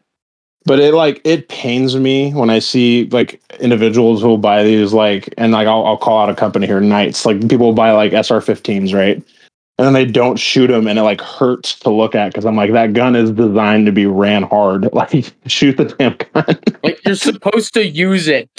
But 0.65 0.79
it 0.79 0.93
like 0.93 1.21
it 1.25 1.47
pains 1.49 1.95
me 1.95 2.31
when 2.33 2.49
I 2.49 2.59
see 2.59 3.07
like 3.11 3.41
individuals 3.59 4.21
who 4.21 4.27
will 4.27 4.37
buy 4.37 4.63
these 4.63 4.93
like 4.93 5.33
and 5.37 5.51
like 5.53 5.67
I'll, 5.67 5.85
I'll 5.85 5.97
call 5.97 6.19
out 6.19 6.29
a 6.29 6.35
company 6.35 6.67
here, 6.67 6.79
Knights. 6.81 7.25
Like 7.25 7.41
people 7.49 7.67
will 7.67 7.73
buy 7.73 7.91
like 7.91 8.11
SR15s 8.13 8.93
right? 8.93 9.21
And 9.79 9.85
then 9.85 9.93
they 9.93 10.05
don't 10.05 10.37
shoot 10.37 10.67
them, 10.67 10.87
and 10.87 10.97
it 10.97 11.03
like 11.03 11.21
hurts 11.21 11.77
to 11.81 11.91
look 11.91 12.15
at 12.15 12.29
because 12.29 12.45
I'm 12.45 12.55
like 12.55 12.71
that 12.71 12.93
gun 12.93 13.15
is 13.15 13.29
designed 13.31 13.85
to 13.85 13.91
be 13.91 14.07
ran 14.07 14.41
hard. 14.43 14.89
Like 14.93 15.33
shoot 15.45 15.77
the 15.77 15.85
damn 15.85 16.17
gun. 16.17 16.59
Like 16.83 16.99
You're 17.05 17.13
supposed 17.15 17.75
to 17.75 17.85
use 17.87 18.27
it. 18.27 18.49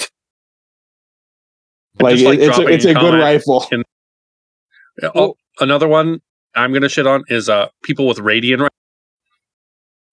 Like, 2.01 2.21
like 2.21 2.39
it's 2.39 2.57
a, 2.59 2.67
it's 2.69 2.85
a 2.85 2.91
a 2.91 2.95
good 2.95 3.15
rifle. 3.21 3.67
in- 3.73 3.83
Oh, 5.15 5.35
another 5.59 5.89
one 5.89 6.21
I'm 6.55 6.73
gonna 6.73 6.89
shit 6.89 7.07
on 7.09 7.25
is 7.29 7.49
uh 7.49 7.69
people 7.83 8.07
with 8.07 8.19
radian. 8.19 8.61
ri- 8.63 8.69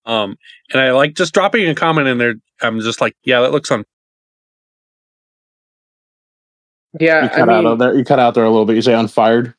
Um, 0.06 0.38
and 0.72 0.82
I 0.82 0.92
like 0.92 1.14
just 1.14 1.36
dropping 1.36 1.68
a 1.70 1.76
comment 1.76 2.08
in 2.08 2.18
there. 2.18 2.34
I'm 2.64 2.80
just 2.80 3.00
like, 3.00 3.16
yeah, 3.24 3.42
that 3.42 3.52
looks 3.52 3.70
on. 3.70 3.84
Yeah, 7.00 7.24
You 7.24 7.30
cut 7.30 7.50
out 7.50 7.66
of 7.66 7.78
there. 7.80 7.96
You 7.96 8.04
cut 8.06 8.20
out 8.20 8.34
there 8.34 8.44
a 8.46 8.50
little 8.50 8.66
bit. 8.66 8.76
You 8.76 8.82
say 8.82 8.94
unfired. 8.94 9.54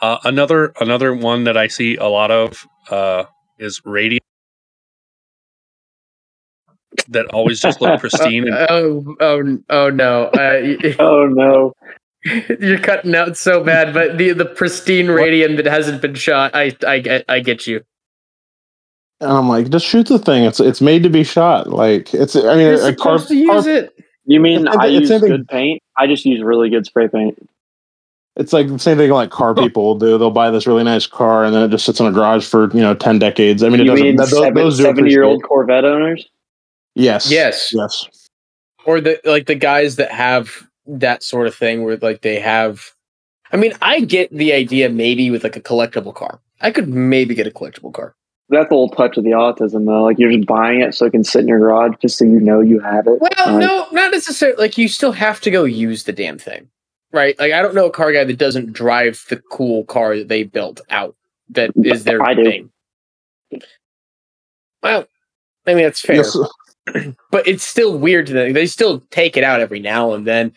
Uh, 0.00 0.18
another 0.24 0.72
another 0.80 1.12
one 1.14 1.44
that 1.44 1.56
I 1.56 1.66
see 1.68 1.96
a 1.96 2.06
lot 2.06 2.30
of 2.30 2.66
uh 2.90 3.24
is 3.58 3.80
radian. 3.80 4.18
That 7.08 7.26
always 7.32 7.60
just 7.60 7.80
look 7.80 8.00
pristine 8.00 8.46
and 8.48 8.54
oh, 8.70 9.16
oh, 9.20 9.58
oh 9.70 9.90
no! 9.90 10.24
Uh, 10.26 10.76
Oh 10.98 11.26
no. 11.26 11.72
you're 12.60 12.78
cutting 12.80 13.14
out 13.14 13.36
so 13.36 13.62
bad, 13.62 13.94
but 13.94 14.18
the 14.18 14.32
the 14.32 14.44
pristine 14.44 15.06
radian 15.06 15.56
that 15.56 15.66
hasn't 15.66 16.02
been 16.02 16.14
shot, 16.14 16.50
I 16.54 16.76
I 16.86 16.98
get 16.98 17.24
I 17.28 17.40
get 17.40 17.66
you. 17.66 17.82
And 19.20 19.30
I'm 19.32 19.48
like, 19.48 19.68
just 19.70 19.86
shoot 19.86 20.06
the 20.08 20.18
thing. 20.18 20.44
It's 20.44 20.60
it's 20.60 20.80
made 20.80 21.02
to 21.04 21.08
be 21.10 21.24
shot. 21.24 21.68
Like 21.68 22.12
it's. 22.14 22.34
I 22.36 22.54
mean, 22.56 22.58
You're 22.66 22.88
a 22.88 22.94
car, 22.96 23.18
supposed 23.18 23.28
to 23.28 23.36
use 23.36 23.64
car- 23.64 23.68
it. 23.72 23.94
You 24.24 24.40
mean 24.40 24.60
It's- 24.62 24.76
I 24.78 24.86
it's 24.88 25.00
use 25.00 25.08
something- 25.08 25.30
good 25.30 25.48
paint? 25.48 25.80
I 25.96 26.06
just 26.06 26.24
use 26.24 26.42
really 26.42 26.70
good 26.70 26.84
spray 26.86 27.08
paint. 27.08 27.38
It's 28.38 28.52
like 28.52 28.68
the 28.68 28.78
same 28.78 28.96
thing 28.96 29.10
like 29.10 29.30
car 29.30 29.50
oh. 29.50 29.54
people 29.54 29.84
will 29.84 29.98
do. 29.98 30.16
They'll 30.16 30.30
buy 30.30 30.50
this 30.50 30.66
really 30.66 30.84
nice 30.84 31.06
car 31.06 31.44
and 31.44 31.54
then 31.54 31.64
it 31.64 31.70
just 31.70 31.84
sits 31.84 32.00
in 32.00 32.06
a 32.06 32.12
garage 32.12 32.46
for 32.46 32.70
you 32.72 32.80
know 32.80 32.94
ten 32.94 33.18
decades. 33.18 33.62
I 33.62 33.68
mean, 33.68 33.80
it 33.80 33.84
you 33.84 33.90
doesn't. 33.90 34.06
mean 34.06 34.16
that- 34.16 34.30
those- 34.30 34.38
seven, 34.38 34.54
those 34.54 34.78
70 34.80 35.10
year 35.10 35.24
old 35.24 35.42
Corvette 35.42 35.84
owners? 35.84 36.28
Yes. 36.94 37.30
Yes. 37.30 37.70
Yes. 37.72 38.06
or 38.86 39.00
the 39.00 39.20
like 39.24 39.46
the 39.46 39.54
guys 39.54 39.96
that 39.96 40.10
have 40.10 40.66
that 40.86 41.22
sort 41.22 41.46
of 41.46 41.54
thing 41.54 41.84
where 41.84 41.96
like 41.98 42.22
they 42.22 42.40
have 42.40 42.92
I 43.52 43.56
mean, 43.56 43.72
I 43.80 44.00
get 44.00 44.30
the 44.30 44.52
idea 44.52 44.88
maybe 44.88 45.30
with 45.30 45.42
like 45.42 45.56
a 45.56 45.60
collectible 45.60 46.14
car. 46.14 46.40
I 46.60 46.70
could 46.70 46.88
maybe 46.88 47.34
get 47.34 47.46
a 47.46 47.50
collectible 47.50 47.92
car. 47.92 48.14
That's 48.50 48.70
a 48.70 48.74
little 48.74 48.88
touch 48.88 49.16
of 49.16 49.24
the 49.24 49.30
autism, 49.30 49.86
though. 49.86 50.04
Like 50.04 50.18
you're 50.18 50.32
just 50.32 50.46
buying 50.46 50.80
it 50.80 50.94
so 50.94 51.06
it 51.06 51.10
can 51.10 51.24
sit 51.24 51.42
in 51.42 51.48
your 51.48 51.58
garage, 51.58 51.92
just 52.00 52.18
so 52.18 52.24
you 52.24 52.40
know 52.40 52.60
you 52.60 52.80
have 52.80 53.06
it. 53.06 53.20
Well, 53.20 53.30
Like, 53.46 53.60
no, 53.60 53.86
not 53.92 54.10
necessarily. 54.10 54.56
Like 54.58 54.78
you 54.78 54.88
still 54.88 55.12
have 55.12 55.40
to 55.42 55.50
go 55.50 55.64
use 55.64 56.04
the 56.04 56.12
damn 56.12 56.38
thing. 56.38 56.68
Right? 57.12 57.38
Like 57.38 57.52
I 57.52 57.62
don't 57.62 57.74
know 57.74 57.86
a 57.86 57.90
car 57.90 58.12
guy 58.12 58.24
that 58.24 58.38
doesn't 58.38 58.72
drive 58.72 59.24
the 59.28 59.36
cool 59.36 59.84
car 59.84 60.16
that 60.16 60.28
they 60.28 60.42
built 60.42 60.80
out. 60.90 61.16
That 61.50 61.70
is 61.76 62.04
their 62.04 62.22
I 62.22 62.34
do. 62.34 62.44
thing. 62.44 62.70
Well, 64.82 65.06
I 65.66 65.74
mean 65.74 65.84
that's 65.84 66.00
fair. 66.00 66.16
Yes. 66.16 66.36
but 67.30 67.46
it's 67.46 67.64
still 67.64 67.98
weird 67.98 68.26
to 68.26 68.32
them. 68.32 68.52
They 68.52 68.66
still 68.66 69.00
take 69.10 69.36
it 69.36 69.44
out 69.44 69.60
every 69.60 69.80
now 69.80 70.12
and 70.12 70.26
then. 70.26 70.52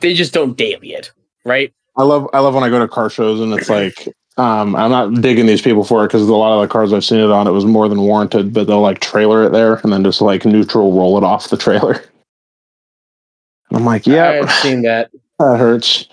They 0.00 0.14
just 0.14 0.34
don't 0.34 0.56
daily 0.56 0.92
it, 0.92 1.12
right? 1.44 1.72
I 1.96 2.02
love 2.02 2.28
I 2.32 2.40
love 2.40 2.54
when 2.54 2.64
I 2.64 2.68
go 2.68 2.78
to 2.78 2.88
car 2.88 3.08
shows 3.08 3.40
and 3.40 3.52
it's 3.54 3.70
like 3.70 4.08
um, 4.38 4.74
I'm 4.76 4.90
not 4.90 5.20
digging 5.20 5.46
these 5.46 5.60
people 5.60 5.84
for 5.84 6.04
it 6.04 6.08
because 6.08 6.26
a 6.26 6.34
lot 6.34 6.54
of 6.54 6.66
the 6.66 6.72
cars 6.72 6.92
I've 6.92 7.04
seen 7.04 7.20
it 7.20 7.30
on 7.30 7.46
it 7.46 7.50
was 7.50 7.66
more 7.66 7.88
than 7.88 8.00
warranted, 8.00 8.52
but 8.52 8.66
they'll 8.66 8.80
like 8.80 9.00
trailer 9.00 9.44
it 9.44 9.52
there 9.52 9.74
and 9.76 9.92
then 9.92 10.02
just 10.02 10.22
like 10.22 10.46
neutral 10.46 10.92
roll 10.92 11.18
it 11.18 11.24
off 11.24 11.50
the 11.50 11.56
trailer. 11.56 12.02
I'm 13.72 13.84
like, 13.84 14.06
yeah, 14.06 14.40
I've 14.42 14.52
seen 14.52 14.82
that. 14.82 15.10
That 15.50 15.58
hurts. 15.58 16.06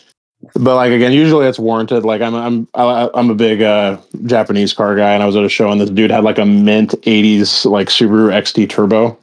But 0.53 0.75
like 0.75 0.91
again, 0.91 1.11
usually 1.11 1.47
it's 1.47 1.59
warranted. 1.59 2.05
Like 2.05 2.21
I'm 2.21 2.33
I'm 2.35 2.67
I- 2.73 3.09
I'm 3.13 3.29
a 3.29 3.35
big 3.35 3.61
uh, 3.61 3.97
Japanese 4.25 4.71
car 4.73 4.95
guy, 4.95 5.13
and 5.13 5.21
I 5.21 5.25
was 5.25 5.35
at 5.35 5.43
a 5.43 5.49
show 5.49 5.69
and 5.71 5.79
this 5.81 5.89
dude 5.89 6.11
had 6.11 6.23
like 6.23 6.37
a 6.37 6.45
mint 6.45 6.91
'80s 7.01 7.69
like 7.69 7.89
Subaru 7.89 8.31
XT 8.31 8.69
Turbo, 8.69 9.17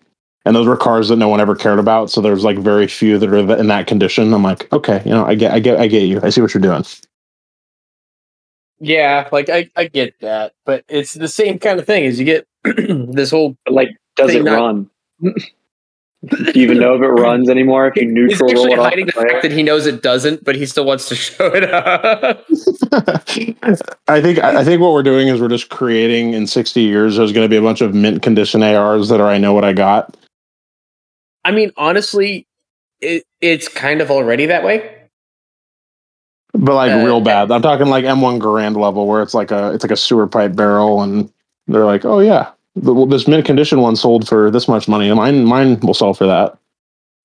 and 0.45 0.55
those 0.55 0.67
were 0.67 0.77
cars 0.77 1.09
that 1.09 1.17
no 1.17 1.29
one 1.29 1.41
ever 1.41 1.57
cared 1.57 1.79
about. 1.79 2.11
So 2.11 2.21
there's 2.21 2.45
like 2.45 2.59
very 2.59 2.87
few 2.87 3.19
that 3.19 3.29
are 3.33 3.37
in 3.59 3.67
that 3.69 3.87
condition. 3.87 4.35
I'm 4.35 4.43
like, 4.43 4.71
okay, 4.75 5.01
you 5.07 5.11
know, 5.13 5.25
I 5.25 5.35
get 5.35 5.53
I 5.53 5.59
get 5.59 5.81
I 5.81 5.87
get 5.87 6.03
you. 6.03 6.21
I 6.23 6.29
see 6.29 6.43
what 6.43 6.53
you're 6.53 6.61
doing. 6.61 6.85
Yeah, 8.79 9.27
like 9.33 9.49
I, 9.49 9.71
I 9.75 9.87
get 9.87 10.21
that, 10.21 10.53
but 10.67 10.85
it's 10.87 11.15
the 11.15 11.29
same 11.29 11.59
kind 11.59 11.81
of 11.81 11.87
thing 11.87 12.05
as 12.05 12.19
you 12.19 12.27
get 12.27 12.47
this 12.65 13.31
whole. 13.31 13.57
Like, 13.67 13.89
does 14.17 14.35
it 14.35 14.45
not- 14.45 14.59
run? 14.61 14.91
Do 16.29 16.53
you 16.55 16.63
even 16.63 16.79
know 16.79 16.95
if 16.95 17.03
it 17.03 17.09
runs 17.09 17.49
anymore? 17.49 17.89
If 17.89 17.97
you 17.97 18.03
He's 18.03 18.13
neutral 18.13 18.49
roll 18.51 18.65
actually 18.65 18.73
it 18.73 18.79
off 18.79 18.85
hiding 18.87 19.07
the 19.07 19.13
the 19.13 19.21
fact 19.21 19.43
that 19.43 19.53
he 19.53 19.63
knows 19.63 19.87
it 19.87 20.03
doesn't, 20.03 20.45
but 20.45 20.57
he 20.57 20.67
still 20.67 20.85
wants 20.85 21.09
to 21.09 21.15
show 21.15 21.47
it 21.55 21.65
up. 21.65 22.45
I 24.09 24.21
think 24.21 24.39
I 24.39 24.65
think 24.65 24.81
what 24.81 24.93
we're 24.93 25.03
doing 25.03 25.29
is 25.29 25.41
we're 25.41 25.49
just 25.49 25.69
creating 25.69 26.35
in 26.35 26.47
60 26.47 26.81
years. 26.81 27.17
There's 27.17 27.33
going 27.33 27.45
to 27.45 27.49
be 27.49 27.57
a 27.57 27.63
bunch 27.63 27.81
of 27.81 27.95
mint 27.95 28.23
condition 28.23 28.63
ARs 28.63 29.09
that 29.09 29.21
are 29.21 29.29
I 29.29 29.39
know 29.39 29.53
what 29.53 29.65
I 29.65 29.73
got. 29.73 30.17
I 31.45 31.53
mean, 31.53 31.71
honestly, 31.77 32.47
it 33.01 33.25
it's 33.41 33.69
kind 33.69 34.01
of 34.01 34.11
already 34.11 34.47
that 34.47 34.65
way. 34.65 34.93
But 36.53 36.75
like 36.75 36.93
Uh, 36.93 37.05
real 37.05 37.21
bad. 37.21 37.53
I'm 37.53 37.63
talking 37.63 37.87
like 37.87 38.05
M1 38.05 38.41
Garand 38.41 38.77
level 38.77 39.07
where 39.07 39.23
it's 39.23 39.35
like 39.35 39.51
a 39.51 39.73
it's 39.73 39.85
like 39.85 39.93
a 39.93 39.97
sewer 39.97 40.27
pipe 40.27 40.57
barrel 40.57 41.03
and 41.03 41.31
they're 41.67 41.85
like, 41.85 42.05
"Oh 42.05 42.21
yeah, 42.21 42.51
the, 42.51 42.51
well, 42.51 42.56
this 42.77 43.27
mint 43.27 43.45
condition 43.45 43.81
one 43.81 43.97
sold 43.97 44.29
for 44.29 44.51
this 44.51 44.69
much 44.69 44.89
money. 44.89 45.13
Mine 45.13 45.45
mine 45.45 45.81
will 45.81 45.95
sell 45.95 46.15
for 46.15 46.27
that." 46.27 46.57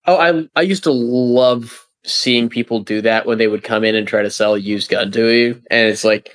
Oh, 0.07 0.17
I 0.17 0.47
I 0.55 0.61
used 0.61 0.83
to 0.83 0.91
love 0.91 1.87
seeing 2.03 2.49
people 2.49 2.79
do 2.79 3.01
that 3.01 3.25
when 3.25 3.37
they 3.37 3.47
would 3.47 3.63
come 3.63 3.83
in 3.83 3.95
and 3.95 4.07
try 4.07 4.23
to 4.23 4.29
sell 4.31 4.55
a 4.55 4.59
used 4.59 4.89
gun 4.89 5.11
to 5.11 5.27
you, 5.27 5.61
and 5.69 5.87
it's 5.87 6.03
like, 6.03 6.31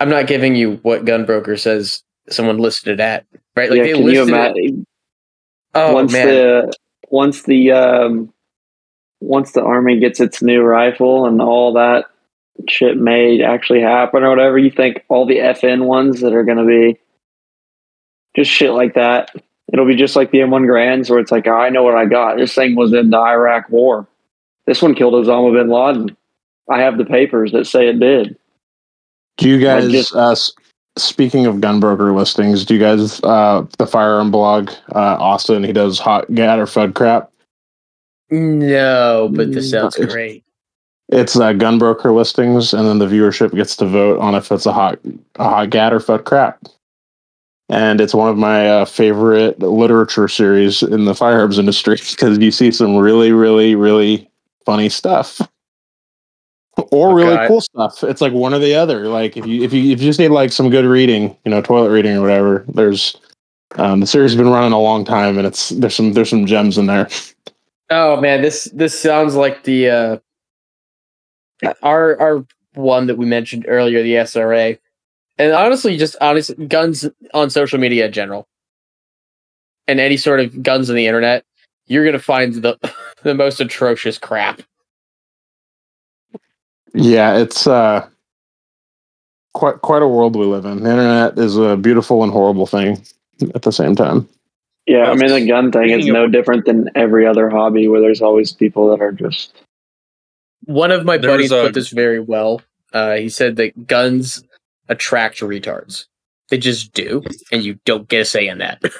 I'm 0.00 0.08
not 0.08 0.26
giving 0.26 0.56
you 0.56 0.78
what 0.82 1.04
gun 1.04 1.24
broker 1.26 1.56
says 1.56 2.02
someone 2.30 2.58
listed 2.58 2.94
it 2.94 3.00
at, 3.00 3.26
right? 3.56 3.70
Like 3.70 3.78
yeah, 3.78 3.84
they 3.84 3.92
can 3.92 4.04
listed 4.04 4.28
it. 4.28 4.28
imagine? 4.28 4.86
Oh 5.74 5.94
once 5.94 6.12
man, 6.12 6.26
the 6.26 6.72
once 7.08 7.42
the 7.42 7.72
um 7.72 8.32
once 9.20 9.52
the 9.52 9.62
army 9.62 9.98
gets 9.98 10.20
its 10.20 10.42
new 10.42 10.62
rifle 10.62 11.26
and 11.26 11.40
all 11.42 11.72
that 11.74 12.06
shit 12.68 12.96
may 12.96 13.42
actually 13.42 13.80
happen 13.80 14.22
or 14.22 14.30
whatever, 14.30 14.58
you 14.58 14.70
think 14.70 15.04
all 15.08 15.26
the 15.26 15.38
FN 15.38 15.86
ones 15.86 16.20
that 16.20 16.32
are 16.32 16.44
gonna 16.44 16.66
be 16.66 16.98
just 18.36 18.50
shit 18.50 18.72
like 18.72 18.94
that. 18.94 19.30
It'll 19.72 19.86
be 19.86 19.96
just 19.96 20.14
like 20.16 20.30
the 20.30 20.38
M1 20.38 20.66
Garands 20.66 21.08
where 21.10 21.18
it's 21.18 21.32
like, 21.32 21.48
I 21.48 21.68
know 21.70 21.82
what 21.82 21.96
I 21.96 22.04
got. 22.04 22.36
This 22.36 22.54
thing 22.54 22.76
was 22.76 22.92
in 22.92 23.10
the 23.10 23.18
Iraq 23.18 23.68
war. 23.70 24.06
This 24.66 24.82
one 24.82 24.94
killed 24.94 25.14
Osama 25.14 25.52
bin 25.52 25.68
Laden. 25.68 26.16
I 26.70 26.80
have 26.80 26.96
the 26.98 27.04
papers 27.04 27.52
that 27.52 27.66
say 27.66 27.88
it 27.88 27.98
did. 28.00 28.36
Do 29.36 29.48
you 29.48 29.58
guys 29.60 29.90
just- 29.90 30.14
uh 30.14 30.34
speaking 30.96 31.44
of 31.46 31.60
gun 31.60 31.80
broker 31.80 32.12
listings, 32.12 32.64
do 32.64 32.74
you 32.74 32.80
guys 32.80 33.20
uh 33.24 33.66
the 33.78 33.86
firearm 33.86 34.30
blog 34.30 34.70
uh 34.94 35.16
Austin 35.18 35.64
he 35.64 35.72
does 35.72 35.98
hot 35.98 36.32
gat 36.34 36.58
or 36.58 36.66
fud 36.66 36.94
crap? 36.94 37.30
no, 38.30 39.28
but 39.32 39.52
this 39.52 39.66
Mm, 39.68 39.70
sounds 39.70 39.96
it's- 39.96 40.12
great. 40.12 40.44
It's 41.10 41.36
uh, 41.38 41.52
gun 41.52 41.78
broker 41.78 42.12
listings, 42.12 42.72
and 42.72 42.88
then 42.88 42.98
the 42.98 43.06
viewership 43.06 43.54
gets 43.54 43.76
to 43.76 43.86
vote 43.86 44.18
on 44.20 44.34
if 44.34 44.50
it's 44.50 44.64
a 44.64 44.72
hot, 44.72 44.98
a 45.34 45.44
hot 45.44 45.68
gat 45.68 45.92
or 45.92 45.98
fud 45.98 46.24
crap. 46.24 46.58
And 47.74 48.00
it's 48.00 48.14
one 48.14 48.28
of 48.28 48.36
my 48.36 48.68
uh, 48.70 48.84
favorite 48.84 49.58
literature 49.58 50.28
series 50.28 50.80
in 50.84 51.06
the 51.06 51.14
firearms 51.14 51.58
industry 51.58 51.96
because 52.10 52.38
you 52.38 52.52
see 52.52 52.70
some 52.70 52.96
really, 52.96 53.32
really, 53.32 53.74
really 53.74 54.30
funny 54.64 54.88
stuff, 54.88 55.40
or 56.92 57.16
really 57.16 57.36
cool 57.48 57.60
stuff. 57.60 58.04
It's 58.04 58.20
like 58.20 58.32
one 58.32 58.54
or 58.54 58.60
the 58.60 58.76
other. 58.76 59.08
Like 59.08 59.36
if 59.36 59.44
you 59.44 59.64
if 59.64 59.72
you 59.72 59.90
if 59.90 60.00
you 60.00 60.06
just 60.06 60.20
need 60.20 60.28
like 60.28 60.52
some 60.52 60.70
good 60.70 60.84
reading, 60.84 61.36
you 61.44 61.50
know, 61.50 61.60
toilet 61.60 61.90
reading 61.90 62.16
or 62.16 62.20
whatever. 62.20 62.64
There's 62.68 63.16
um, 63.74 63.98
the 63.98 64.06
series 64.06 64.30
has 64.30 64.38
been 64.38 64.50
running 64.50 64.72
a 64.72 64.80
long 64.80 65.04
time, 65.04 65.36
and 65.36 65.44
it's 65.44 65.70
there's 65.70 65.96
some 65.96 66.12
there's 66.12 66.30
some 66.30 66.46
gems 66.46 66.78
in 66.78 66.86
there. 66.86 67.08
Oh 67.90 68.20
man, 68.20 68.40
this 68.40 68.70
this 68.72 68.96
sounds 68.96 69.34
like 69.34 69.64
the 69.64 69.88
uh 69.90 70.18
our 71.82 72.20
our 72.20 72.46
one 72.74 73.08
that 73.08 73.18
we 73.18 73.26
mentioned 73.26 73.64
earlier, 73.66 74.00
the 74.00 74.14
SRA. 74.14 74.78
And 75.38 75.52
honestly, 75.52 75.96
just 75.96 76.16
honestly 76.20 76.66
guns 76.66 77.08
on 77.32 77.50
social 77.50 77.78
media 77.78 78.06
in 78.06 78.12
general. 78.12 78.46
And 79.88 80.00
any 80.00 80.16
sort 80.16 80.40
of 80.40 80.62
guns 80.62 80.88
on 80.88 80.96
the 80.96 81.06
internet, 81.06 81.44
you're 81.86 82.04
gonna 82.04 82.18
find 82.18 82.54
the 82.54 82.78
the 83.22 83.34
most 83.34 83.60
atrocious 83.60 84.18
crap. 84.18 84.62
Yeah, 86.94 87.36
it's 87.36 87.66
uh 87.66 88.08
quite 89.52 89.80
quite 89.82 90.02
a 90.02 90.08
world 90.08 90.36
we 90.36 90.46
live 90.46 90.64
in. 90.64 90.82
The 90.82 90.90
internet 90.90 91.38
is 91.38 91.56
a 91.56 91.76
beautiful 91.76 92.22
and 92.22 92.32
horrible 92.32 92.66
thing 92.66 93.04
at 93.54 93.62
the 93.62 93.72
same 93.72 93.94
time. 93.94 94.28
Yeah, 94.86 95.10
I 95.10 95.14
mean 95.14 95.30
the 95.32 95.46
gun 95.46 95.72
thing 95.72 95.90
is 95.90 96.06
no 96.06 96.28
different 96.28 96.66
than 96.66 96.90
every 96.94 97.26
other 97.26 97.48
hobby 97.50 97.88
where 97.88 98.00
there's 98.00 98.20
always 98.22 98.52
people 98.52 98.88
that 98.90 99.02
are 99.02 99.12
just 99.12 99.54
One 100.66 100.90
of 100.90 101.04
my 101.04 101.16
There 101.18 101.30
buddies 101.30 101.50
a- 101.50 101.62
put 101.62 101.74
this 101.74 101.88
very 101.88 102.20
well. 102.20 102.60
Uh, 102.92 103.16
he 103.16 103.28
said 103.28 103.56
that 103.56 103.86
guns 103.86 104.44
attract 104.88 105.40
retards. 105.40 106.06
They 106.50 106.58
just 106.58 106.92
do, 106.92 107.22
and 107.50 107.64
you 107.64 107.78
don't 107.84 108.08
get 108.08 108.22
a 108.22 108.24
say 108.24 108.48
in 108.48 108.58
that. 108.58 108.82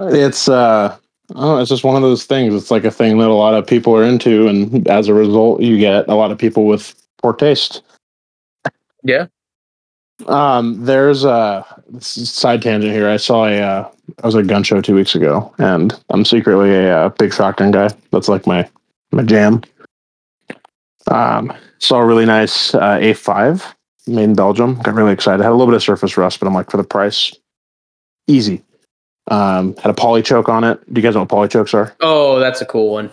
It's 0.00 0.48
uh 0.48 0.96
oh, 1.34 1.58
it's 1.58 1.68
just 1.68 1.84
one 1.84 1.96
of 1.96 2.02
those 2.02 2.24
things. 2.24 2.54
It's 2.54 2.70
like 2.70 2.84
a 2.84 2.90
thing 2.90 3.18
that 3.18 3.28
a 3.28 3.34
lot 3.34 3.54
of 3.54 3.66
people 3.66 3.94
are 3.94 4.04
into 4.04 4.48
and 4.48 4.88
as 4.88 5.08
a 5.08 5.14
result 5.14 5.60
you 5.60 5.78
get 5.78 6.08
a 6.08 6.14
lot 6.14 6.30
of 6.30 6.38
people 6.38 6.64
with 6.66 6.94
poor 7.20 7.34
taste. 7.34 7.82
Yeah. 9.02 9.26
Um, 10.26 10.84
there's 10.84 11.24
a 11.24 11.66
a 11.94 12.00
side 12.00 12.62
tangent 12.62 12.92
here. 12.92 13.08
I 13.08 13.16
saw 13.16 13.46
a 13.46 13.60
uh, 13.60 13.90
I 14.22 14.26
was 14.26 14.34
at 14.34 14.42
a 14.42 14.46
gun 14.46 14.62
show 14.62 14.80
two 14.80 14.94
weeks 14.94 15.14
ago, 15.14 15.52
and 15.58 15.98
I'm 16.10 16.24
secretly 16.24 16.74
a 16.74 16.96
uh, 16.96 17.08
big 17.10 17.32
shotgun 17.32 17.70
guy. 17.70 17.88
That's 18.10 18.28
like 18.28 18.46
my 18.46 18.68
my 19.12 19.22
jam. 19.22 19.62
Um, 21.06 21.52
saw 21.78 21.98
a 21.98 22.06
really 22.06 22.26
nice 22.26 22.74
uh, 22.74 22.98
A5 22.98 23.74
made 24.10 24.24
in 24.24 24.34
Belgium. 24.34 24.74
Got 24.82 24.94
really 24.94 25.12
excited. 25.12 25.42
Had 25.42 25.50
a 25.50 25.54
little 25.54 25.66
bit 25.66 25.76
of 25.76 25.82
surface 25.82 26.16
rust, 26.16 26.40
but 26.40 26.46
I'm 26.46 26.54
like, 26.54 26.70
for 26.70 26.76
the 26.76 26.84
price, 26.84 27.34
easy. 28.26 28.62
Um, 29.30 29.76
had 29.76 29.90
a 29.90 29.94
poly 29.94 30.22
choke 30.22 30.48
on 30.48 30.64
it. 30.64 30.80
Do 30.92 31.00
you 31.00 31.02
guys 31.06 31.14
know 31.14 31.20
what 31.20 31.28
poly 31.28 31.48
chokes 31.48 31.72
are? 31.74 31.94
Oh, 32.00 32.38
that's 32.38 32.60
a 32.60 32.66
cool 32.66 32.92
one. 32.92 33.10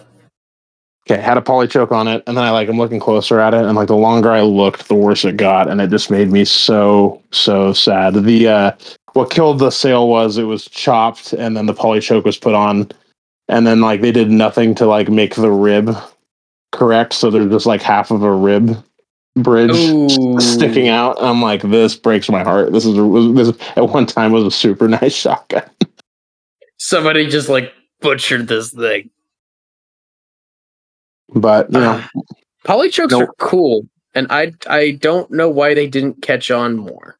Okay, 1.10 1.22
had 1.22 1.38
a 1.38 1.41
poly 1.41 1.68
choke 1.68 1.94
on 1.94 2.07
it, 2.07 2.22
and 2.28 2.36
then 2.36 2.44
I 2.44 2.52
like 2.52 2.68
I'm 2.68 2.78
looking 2.78 2.99
closer 2.99 3.40
at 3.40 3.53
it, 3.53 3.64
and 3.64 3.76
like 3.78 3.88
the 3.88 3.95
longer 3.95 4.30
I 4.32 4.41
looked, 4.41 4.90
the 4.90 4.95
worse 4.95 5.24
it 5.24 5.38
got, 5.38 5.69
and 5.69 5.80
it 5.80 5.90
just 5.90 6.11
made 6.11 6.30
me 6.30 6.44
so 6.44 7.22
so 7.32 7.72
sad. 7.72 8.14
The 8.14 8.48
uh, 8.49 8.72
what 9.14 9.32
killed 9.32 9.60
the 9.60 9.69
sale 9.69 10.10
was 10.10 10.38
it 10.38 10.44
was 10.44 10.65
chopped, 10.65 11.32
and 11.32 11.56
then 11.56 11.65
the 11.65 11.74
poly 11.74 12.02
choke 12.02 12.26
was 12.26 12.38
put 12.38 12.53
on, 12.53 12.91
and 13.48 13.65
then 13.65 13.80
like 13.80 14.02
they 14.02 14.11
did 14.11 14.30
nothing 14.30 14.76
to 14.76 14.86
like 14.86 15.07
make 15.07 15.36
the 15.36 15.52
rib 15.52 15.95
correct, 16.74 17.14
so 17.14 17.30
there's 17.30 17.49
just 17.49 17.65
like 17.65 17.82
half 17.82 18.11
of 18.11 18.22
a 18.24 18.34
rib 18.34 18.76
bridge 19.38 19.72
Ooh. 19.74 20.40
sticking 20.40 20.88
out. 20.88 21.18
I'm 21.20 21.42
like, 21.42 21.62
this 21.64 21.96
breaks 21.96 22.30
my 22.30 22.44
heart. 22.44 22.72
This 22.72 22.86
is 22.86 22.96
this 23.36 23.50
at 23.76 23.90
one 23.90 24.06
time 24.06 24.32
was 24.32 24.46
a 24.46 24.52
super 24.52 24.88
nice 25.02 25.14
shotgun. 25.14 25.70
Somebody 26.78 27.28
just 27.28 27.50
like 27.50 27.74
butchered 28.02 28.48
this 28.48 28.72
thing. 28.72 29.10
But 31.34 31.72
you 31.72 31.80
know, 31.80 32.04
Polychokes 32.66 33.12
Nope. 33.12 33.30
are 33.30 33.34
cool, 33.40 33.88
and 34.14 34.28
I 34.30 34.54
I 34.68 34.92
don't 35.02 35.30
know 35.32 35.50
why 35.50 35.74
they 35.74 35.88
didn't 35.88 36.22
catch 36.22 36.52
on 36.52 36.78
more. 36.78 37.18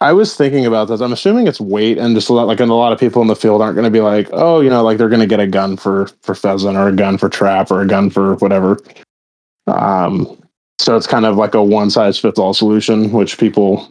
I 0.00 0.12
was 0.12 0.36
thinking 0.36 0.64
about 0.64 0.86
this. 0.86 1.00
I'm 1.00 1.12
assuming 1.12 1.48
it's 1.48 1.60
weight, 1.60 1.98
and 1.98 2.14
just 2.14 2.28
a 2.28 2.32
lot, 2.32 2.46
like, 2.46 2.60
and 2.60 2.70
a 2.70 2.74
lot 2.74 2.92
of 2.92 3.00
people 3.00 3.20
in 3.20 3.26
the 3.26 3.34
field 3.34 3.60
aren't 3.60 3.74
going 3.74 3.84
to 3.84 3.90
be 3.90 4.00
like, 4.00 4.28
oh, 4.32 4.60
you 4.60 4.70
know, 4.70 4.82
like 4.84 4.96
they're 4.96 5.08
going 5.08 5.20
to 5.20 5.26
get 5.26 5.40
a 5.40 5.46
gun 5.46 5.76
for 5.76 6.06
for 6.22 6.34
pheasant 6.36 6.76
or 6.76 6.88
a 6.88 6.92
gun 6.94 7.18
for 7.18 7.28
trap 7.28 7.70
or 7.70 7.80
a 7.80 7.86
gun 7.86 8.08
for 8.08 8.36
whatever. 8.36 8.78
Um, 9.66 10.40
so 10.78 10.96
it's 10.96 11.06
kind 11.06 11.26
of 11.26 11.36
like 11.36 11.54
a 11.54 11.62
one 11.62 11.90
size 11.90 12.18
fits 12.18 12.38
all 12.38 12.54
solution, 12.54 13.10
which 13.12 13.38
people, 13.38 13.88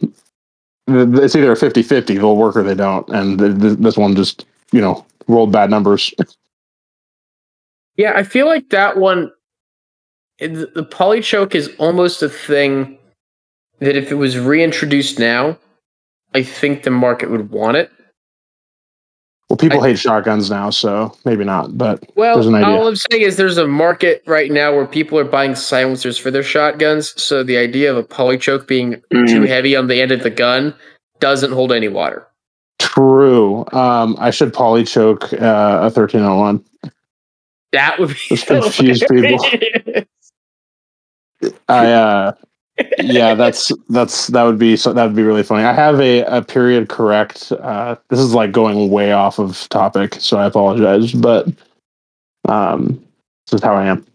it's 0.88 1.36
either 1.36 1.52
a 1.52 1.56
50 1.56 1.82
50, 1.82 2.16
they'll 2.16 2.36
work 2.36 2.56
or 2.56 2.62
they 2.62 2.74
don't. 2.74 3.08
And 3.10 3.38
th- 3.38 3.60
th- 3.60 3.78
this 3.78 3.96
one 3.96 4.16
just, 4.16 4.46
you 4.72 4.80
know, 4.80 5.04
rolled 5.26 5.52
bad 5.52 5.70
numbers. 5.70 6.12
Yeah, 7.96 8.12
I 8.16 8.22
feel 8.22 8.46
like 8.46 8.70
that 8.70 8.96
one, 8.96 9.30
it- 10.38 10.74
the 10.74 10.84
polychoke 10.84 11.54
is 11.54 11.70
almost 11.78 12.22
a 12.22 12.28
thing 12.28 12.98
that 13.80 13.96
if 13.96 14.10
it 14.10 14.16
was 14.16 14.38
reintroduced 14.38 15.18
now, 15.18 15.58
I 16.34 16.42
think 16.42 16.82
the 16.82 16.90
market 16.90 17.30
would 17.30 17.50
want 17.50 17.76
it. 17.76 17.90
Well, 19.48 19.56
people 19.56 19.82
I- 19.82 19.88
hate 19.88 19.98
shotguns 19.98 20.50
now, 20.50 20.68
so 20.70 21.16
maybe 21.24 21.42
not. 21.44 21.76
But 21.78 22.04
Well, 22.16 22.34
There's 22.36 22.46
an 22.46 22.54
idea. 22.54 22.68
all 22.68 22.86
I'm 22.86 22.96
saying 22.96 23.22
is 23.22 23.36
there's 23.36 23.56
a 23.56 23.66
market 23.66 24.22
right 24.26 24.50
now 24.52 24.74
where 24.74 24.86
people 24.86 25.18
are 25.18 25.24
buying 25.24 25.54
silencers 25.54 26.18
for 26.18 26.30
their 26.30 26.42
shotguns. 26.42 27.14
So 27.22 27.42
the 27.42 27.56
idea 27.56 27.90
of 27.90 27.96
a 27.96 28.02
polychoke 28.02 28.66
being 28.66 28.94
too 29.10 29.40
Mm. 29.40 29.48
heavy 29.48 29.74
on 29.74 29.86
the 29.86 30.00
end 30.02 30.12
of 30.12 30.22
the 30.22 30.30
gun 30.30 30.74
doesn't 31.20 31.52
hold 31.52 31.72
any 31.72 31.88
water. 31.88 32.24
true. 32.80 33.64
Um, 33.72 34.16
I 34.20 34.30
should 34.30 34.52
poly 34.52 34.84
choke 34.84 35.32
uh, 35.32 35.80
a 35.82 35.90
1301. 35.90 36.64
That 37.72 37.98
would 37.98 38.08
be 38.10 38.14
Just 38.36 38.46
confuse 38.46 39.02
people. 39.10 39.44
I 41.68 41.92
uh 41.92 42.32
yeah, 42.98 43.34
that's 43.34 43.72
that's 43.88 44.28
that 44.28 44.42
would 44.44 44.58
be 44.58 44.76
so 44.76 44.92
that 44.92 45.04
would 45.04 45.16
be 45.16 45.22
really 45.22 45.42
funny. 45.42 45.64
I 45.64 45.72
have 45.72 46.00
a, 46.00 46.22
a 46.24 46.42
period 46.42 46.88
correct. 46.88 47.52
Uh 47.52 47.96
this 48.08 48.18
is 48.20 48.34
like 48.34 48.52
going 48.52 48.90
way 48.90 49.12
off 49.12 49.38
of 49.38 49.68
topic, 49.70 50.14
so 50.20 50.38
I 50.38 50.46
apologize, 50.46 51.12
but 51.12 51.48
um 52.48 53.02
this 53.46 53.54
is 53.60 53.62
how 53.62 53.74
I 53.74 53.86
am. 53.86 54.06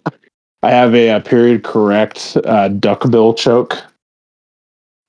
I 0.62 0.72
have 0.72 0.96
a, 0.96 1.10
a 1.10 1.20
period 1.22 1.64
correct 1.64 2.38
uh 2.46 2.70
duckbill 2.70 3.34
choke 3.34 3.78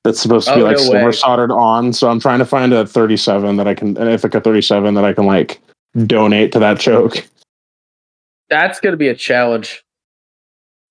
that's 0.02 0.20
supposed 0.20 0.48
to 0.48 0.54
be 0.56 0.60
Oh, 0.62 0.64
like 0.64 0.76
no 0.76 0.82
silver 0.82 1.06
way. 1.06 1.12
soldered 1.12 1.50
on. 1.50 1.92
So 1.92 2.10
I'm 2.10 2.20
trying 2.20 2.38
to 2.40 2.44
find 2.44 2.72
a 2.74 2.86
37 2.86 3.56
that 3.56 3.68
I 3.68 3.74
can 3.74 3.96
an 3.96 4.08
Ithaca 4.08 4.40
37 4.40 4.94
that 4.94 5.04
I 5.04 5.12
can 5.12 5.26
like 5.26 5.60
donate 6.06 6.52
to 6.52 6.58
that 6.58 6.80
choke. 6.80 7.26
That's 8.50 8.80
going 8.80 8.92
to 8.92 8.96
be 8.98 9.08
a 9.08 9.14
challenge. 9.14 9.83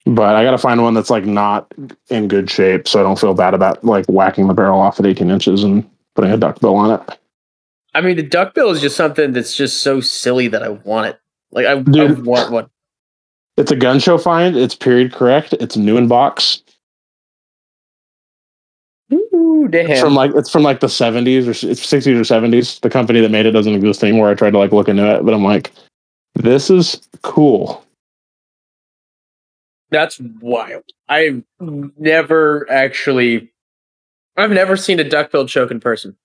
But 0.06 0.36
I 0.36 0.44
got 0.44 0.52
to 0.52 0.58
find 0.58 0.82
one 0.82 0.94
that's 0.94 1.10
like 1.10 1.26
not 1.26 1.74
in 2.10 2.28
good 2.28 2.50
shape, 2.50 2.88
so 2.88 3.00
I 3.00 3.04
don't 3.04 3.20
feel 3.20 3.34
bad 3.34 3.54
about 3.54 3.84
like 3.84 4.06
whacking 4.08 4.48
the 4.48 4.54
barrel 4.54 4.80
off 4.80 5.00
at 5.00 5.06
18 5.06 5.30
inches 5.30 5.64
and 5.64 5.90
putting 6.16 6.32
a 6.32 6.38
duck 6.38 6.60
bill 6.60 6.76
on 6.76 7.00
it. 7.00 7.20
I 7.96 8.02
mean, 8.02 8.18
the 8.18 8.24
duckbill 8.24 8.72
is 8.72 8.82
just 8.82 8.98
something 8.98 9.34
that's 9.34 9.56
just 9.56 9.82
so 9.82 10.02
silly 10.02 10.48
that 10.50 10.64
I 10.64 10.70
want 10.70 11.08
it. 11.08 11.20
Like 11.52 11.66
I, 11.66 11.72
I 11.72 12.12
want 12.12 12.52
one. 12.52 12.70
It's 13.56 13.72
a 13.72 13.76
gun 13.76 14.00
show 14.00 14.18
find. 14.18 14.58
It's 14.58 14.76
period 14.76 15.14
correct. 15.14 15.54
It's 15.54 15.78
new 15.78 15.98
in 15.98 16.08
box. 16.08 16.64
Ooh, 19.14 19.68
damn. 19.70 19.92
It's 19.92 20.02
from 20.02 20.16
like 20.16 20.32
it's 20.36 20.50
from 20.50 20.64
like 20.64 20.80
the 20.80 20.88
70s 20.88 21.46
or 21.46 21.52
it's 21.52 21.86
60s 21.86 22.16
or 22.16 22.22
70s. 22.22 22.82
The 22.82 22.90
company 22.90 23.22
that 23.22 23.30
made 23.30 23.46
it 23.46 23.52
doesn't 23.52 23.74
exist 23.74 24.04
anymore. 24.04 24.30
I 24.30 24.34
tried 24.34 24.52
to 24.52 24.58
like 24.58 24.72
look 24.72 24.90
into 24.90 25.06
it, 25.16 25.24
but 25.24 25.34
I'm 25.34 25.44
like, 25.44 25.72
this 26.36 26.72
is 26.72 27.08
cool. 27.22 27.86
That's 29.94 30.20
wild. 30.20 30.84
I've 31.07 31.44
never 31.60 32.70
actually, 32.70 33.53
I've 34.36 34.52
never 34.52 34.76
seen 34.76 34.99
a 34.99 35.07
duckbill 35.07 35.48
choke 35.48 35.70
in 35.70 35.80
person. 35.80 36.18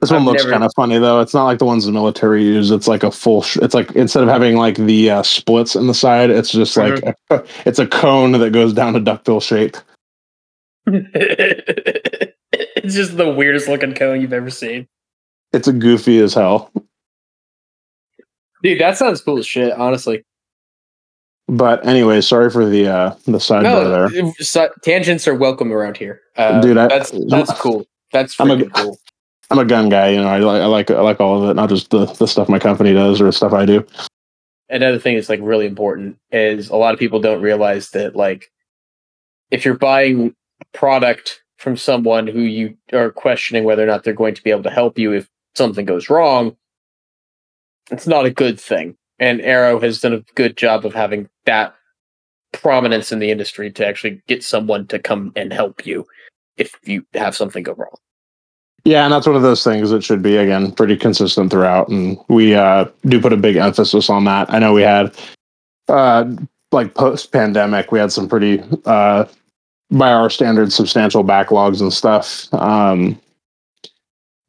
This 0.00 0.10
one 0.10 0.20
I've 0.20 0.26
looks 0.26 0.42
never- 0.44 0.52
kind 0.52 0.64
of 0.64 0.72
funny 0.76 0.98
though. 0.98 1.20
It's 1.20 1.34
not 1.34 1.44
like 1.44 1.58
the 1.58 1.66
ones 1.66 1.84
the 1.84 1.92
military 1.92 2.42
use. 2.42 2.70
It's 2.70 2.88
like 2.88 3.02
a 3.02 3.10
full. 3.10 3.42
Sh- 3.42 3.58
it's 3.60 3.74
like 3.74 3.90
instead 3.92 4.22
of 4.22 4.30
having 4.30 4.56
like 4.56 4.76
the 4.76 5.10
uh, 5.10 5.22
splits 5.22 5.76
in 5.76 5.88
the 5.88 5.94
side, 5.94 6.30
it's 6.30 6.50
just 6.50 6.76
like 6.76 7.02
a, 7.02 7.14
it's 7.66 7.78
a 7.78 7.86
cone 7.86 8.32
that 8.32 8.52
goes 8.52 8.72
down 8.72 8.96
a 8.96 9.00
duckbill 9.00 9.40
shape. 9.40 9.76
it's 10.86 12.94
just 12.94 13.18
the 13.18 13.28
weirdest 13.28 13.68
looking 13.68 13.92
cone 13.92 14.22
you've 14.22 14.32
ever 14.32 14.50
seen. 14.50 14.88
It's 15.52 15.68
a 15.68 15.72
goofy 15.72 16.18
as 16.20 16.32
hell. 16.32 16.70
Dude, 18.62 18.80
that 18.80 18.96
sounds 18.96 19.20
cool 19.20 19.38
as 19.38 19.46
shit, 19.46 19.72
honestly. 19.72 20.24
But 21.48 21.86
anyway, 21.86 22.20
sorry 22.20 22.50
for 22.50 22.66
the 22.68 22.88
uh 22.88 23.14
the 23.24 23.38
sidebar 23.38 23.62
No, 23.62 24.08
there. 24.10 24.32
so- 24.40 24.70
tangents 24.82 25.26
are 25.26 25.34
welcome 25.34 25.72
around 25.72 25.96
here. 25.96 26.20
Uh, 26.36 26.60
Dude, 26.60 26.76
I- 26.76 26.88
that's 26.88 27.10
that's 27.28 27.52
cool. 27.60 27.86
That's 28.12 28.38
I'm 28.40 28.50
a- 28.50 28.66
cool. 28.70 28.98
I'm 29.50 29.58
a 29.58 29.64
gun 29.64 29.88
guy, 29.88 30.10
you 30.10 30.18
know. 30.20 30.28
I 30.28 30.38
like 30.40 30.60
I 30.62 30.66
like 30.66 30.90
I 30.90 31.00
like 31.00 31.20
all 31.20 31.42
of 31.42 31.48
it, 31.50 31.54
not 31.54 31.70
just 31.70 31.90
the 31.90 32.04
the 32.04 32.26
stuff 32.26 32.48
my 32.50 32.58
company 32.58 32.92
does 32.92 33.20
or 33.20 33.24
the 33.24 33.32
stuff 33.32 33.52
I 33.54 33.64
do. 33.64 33.86
another 34.68 34.98
thing 34.98 35.14
that's 35.16 35.30
like 35.30 35.40
really 35.42 35.64
important 35.66 36.18
is 36.30 36.68
a 36.68 36.76
lot 36.76 36.92
of 36.92 37.00
people 37.00 37.18
don't 37.20 37.40
realize 37.40 37.90
that 37.90 38.14
like 38.14 38.50
if 39.50 39.64
you're 39.64 39.78
buying 39.78 40.34
product 40.74 41.42
from 41.56 41.78
someone 41.78 42.26
who 42.26 42.40
you 42.42 42.76
are 42.92 43.10
questioning 43.10 43.64
whether 43.64 43.82
or 43.82 43.86
not 43.86 44.04
they're 44.04 44.12
going 44.12 44.34
to 44.34 44.42
be 44.42 44.50
able 44.50 44.62
to 44.64 44.70
help 44.70 44.98
you 44.98 45.12
if 45.12 45.26
something 45.54 45.86
goes 45.86 46.10
wrong 46.10 46.54
it's 47.90 48.06
not 48.06 48.26
a 48.26 48.30
good 48.30 48.60
thing 48.60 48.94
and 49.18 49.40
Aero 49.40 49.80
has 49.80 50.00
done 50.00 50.12
a 50.12 50.24
good 50.34 50.56
job 50.56 50.84
of 50.84 50.94
having 50.94 51.28
that 51.44 51.74
prominence 52.52 53.12
in 53.12 53.18
the 53.18 53.30
industry 53.30 53.70
to 53.72 53.86
actually 53.86 54.22
get 54.26 54.42
someone 54.42 54.86
to 54.86 54.98
come 54.98 55.32
and 55.36 55.52
help 55.52 55.86
you 55.86 56.06
if 56.56 56.74
you 56.84 57.04
have 57.14 57.36
something 57.36 57.62
go 57.62 57.74
wrong 57.74 57.96
Yeah, 58.84 59.04
and 59.04 59.12
that's 59.12 59.26
one 59.26 59.36
of 59.36 59.42
those 59.42 59.62
things 59.62 59.90
that 59.90 60.02
should 60.02 60.22
be 60.22 60.36
again 60.36 60.72
pretty 60.72 60.96
consistent 60.96 61.50
throughout, 61.50 61.88
and 61.88 62.18
we 62.28 62.54
uh, 62.54 62.86
do 63.06 63.20
put 63.20 63.32
a 63.32 63.36
big 63.36 63.56
emphasis 63.56 64.08
on 64.08 64.24
that. 64.24 64.52
I 64.52 64.58
know 64.58 64.72
we 64.72 64.82
had 64.82 65.14
uh, 65.88 66.24
like 66.72 66.94
post 66.94 67.32
pandemic, 67.32 67.92
we 67.92 67.98
had 67.98 68.12
some 68.12 68.28
pretty 68.28 68.62
uh, 68.84 69.26
by 69.90 70.12
our 70.12 70.30
standards 70.30 70.74
substantial 70.74 71.24
backlogs 71.24 71.80
and 71.80 71.92
stuff, 71.92 72.52
um, 72.54 73.18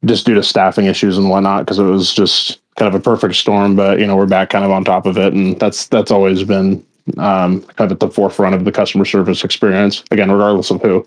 just 0.04 0.26
due 0.26 0.34
to 0.34 0.42
staffing 0.42 0.86
issues 0.86 1.16
and 1.16 1.30
whatnot, 1.30 1.64
because 1.64 1.78
it 1.78 1.84
was 1.84 2.12
just 2.12 2.60
kind 2.80 2.92
of 2.92 2.98
a 2.98 3.02
perfect 3.02 3.36
storm. 3.36 3.76
But 3.76 4.00
you 4.00 4.06
know, 4.06 4.16
we're 4.16 4.26
back 4.26 4.48
kind 4.48 4.64
of 4.64 4.70
on 4.70 4.84
top 4.84 5.04
of 5.06 5.18
it, 5.18 5.34
and 5.34 5.60
that's 5.60 5.86
that's 5.88 6.10
always 6.10 6.42
been 6.42 6.84
um, 7.18 7.60
kind 7.62 7.90
of 7.90 7.92
at 7.92 8.00
the 8.00 8.10
forefront 8.10 8.54
of 8.54 8.64
the 8.64 8.72
customer 8.72 9.04
service 9.04 9.44
experience. 9.44 10.02
Again, 10.10 10.30
regardless 10.30 10.70
of 10.70 10.80
who. 10.80 11.06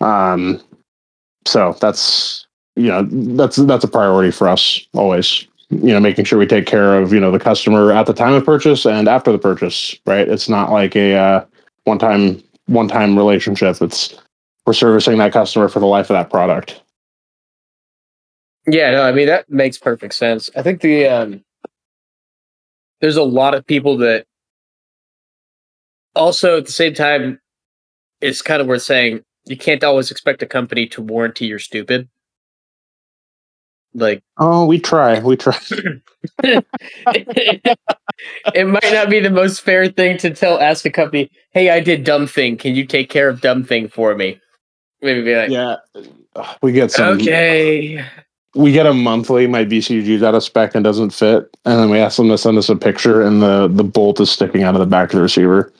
Um, 0.00 0.60
so 1.46 1.76
that's 1.80 2.46
you 2.76 2.88
know 2.88 3.06
that's 3.36 3.56
that's 3.56 3.84
a 3.84 3.88
priority 3.88 4.30
for 4.30 4.48
us 4.48 4.80
always 4.94 5.46
you 5.70 5.92
know 5.92 6.00
making 6.00 6.24
sure 6.24 6.38
we 6.38 6.46
take 6.46 6.66
care 6.66 7.00
of 7.00 7.12
you 7.12 7.20
know 7.20 7.30
the 7.30 7.38
customer 7.38 7.92
at 7.92 8.06
the 8.06 8.12
time 8.12 8.34
of 8.34 8.44
purchase 8.44 8.84
and 8.86 9.08
after 9.08 9.32
the 9.32 9.38
purchase 9.38 9.94
right 10.06 10.28
it's 10.28 10.48
not 10.48 10.70
like 10.70 10.94
a 10.96 11.14
uh, 11.14 11.44
one 11.84 11.98
time 11.98 12.42
one 12.66 12.88
time 12.88 13.16
relationship 13.16 13.80
it's 13.80 14.14
we're 14.66 14.72
servicing 14.72 15.18
that 15.18 15.32
customer 15.32 15.68
for 15.68 15.80
the 15.80 15.86
life 15.86 16.10
of 16.10 16.14
that 16.14 16.30
product 16.30 16.82
Yeah, 18.66 18.92
no, 18.92 19.02
I 19.02 19.12
mean 19.12 19.26
that 19.26 19.50
makes 19.50 19.78
perfect 19.78 20.14
sense. 20.14 20.50
I 20.56 20.62
think 20.62 20.80
the 20.80 21.06
um 21.06 21.44
there's 23.00 23.16
a 23.16 23.22
lot 23.22 23.54
of 23.54 23.66
people 23.66 23.96
that 23.98 24.26
also 26.14 26.58
at 26.58 26.66
the 26.66 26.72
same 26.72 26.94
time 26.94 27.40
it's 28.20 28.42
kind 28.42 28.60
of 28.60 28.66
worth 28.66 28.82
saying 28.82 29.22
you 29.46 29.56
can't 29.56 29.82
always 29.82 30.10
expect 30.10 30.42
a 30.42 30.46
company 30.46 30.86
to 30.88 31.00
warranty 31.00 31.46
your 31.46 31.58
stupid. 31.58 32.08
Like 33.94 34.22
Oh, 34.36 34.66
we 34.66 34.78
try. 34.78 35.20
We 35.20 35.36
try. 35.36 35.58
it 36.42 36.64
might 38.66 38.92
not 38.92 39.10
be 39.10 39.20
the 39.20 39.30
most 39.30 39.62
fair 39.62 39.88
thing 39.88 40.18
to 40.18 40.30
tell 40.30 40.60
ask 40.60 40.84
a 40.84 40.90
company, 40.90 41.30
"Hey, 41.52 41.70
I 41.70 41.80
did 41.80 42.04
dumb 42.04 42.26
thing. 42.26 42.56
Can 42.56 42.74
you 42.74 42.84
take 42.84 43.10
care 43.10 43.28
of 43.28 43.40
dumb 43.40 43.64
thing 43.64 43.88
for 43.88 44.14
me?" 44.14 44.40
Maybe 45.02 45.22
be 45.22 45.34
like, 45.34 45.50
yeah. 45.50 45.76
We 46.62 46.72
get 46.72 46.90
some 46.90 47.18
"Okay." 47.18 48.04
We 48.54 48.72
get 48.72 48.86
a 48.86 48.92
monthly 48.92 49.46
my 49.46 49.64
BCG's 49.64 50.22
out 50.22 50.34
of 50.34 50.42
spec 50.42 50.74
and 50.74 50.82
doesn't 50.84 51.10
fit, 51.10 51.48
and 51.64 51.78
then 51.78 51.90
we 51.90 51.98
ask 51.98 52.16
them 52.16 52.28
to 52.28 52.38
send 52.38 52.58
us 52.58 52.68
a 52.68 52.76
picture, 52.76 53.22
and 53.22 53.40
the 53.42 53.68
the 53.68 53.84
bolt 53.84 54.20
is 54.20 54.30
sticking 54.30 54.62
out 54.62 54.74
of 54.74 54.80
the 54.80 54.86
back 54.86 55.10
of 55.12 55.16
the 55.16 55.22
receiver. 55.22 55.72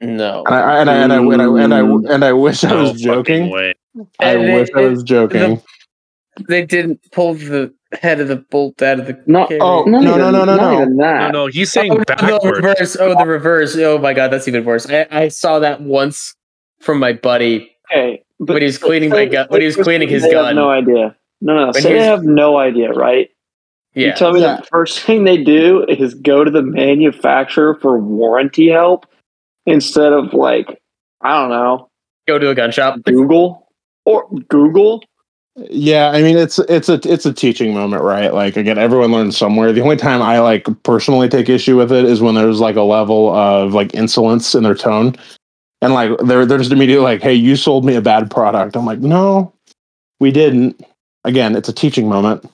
No. 0.00 0.44
And 0.46 0.54
I 0.54 0.80
and 0.80 0.90
I 0.90 0.94
and 0.96 1.12
I 1.12 1.16
and 1.18 1.42
I 1.42 1.62
and 1.64 1.74
I, 1.74 2.14
and 2.14 2.24
I, 2.24 2.32
wish 2.32 2.64
I 2.64 2.70
No 2.70 2.82
was 2.82 3.00
joking. 3.00 3.50
way. 3.50 3.74
I 4.18 4.34
And 4.34 4.54
wish 4.54 4.68
it- 4.70 4.76
I 4.76 4.80
was 4.86 5.02
joking. 5.02 5.62
They 6.48 6.64
didn't 6.64 7.00
pull 7.12 7.34
the 7.34 7.74
head 8.00 8.18
of 8.20 8.28
the 8.28 8.36
bolt 8.36 8.80
out 8.80 9.00
of 9.00 9.06
the. 9.06 9.20
Not, 9.26 9.48
carrier. 9.48 9.62
Oh, 9.62 9.82
not 9.84 10.02
no, 10.02 10.10
even, 10.16 10.18
no, 10.20 10.30
no, 10.30 10.44
no, 10.44 10.56
not 10.56 10.88
no. 10.88 10.94
No, 10.94 11.30
no, 11.30 11.46
he's 11.48 11.76
oh, 11.76 11.80
saying 11.80 11.92
Oh, 11.92 11.96
no, 11.96 11.98
the 12.00 12.04
backwards. 12.06 12.56
reverse. 12.56 12.96
Oh, 12.98 13.14
the 13.18 13.26
reverse. 13.26 13.76
Oh 13.76 13.98
my 13.98 14.14
god, 14.14 14.28
that's 14.28 14.48
even 14.48 14.64
worse. 14.64 14.88
I, 14.88 15.06
I 15.10 15.28
saw 15.28 15.58
that 15.58 15.82
once 15.82 16.34
from 16.80 16.98
my 16.98 17.12
buddy 17.12 17.70
Okay, 17.92 18.22
but 18.40 18.54
when 18.54 18.62
he 18.62 18.66
was 18.66 18.78
cleaning 18.78 19.10
my 19.10 19.26
gun. 19.26 19.46
When 19.50 19.60
he 19.60 19.66
was 19.66 19.76
cleaning 19.76 20.08
his 20.08 20.22
they 20.22 20.34
have 20.34 20.46
gun. 20.46 20.56
no 20.56 20.70
idea. 20.70 21.14
No, 21.40 21.54
no. 21.54 21.64
When 21.66 21.74
Say 21.74 21.92
they 21.94 22.04
have 22.04 22.24
no 22.24 22.58
idea, 22.58 22.90
right? 22.92 23.30
You 23.94 24.06
Yeah. 24.06 24.14
tell 24.14 24.32
me 24.32 24.40
Yeah. 24.40 24.56
the 24.56 24.62
first 24.64 25.00
thing 25.06 25.24
they 25.24 25.42
do 25.42 25.84
is 25.88 26.14
go 26.14 26.42
to 26.44 26.50
the 26.50 26.62
manufacturer 26.62 27.74
for 27.80 27.98
warranty 27.98 28.68
help 28.68 29.06
instead 29.66 30.12
of 30.12 30.32
like 30.34 30.80
I 31.20 31.40
don't 31.40 31.50
know 31.50 31.88
Go 32.28 32.38
to 32.38 32.50
a 32.50 32.54
gun 32.54 32.70
shop. 32.70 32.98
Google 33.06 33.68
or 34.04 34.28
Google. 34.48 35.02
Yeah, 35.56 36.10
I 36.10 36.22
mean 36.22 36.38
it's 36.38 36.58
it's 36.60 36.88
a 36.88 37.00
it's 37.04 37.26
a 37.26 37.32
teaching 37.32 37.74
moment, 37.74 38.02
right? 38.02 38.32
Like 38.32 38.56
again, 38.56 38.78
everyone 38.78 39.10
learns 39.10 39.36
somewhere. 39.36 39.72
The 39.72 39.80
only 39.82 39.96
time 39.96 40.22
I 40.22 40.38
like 40.38 40.66
personally 40.84 41.28
take 41.28 41.48
issue 41.48 41.76
with 41.76 41.90
it 41.92 42.04
is 42.04 42.22
when 42.22 42.34
there's 42.36 42.60
like 42.60 42.76
a 42.76 42.82
level 42.82 43.34
of 43.34 43.74
like 43.74 43.92
insolence 43.94 44.54
in 44.54 44.62
their 44.62 44.76
tone, 44.76 45.16
and 45.82 45.92
like 45.94 46.16
they're 46.24 46.46
they're 46.46 46.58
just 46.58 46.72
immediately 46.72 47.04
like, 47.04 47.22
"Hey, 47.22 47.34
you 47.34 47.56
sold 47.56 47.84
me 47.84 47.94
a 47.96 48.00
bad 48.02 48.30
product." 48.30 48.76
I'm 48.76 48.86
like, 48.86 49.00
"No, 49.00 49.52
we 50.20 50.30
didn't." 50.30 50.80
Again, 51.24 51.54
it's 51.56 51.68
a 51.68 51.72
teaching 51.72 52.08
moment. 52.08 52.50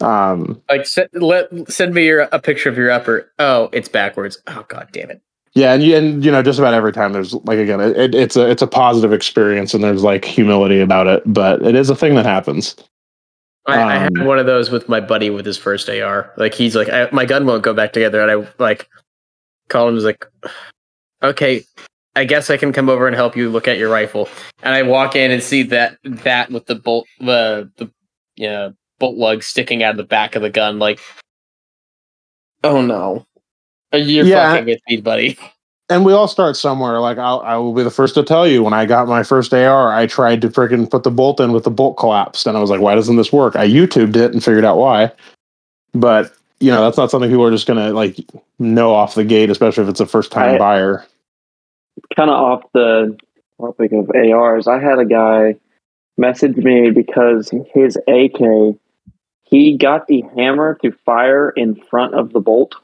Um, 0.00 0.62
Like 0.68 0.86
send, 0.86 1.08
let 1.14 1.48
send 1.70 1.92
me 1.94 2.06
your 2.06 2.28
a 2.30 2.38
picture 2.38 2.68
of 2.68 2.76
your 2.76 2.90
upper. 2.90 3.30
Oh, 3.38 3.68
it's 3.72 3.88
backwards. 3.88 4.38
Oh 4.46 4.64
god 4.68 4.88
damn 4.92 5.10
it. 5.10 5.20
yeah, 5.54 5.72
and 5.74 5.82
you, 5.82 5.96
and 5.96 6.24
you 6.24 6.30
know, 6.30 6.40
just 6.42 6.58
about 6.60 6.72
every 6.74 6.92
time 6.92 7.12
there's 7.12 7.34
like 7.34 7.58
again, 7.58 7.80
it, 7.80 7.96
it, 7.96 8.14
it's 8.14 8.36
a 8.36 8.48
it's 8.48 8.62
a 8.62 8.66
positive 8.68 9.12
experience, 9.12 9.74
and 9.74 9.82
there's 9.82 10.04
like 10.04 10.24
humility 10.24 10.80
about 10.80 11.08
it, 11.08 11.22
but 11.26 11.62
it 11.62 11.74
is 11.74 11.90
a 11.90 11.96
thing 11.96 12.14
that 12.14 12.26
happens. 12.26 12.76
I, 13.66 13.82
I 13.82 13.96
had 13.96 14.16
Um, 14.18 14.24
one 14.26 14.38
of 14.38 14.46
those 14.46 14.70
with 14.70 14.88
my 14.88 15.00
buddy 15.00 15.30
with 15.30 15.44
his 15.44 15.58
first 15.58 15.90
AR. 15.90 16.32
Like 16.36 16.54
he's 16.54 16.74
like, 16.76 16.88
I, 16.88 17.08
my 17.12 17.24
gun 17.26 17.44
won't 17.44 17.64
go 17.64 17.74
back 17.74 17.92
together, 17.92 18.20
and 18.22 18.30
I 18.30 18.48
like 18.62 18.88
called 19.68 19.88
him. 19.88 19.94
Was 19.96 20.04
like, 20.04 20.24
okay, 21.24 21.64
I 22.18 22.24
guess 22.24 22.50
I 22.50 22.56
can 22.56 22.72
come 22.72 22.88
over 22.88 23.06
and 23.06 23.14
help 23.14 23.36
you 23.36 23.48
look 23.48 23.68
at 23.68 23.78
your 23.78 23.88
rifle. 23.90 24.28
And 24.64 24.74
I 24.74 24.82
walk 24.82 25.14
in 25.14 25.30
and 25.30 25.40
see 25.40 25.62
that 25.64 25.98
that 26.02 26.50
with 26.50 26.66
the 26.66 26.74
bolt, 26.74 27.06
the 27.20 27.70
the 27.76 27.88
you 28.34 28.48
know, 28.48 28.74
bolt 28.98 29.16
lug 29.16 29.44
sticking 29.44 29.84
out 29.84 29.92
of 29.92 29.96
the 29.98 30.02
back 30.04 30.34
of 30.34 30.42
the 30.42 30.50
gun. 30.50 30.80
Like, 30.80 30.98
oh 32.64 32.82
no, 32.82 33.24
uh, 33.94 33.98
you're 33.98 34.26
Yeah. 34.26 34.50
fucking 34.52 34.66
with 34.66 34.80
me, 34.88 34.96
buddy. 35.00 35.38
and 35.88 36.04
we 36.04 36.12
all 36.12 36.26
start 36.26 36.56
somewhere. 36.56 36.98
Like 36.98 37.18
I'll, 37.18 37.40
I 37.40 37.54
will 37.56 37.72
be 37.72 37.84
the 37.84 37.90
first 37.90 38.14
to 38.16 38.24
tell 38.24 38.48
you. 38.48 38.64
When 38.64 38.74
I 38.74 38.84
got 38.84 39.06
my 39.06 39.22
first 39.22 39.54
AR, 39.54 39.92
I 39.92 40.08
tried 40.08 40.40
to 40.42 40.48
freaking 40.48 40.90
put 40.90 41.04
the 41.04 41.12
bolt 41.12 41.38
in, 41.38 41.52
with 41.52 41.62
the 41.62 41.70
bolt 41.70 41.96
collapsed, 41.98 42.48
and 42.48 42.56
I 42.56 42.60
was 42.60 42.68
like, 42.70 42.80
"Why 42.80 42.96
doesn't 42.96 43.14
this 43.16 43.32
work?" 43.32 43.54
I 43.54 43.68
YouTubed 43.68 44.16
it 44.16 44.32
and 44.32 44.42
figured 44.42 44.64
out 44.64 44.76
why. 44.76 45.12
But 45.94 46.32
you 46.58 46.72
know, 46.72 46.82
that's 46.82 46.96
not 46.98 47.12
something 47.12 47.30
people 47.30 47.44
are 47.44 47.52
just 47.52 47.68
gonna 47.68 47.92
like 47.92 48.16
know 48.58 48.92
off 48.92 49.14
the 49.14 49.24
gate, 49.24 49.50
especially 49.50 49.84
if 49.84 49.88
it's 49.88 50.00
a 50.00 50.06
first 50.06 50.32
time 50.32 50.58
buyer. 50.58 51.06
Kind 52.16 52.30
of 52.30 52.36
off 52.36 52.62
the 52.72 53.16
topic 53.60 53.92
of 53.92 54.10
ARs, 54.14 54.66
I 54.66 54.80
had 54.80 54.98
a 54.98 55.04
guy 55.04 55.56
message 56.16 56.56
me 56.56 56.90
because 56.90 57.50
his 57.74 57.96
AK, 58.08 58.76
he 59.44 59.76
got 59.78 60.06
the 60.06 60.22
hammer 60.36 60.76
to 60.82 60.92
fire 60.92 61.50
in 61.50 61.74
front 61.74 62.14
of 62.14 62.32
the 62.32 62.40
bolt. 62.40 62.74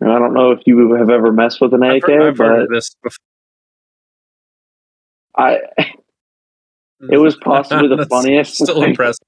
And 0.00 0.12
I 0.12 0.18
don't 0.18 0.34
know 0.34 0.50
if 0.50 0.60
you 0.66 0.92
have 0.94 1.10
ever 1.10 1.32
messed 1.32 1.60
with 1.60 1.72
an 1.72 1.82
I've 1.82 1.96
AK, 1.96 2.06
heard, 2.06 2.22
I've 2.22 2.38
heard 2.38 2.68
but 2.68 2.74
this 2.74 2.94
before. 3.02 3.16
I 5.36 5.58
it 7.10 7.18
was 7.18 7.36
possibly 7.36 7.88
the 7.88 8.06
funniest. 8.06 8.56
Still 8.56 8.80
thing. 8.80 8.90
impressive. 8.90 9.26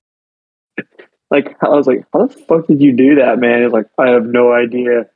Like 1.28 1.56
I 1.60 1.70
was 1.70 1.88
like, 1.88 2.04
how 2.12 2.26
the 2.26 2.32
fuck 2.32 2.68
did 2.68 2.80
you 2.80 2.92
do 2.92 3.16
that, 3.16 3.40
man? 3.40 3.64
He's 3.64 3.72
like, 3.72 3.86
I 3.98 4.10
have 4.10 4.26
no 4.26 4.52
idea. 4.52 5.06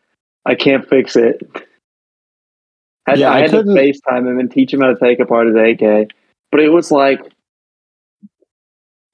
I 0.44 0.56
can't 0.56 0.88
fix 0.88 1.14
it. 1.14 1.40
Had, 3.10 3.18
Yeah, 3.18 3.30
I 3.30 3.36
I 3.36 3.40
had 3.42 3.50
to 3.50 3.56
couldn't- 3.58 3.74
FaceTime 3.76 4.28
him 4.28 4.38
and 4.38 4.50
teach 4.50 4.72
him 4.72 4.80
how 4.80 4.88
to 4.88 4.98
take 4.98 5.20
apart 5.20 5.46
his 5.46 5.56
AK. 5.56 6.10
But 6.50 6.60
it 6.60 6.70
was 6.70 6.90
like, 6.90 7.20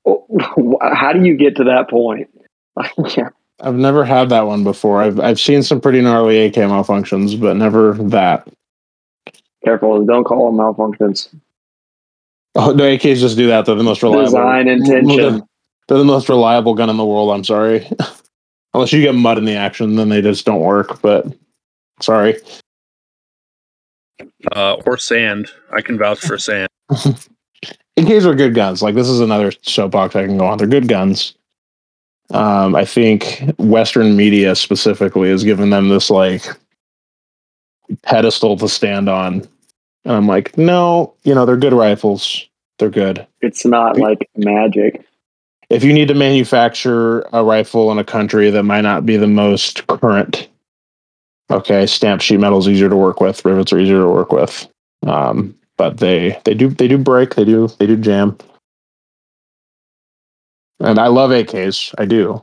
oh, 0.06 0.78
how 0.82 1.12
do 1.12 1.24
you 1.24 1.36
get 1.36 1.56
to 1.56 1.64
that 1.64 1.90
point? 1.90 2.28
yeah, 3.16 3.28
I've 3.60 3.74
never 3.74 4.04
had 4.04 4.28
that 4.30 4.46
one 4.46 4.64
before. 4.64 5.02
I've 5.02 5.18
I've 5.20 5.40
seen 5.40 5.62
some 5.62 5.80
pretty 5.80 6.00
gnarly 6.00 6.44
AK 6.46 6.54
malfunctions, 6.54 7.38
but 7.40 7.56
never 7.56 7.94
that. 7.94 8.46
careful, 9.64 10.04
don't 10.04 10.24
call 10.24 10.50
them 10.50 10.58
malfunctions. 10.60 11.34
Oh, 12.58 12.72
no, 12.72 12.84
AKs 12.84 13.16
just 13.18 13.36
do 13.36 13.48
that. 13.48 13.66
They're 13.66 13.74
the 13.74 13.82
most 13.84 14.02
reliable. 14.02 14.24
Design 14.24 14.66
intention. 14.68 15.42
They're 15.88 15.98
the 15.98 16.04
most 16.04 16.28
reliable 16.30 16.74
gun 16.74 16.88
in 16.88 16.96
the 16.96 17.04
world. 17.04 17.30
I'm 17.30 17.44
sorry. 17.44 17.86
Unless 18.74 18.92
you 18.94 19.02
get 19.02 19.14
mud 19.14 19.36
in 19.38 19.44
the 19.44 19.54
action, 19.56 19.96
then 19.96 20.08
they 20.08 20.22
just 20.22 20.46
don't 20.46 20.60
work. 20.60 21.00
But 21.02 21.26
sorry. 22.00 22.36
Uh, 24.52 24.76
or 24.86 24.96
sand. 24.96 25.50
I 25.72 25.80
can 25.80 25.98
vouch 25.98 26.20
for 26.20 26.38
sand. 26.38 26.68
AKs 27.98 28.24
are 28.24 28.34
good 28.34 28.54
guns. 28.54 28.82
Like 28.82 28.94
this 28.94 29.08
is 29.08 29.20
another 29.20 29.52
soapbox 29.62 30.14
I 30.16 30.26
can 30.26 30.38
go 30.38 30.46
on. 30.46 30.58
They're 30.58 30.66
good 30.66 30.88
guns. 30.88 31.34
Um, 32.30 32.74
I 32.74 32.84
think 32.84 33.42
Western 33.58 34.16
media 34.16 34.54
specifically 34.54 35.30
has 35.30 35.44
given 35.44 35.70
them 35.70 35.88
this 35.88 36.10
like 36.10 36.44
pedestal 38.02 38.56
to 38.58 38.68
stand 38.68 39.08
on. 39.08 39.46
And 40.04 40.14
I'm 40.14 40.26
like, 40.26 40.56
no, 40.58 41.14
you 41.24 41.34
know, 41.34 41.46
they're 41.46 41.56
good 41.56 41.72
rifles. 41.72 42.46
They're 42.78 42.90
good. 42.90 43.26
It's 43.40 43.64
not 43.64 43.96
like 43.96 44.28
magic. 44.36 45.04
If 45.70 45.82
you 45.82 45.92
need 45.92 46.08
to 46.08 46.14
manufacture 46.14 47.20
a 47.32 47.42
rifle 47.42 47.90
in 47.90 47.98
a 47.98 48.04
country 48.04 48.50
that 48.50 48.62
might 48.62 48.82
not 48.82 49.06
be 49.06 49.16
the 49.16 49.26
most 49.26 49.86
current, 49.86 50.48
okay, 51.50 51.86
stamped 51.86 52.24
sheet 52.24 52.40
metal 52.40 52.58
is 52.58 52.68
easier 52.68 52.88
to 52.88 52.96
work 52.96 53.20
with. 53.20 53.44
Rivets 53.44 53.72
are 53.72 53.78
easier 53.78 54.00
to 54.00 54.08
work 54.08 54.32
with. 54.32 54.68
Um, 55.06 55.54
but 55.76 55.98
they 55.98 56.40
they 56.44 56.54
do 56.54 56.68
they 56.68 56.88
do 56.88 56.98
break. 56.98 57.34
They 57.34 57.44
do 57.44 57.68
they 57.78 57.86
do 57.86 57.96
jam. 57.96 58.36
And 60.80 60.98
I 60.98 61.06
love 61.08 61.30
AKs. 61.30 61.94
I 61.98 62.04
do. 62.04 62.42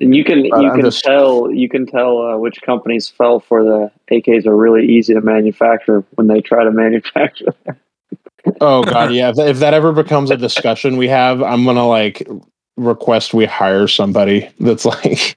And 0.00 0.14
you 0.14 0.24
can 0.24 0.48
But 0.48 0.62
you 0.62 0.68
I'm 0.68 0.76
can 0.76 0.84
just- 0.86 1.04
tell 1.04 1.50
you 1.52 1.68
can 1.68 1.86
tell 1.86 2.18
uh, 2.22 2.38
which 2.38 2.60
companies 2.62 3.08
fell 3.08 3.40
for 3.40 3.62
the 3.62 3.90
AKs 4.10 4.46
are 4.46 4.56
really 4.56 4.86
easy 4.86 5.12
to 5.14 5.20
manufacture 5.20 6.02
when 6.14 6.26
they 6.28 6.40
try 6.40 6.64
to 6.64 6.70
manufacture. 6.72 7.54
Oh 8.60 8.82
god, 8.82 9.12
yeah. 9.12 9.30
If, 9.30 9.38
if 9.38 9.58
that 9.58 9.74
ever 9.74 9.92
becomes 9.92 10.30
a 10.30 10.36
discussion 10.36 10.96
we 10.96 11.08
have, 11.08 11.42
I'm 11.42 11.64
gonna 11.64 11.86
like 11.86 12.26
request 12.78 13.34
we 13.34 13.44
hire 13.44 13.86
somebody 13.86 14.48
that's 14.60 14.84
like 14.86 15.36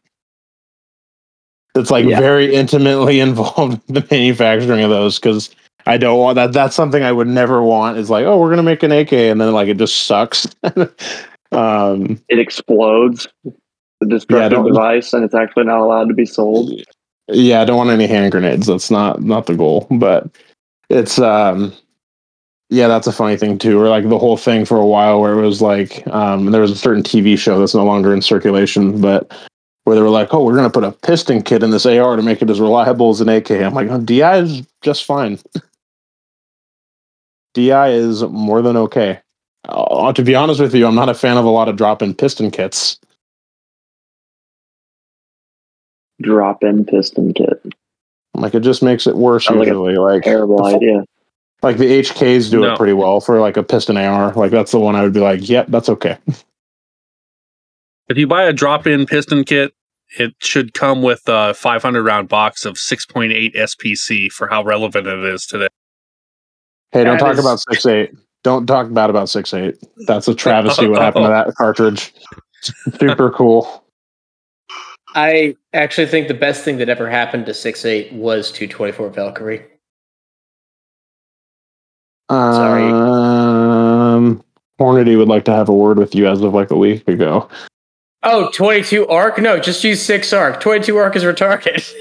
that's 1.75 1.91
like 1.91 2.05
Yeah. 2.05 2.19
very 2.19 2.55
intimately 2.55 3.19
involved 3.29 3.79
in 3.87 3.93
the 3.93 4.07
manufacturing 4.09 4.81
of 4.83 4.89
those 4.89 5.19
because 5.19 5.51
I 5.85 5.97
don't 5.97 6.17
want 6.19 6.35
that. 6.35 6.51
That's 6.53 6.75
something 6.75 7.03
I 7.03 7.11
would 7.11 7.27
never 7.27 7.61
want. 7.61 7.99
Is 7.99 8.09
like, 8.09 8.25
oh, 8.25 8.39
we're 8.39 8.49
gonna 8.49 8.63
make 8.63 8.81
an 8.81 8.91
AK 8.91 9.13
and 9.13 9.39
then 9.39 9.53
like 9.53 9.67
it 9.67 9.77
just 9.77 10.05
sucks. 10.05 10.47
um, 11.51 12.19
It 12.29 12.39
explodes, 12.39 13.27
the 13.43 14.07
destructive 14.07 14.51
don't- 14.51 14.65
device, 14.67 15.13
and 15.13 15.23
it's 15.23 15.35
actually 15.35 15.65
not 15.65 15.79
allowed 15.79 16.07
to 16.07 16.13
be 16.15 16.25
sold. 16.25 16.71
yeah, 17.27 17.61
I 17.61 17.65
don't 17.65 17.77
want 17.77 17.89
any 17.91 18.07
hand 18.07 18.31
grenades. 18.31 18.67
That's 18.67 18.89
not 18.91 19.21
not 19.21 19.45
the 19.45 19.55
goal. 19.55 19.87
But 19.91 20.27
it's 20.89 21.19
um 21.19 21.73
yeah, 22.71 22.87
that's 22.87 23.05
a 23.07 23.11
funny 23.11 23.37
thing 23.37 23.57
too. 23.59 23.79
Or 23.79 23.89
like 23.89 24.09
the 24.09 24.17
whole 24.17 24.37
thing 24.37 24.65
for 24.65 24.77
a 24.77 24.85
while 24.87 25.21
where 25.21 25.33
it 25.37 25.45
was 25.45 25.61
like 25.61 26.05
um 26.07 26.47
there 26.51 26.61
was 26.61 26.71
a 26.71 26.75
certain 26.75 27.03
TV 27.03 27.37
show 27.37 27.59
that's 27.59 27.75
no 27.75 27.85
longer 27.85 28.13
in 28.13 28.21
circulation, 28.21 28.99
but 29.01 29.31
where 29.85 29.95
they 29.95 30.01
were 30.01 30.09
like, 30.09 30.33
Oh, 30.33 30.43
we're 30.43 30.55
gonna 30.55 30.69
put 30.69 30.83
a 30.83 30.91
piston 30.91 31.41
kit 31.41 31.63
in 31.63 31.71
this 31.71 31.85
AR 31.85 32.15
to 32.15 32.21
make 32.21 32.41
it 32.41 32.49
as 32.49 32.59
reliable 32.59 33.09
as 33.11 33.21
an 33.21 33.29
AK. 33.29 33.51
I'm 33.51 33.73
like, 33.73 33.89
oh, 33.89 33.99
DI 34.01 34.37
is 34.37 34.61
just 34.81 35.05
fine. 35.05 35.39
DI 37.53 37.89
is 37.91 38.21
more 38.23 38.61
than 38.61 38.75
okay. 38.77 39.19
Uh, 39.67 40.11
to 40.13 40.21
be 40.23 40.35
honest 40.35 40.59
with 40.59 40.75
you, 40.75 40.85
I'm 40.85 40.93
not 40.95 41.09
a 41.09 41.13
fan 41.13 41.37
of 41.37 41.45
a 41.45 41.49
lot 41.49 41.69
of 41.69 41.75
drop-in 41.77 42.13
piston 42.13 42.51
kits. 42.51 42.99
Drop 46.21 46.63
in 46.63 46.85
piston 46.85 47.33
kit. 47.33 47.61
Like 48.35 48.53
it 48.55 48.61
just 48.61 48.83
makes 48.83 49.07
it 49.07 49.15
worse 49.15 49.45
Sounds 49.45 49.57
like 49.59 49.67
a 49.67 49.71
usually. 49.71 49.95
Like 49.97 50.23
Terrible 50.23 50.57
the- 50.57 50.75
idea. 50.75 51.05
like 51.61 51.77
the 51.77 51.85
HKs 52.01 52.51
do 52.51 52.61
No. 52.61 52.73
it 52.73 52.77
pretty 52.77 52.93
well 52.93 53.19
for 53.21 53.39
like 53.39 53.57
a 53.57 53.63
piston 53.63 53.97
AR. 53.97 54.33
Like 54.33 54.51
that's 54.51 54.71
the 54.71 54.79
one 54.79 54.95
I 54.95 55.03
would 55.03 55.13
be 55.13 55.19
like, 55.19 55.47
yep, 55.47 55.67
that's 55.69 55.89
okay. 55.89 56.17
If 58.07 58.17
you 58.17 58.27
buy 58.27 58.43
a 58.43 58.53
drop-in 58.53 59.05
piston 59.07 59.43
kit, 59.43 59.73
it 60.19 60.33
should 60.39 60.73
come 60.73 61.01
with 61.01 61.21
a 61.27 61.53
500 61.55 62.03
round 62.03 62.29
box 62.29 62.63
of 62.65 62.75
6.8 62.75 63.55
SPC 63.55 64.31
for 64.31 64.47
how 64.47 64.63
relevant 64.63 65.07
it 65.07 65.19
is 65.25 65.45
today. 65.47 65.67
Hey, 66.91 67.03
don't 67.03 67.17
That 67.17 67.23
talk 67.23 67.33
is- 67.33 67.39
about 67.39 67.59
six 67.59 67.85
eight. 67.85 68.11
Don't 68.43 68.67
talk 68.67 68.93
bad 68.93 69.09
about 69.09 69.27
six 69.29 69.53
eight. 69.55 69.75
That's 70.05 70.27
a 70.27 70.35
travesty. 70.35 70.87
what 70.87 71.01
happened 71.01 71.25
to 71.25 71.29
that 71.29 71.53
cartridge? 71.57 72.13
Super 72.99 73.31
cool. 73.31 73.83
I 75.15 75.55
actually 75.73 76.07
think 76.07 76.27
the 76.27 76.33
best 76.35 76.63
thing 76.63 76.77
that 76.77 76.89
ever 76.89 77.09
happened 77.09 77.45
to 77.47 77.53
6.8 77.53 78.11
was 78.13 78.51
224 78.51 79.09
Valkyrie. 79.11 79.65
Sorry. 82.29 82.83
Um, 82.91 84.43
Hornady 84.79 85.17
would 85.17 85.27
like 85.29 85.45
to 85.45 85.53
have 85.53 85.69
a 85.69 85.73
word 85.73 85.97
with 85.97 86.13
you 86.15 86.27
as 86.27 86.41
of 86.41 86.53
like 86.53 86.69
a 86.71 86.75
week 86.77 87.07
ago. 87.07 87.47
Oh, 88.25 88.49
22 88.51 89.07
arc? 89.07 89.37
No, 89.39 89.59
just 89.59 89.83
use 89.83 90.01
6 90.03 90.33
arc. 90.33 90.59
22 90.59 90.97
arc 90.97 91.15
is 91.15 91.23
retarded. 91.23 91.93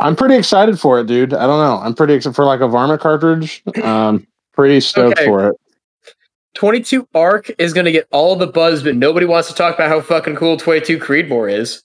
I'm 0.00 0.16
pretty 0.16 0.36
excited 0.36 0.80
for 0.80 0.98
it, 1.00 1.06
dude. 1.06 1.34
I 1.34 1.46
don't 1.46 1.58
know. 1.60 1.78
I'm 1.84 1.94
pretty 1.94 2.14
excited 2.14 2.34
for 2.34 2.44
like 2.44 2.60
a 2.60 2.68
varmint 2.68 3.00
cartridge. 3.00 3.62
Um, 3.82 4.26
pretty 4.54 4.80
stoked 4.80 5.18
Okay. 5.18 5.26
for 5.26 5.48
it. 5.48 5.56
22 6.54 7.08
arc 7.14 7.50
is 7.58 7.72
going 7.72 7.86
to 7.86 7.92
get 7.92 8.06
all 8.12 8.36
the 8.36 8.46
buzz, 8.46 8.82
but 8.82 8.94
nobody 8.96 9.26
wants 9.26 9.48
to 9.48 9.54
talk 9.54 9.74
about 9.74 9.88
how 9.88 10.00
fucking 10.00 10.36
cool 10.36 10.56
22 10.56 10.98
Creedmoor 10.98 11.50
is. 11.52 11.82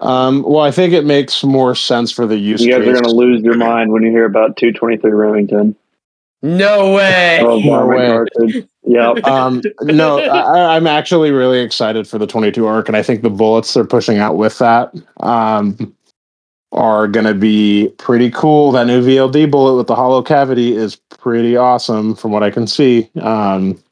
Um, 0.00 0.42
well, 0.42 0.60
I 0.60 0.70
think 0.70 0.92
it 0.92 1.04
makes 1.04 1.42
more 1.44 1.74
sense 1.74 2.10
for 2.12 2.26
the 2.26 2.36
use 2.36 2.60
You 2.62 2.70
guys 2.72 2.80
case. 2.80 2.88
are 2.88 2.92
going 2.92 3.04
to 3.04 3.10
lose 3.10 3.42
your 3.42 3.56
mind 3.56 3.90
when 3.92 4.02
you 4.02 4.10
hear 4.10 4.24
about 4.24 4.56
223 4.56 5.10
Remington. 5.10 5.76
No 6.42 6.94
way. 6.94 7.40
Oh, 7.42 7.58
No 7.58 7.70
varmint 7.86 8.28
way. 8.38 8.68
Cartridge. 8.94 9.24
Yep. 9.24 9.24
um, 9.32 9.62
no, 9.82 10.18
I, 10.18 10.76
I'm 10.76 10.86
actually 10.86 11.30
really 11.30 11.60
excited 11.60 12.06
for 12.06 12.18
the 12.18 12.26
22 12.26 12.66
arc, 12.66 12.88
and 12.88 12.96
I 12.96 13.02
think 13.02 13.22
the 13.22 13.30
bullets 13.30 13.74
they're 13.74 13.84
pushing 13.84 14.18
out 14.18 14.36
with 14.36 14.58
that 14.58 14.92
um, 15.20 15.94
are 16.72 17.08
going 17.08 17.26
to 17.26 17.34
be 17.34 17.92
pretty 17.98 18.30
cool. 18.30 18.72
That 18.72 18.86
new 18.86 19.02
VLD 19.02 19.50
bullet 19.50 19.76
with 19.76 19.86
the 19.86 19.96
hollow 19.96 20.22
cavity 20.22 20.74
is 20.76 20.96
pretty 20.96 21.56
awesome, 21.56 22.14
from 22.14 22.32
what 22.32 22.42
I 22.42 22.50
can 22.50 22.66
see. 22.66 23.10
Um, 23.20 23.82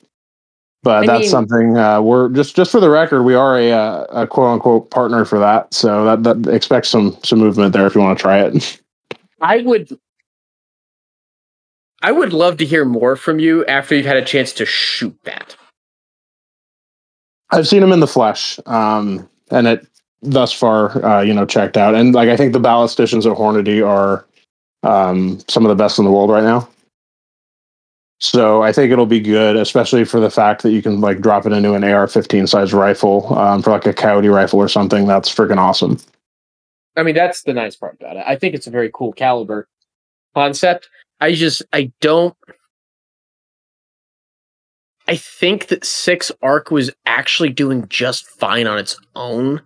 but 0.83 1.03
I 1.03 1.07
that's 1.07 1.21
mean- 1.23 1.31
something 1.31 1.77
uh, 1.77 2.01
we're 2.01 2.29
just 2.29 2.55
just 2.55 2.71
for 2.71 2.79
the 2.79 2.89
record, 2.89 3.25
we 3.25 3.35
are 3.35 3.59
a, 3.59 3.73
uh, 3.73 4.05
a 4.11 4.27
quote 4.27 4.53
unquote 4.53 4.91
partner 4.91 5.25
for 5.25 5.39
that. 5.41 5.75
So 5.75 6.05
that 6.05 6.23
that 6.23 6.55
expect 6.55 6.87
some 6.87 7.17
some 7.25 7.41
movement 7.41 7.73
there 7.73 7.87
if 7.89 7.97
you 7.97 8.01
want 8.01 8.17
to 8.17 8.23
try 8.23 8.39
it. 8.39 8.81
I 9.41 9.63
would 9.63 9.99
I 12.03 12.13
would 12.13 12.33
love 12.33 12.59
to 12.59 12.65
hear 12.65 12.85
more 12.85 13.17
from 13.17 13.39
you 13.39 13.65
after 13.67 13.95
you've 13.95 14.07
had 14.07 14.17
a 14.17 14.25
chance 14.25 14.53
to 14.55 14.67
shoot 14.67 15.17
that. 15.25 15.57
I've 17.51 17.69
seen 17.69 17.83
him 17.83 17.93
in 17.93 18.01
the 18.01 18.07
flesh, 18.07 18.59
um, 18.67 19.29
and 19.51 19.67
it 19.67 19.87
thus 20.23 20.53
far, 20.53 21.05
uh, 21.05 21.23
you 21.23 21.33
know, 21.33 21.47
checked 21.47 21.77
out. 21.77 21.95
And 21.95 22.15
like, 22.15 22.29
I 22.29 22.37
think 22.37 22.53
the 22.53 22.61
ballisticians 22.61 23.31
at 23.31 23.37
Hornady 23.37 23.87
are 23.87 24.27
um, 24.83 25.39
some 25.49 25.65
of 25.65 25.69
the 25.69 25.75
best 25.75 25.99
in 25.99 26.05
the 26.05 26.11
world 26.11 26.31
right 26.31 26.43
now. 26.43 26.69
So 28.19 28.63
I 28.63 28.73
think 28.73 28.93
it'll 28.93 29.07
be 29.07 29.21
good, 29.21 29.57
especially 29.57 30.05
for 30.05 30.21
the 30.21 30.31
fact 30.31 30.63
that 30.63 30.73
you 30.73 30.83
can 30.83 31.01
like 31.01 31.21
drop 31.21 31.45
it 31.47 31.53
into 31.53 31.75
an 31.75 31.85
AR-15 31.85 32.49
size 32.49 32.73
rifle 32.73 33.37
um, 33.39 33.63
for 33.63 33.71
like 33.71 33.87
a 33.87 33.93
Coyote 33.93 34.29
rifle 34.29 34.59
or 34.59 34.69
something. 34.69 35.07
That's 35.07 35.33
freaking 35.33 35.59
awesome. 35.59 35.99
I 36.97 37.03
mean, 37.03 37.15
that's 37.15 37.43
the 37.43 37.53
nice 37.53 37.77
part 37.77 37.97
about 38.01 38.17
it. 38.17 38.25
I 38.27 38.37
think 38.37 38.55
it's 38.55 38.67
a 38.67 38.71
very 38.71 38.91
cool 38.93 39.13
caliber 39.13 39.69
concept. 40.35 40.89
I 41.21 41.33
just 41.33 41.63
I 41.73 41.93
don't 42.01 42.35
I 45.09 45.17
think 45.17 45.69
that 45.69 45.85
6 45.85 46.33
arc 46.43 46.71
was 46.71 46.91
actually 47.07 47.51
doing 47.51 47.87
just 47.89 48.27
fine 48.29 48.67
on 48.67 48.79
its 48.79 48.99
own 49.15 49.63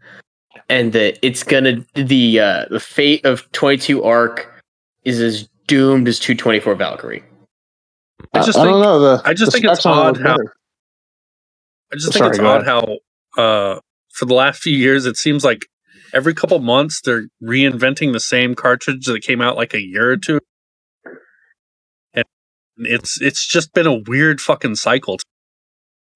and 0.69 0.93
that 0.93 1.19
it's 1.23 1.43
going 1.43 1.65
to 1.65 2.05
the 2.05 2.41
uh 2.41 2.67
the 2.71 2.81
fate 2.81 3.25
of 3.25 3.51
22 3.53 4.03
arc 4.05 4.63
is 5.05 5.21
as 5.21 5.49
doomed 5.67 6.09
as 6.09 6.19
224 6.19 6.75
Valkyrie. 6.75 7.25
I 8.35 8.43
just 8.45 8.59
I 8.59 8.63
think 8.65 8.73
don't 8.75 8.83
know. 8.83 9.01
The 9.01 9.23
I 9.25 9.33
just 9.35 9.53
the 9.53 9.59
think 9.61 9.65
it's 9.71 9.81
specs 9.81 9.87
on 9.87 9.99
it 9.99 10.09
odd 10.09 10.17
how- 10.19 10.37
better. 10.37 10.55
I 11.93 11.97
just 11.97 12.13
think 12.13 12.19
Sorry, 12.19 12.31
it's 12.31 12.39
go 12.39 12.47
odd 12.47 12.65
how 12.65 12.99
uh, 13.43 13.81
for 14.13 14.27
the 14.27 14.35
last 14.35 14.63
few 14.63 14.77
years 14.77 15.07
it 15.07 15.17
seems 15.17 15.45
like 15.45 15.67
every 16.15 16.35
couple 16.35 16.59
months 16.61 17.01
they're 17.01 17.25
reinventing 17.43 18.13
the 18.13 18.21
same 18.21 18.55
cartridge 18.55 19.07
that 19.07 19.23
came 19.23 19.41
out 19.41 19.57
like 19.57 19.75
a 19.75 19.81
year 19.81 20.11
or 20.11 20.17
two. 20.17 20.39
It's 22.77 23.21
it's 23.21 23.47
just 23.47 23.73
been 23.73 23.87
a 23.87 24.01
weird 24.07 24.41
fucking 24.41 24.77
cycle. 24.77 25.19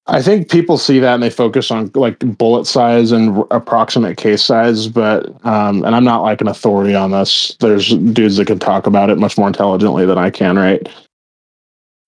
I 0.06 0.20
think 0.20 0.50
people 0.50 0.76
see 0.76 0.98
that 0.98 1.14
and 1.14 1.22
they 1.22 1.30
focus 1.30 1.70
on 1.70 1.90
like 1.94 2.18
bullet 2.36 2.66
size 2.66 3.10
and 3.10 3.38
r- 3.38 3.46
approximate 3.50 4.18
case 4.18 4.44
size, 4.44 4.86
but 4.86 5.26
um, 5.46 5.82
and 5.84 5.94
I'm 5.96 6.04
not 6.04 6.22
like 6.22 6.42
an 6.42 6.48
authority 6.48 6.94
on 6.94 7.10
this. 7.10 7.56
There's 7.60 7.88
dudes 7.88 8.36
that 8.36 8.46
can 8.46 8.58
talk 8.58 8.86
about 8.86 9.08
it 9.08 9.16
much 9.16 9.38
more 9.38 9.48
intelligently 9.48 10.04
than 10.04 10.18
I 10.18 10.28
can, 10.30 10.58
right? 10.58 10.86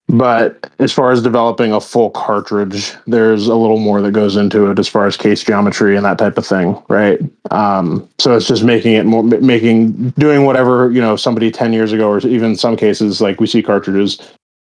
But 0.08 0.70
as 0.78 0.92
far 0.92 1.10
as 1.10 1.22
developing 1.22 1.72
a 1.72 1.80
full 1.80 2.10
cartridge, 2.10 2.92
there's 3.06 3.48
a 3.48 3.56
little 3.56 3.78
more 3.78 4.00
that 4.02 4.12
goes 4.12 4.36
into 4.36 4.70
it 4.70 4.78
as 4.78 4.86
far 4.86 5.06
as 5.06 5.16
case 5.16 5.42
geometry 5.42 5.96
and 5.96 6.04
that 6.04 6.18
type 6.18 6.38
of 6.38 6.46
thing, 6.46 6.80
right? 6.88 7.18
Um, 7.50 8.08
so 8.18 8.36
it's 8.36 8.46
just 8.46 8.62
making 8.62 8.92
it 8.92 9.04
more, 9.04 9.24
making 9.24 10.10
doing 10.10 10.44
whatever 10.44 10.90
you 10.92 11.00
know 11.00 11.16
somebody 11.16 11.50
ten 11.50 11.72
years 11.72 11.92
ago, 11.92 12.10
or 12.10 12.18
even 12.20 12.56
some 12.56 12.76
cases 12.76 13.20
like 13.22 13.40
we 13.40 13.46
see 13.46 13.62
cartridges 13.62 14.20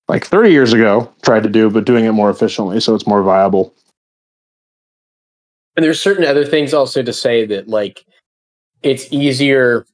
like 0.07 0.25
30 0.25 0.51
years 0.51 0.73
ago 0.73 1.11
tried 1.21 1.43
to 1.43 1.49
do, 1.49 1.69
but 1.69 1.85
doing 1.85 2.05
it 2.05 2.11
more 2.11 2.29
efficiently 2.29 2.79
so 2.79 2.95
it's 2.95 3.07
more 3.07 3.23
viable. 3.23 3.73
And 5.75 5.84
there's 5.84 6.01
certain 6.01 6.25
other 6.25 6.45
things 6.45 6.73
also 6.73 7.03
to 7.03 7.13
say 7.13 7.45
that 7.45 7.67
like 7.67 8.05
it's 8.84 9.11
easier 9.11 9.85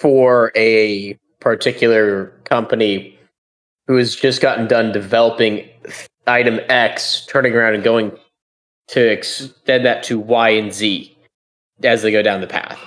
for 0.00 0.52
a 0.56 1.18
particular 1.40 2.26
company 2.44 3.18
who 3.86 3.96
has 3.96 4.14
just 4.14 4.40
gotten 4.40 4.66
done 4.66 4.92
developing 4.92 5.68
item 6.26 6.60
X, 6.68 7.26
turning 7.26 7.54
around 7.54 7.74
and 7.74 7.84
going 7.84 8.12
to 8.88 9.00
extend 9.00 9.84
that 9.84 10.02
to 10.04 10.18
Y 10.18 10.50
and 10.50 10.72
Z 10.72 11.16
as 11.82 12.02
they 12.02 12.12
go 12.12 12.22
down 12.22 12.40
the 12.40 12.46
path. 12.46 12.78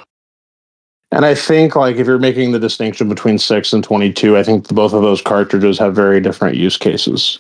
And 1.14 1.26
I 1.26 1.36
think 1.36 1.76
like 1.76 1.98
if 1.98 2.08
you're 2.08 2.18
making 2.18 2.52
the 2.52 2.60
distinction 2.60 3.08
between 3.08 3.38
6 3.38 3.74
and 3.74 3.84
22, 3.84 4.36
I 4.36 4.42
think 4.42 4.68
both 4.70 4.94
of 4.94 5.04
those 5.04 5.22
cartridges 5.22 5.78
have 5.78 5.94
very 5.94 6.20
different 6.20 6.58
use 6.58 6.76
cases. 6.76 7.40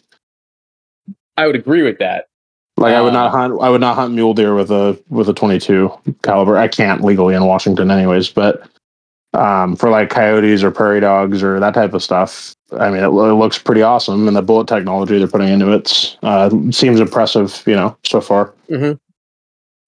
I 1.38 1.48
would 1.48 1.56
agree 1.56 1.82
with 1.82 1.98
that. 1.98 2.28
Like 2.78 2.94
I 2.94 3.02
would 3.02 3.14
not 3.14 3.34
Um, 3.34 3.52
hunt 3.52 3.62
I 3.62 3.70
would 3.70 3.82
not 3.82 3.96
hunt 3.96 4.14
mule 4.14 4.34
deer 4.34 4.54
with 4.56 4.72
a 4.72 5.00
with 5.10 5.28
a 5.28 5.34
22 5.34 5.92
caliber. 6.22 6.58
I 6.58 6.68
can't 6.68 7.04
legally 7.04 7.36
in 7.36 7.46
Washington 7.46 7.90
anyways, 7.90 8.30
but 8.30 8.68
um, 9.34 9.76
for 9.76 9.90
like 9.90 10.10
coyotes 10.10 10.64
or 10.64 10.70
prairie 10.70 11.00
dogs 11.00 11.42
or 11.42 11.60
that 11.60 11.74
type 11.74 11.94
of 11.94 12.04
stuff, 12.04 12.56
I 12.78 12.90
mean, 12.90 13.04
it, 13.04 13.08
it 13.08 13.10
looks 13.10 13.58
pretty 13.58 13.82
awesome, 13.82 14.28
and 14.28 14.38
the 14.38 14.42
bullet 14.42 14.68
technology 14.68 15.18
they're 15.18 15.28
putting 15.28 15.50
into 15.50 15.72
it 15.72 16.18
uh, 16.22 16.50
seems 16.72 17.00
impressive. 17.00 17.64
You 17.66 17.76
know, 17.76 17.98
so 18.04 18.22
far. 18.22 18.54
Hmm. 18.68 18.94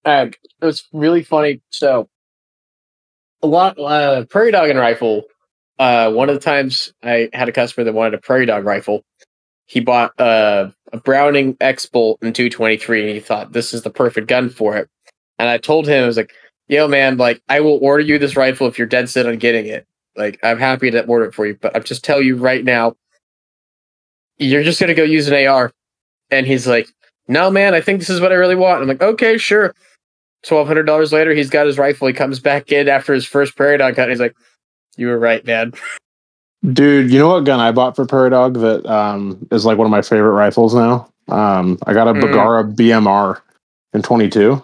Uh, 0.03 0.27
it 0.61 0.65
was 0.65 0.87
really 0.93 1.23
funny. 1.23 1.61
So, 1.71 2.07
a 3.45 3.47
lot 3.47 3.79
uh, 3.79 4.25
prairie 4.25 4.51
dog 4.51 4.69
and 4.69 4.79
rifle. 4.79 5.23
Uh, 5.77 6.11
one 6.11 6.29
of 6.29 6.35
the 6.35 6.41
times 6.41 6.93
I 7.03 7.29
had 7.33 7.47
a 7.47 7.51
customer 7.51 7.83
that 7.83 7.93
wanted 7.93 8.15
a 8.15 8.17
prairie 8.17 8.45
dog 8.45 8.65
rifle. 8.65 9.03
He 9.67 9.79
bought 9.79 10.19
uh, 10.19 10.69
a 10.91 10.97
Browning 10.97 11.57
X 11.61 11.85
Bolt 11.85 12.19
in 12.21 12.33
223, 12.33 13.01
and 13.01 13.09
he 13.09 13.19
thought 13.19 13.53
this 13.53 13.73
is 13.73 13.83
the 13.83 13.89
perfect 13.89 14.27
gun 14.27 14.49
for 14.49 14.75
it. 14.77 14.89
And 15.37 15.49
I 15.49 15.57
told 15.57 15.87
him, 15.87 16.03
I 16.03 16.07
was 16.07 16.17
like, 16.17 16.33
"Yo, 16.67 16.87
man, 16.87 17.17
like 17.17 17.41
I 17.49 17.59
will 17.61 17.79
order 17.81 18.03
you 18.03 18.17
this 18.17 18.35
rifle 18.35 18.67
if 18.67 18.77
you're 18.77 18.87
dead 18.87 19.09
set 19.09 19.25
on 19.25 19.37
getting 19.37 19.65
it. 19.65 19.85
Like 20.15 20.39
I'm 20.43 20.59
happy 20.59 20.91
to 20.91 21.05
order 21.05 21.25
it 21.25 21.33
for 21.33 21.45
you, 21.45 21.57
but 21.59 21.75
I'm 21.75 21.83
just 21.83 22.03
tell 22.03 22.21
you 22.21 22.37
right 22.37 22.63
now, 22.63 22.95
you're 24.37 24.63
just 24.63 24.79
gonna 24.79 24.93
go 24.93 25.03
use 25.03 25.27
an 25.27 25.47
AR." 25.47 25.71
And 26.31 26.47
he's 26.47 26.67
like, 26.67 26.87
"No, 27.27 27.51
man, 27.51 27.73
I 27.73 27.81
think 27.81 27.99
this 27.99 28.09
is 28.09 28.21
what 28.21 28.31
I 28.31 28.35
really 28.35 28.55
want." 28.55 28.81
I'm 28.81 28.87
like, 28.87 29.01
"Okay, 29.01 29.37
sure." 29.37 29.73
Twelve 30.45 30.67
hundred 30.67 30.83
dollars 30.83 31.11
later, 31.11 31.33
he's 31.33 31.49
got 31.49 31.65
his 31.65 31.77
rifle. 31.77 32.07
He 32.07 32.13
comes 32.13 32.39
back 32.39 32.71
in 32.71 32.87
after 32.87 33.13
his 33.13 33.25
first 33.25 33.55
prairie 33.55 33.77
dog 33.77 33.95
hunt. 33.95 34.03
And 34.03 34.11
he's 34.11 34.19
like, 34.19 34.35
"You 34.97 35.07
were 35.07 35.19
right, 35.19 35.45
man." 35.45 35.73
Dude, 36.73 37.11
you 37.11 37.19
know 37.19 37.29
what 37.29 37.43
gun 37.43 37.59
I 37.59 37.71
bought 37.71 37.95
for 37.95 38.05
Prairie 38.07 38.31
Dog 38.31 38.55
that 38.55 38.83
um, 38.87 39.37
is 39.51 39.65
like 39.65 39.77
one 39.77 39.85
of 39.85 39.91
my 39.91 40.01
favorite 40.01 40.31
rifles 40.31 40.73
now? 40.73 41.07
Um, 41.27 41.77
I 41.85 41.93
got 41.93 42.07
a 42.07 42.13
Mm. 42.13 42.21
Bergara 42.21 42.63
BMR 42.63 43.39
in 43.93 44.01
22. 44.01 44.63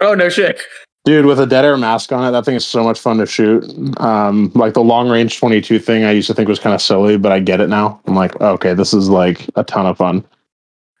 Oh 0.00 0.14
no 0.14 0.28
shit. 0.28 0.60
Dude, 1.06 1.24
with 1.24 1.40
a 1.40 1.46
dead 1.46 1.64
air 1.64 1.78
mask 1.78 2.12
on 2.12 2.26
it, 2.28 2.32
that 2.32 2.44
thing 2.44 2.56
is 2.56 2.66
so 2.66 2.84
much 2.84 3.00
fun 3.00 3.16
to 3.18 3.26
shoot. 3.26 3.64
Um, 4.00 4.52
like 4.54 4.74
the 4.74 4.82
long 4.82 5.08
range 5.08 5.38
22 5.38 5.78
thing, 5.78 6.04
I 6.04 6.10
used 6.10 6.26
to 6.26 6.34
think 6.34 6.46
was 6.46 6.58
kind 6.58 6.74
of 6.74 6.82
silly, 6.82 7.16
but 7.16 7.32
I 7.32 7.38
get 7.40 7.60
it 7.60 7.68
now. 7.70 7.98
I'm 8.06 8.14
like, 8.14 8.38
okay, 8.38 8.74
this 8.74 8.92
is 8.92 9.08
like 9.08 9.48
a 9.56 9.64
ton 9.64 9.86
of 9.86 9.96
fun, 9.96 10.22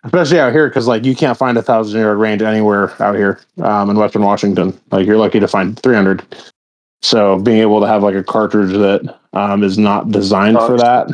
especially 0.04 0.40
out 0.40 0.52
here 0.52 0.68
because 0.68 0.86
like 0.86 1.04
you 1.04 1.14
can't 1.14 1.36
find 1.36 1.56
a 1.58 1.62
thousand 1.62 2.00
yard 2.00 2.18
range 2.18 2.42
anywhere 2.42 2.90
out 3.02 3.14
here 3.16 3.40
um, 3.62 3.90
in 3.90 3.96
Western 3.96 4.22
Washington. 4.22 4.78
Like 4.90 5.06
you're 5.06 5.16
lucky 5.16 5.40
to 5.40 5.48
find 5.48 5.78
300. 5.80 6.24
So 7.02 7.38
being 7.38 7.58
able 7.58 7.80
to 7.80 7.86
have 7.86 8.02
like 8.02 8.14
a 8.14 8.22
cartridge 8.24 8.72
that 8.72 9.18
um, 9.32 9.62
is 9.62 9.78
not 9.78 10.10
designed 10.10 10.58
for 10.58 10.76
that. 10.76 11.08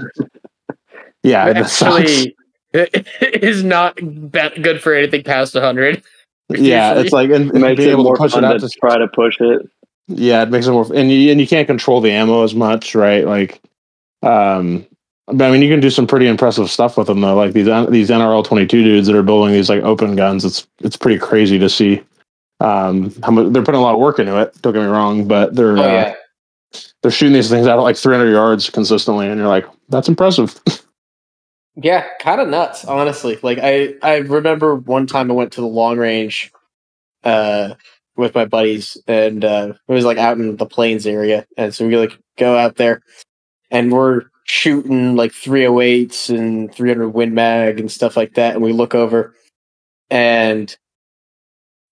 Yeah, 1.22 1.48
It 1.48 1.56
it 1.58 1.66
sucks. 1.66 2.00
actually 2.10 2.36
it 2.72 3.42
is 3.42 3.64
not 3.64 3.96
be- 3.96 4.60
good 4.62 4.82
for 4.82 4.94
anything 4.94 5.22
past 5.22 5.54
100. 5.54 6.02
yeah, 6.50 6.90
usually- 6.90 7.04
it's 7.04 7.12
like 7.12 7.30
and, 7.30 7.48
It 7.48 7.54
and 7.54 7.62
makes 7.62 7.78
being 7.78 7.88
it 7.88 7.92
able 7.92 8.04
more 8.04 8.16
to 8.16 8.22
push 8.22 8.32
fun 8.32 8.44
it 8.44 8.46
out 8.48 8.60
to 8.60 8.68
to 8.68 8.78
try 8.80 8.98
to 8.98 9.08
push 9.08 9.36
it. 9.40 9.62
Yeah, 10.08 10.42
it 10.42 10.50
makes 10.50 10.66
it 10.68 10.70
more, 10.72 10.86
and 10.94 11.10
you 11.10 11.32
and 11.32 11.40
you 11.40 11.48
can't 11.48 11.66
control 11.66 12.00
the 12.00 12.12
ammo 12.12 12.44
as 12.44 12.54
much, 12.54 12.94
right? 12.94 13.26
Like, 13.26 13.60
um, 14.22 14.86
but 14.88 14.95
I 15.28 15.50
mean, 15.50 15.60
you 15.60 15.68
can 15.68 15.80
do 15.80 15.90
some 15.90 16.06
pretty 16.06 16.28
impressive 16.28 16.70
stuff 16.70 16.96
with 16.96 17.08
them 17.08 17.20
though. 17.20 17.34
Like 17.34 17.52
these 17.52 17.66
these 17.88 18.10
NRL 18.10 18.44
twenty 18.44 18.66
two 18.66 18.84
dudes 18.84 19.06
that 19.08 19.16
are 19.16 19.22
building 19.22 19.52
these 19.52 19.68
like 19.68 19.82
open 19.82 20.14
guns. 20.14 20.44
It's 20.44 20.66
it's 20.80 20.96
pretty 20.96 21.18
crazy 21.18 21.58
to 21.58 21.68
see. 21.68 22.02
Um, 22.60 23.12
how 23.22 23.32
much 23.32 23.52
they're 23.52 23.62
putting 23.62 23.80
a 23.80 23.82
lot 23.82 23.94
of 23.94 24.00
work 24.00 24.18
into 24.18 24.40
it. 24.40 24.54
Don't 24.62 24.72
get 24.72 24.80
me 24.80 24.86
wrong, 24.86 25.26
but 25.26 25.54
they're 25.54 25.76
Oh 25.76 25.82
uh, 25.82 26.14
they're 27.02 27.10
shooting 27.10 27.34
these 27.34 27.50
things 27.50 27.66
out 27.66 27.78
at 27.78 27.82
like 27.82 27.96
three 27.96 28.14
hundred 28.16 28.30
yards 28.30 28.70
consistently, 28.70 29.28
and 29.28 29.38
you're 29.38 29.48
like, 29.48 29.66
that's 29.88 30.08
impressive. 30.08 30.60
Yeah, 31.78 32.06
kind 32.20 32.40
of 32.40 32.48
nuts, 32.48 32.86
honestly. 32.86 33.38
Like 33.42 33.58
I, 33.62 33.94
I 34.02 34.16
remember 34.16 34.74
one 34.74 35.06
time 35.06 35.30
I 35.30 35.34
went 35.34 35.52
to 35.52 35.60
the 35.60 35.66
long 35.66 35.98
range, 35.98 36.50
uh, 37.22 37.74
with 38.16 38.34
my 38.34 38.46
buddies, 38.46 38.96
and 39.06 39.44
uh, 39.44 39.74
it 39.86 39.92
was 39.92 40.06
like 40.06 40.16
out 40.16 40.38
in 40.38 40.56
the 40.56 40.64
plains 40.64 41.06
area, 41.06 41.46
and 41.58 41.74
so 41.74 41.86
we 41.86 41.98
like 41.98 42.18
go 42.38 42.56
out 42.56 42.76
there, 42.76 43.02
and 43.70 43.92
we're 43.92 44.22
shooting 44.46 45.16
like 45.16 45.32
308s 45.32 46.36
and 46.36 46.72
300 46.72 47.10
Win 47.10 47.34
Mag 47.34 47.78
and 47.78 47.90
stuff 47.90 48.16
like 48.16 48.34
that, 48.34 48.54
and 48.54 48.62
we 48.64 48.72
look 48.72 48.94
over, 48.94 49.34
and 50.10 50.76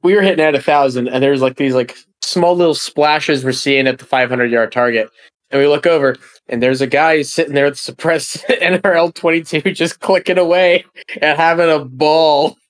we 0.02 0.14
were 0.14 0.22
hitting 0.22 0.44
at 0.44 0.54
a 0.54 0.62
thousand, 0.62 1.08
and 1.08 1.22
there's 1.22 1.42
like 1.42 1.56
these 1.56 1.74
like 1.74 1.96
small 2.22 2.56
little 2.56 2.74
splashes 2.74 3.44
we're 3.44 3.52
seeing 3.52 3.86
at 3.86 3.98
the 3.98 4.04
500 4.04 4.50
yard 4.50 4.72
target, 4.72 5.10
and 5.50 5.60
we 5.60 5.66
look 5.66 5.86
over, 5.86 6.16
and 6.48 6.62
there's 6.62 6.80
a 6.80 6.86
guy 6.86 7.22
sitting 7.22 7.54
there 7.54 7.66
with 7.66 7.78
suppressed 7.78 8.36
NRL 8.48 9.12
22 9.14 9.72
just 9.72 10.00
clicking 10.00 10.38
away 10.38 10.84
and 11.20 11.36
having 11.36 11.70
a 11.70 11.84
ball. 11.84 12.56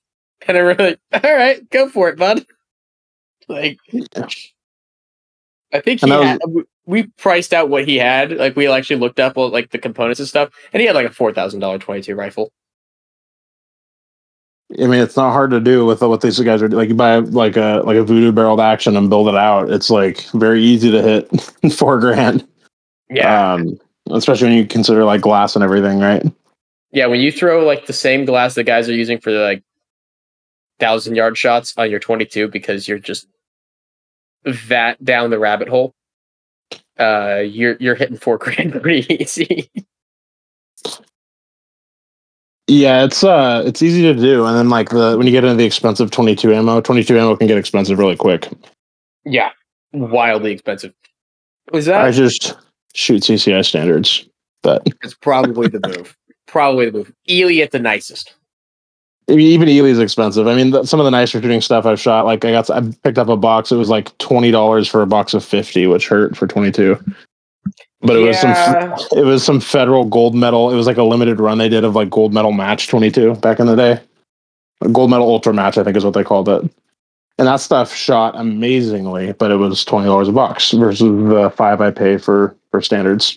And 0.47 0.57
I'm 0.57 0.65
really, 0.65 0.97
all 1.11 1.35
right, 1.35 1.67
go 1.71 1.89
for 1.89 2.09
it, 2.09 2.19
bud. 2.19 2.45
Like, 3.47 3.79
I 5.73 5.79
think 5.79 6.01
he 6.01 6.09
had, 6.09 6.39
we- 6.85 7.07
priced 7.17 7.53
out 7.53 7.69
what 7.69 7.87
he 7.87 7.97
had. 7.97 8.31
Like, 8.31 8.55
we 8.55 8.67
actually 8.67 8.99
looked 8.99 9.19
up 9.19 9.37
all, 9.37 9.49
like 9.49 9.71
the 9.71 9.77
components 9.77 10.19
and 10.19 10.29
stuff, 10.29 10.49
and 10.73 10.81
he 10.81 10.87
had 10.87 10.95
like 10.95 11.07
a 11.07 11.13
$4,000 11.13 11.79
22 11.79 12.15
rifle. 12.15 12.51
I 14.73 14.87
mean, 14.87 14.99
it's 14.99 15.15
not 15.15 15.31
hard 15.31 15.51
to 15.51 15.59
do 15.59 15.85
with 15.85 16.01
what 16.01 16.21
these 16.21 16.39
guys 16.39 16.61
are. 16.61 16.67
Like 16.67 16.89
you 16.89 16.95
buy 16.95 17.17
like 17.17 17.55
a 17.55 17.83
like 17.85 17.97
a 17.97 18.03
Vudoo 18.03 18.33
barreled 18.33 18.59
action 18.59 18.97
and 18.97 19.09
build 19.09 19.27
it 19.27 19.35
out. 19.35 19.69
It's 19.69 19.91
like 19.91 20.21
very 20.31 20.61
easy 20.61 20.89
to 20.89 21.01
hit 21.01 21.71
four 21.77 21.99
grand. 21.99 22.47
Yeah, 23.11 23.53
um, 23.53 23.79
especially 24.09 24.47
when 24.47 24.57
you 24.57 24.65
consider 24.65 25.05
like 25.05 25.21
glass 25.21 25.55
and 25.55 25.63
everything, 25.63 25.99
right? 25.99 26.25
Yeah, 26.91 27.05
when 27.05 27.19
you 27.19 27.31
throw 27.31 27.63
like 27.63 27.85
the 27.85 27.93
same 27.93 28.25
glass 28.25 28.55
the 28.55 28.63
guys 28.63 28.89
are 28.89 28.93
using 28.93 29.19
for 29.19 29.31
the 29.31 29.39
like 29.39 29.63
thousand 30.79 31.15
yard 31.15 31.37
shots 31.37 31.73
on 31.77 31.91
your 31.91 31.99
22 31.99 32.47
because 32.47 32.87
you're 32.87 32.99
just 32.99 33.27
that 34.43 35.03
down 35.03 35.29
the 35.29 35.39
rabbit 35.39 35.69
hole, 35.69 35.93
uh, 36.99 37.41
you're 37.45 37.77
you're 37.79 37.95
hitting 37.95 38.17
four 38.17 38.37
grand 38.39 38.81
pretty 38.81 39.13
easy. 39.21 39.69
Yeah, 42.67 43.03
it's 43.05 43.23
uh 43.23 43.61
it's 43.65 43.83
easy 43.83 44.01
to 44.01 44.13
do. 44.15 44.45
And 44.45 44.57
then 44.57 44.69
like 44.69 44.89
the 44.89 45.15
when 45.17 45.27
you 45.27 45.31
get 45.31 45.43
into 45.43 45.55
the 45.55 45.65
expensive 45.65 46.09
22 46.09 46.53
ammo, 46.53 46.81
22 46.81 47.17
ammo 47.17 47.35
can 47.35 47.47
get 47.47 47.57
expensive 47.57 47.99
really 47.99 48.15
quick. 48.15 48.47
yeah, 49.23 49.51
wildly 49.93 50.51
expensive. 50.51 50.93
Was 51.71 51.85
that 51.85 52.03
I 52.03 52.11
just 52.11 52.55
shoot 52.95 53.21
CCI 53.23 53.63
standards. 53.65 54.27
But 54.63 54.81
It's 55.03 55.13
probably 55.13 55.67
the 55.67 55.79
move. 55.87 56.17
Probably 56.47 56.87
the 56.87 56.91
move. 56.93 57.13
Eley 57.29 57.61
at 57.61 57.69
the 57.71 57.79
nicest. 57.79 58.33
I 59.27 59.35
mean, 59.35 59.47
even 59.47 59.67
Eley's 59.67 59.99
expensive. 59.99 60.47
I 60.47 60.55
mean, 60.55 60.71
the, 60.71 60.85
some 60.85 60.99
of 60.99 61.03
the 61.03 61.11
nicer 61.11 61.41
shooting 61.41 61.61
stuff 61.61 61.85
I've 61.85 61.99
shot, 61.99 62.25
like 62.25 62.45
I 62.45 62.51
got, 62.51 62.69
I 62.69 62.81
picked 63.03 63.17
up 63.17 63.27
a 63.27 63.35
box. 63.35 63.71
It 63.71 63.77
was 63.77 63.89
like 63.89 64.15
twenty 64.19 64.51
dollars 64.51 64.87
for 64.87 65.01
a 65.01 65.07
box 65.07 65.33
of 65.33 65.43
fifty, 65.43 65.87
which 65.87 66.07
hurt 66.07 66.37
for 66.37 66.45
twenty 66.45 66.71
two. 66.71 67.03
But 68.01 68.17
it 68.17 68.19
was 68.19 68.39
some, 68.39 68.51
it 69.17 69.25
was 69.25 69.43
some 69.43 69.59
federal 69.59 70.05
gold 70.05 70.35
medal. 70.35 70.71
It 70.71 70.75
was 70.75 70.85
like 70.85 70.97
a 70.97 71.03
limited 71.03 71.39
run 71.39 71.57
they 71.57 71.69
did 71.69 71.83
of 71.83 71.95
like 71.95 72.11
gold 72.11 72.33
medal 72.35 72.51
match 72.51 72.87
twenty 72.87 73.09
two 73.09 73.33
back 73.35 73.59
in 73.59 73.65
the 73.65 73.75
day. 73.75 73.99
A 74.81 74.89
gold 74.89 75.09
medal 75.09 75.27
ultra 75.27 75.53
match, 75.53 75.77
I 75.79 75.83
think, 75.83 75.97
is 75.97 76.05
what 76.05 76.13
they 76.13 76.23
called 76.23 76.47
it. 76.47 76.61
And 77.37 77.47
that 77.47 77.61
stuff 77.61 77.93
shot 77.93 78.39
amazingly, 78.39 79.33
but 79.33 79.49
it 79.49 79.55
was 79.55 79.83
twenty 79.83 80.05
dollars 80.05 80.27
a 80.27 80.33
box 80.33 80.71
versus 80.71 80.99
the 80.99 81.51
five 81.55 81.81
I 81.81 81.89
pay 81.89 82.17
for 82.17 82.55
for 82.69 82.79
standards. 82.79 83.35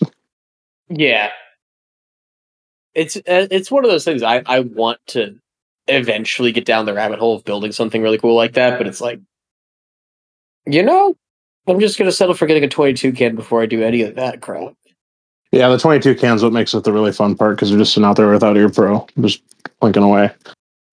Yeah. 0.87 1.31
It's 2.93 3.17
uh, 3.17 3.47
it's 3.49 3.71
one 3.71 3.83
of 3.83 3.89
those 3.89 4.05
things 4.05 4.21
I 4.21 4.43
I 4.45 4.59
want 4.59 4.99
to 5.07 5.35
eventually 5.89 6.51
get 6.51 6.65
down 6.65 6.85
the 6.85 6.93
rabbit 6.93 7.19
hole 7.19 7.35
of 7.35 7.43
building 7.43 7.71
something 7.71 8.01
really 8.01 8.17
cool 8.17 8.35
like 8.35 8.53
that, 8.53 8.77
but 8.77 8.87
it's 8.87 9.01
like 9.01 9.19
you 10.65 10.83
know, 10.83 11.15
I'm 11.67 11.79
just 11.79 11.97
to 11.97 12.11
settle 12.11 12.35
for 12.35 12.45
getting 12.45 12.63
a 12.63 12.67
22 12.67 13.11
can 13.13 13.35
before 13.35 13.61
I 13.61 13.65
do 13.65 13.83
any 13.83 14.01
of 14.01 14.15
that 14.15 14.41
crap. 14.41 14.73
Yeah, 15.51 15.67
the 15.69 15.79
22 15.79 16.15
cans 16.15 16.43
what 16.43 16.53
makes 16.53 16.73
it 16.73 16.83
the 16.83 16.93
really 16.93 17.11
fun 17.11 17.35
part 17.35 17.55
because 17.55 17.69
they're 17.69 17.79
just 17.79 17.93
sitting 17.93 18.05
out 18.05 18.17
there 18.17 18.29
without 18.29 18.55
ear 18.55 18.69
pro, 18.69 19.07
just 19.19 19.41
blinking 19.79 20.03
away 20.03 20.31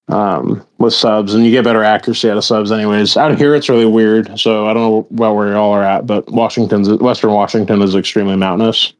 um, 0.09 0.66
with 0.78 0.94
subs, 0.94 1.35
and 1.35 1.44
you 1.44 1.51
get 1.51 1.64
better 1.64 1.85
accuracy 1.85 2.31
out 2.31 2.39
of 2.39 2.44
subs. 2.44 2.73
Anyways, 2.73 3.16
out 3.16 3.36
here 3.36 3.55
it's 3.55 3.68
really 3.68 3.86
weird. 3.86 4.39
So 4.39 4.66
I 4.66 4.73
don't 4.73 5.10
know 5.10 5.32
where 5.32 5.52
y'all 5.52 5.73
are 5.73 5.82
at, 5.82 6.06
but 6.06 6.31
Washington's 6.31 6.89
Western 6.89 7.32
Washington 7.32 7.82
is 7.82 7.94
extremely 7.94 8.36
mountainous. 8.36 8.94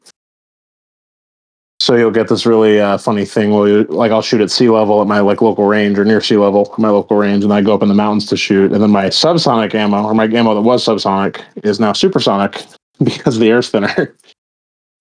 So 1.87 1.95
you'll 1.95 2.11
get 2.11 2.27
this 2.27 2.45
really 2.45 2.81
uh, 2.81 2.99
funny 2.99 3.25
thing 3.25 3.53
where 3.53 3.69
you, 3.69 3.85
like 3.85 4.11
I'll 4.11 4.21
shoot 4.21 4.41
at 4.41 4.51
sea 4.51 4.71
level 4.71 5.01
at 5.01 5.07
my 5.07 5.21
like 5.21 5.41
local 5.41 5.67
range 5.67 6.01
or 6.01 6.05
near 6.05 6.21
sea 6.21 6.37
level 6.37 6.75
my 6.79 6.89
local 6.89 7.17
range, 7.17 7.45
and 7.45 7.53
I 7.53 7.63
go 7.63 7.73
up 7.73 7.81
in 7.81 7.87
the 7.87 7.95
mountains 7.95 8.27
to 8.27 8.37
shoot, 8.37 8.73
and 8.73 8.83
then 8.83 8.91
my 8.91 9.07
subsonic 9.07 9.73
ammo 9.73 10.03
or 10.03 10.13
my 10.13 10.25
ammo 10.25 10.53
that 10.57 10.63
was 10.63 10.85
subsonic 10.85 11.45
is 11.63 11.79
now 11.79 11.93
supersonic 11.93 12.61
because 13.05 13.39
the 13.39 13.49
air's 13.49 13.71
thinner. 13.71 14.17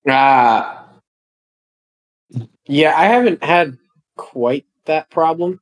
Ah. 0.07 0.85
Yeah, 2.67 2.93
I 2.95 3.05
haven't 3.05 3.43
had 3.43 3.79
quite 4.15 4.67
that 4.85 5.09
problem, 5.09 5.59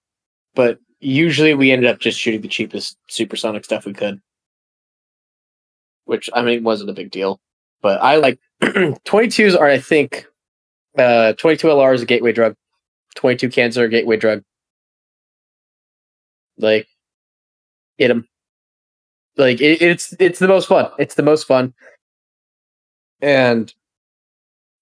but 0.56 0.78
usually 1.00 1.54
we 1.54 1.72
ended 1.72 1.90
up 1.90 2.00
just 2.00 2.20
shooting 2.20 2.41
the 2.41 2.50
cheapest 2.50 2.98
supersonic 3.08 3.64
stuff 3.64 3.86
we 3.86 3.94
could. 3.94 4.20
Which 6.04 6.30
I 6.34 6.41
mean 6.41 6.66
wasn't 6.66 6.90
a 6.90 6.94
big 6.94 7.12
deal. 7.12 7.40
But 7.82 8.02
I 8.02 8.18
like 8.18 8.40
22s 8.62 9.58
are 9.58 9.70
I 9.70 9.80
think 9.80 10.28
uh 10.98 11.34
22 11.34 11.68
LR 11.68 11.94
is 11.95 12.02
a 12.02 12.06
gateway 12.06 12.32
drug. 12.32 12.56
22 13.15 13.49
cans 13.49 13.78
are 13.78 13.86
a 13.86 13.90
gateway 13.90 14.18
drug. 14.18 14.44
Like 16.57 16.88
hit 17.98 18.11
'em. 18.11 18.28
Like 19.38 19.61
it, 19.61 19.82
it's 19.82 20.14
it's 20.20 20.40
the 20.40 20.48
most 20.48 20.68
fun. 20.68 20.91
It's 20.99 21.15
the 21.15 21.24
most 21.24 21.45
fun. 21.48 21.74
And 23.22 23.74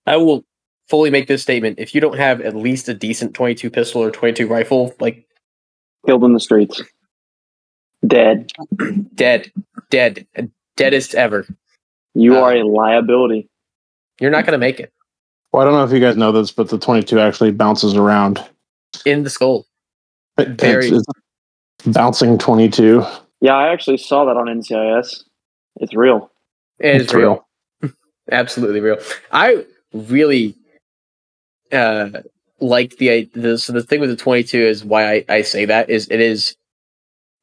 I 0.06 0.18
will 0.18 0.44
fully 0.90 1.10
make 1.10 1.28
this 1.28 1.42
statement. 1.44 1.80
If 1.80 1.94
you 1.96 2.02
don't 2.02 2.18
have 2.18 2.42
at 2.42 2.56
least 2.56 2.90
a 2.90 2.94
decent 2.94 3.34
22 3.34 3.70
pistol 3.70 4.02
or 4.04 4.12
22 4.12 4.48
rifle, 4.48 4.94
like 5.00 5.26
Killed 6.06 6.24
in 6.24 6.34
the 6.34 6.40
streets. 6.40 6.82
Dead. 8.08 8.52
dead, 9.14 9.52
dead, 9.92 10.26
deadest 10.76 11.14
ever, 11.14 11.46
You 12.16 12.36
Uh, 12.38 12.42
are 12.42 12.56
a 12.56 12.64
liability. 12.64 13.48
you're 14.20 14.32
not 14.32 14.44
going 14.46 14.54
to 14.54 14.58
make 14.58 14.80
it 14.80 14.92
Well, 15.52 15.62
I 15.62 15.66
don't 15.66 15.74
know 15.74 15.84
if 15.84 15.92
you 15.92 16.00
guys 16.00 16.16
know 16.18 16.32
this, 16.32 16.52
but 16.52 16.70
the 16.70 16.78
22 16.78 17.20
actually 17.20 17.52
bounces 17.52 17.96
around. 17.96 18.44
in 19.06 19.24
the 19.24 19.30
skull. 19.30 19.66
It- 20.38 20.50
Very- 20.60 20.88
It's, 20.90 21.06
it's 21.80 21.88
bouncing 21.88 22.38
22. 22.38 23.04
Yeah, 23.42 23.56
I 23.56 23.70
actually 23.70 23.98
saw 23.98 24.26
that 24.26 24.38
on 24.38 24.48
NCIS. 24.48 25.24
It's 25.78 25.94
real. 25.96 26.32
It 26.80 26.96
is 26.98 27.04
It's 27.04 27.14
real. 27.14 27.48
Absolutely 28.32 28.80
real. 28.82 28.98
I 29.32 29.66
really 29.94 30.56
uh 31.72 32.10
like 32.60 32.98
the 32.98 33.24
the 33.34 33.58
so 33.58 33.74
the 33.74 33.82
thing 33.82 34.00
with 34.02 34.10
the 34.10 34.16
22 34.16 34.58
is 34.60 34.84
why 34.86 35.14
I, 35.14 35.26
I 35.30 35.42
say 35.42 35.66
that 35.66 35.90
is 35.90 36.08
it 36.12 36.20
is 36.20 36.56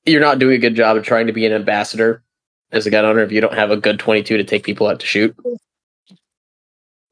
you're 0.07 0.21
not 0.21 0.39
doing 0.39 0.55
a 0.55 0.59
good 0.59 0.77
job 0.77 0.97
of 0.97 1.03
trying 1.05 1.27
to 1.27 1.33
be 1.33 1.45
an 1.47 1.53
ambassador 1.53 2.23
as 2.71 2.87
a 2.87 2.91
gun 2.91 3.05
owner 3.05 3.23
if 3.23 3.33
you 3.33 3.41
don't 3.41 3.55
have 3.55 3.71
a 3.71 3.77
good 3.77 3.99
22 3.99 4.37
to 4.37 4.45
take 4.45 4.63
people 4.65 4.87
out 4.87 5.01
to 5.01 5.07
shoot. 5.07 5.35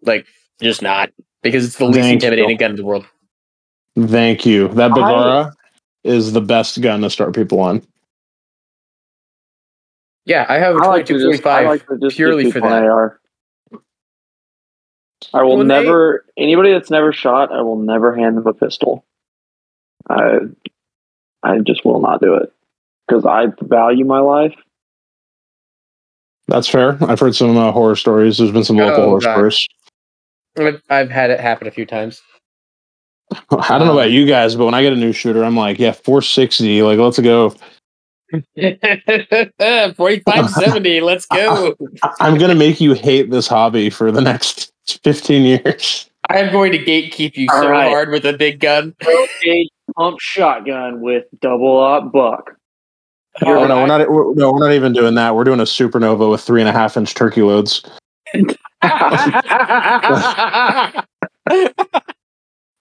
Like 0.02 0.26
just 0.60 0.82
not 0.82 1.10
because 1.42 1.64
it's 1.64 1.76
the 1.76 1.86
least 1.86 2.00
Thank 2.00 2.14
intimidating 2.14 2.50
you. 2.50 2.58
gun 2.58 2.70
in 2.70 2.76
the 2.76 2.84
world. 2.84 3.04
Thank 3.98 4.44
you. 4.46 4.68
That 4.68 4.92
I- 4.92 4.94
Bergara 4.94 5.52
is 6.04 6.32
the 6.32 6.40
best 6.40 6.80
gun 6.80 7.00
to 7.02 7.10
start 7.10 7.34
people 7.34 7.60
on. 7.60 7.82
Yeah, 10.24 10.44
I 10.48 10.58
have 10.58 10.76
a 10.76 10.78
I 10.80 10.86
like 10.88 11.06
to 11.06 11.14
just, 11.14 11.46
I 11.46 11.62
2245 11.62 11.66
like 11.66 11.86
to 11.86 11.98
just 11.98 12.16
purely 12.16 12.50
for 12.50 12.60
that. 12.60 12.82
an 12.82 12.88
AR. 12.88 13.20
I 15.32 15.42
will 15.42 15.50
Well, 15.50 15.58
they- 15.58 15.64
never 15.64 16.24
anybody 16.36 16.72
that's 16.72 16.90
never 16.90 17.12
shot. 17.12 17.52
I 17.52 17.62
will 17.62 17.78
never 17.78 18.14
hand 18.14 18.36
them 18.36 18.46
a 18.46 18.52
pistol. 18.54 19.04
I 20.08 20.38
I 21.42 21.58
just 21.58 21.84
will 21.84 22.00
not 22.00 22.20
do 22.20 22.34
it 22.34 22.52
because 23.06 23.24
I 23.24 23.46
value 23.62 24.04
my 24.04 24.18
life. 24.20 24.54
That's 26.48 26.68
fair. 26.68 26.96
I've 27.02 27.18
heard 27.20 27.34
some 27.34 27.56
uh, 27.56 27.72
horror 27.72 27.96
stories. 27.96 28.38
There's 28.38 28.52
been 28.52 28.62
some 28.64 28.76
local 28.76 29.02
Oh, 29.02 29.06
horror 29.08 29.20
God. 29.20 29.32
stories. 29.34 29.68
I've, 30.58 30.82
I've 30.90 31.10
had 31.10 31.30
it 31.30 31.40
happen 31.40 31.66
a 31.66 31.70
few 31.70 31.86
times. 31.86 32.20
I 33.50 33.78
don't 33.78 33.86
know 33.88 33.98
about 33.98 34.10
you 34.10 34.26
guys, 34.26 34.54
but 34.54 34.64
when 34.64 34.74
I 34.74 34.82
get 34.82 34.92
a 34.92 34.96
new 34.96 35.12
shooter, 35.12 35.44
I'm 35.44 35.56
like, 35.56 35.78
yeah, 35.78 35.92
460. 35.92 36.82
Like, 36.82 36.98
let's 36.98 37.18
go. 37.18 37.54
4570, 38.56 41.00
let's 41.00 41.26
go. 41.26 41.74
I- 42.02 42.12
I'm 42.20 42.38
gonna 42.38 42.54
make 42.54 42.80
you 42.80 42.92
hate 42.94 43.30
this 43.30 43.46
hobby 43.46 43.90
for 43.90 44.10
the 44.10 44.20
next 44.20 44.72
15 45.04 45.42
years. 45.42 46.10
I 46.28 46.38
am 46.40 46.52
going 46.52 46.72
to 46.72 46.78
gatekeep 46.78 47.36
you 47.36 47.46
All 47.52 47.62
so 47.62 47.70
right. 47.70 47.88
hard 47.88 48.10
with 48.10 48.24
a 48.26 48.32
big 48.32 48.58
gun. 48.58 48.96
a 49.46 49.68
pump 49.96 50.18
shotgun 50.20 51.00
with 51.00 51.24
double 51.40 51.76
aught 51.78 52.10
buck. 52.12 52.56
Oh 53.42 53.66
no, 53.66 53.80
we're 53.80 53.86
not. 53.86 54.10
We're, 54.10 54.34
no, 54.34 54.52
we're 54.52 54.58
not 54.66 54.72
even 54.72 54.92
doing 54.92 55.14
that. 55.14 55.36
We're 55.36 55.44
doing 55.44 55.60
a 55.60 55.64
supernova 55.64 56.28
with 56.30 56.40
three 56.40 56.60
and 56.60 56.68
a 56.68 56.72
half 56.72 56.96
inch 56.96 57.14
turkey 57.14 57.42
loads. 57.42 57.84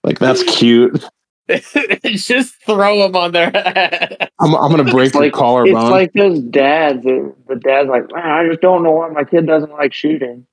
Like 0.04 0.18
that's 0.18 0.42
cute. 0.44 1.04
Just 2.04 2.54
throw 2.64 3.02
them 3.02 3.16
on 3.16 3.32
their 3.32 3.50
head. 3.50 4.30
I'm, 4.40 4.54
I'm 4.54 4.70
gonna 4.70 4.84
break 4.84 5.06
It's 5.06 5.14
your 5.14 5.24
like 5.24 5.32
collarbone. 5.32 5.82
it's 5.82 5.90
like 5.90 6.12
those 6.12 6.40
dads. 6.40 7.02
That, 7.04 7.34
the 7.48 7.56
dad's 7.56 7.88
like, 7.88 8.04
man, 8.12 8.24
I 8.26 8.46
just 8.48 8.60
don't 8.60 8.82
know 8.82 8.90
why 8.92 9.08
my 9.10 9.24
kid 9.24 9.46
doesn't 9.46 9.70
like 9.72 9.92
shooting. 9.92 10.46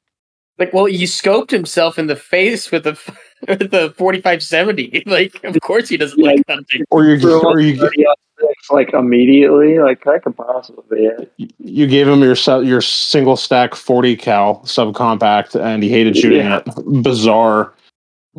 Like, 0.60 0.72
well, 0.72 0.86
he 0.86 1.04
scoped 1.06 1.50
himself 1.50 1.98
in 1.98 2.06
the 2.08 2.16
face 2.16 2.70
with 2.72 2.84
the 2.84 2.92
with 3.48 3.72
the 3.72 3.94
4570. 3.98 5.04
Like, 5.08 5.44
of 5.44 5.60
course 5.62 5.90
he 5.90 5.98
doesn't 5.98 6.20
like 6.22 6.42
hunting. 6.48 6.84
or 6.92 7.06
you, 7.06 7.20
Throw 7.20 7.42
or 7.42 7.60
you, 7.60 7.76
30 7.78 8.06
on 8.06 8.16
six, 8.16 8.33
like 8.70 8.94
immediately. 8.94 9.80
Like 9.80 10.06
I 10.08 10.20
could 10.20 10.36
possibly 10.36 10.84
be 10.90 11.06
it. 11.06 11.32
you 11.60 11.88
gave 11.88 12.08
him 12.08 12.22
your 12.22 12.36
your 12.64 12.82
single 12.82 13.36
stack 13.38 13.76
40 13.76 14.16
cal 14.16 14.62
subcompact, 14.66 15.60
and 15.60 15.84
he 15.84 15.90
hated 15.90 16.18
shooting 16.18 16.40
Yeah. 16.40 16.62
it. 16.66 17.04
Bizarre. 17.04 17.74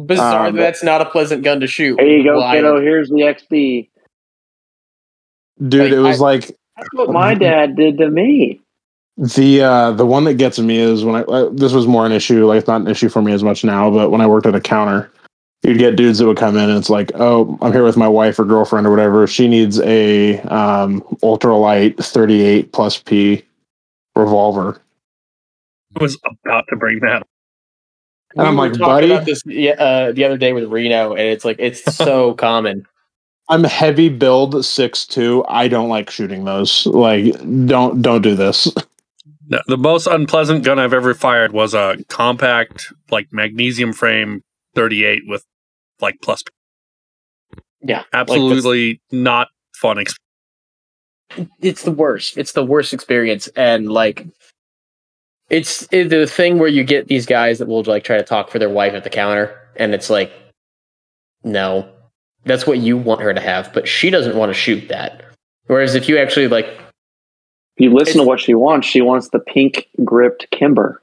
Bizarre. 0.07 0.49
Um, 0.49 0.57
that's 0.57 0.83
not 0.83 1.01
a 1.01 1.05
pleasant 1.05 1.45
gun 1.45 1.61
to 1.61 1.67
shoot. 1.67 2.01
Here 2.01 2.17
you 2.17 2.25
go, 2.25 2.39
Wild. 2.41 2.55
kiddo. 2.57 2.81
Here's 2.81 3.09
the 3.11 3.21
XD. 3.21 3.89
Dude, 5.69 5.81
Like, 5.83 5.93
it 5.93 6.01
was 6.01 6.21
like 6.21 6.57
That's 6.77 6.89
what 6.95 7.11
my 7.11 7.35
dad 7.35 7.77
did 7.77 7.99
to 7.99 8.11
me. 8.11 8.61
The 9.17 9.63
uh 9.63 9.91
the 9.93 10.05
one 10.05 10.25
that 10.25 10.35
gets 10.35 10.59
me 10.59 10.79
is 10.79 11.05
when 11.05 11.15
I 11.15 11.21
uh, 11.23 11.49
this 11.53 11.73
was 11.73 11.87
more 11.87 12.05
an 12.05 12.11
issue 12.11 12.45
like 12.47 12.59
it's 12.59 12.67
not 12.67 12.81
an 12.81 12.89
issue 12.89 13.09
for 13.09 13.23
me 13.23 13.33
as 13.33 13.45
much 13.45 13.63
now 13.63 13.89
but 13.89 14.11
when 14.11 14.21
I 14.21 14.27
worked 14.27 14.45
at 14.47 14.57
a 14.57 14.61
counter 14.61 15.09
you'd 15.65 15.79
get 15.79 15.97
dudes 15.97 16.19
that 16.19 16.27
would 16.27 16.37
come 16.37 16.57
in 16.57 16.69
and 16.69 16.79
it's 16.79 16.91
like 16.91 17.11
oh 17.15 17.59
I'm 17.63 17.73
here 17.73 17.85
with 17.85 17.97
my 17.97 18.09
wife 18.09 18.39
or 18.39 18.45
girlfriend 18.45 18.87
or 18.87 18.91
whatever 18.91 19.27
she 19.27 19.49
needs 19.49 19.81
a 19.81 20.41
um 20.43 21.01
ultralight 21.23 21.97
38 21.97 22.73
plus 22.73 22.99
P 22.99 23.45
revolver 24.15 24.81
I 25.99 26.03
was 26.03 26.19
about 26.45 26.67
to 26.69 26.77
bring 26.77 27.01
that. 27.01 27.23
up. 27.23 27.29
And 28.37 28.49
I'm 28.49 28.57
like, 28.57 28.77
buddy? 28.79 29.13
about 29.13 29.27
this 29.27 29.43
uh, 29.47 30.13
the 30.13 30.25
other 30.25 30.37
day 30.37 30.53
with 30.53 30.65
Reno, 30.65 31.13
and 31.13 31.21
it's 31.21 31.45
like 31.45 31.57
it's 31.61 31.85
so 31.95 32.35
common. 32.39 32.85
I'm 33.49 33.63
heavy 33.63 34.09
build 34.09 34.65
six 34.65 35.07
two. 35.07 35.45
I 35.49 35.69
don't 35.69 35.89
like 35.89 36.11
shooting 36.11 36.45
those 36.45 36.87
like 36.87 37.35
don't 37.67 38.03
don't 38.03 38.23
do 38.23 38.35
this 38.35 38.73
No, 39.47 39.61
The 39.69 39.77
most 39.77 40.07
unpleasant 40.07 40.65
gun 40.65 40.79
I've 40.79 40.95
ever 40.95 41.15
fired 41.15 41.53
was 41.53 41.75
a 41.75 41.97
compact, 42.09 42.93
like 43.11 43.29
magnesium 43.31 43.93
frame 43.93 44.43
38 44.75 45.23
with 45.27 45.45
like 46.05 46.21
plus. 46.23 46.43
Yeah, 47.83 47.99
like, 47.99 48.07
Absolutely 48.13 49.01
not 49.11 49.49
fun. 49.75 49.99
Experience. 49.99 50.19
it's 51.61 51.83
the 51.83 51.91
worst. 51.91 52.39
It's 52.39 52.53
the 52.53 52.65
worst 52.65 52.93
experience, 52.93 53.49
and 53.57 53.91
like, 53.91 54.27
it's, 55.51 55.89
it's 55.91 56.11
the 56.11 56.27
thing 56.27 56.59
where 56.59 56.69
you 56.69 56.85
get 56.85 57.09
these 57.09 57.27
guys 57.27 57.59
that 57.59 57.67
will 57.67 57.83
like 57.83 58.05
try 58.05 58.17
to 58.17 58.23
talk 58.23 58.51
for 58.51 58.59
their 58.59 58.71
wife 58.71 58.95
at 58.95 59.05
the 59.05 59.11
counter, 59.11 59.59
and 59.77 59.93
it's 59.93 60.09
like, 60.09 60.33
no, 61.43 61.89
that's 62.45 62.67
what 62.67 62.79
you 62.79 62.97
want 62.97 63.21
her 63.21 63.35
to 63.35 63.41
have, 63.41 63.73
but 63.73 63.89
she 63.89 64.11
doesn't 64.11 64.37
want 64.37 64.51
to 64.51 64.55
shoot 64.55 64.89
that. 64.89 65.25
Whereas 65.67 65.95
if 65.95 66.09
you 66.09 66.19
actually 66.19 66.49
like 66.49 66.69
you 67.77 67.93
listen 67.93 68.19
to 68.19 68.27
what 68.27 68.41
she 68.41 68.55
wants, 68.55 68.87
she 68.87 69.01
wants 69.01 69.31
the 69.31 69.41
pink 69.41 69.89
gripped 70.05 70.51
Kimber. 70.51 71.03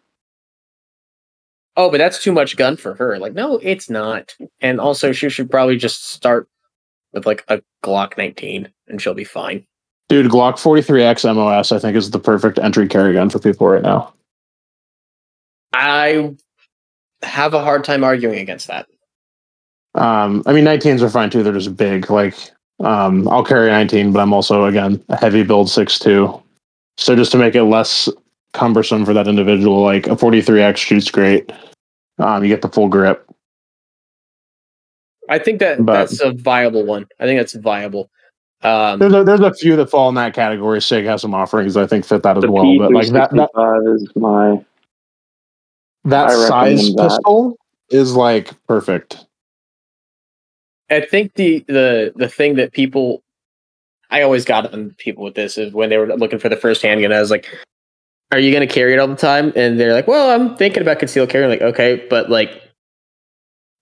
Oh, 1.78 1.90
but 1.90 1.98
that's 1.98 2.24
too 2.24 2.32
much 2.32 2.58
gun 2.58 2.78
for 2.78 2.94
her. 2.96 3.18
Like, 3.20 3.34
no, 3.34 3.58
it's 3.58 3.90
not. 3.90 4.36
And 4.60 4.80
also, 4.80 5.12
she 5.12 5.30
should 5.30 5.50
probably 5.50 5.78
just 5.78 6.10
start 6.10 6.48
with 7.14 7.26
like 7.26 7.44
a 7.48 7.62
Glock 7.84 8.18
19, 8.18 8.70
and 8.88 9.02
she'll 9.02 9.14
be 9.14 9.24
fine. 9.24 9.66
dude 10.10 10.32
Glock 10.32 10.54
43X 10.54 11.36
MOS 11.36 11.72
I 11.72 11.80
think 11.80 11.98
is 11.98 12.12
the 12.12 12.20
perfect 12.20 12.58
entry 12.60 12.88
carry 12.88 13.14
gun 13.14 13.30
for 13.30 13.40
people 13.40 13.68
right 13.68 13.82
now 13.82 14.14
I 15.74 16.36
have 17.24 17.54
a 17.54 17.64
hard 17.64 17.84
time 17.84 18.04
arguing 18.04 18.40
against 18.40 18.68
that. 18.68 18.88
Um, 19.96 20.44
I 20.46 20.54
mean, 20.54 20.66
19s 20.66 21.02
are 21.02 21.10
fine 21.10 21.30
too. 21.30 21.44
They're 21.44 21.54
just 21.54 21.76
big. 21.76 22.10
Like, 22.10 22.36
um, 22.80 23.28
I'll 23.28 23.44
carry 23.44 23.70
19, 23.70 24.12
but 24.12 24.20
I'm 24.20 24.34
also 24.34 24.66
again 24.66 25.04
a 25.10 25.18
heavy 25.18 25.44
build 25.44 25.68
6'2". 25.68 26.42
So 26.98 27.16
just 27.16 27.32
to 27.32 27.38
make 27.38 27.56
it 27.56 27.64
less 27.64 28.10
cumbersome 28.54 29.06
for 29.06 29.14
that 29.14 29.28
individual, 29.28 29.82
like 29.82 30.08
a 30.08 30.16
43x 30.16 30.78
shoots 30.78 31.10
great. 31.12 31.52
Um, 32.20 32.44
you 32.44 32.50
get 32.50 32.62
the 32.62 32.70
full 32.70 32.88
grip. 32.90 33.26
I 35.30 35.40
think 35.40 35.60
that 35.60 35.86
But- 35.86 35.94
that's 35.94 36.22
a 36.22 36.32
viable 36.32 36.86
one. 36.86 37.08
I 37.20 37.26
think 37.26 37.40
that's 37.40 37.54
viable. 37.54 38.10
Um, 38.64 39.00
There's 39.00 39.14
a, 39.14 39.24
there's 39.24 39.40
a 39.40 39.54
few 39.56 39.76
that 39.78 39.90
fall 39.90 40.08
in 40.10 40.16
that 40.16 40.36
category. 40.36 40.82
Sig 40.84 41.06
has 41.06 41.22
some 41.22 41.34
offerings 41.34 41.76
I 41.76 41.88
think 41.88 42.06
fit 42.06 42.22
that 42.22 42.38
as 42.38 42.44
The 42.44 42.52
well. 42.52 42.78
But 42.78 42.92
like 42.94 43.08
that 43.08 43.32
that, 43.32 43.50
P365 43.56 43.96
is 43.96 44.12
my. 44.16 44.64
that 46.04 46.28
I 46.30 46.48
size 46.48 46.94
that. 46.94 47.10
pistol 47.10 47.58
is 47.90 48.16
like 48.16 48.52
perfect. 48.68 49.26
I 50.92 51.02
think 51.02 51.34
the 51.34 51.66
the 51.68 52.14
the 52.16 52.30
thing 52.30 52.54
that 52.58 52.72
people, 52.72 53.24
I 54.12 54.22
always 54.22 54.46
got 54.46 54.72
on 54.72 54.92
people 55.00 55.24
with 55.24 55.34
this 55.34 55.58
is 55.58 55.74
when 55.74 55.90
they 55.90 55.98
were 55.98 56.16
looking 56.16 56.38
for 56.38 56.50
the 56.50 56.56
first 56.58 56.84
handgun. 56.84 57.12
I 57.12 57.20
was 57.20 57.32
like, 57.32 57.48
"Are 58.32 58.40
you 58.40 58.52
going 58.52 58.68
to 58.68 58.74
carry 58.74 58.94
it 58.94 59.00
all 59.00 59.08
the 59.08 59.16
time?" 59.16 59.54
And 59.56 59.80
they're 59.80 59.94
like, 59.94 60.08
"Well, 60.08 60.30
I'm 60.30 60.56
thinking 60.58 60.82
about 60.82 61.00
concealed 61.00 61.30
carry." 61.30 61.44
I'm 61.44 61.50
like, 61.50 61.62
okay, 61.62 62.06
but 62.10 62.30
like, 62.30 62.62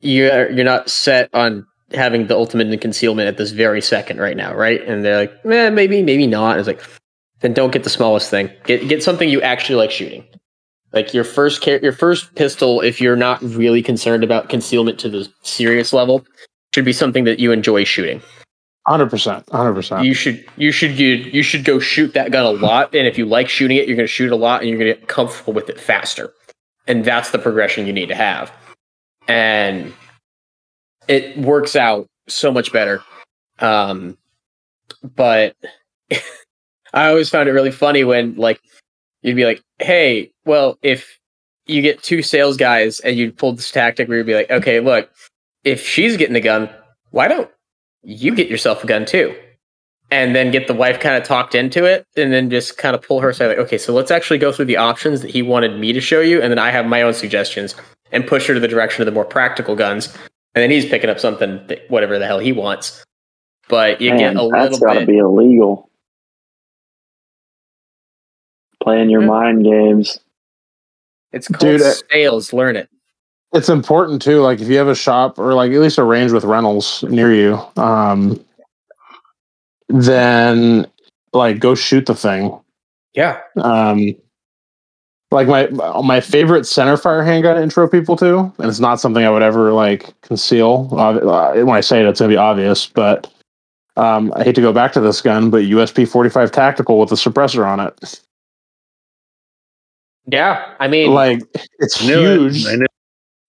you're 0.02 0.50
you're 0.52 0.66
not 0.66 0.90
set 0.90 1.30
on 1.34 1.66
having 1.94 2.28
the 2.28 2.36
ultimate 2.36 2.68
in 2.68 2.80
concealment 2.80 3.28
at 3.28 3.38
this 3.38 3.52
very 3.52 3.82
second 3.82 4.20
right 4.20 4.38
now, 4.38 4.54
right? 4.54 4.82
And 4.86 5.04
they're 5.04 5.18
like, 5.18 5.34
eh, 5.46 5.70
maybe, 5.70 6.04
maybe 6.04 6.28
not. 6.28 6.60
It's 6.60 6.68
like, 6.68 6.84
then 7.42 7.54
don't 7.54 7.72
get 7.72 7.84
the 7.84 7.90
smallest 7.90 8.30
thing. 8.30 8.50
Get 8.66 8.88
get 8.88 9.04
something 9.04 9.30
you 9.30 9.42
actually 9.42 9.76
like 9.76 9.92
shooting. 9.92 10.26
Like 10.94 11.14
your 11.14 11.24
first 11.24 11.62
car- 11.62 11.80
your 11.82 11.94
first 11.94 12.36
pistol, 12.36 12.82
if 12.82 13.00
you're 13.00 13.16
not 13.16 13.42
really 13.42 13.82
concerned 13.82 14.24
about 14.24 14.50
concealment 14.50 15.00
to 15.00 15.10
the 15.10 15.28
serious 15.44 15.94
level, 15.94 16.26
should 16.74 16.86
be 16.86 16.94
something 16.94 17.24
that 17.26 17.40
you 17.40 17.52
enjoy 17.52 17.84
shooting. 17.84 18.22
Hundred 18.90 19.12
percent. 19.12 19.48
Hundred 19.52 19.76
percent. 19.76 20.04
You 20.04 20.16
should 20.16 20.44
you 20.58 20.72
should 20.72 20.98
you, 20.98 21.16
you 21.16 21.44
should 21.44 21.64
go 21.64 21.78
shoot 21.78 22.16
that 22.16 22.32
gun 22.32 22.44
a 22.44 22.50
lot, 22.50 22.96
and 22.96 23.06
if 23.06 23.20
you 23.20 23.26
like 23.28 23.48
shooting 23.48 23.78
it, 23.78 23.88
you're 23.88 23.96
going 23.96 24.08
to 24.08 24.12
shoot 24.12 24.32
a 24.32 24.36
lot, 24.36 24.62
and 24.62 24.70
you're 24.70 24.80
going 24.80 24.92
to 24.92 25.00
get 25.00 25.08
comfortable 25.08 25.54
with 25.54 25.70
it 25.70 25.80
faster. 25.80 26.34
And 26.88 27.06
that's 27.06 27.30
the 27.30 27.38
progression 27.38 27.86
you 27.86 27.94
need 27.94 28.08
to 28.08 28.16
have. 28.16 28.52
And 29.28 29.94
it 31.08 31.38
works 31.38 31.76
out 31.76 32.08
so 32.28 32.52
much 32.52 32.74
better. 32.74 33.04
Um, 33.60 34.18
but 35.16 35.56
I 36.92 37.10
always 37.10 37.30
found 37.30 37.48
it 37.48 37.52
really 37.52 37.70
funny 37.70 38.04
when 38.04 38.38
like 38.38 38.60
you'd 39.22 39.36
be 39.36 39.46
like, 39.46 39.62
"Hey, 39.78 40.32
well, 40.46 40.80
if 40.82 41.20
you 41.68 41.84
get 41.84 42.02
two 42.02 42.24
sales 42.24 42.58
guys 42.58 43.00
and 43.02 43.16
you 43.16 43.32
pull 43.32 43.54
this 43.54 43.70
tactic 43.70 44.10
where 44.10 44.18
you'd 44.18 44.26
be 44.26 44.34
like, 44.34 44.50
okay, 44.50 44.80
look, 44.80 45.12
if 45.64 45.86
she's 45.86 46.18
getting 46.18 46.36
a 46.36 46.42
gun, 46.42 46.72
why 47.12 47.28
don't 47.28 47.52
you 48.04 48.36
get 48.36 48.48
yourself 48.50 48.84
a 48.84 48.88
gun 48.88 49.06
too?" 49.06 49.36
And 50.12 50.36
then 50.36 50.50
get 50.52 50.68
the 50.68 50.74
wife 50.74 51.00
kind 51.00 51.16
of 51.16 51.24
talked 51.24 51.54
into 51.54 51.86
it, 51.86 52.04
and 52.18 52.34
then 52.34 52.50
just 52.50 52.78
kind 52.80 52.96
of 52.96 53.02
pull 53.04 53.20
her 53.22 53.30
aside, 53.30 53.48
like, 53.48 53.58
okay, 53.60 53.78
so 53.78 53.94
let's 53.94 54.10
actually 54.10 54.40
go 54.40 54.52
through 54.52 54.66
the 54.66 54.78
options 54.78 55.22
that 55.22 55.30
he 55.30 55.42
wanted 55.44 55.80
me 55.80 55.94
to 55.94 56.02
show 56.02 56.20
you, 56.22 56.42
and 56.42 56.50
then 56.52 56.58
I 56.58 56.72
have 56.72 56.88
my 56.88 57.04
own 57.04 57.14
suggestions, 57.14 57.76
and 58.12 58.26
push 58.26 58.48
her 58.48 58.56
to 58.56 58.60
the 58.60 58.68
direction 58.68 59.04
of 59.04 59.06
the 59.06 59.12
more 59.12 59.26
practical 59.26 59.76
guns, 59.76 60.08
and 60.56 60.64
then 60.64 60.72
he's 60.72 60.86
picking 60.88 61.12
up 61.12 61.20
something 61.20 61.62
that 61.68 61.82
whatever 61.92 62.18
the 62.18 62.26
hell 62.26 62.40
he 62.40 62.52
wants. 62.52 63.04
But 63.68 64.02
you 64.02 64.10
Man, 64.10 64.18
get 64.20 64.32
a 64.44 64.50
that's 64.52 64.72
little 64.74 64.80
got 64.80 65.00
to 65.00 65.06
be 65.06 65.18
illegal. 65.20 65.92
Playing 68.82 69.10
your 69.12 69.22
Yeah. 69.22 69.28
mind 69.28 69.64
games. 69.64 70.20
it's 71.32 71.48
called 71.48 71.60
Dude, 71.60 71.82
I- 71.84 71.94
sales. 72.12 72.52
Learn 72.54 72.76
it. 72.76 72.90
It's 73.54 73.70
important 73.70 74.22
too. 74.22 74.42
Like 74.42 74.60
if 74.60 74.68
you 74.68 74.78
have 74.78 74.88
a 74.88 74.96
shop 74.96 75.40
or 75.40 75.54
like 75.54 75.72
at 75.72 75.80
least 75.80 75.98
a 75.98 76.04
range 76.04 76.32
with 76.32 76.44
rentals 76.44 77.04
near 77.04 77.34
you, 77.34 77.60
um, 77.82 78.44
then 79.88 80.86
like 81.34 81.60
go 81.60 81.76
shoot 81.76 82.06
the 82.06 82.16
thing. 82.16 82.58
Yeah. 83.14 83.40
Um, 83.58 84.16
like 85.32 85.48
my 85.48 85.68
my 86.02 86.20
favorite 86.22 86.66
center 86.66 86.98
fire 86.98 87.24
handgun 87.24 87.62
intro 87.62 87.88
people 87.88 88.16
to, 88.18 88.40
and 88.40 88.66
it's 88.68 88.80
not 88.80 89.00
something 89.00 89.24
I 89.24 89.30
would 89.30 89.44
ever 89.44 89.74
like 89.74 90.20
conceal. 90.22 90.90
Uh, 90.92 91.54
When 91.54 91.70
I 91.76 91.82
say 91.82 92.02
it, 92.02 92.08
it's 92.08 92.20
gonna 92.20 92.30
be 92.30 92.38
obvious, 92.38 92.88
but 92.88 93.32
um, 93.96 94.34
I 94.36 94.44
hate 94.44 94.56
to 94.56 94.62
go 94.62 94.74
back 94.74 94.92
to 94.94 95.02
this 95.02 95.22
gun, 95.22 95.50
but 95.52 95.64
USP 95.64 96.08
forty 96.08 96.30
five 96.30 96.52
tactical 96.52 97.00
with 97.00 97.12
a 97.12 97.16
suppressor 97.16 97.66
on 97.66 97.80
it. 97.80 98.22
Yeah, 100.28 100.74
I 100.80 100.88
mean, 100.88 101.14
Like 101.14 101.42
it's 101.80 102.04
I 102.04 102.08
knew 102.08 102.48
it. 102.48 102.90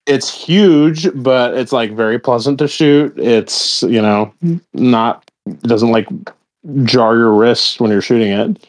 Huge. 0.06 0.08
I 0.08 0.12
knew- 0.12 0.16
It's 0.16 0.30
huge, 0.44 1.08
but 1.22 1.54
it's 1.56 1.72
like 1.72 1.92
very 1.94 2.18
pleasant 2.18 2.58
to 2.58 2.68
shoot. 2.68 3.16
It's 3.18 3.82
you 3.84 4.00
know 4.02 4.32
not 4.74 5.30
it 5.46 5.62
doesn't 5.62 5.90
like 5.92 6.08
jar 6.84 7.16
your 7.16 7.32
wrist 7.32 7.80
when 7.80 7.90
you're 7.90 8.02
shooting 8.02 8.32
it. 8.32 8.68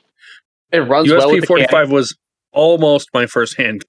it 0.71 0.79
runs 0.79 1.09
well 1.09 1.29
with 1.29 1.37
USP 1.37 1.41
the 1.41 1.47
forty 1.47 1.63
can. 1.63 1.71
five 1.71 1.91
was 1.91 2.15
almost 2.53 3.09
my 3.13 3.25
first 3.25 3.57
hand. 3.57 3.83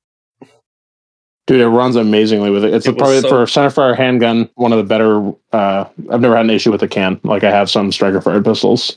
Dude, 1.49 1.61
it 1.61 1.69
runs 1.69 1.97
amazingly 1.97 2.51
with 2.51 2.65
it. 2.65 2.73
It's 2.73 2.87
It 2.87 2.97
probably 2.97 3.21
so- 3.21 3.29
for 3.29 3.43
a 3.43 3.47
centerfire 3.47 3.97
handgun 3.97 4.49
one 4.55 4.73
of 4.73 4.79
the 4.79 4.85
better. 4.85 5.33
Uh, 5.53 5.85
I've 6.11 6.21
never 6.21 6.37
had 6.37 6.45
an 6.45 6.51
issue 6.51 6.71
with 6.71 6.83
a 6.83 6.89
can. 6.89 7.21
Like 7.25 7.43
I 7.45 7.51
have 7.51 7.69
some 7.69 7.91
striker 7.93 8.21
fired 8.21 8.45
pistols. 8.45 8.97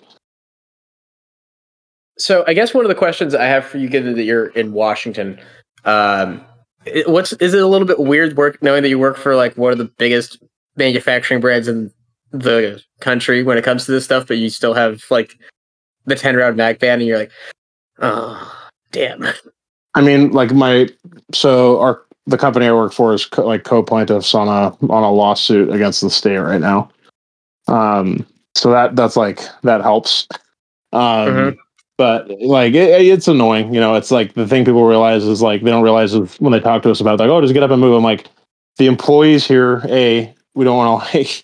So 2.17 2.43
I 2.47 2.53
guess 2.53 2.73
one 2.73 2.85
of 2.85 2.89
the 2.89 2.95
questions 2.95 3.35
I 3.35 3.45
have 3.45 3.65
for 3.65 3.77
you, 3.77 3.89
given 3.89 4.15
that 4.15 4.23
you're 4.23 4.47
in 4.47 4.71
Washington, 4.73 5.39
um, 5.83 6.41
it, 6.85 7.09
what's 7.09 7.33
is 7.33 7.53
it 7.53 7.61
a 7.61 7.67
little 7.67 7.87
bit 7.87 7.99
weird 7.99 8.37
work 8.37 8.61
knowing 8.61 8.83
that 8.83 8.89
you 8.89 8.99
work 8.99 9.17
for 9.17 9.35
like 9.35 9.57
one 9.57 9.71
of 9.71 9.77
the 9.77 9.85
biggest 9.97 10.41
manufacturing 10.75 11.41
brands 11.41 11.67
in 11.67 11.91
the 12.31 12.81
country 12.99 13.43
when 13.43 13.57
it 13.57 13.63
comes 13.63 13.85
to 13.85 13.91
this 13.91 14.03
stuff, 14.05 14.27
but 14.27 14.37
you 14.37 14.49
still 14.49 14.73
have 14.73 15.03
like 15.09 15.37
the 16.05 16.15
ten 16.15 16.35
round 16.35 16.57
mag 16.57 16.79
band, 16.79 17.01
and 17.01 17.07
you're 17.07 17.17
like, 17.17 17.31
oh 17.99 18.69
damn. 18.91 19.25
I 19.95 20.01
mean, 20.01 20.31
like 20.31 20.51
my 20.51 20.89
so 21.33 21.79
our 21.79 22.01
the 22.27 22.37
company 22.37 22.65
I 22.65 22.73
work 22.73 22.91
for 22.91 23.13
is 23.13 23.25
co- 23.25 23.45
like 23.45 23.63
co-plaintiffs 23.63 24.33
on 24.33 24.47
a 24.47 24.75
on 24.91 25.03
a 25.03 25.11
lawsuit 25.11 25.69
against 25.71 26.01
the 26.01 26.09
state 26.09 26.37
right 26.37 26.61
now. 26.61 26.89
Um, 27.67 28.25
so 28.55 28.71
that 28.71 28.95
that's 28.95 29.15
like 29.15 29.41
that 29.63 29.81
helps. 29.81 30.27
Um, 30.91 31.01
Mhm. 31.29 31.57
But 31.97 32.29
like 32.41 32.73
it, 32.73 33.01
it's 33.01 33.27
annoying, 33.27 33.73
you 33.73 33.79
know. 33.79 33.95
It's 33.95 34.11
like 34.11 34.33
the 34.33 34.47
thing 34.47 34.65
people 34.65 34.85
realize 34.85 35.23
is 35.23 35.41
like 35.41 35.61
they 35.63 35.71
don't 35.71 35.83
realize 35.83 36.13
when 36.39 36.51
they 36.51 36.59
talk 36.59 36.83
to 36.83 36.91
us 36.91 36.99
about 37.01 37.15
it, 37.19 37.23
like 37.23 37.29
oh 37.29 37.41
just 37.41 37.53
get 37.53 37.63
up 37.63 37.71
and 37.71 37.81
move. 37.81 37.95
I'm 37.95 38.03
like 38.03 38.27
the 38.77 38.87
employees 38.87 39.47
here, 39.47 39.81
a 39.85 40.33
we 40.55 40.65
don't 40.65 40.77
want 40.77 41.03
to 41.11 41.17
like 41.17 41.43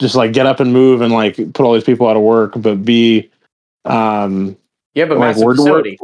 just 0.00 0.14
like 0.14 0.32
get 0.32 0.46
up 0.46 0.60
and 0.60 0.72
move 0.72 1.00
and 1.00 1.12
like 1.12 1.36
put 1.54 1.60
all 1.60 1.72
these 1.74 1.84
people 1.84 2.08
out 2.08 2.16
of 2.16 2.22
work, 2.22 2.52
but 2.56 2.84
b 2.84 3.30
um 3.86 4.56
have 4.96 5.10
a 5.10 5.14
Like, 5.14 5.36
massive 5.36 5.44
we're- 5.44 5.56
we're- 5.58 5.98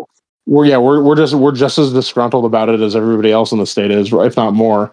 we're 0.48 0.65
yeah 0.66 0.77
we're 0.78 1.03
we're 1.03 1.16
just 1.16 1.35
we're 1.35 1.51
just 1.53 1.77
as 1.78 1.93
disgruntled 1.93 2.44
about 2.44 2.69
it 2.69 2.81
as 2.81 2.94
everybody 2.94 3.32
else 3.32 3.51
in 3.53 3.59
the 3.59 3.66
state 3.66 3.90
is, 3.90 4.12
if 4.12 4.36
not 4.36 4.55
more. 4.55 4.93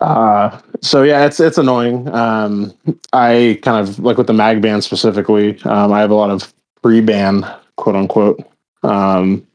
Uh, 0.00 0.60
so 0.82 1.02
yeah, 1.02 1.24
it's 1.24 1.38
it's 1.40 1.58
annoying. 1.58 2.08
Um, 2.12 2.74
I 3.12 3.58
kind 3.62 3.86
of 3.88 3.98
like 4.00 4.16
with 4.18 4.26
the 4.26 4.32
mag 4.32 4.60
ban 4.60 4.82
specifically. 4.82 5.60
Um, 5.62 5.92
I 5.92 6.00
have 6.00 6.10
a 6.10 6.14
lot 6.14 6.30
of 6.30 6.52
pre-ban 6.84 7.46
quote 7.76 7.96
unquote 7.96 8.46
um, 8.82 9.46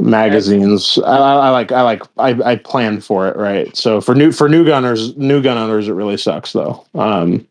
magazines. 0.00 0.98
I, 1.06 1.16
I, 1.16 1.50
like 1.50 1.70
I 1.70 1.82
like 1.82 2.02
I, 2.18 2.30
I 2.44 2.56
plan 2.56 3.00
for 3.00 3.28
it 3.28 3.36
right. 3.36 3.74
So 3.76 4.00
for 4.00 4.16
new 4.16 4.32
for 4.32 4.48
new 4.48 4.66
gunners, 4.66 5.16
new 5.16 5.40
gun 5.40 5.56
owners, 5.56 5.86
it 5.86 5.92
really 5.92 6.16
sucks 6.16 6.52
though. 6.52 6.84
Um, 6.96 7.46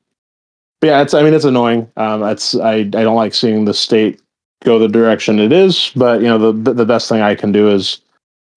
but 0.81 0.87
yeah, 0.87 1.01
it's 1.01 1.13
I 1.13 1.23
mean 1.23 1.33
it's 1.33 1.45
annoying. 1.45 1.89
Um, 1.95 2.23
it's 2.23 2.55
I 2.55 2.79
I 2.79 2.83
don't 2.83 3.15
like 3.15 3.33
seeing 3.33 3.63
the 3.63 3.73
state 3.73 4.19
go 4.65 4.77
the 4.77 4.89
direction 4.89 5.39
it 5.39 5.53
is. 5.53 5.93
But 5.95 6.19
you 6.19 6.27
know, 6.27 6.51
the 6.51 6.73
the 6.73 6.85
best 6.85 7.07
thing 7.07 7.21
I 7.21 7.35
can 7.35 7.53
do 7.53 7.69
is 7.69 8.01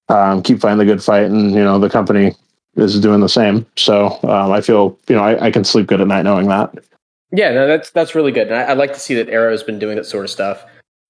um, 0.08 0.42
keep 0.42 0.58
fighting 0.58 0.78
the 0.78 0.84
good 0.84 1.04
fight, 1.04 1.26
and 1.26 1.52
you 1.52 1.62
know, 1.62 1.78
the 1.78 1.88
company 1.88 2.34
is 2.74 2.98
doing 2.98 3.20
the 3.20 3.28
same. 3.28 3.64
So 3.76 4.18
um, 4.24 4.50
I 4.50 4.60
feel 4.60 4.98
you 5.08 5.14
know 5.14 5.22
I, 5.22 5.46
I 5.46 5.50
can 5.52 5.62
sleep 5.62 5.86
good 5.86 6.00
at 6.00 6.08
night 6.08 6.22
knowing 6.22 6.48
that. 6.48 6.74
Yeah, 7.32 7.52
no, 7.52 7.66
that's 7.66 7.90
that's 7.90 8.14
really 8.14 8.32
good. 8.32 8.48
And 8.48 8.56
I, 8.56 8.62
I 8.62 8.72
like 8.74 8.92
to 8.92 9.00
see 9.00 9.14
that 9.14 9.28
Aero's 9.28 9.62
been 9.62 9.78
doing 9.78 9.96
that 9.96 10.06
sort 10.06 10.24
of 10.24 10.30
stuff 10.30 10.64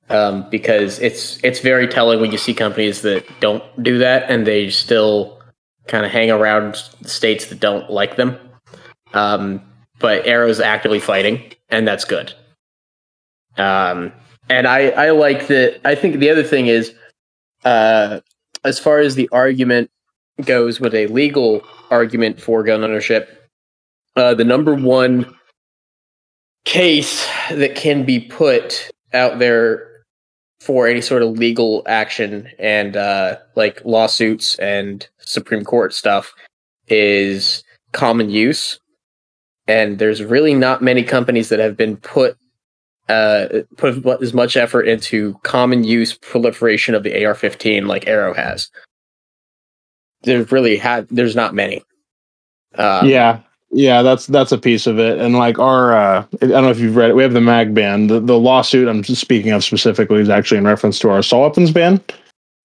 um, 0.09 0.49
because 0.51 0.99
it's 1.01 1.43
it's 1.45 1.61
very 1.61 1.87
telling 1.87 2.21
when 2.21 2.33
you 2.33 2.39
see 2.39 2.55
companies 2.55 3.03
that 3.03 3.25
don't 3.41 3.63
do 3.83 3.99
that 3.99 4.31
and 4.31 4.47
they 4.47 4.71
still 4.71 5.41
kind 5.87 6.07
of 6.07 6.13
hang 6.13 6.31
around 6.31 6.77
states 7.05 7.47
that 7.47 7.61
don't 7.61 7.91
like 7.91 8.17
them. 8.17 8.39
Um, 9.13 9.63
but 9.99 10.27
Aero's 10.27 10.61
actively 10.61 11.01
fighting, 11.01 11.53
and 11.69 11.87
that's 11.87 12.05
good. 12.05 12.33
Um, 13.57 14.13
and 14.49 14.67
I 14.67 14.89
I 14.91 15.11
like 15.11 15.49
that. 15.49 15.81
I 15.85 15.95
think 15.95 16.17
the 16.17 16.31
other 16.31 16.43
thing 16.45 16.67
is, 16.67 16.95
uh, 17.65 18.21
as 18.65 18.79
far 18.79 19.01
as 19.01 19.15
the 19.15 19.29
argument 19.33 19.91
goes 20.45 20.81
with 20.81 20.95
a 20.95 21.07
legal 21.09 21.63
argument 21.91 22.41
for 22.41 22.63
gun 22.63 22.85
ownership, 22.85 23.49
uh, 24.17 24.35
the 24.35 24.45
number 24.45 24.75
one 24.75 25.35
case 26.67 27.27
that 27.51 27.75
can 27.77 28.05
be 28.05 28.21
put 28.21 28.91
out 29.15 29.39
there 29.39 29.89
for 30.61 30.87
any 30.89 31.01
sort 31.01 31.23
of 31.23 31.39
legal 31.39 31.83
action 31.87 32.49
and 32.59 32.97
uh, 32.97 33.37
like 33.55 33.81
lawsuits 33.85 34.57
and 34.57 35.09
Supreme 35.21 35.65
Court 35.65 35.95
stuff 35.95 36.35
is 36.89 37.63
common 37.93 38.31
use. 38.31 38.81
And 39.69 39.99
there's 39.99 40.23
really 40.23 40.55
not 40.55 40.83
many 40.83 41.03
companies 41.03 41.49
that 41.49 41.61
have 41.61 41.77
been 41.77 41.97
put 41.97 42.37
uh, 43.09 43.47
put 43.77 44.21
as 44.21 44.35
much 44.35 44.57
effort 44.57 44.83
into 44.83 45.39
common 45.45 45.85
use 45.85 46.15
proliferation 46.15 46.93
of 46.93 47.05
the 47.05 47.25
AR-15 47.25 47.87
like 47.87 48.09
Aero 48.09 48.35
has. 48.35 48.69
There's 50.23 50.51
really 50.51 50.77
had 50.77 51.07
there's 51.09 51.37
not 51.37 51.55
many. 51.55 51.85
Um, 52.75 53.07
yeah, 53.07 53.41
yeah, 53.77 54.01
that's 54.01 54.27
that's 54.27 54.53
a 54.53 54.59
piece 54.59 54.87
of 54.87 54.99
it. 54.99 55.19
And 55.19 55.37
like 55.37 55.59
our, 55.59 55.95
uh, 55.95 56.25
I 56.41 56.47
don't 56.47 56.65
know 56.65 56.71
if 56.71 56.79
you've 56.79 56.97
read 56.97 57.11
it. 57.11 57.15
We 57.15 57.23
have 57.23 57.35
the 57.35 57.43
mag 57.43 57.75
ban. 57.75 58.07
The, 58.07 58.21
the 58.21 58.39
lawsuit 58.39 58.89
I'm 58.89 59.05
speaking 59.05 59.53
of 59.53 59.63
specifically 59.63 60.19
is 60.19 60.31
actually 60.31 60.57
in 60.57 60.65
reference 60.65 60.99
to 61.01 61.11
our 61.11 61.19
assault 61.19 61.51
weapons 61.51 61.73
ban. 61.73 62.01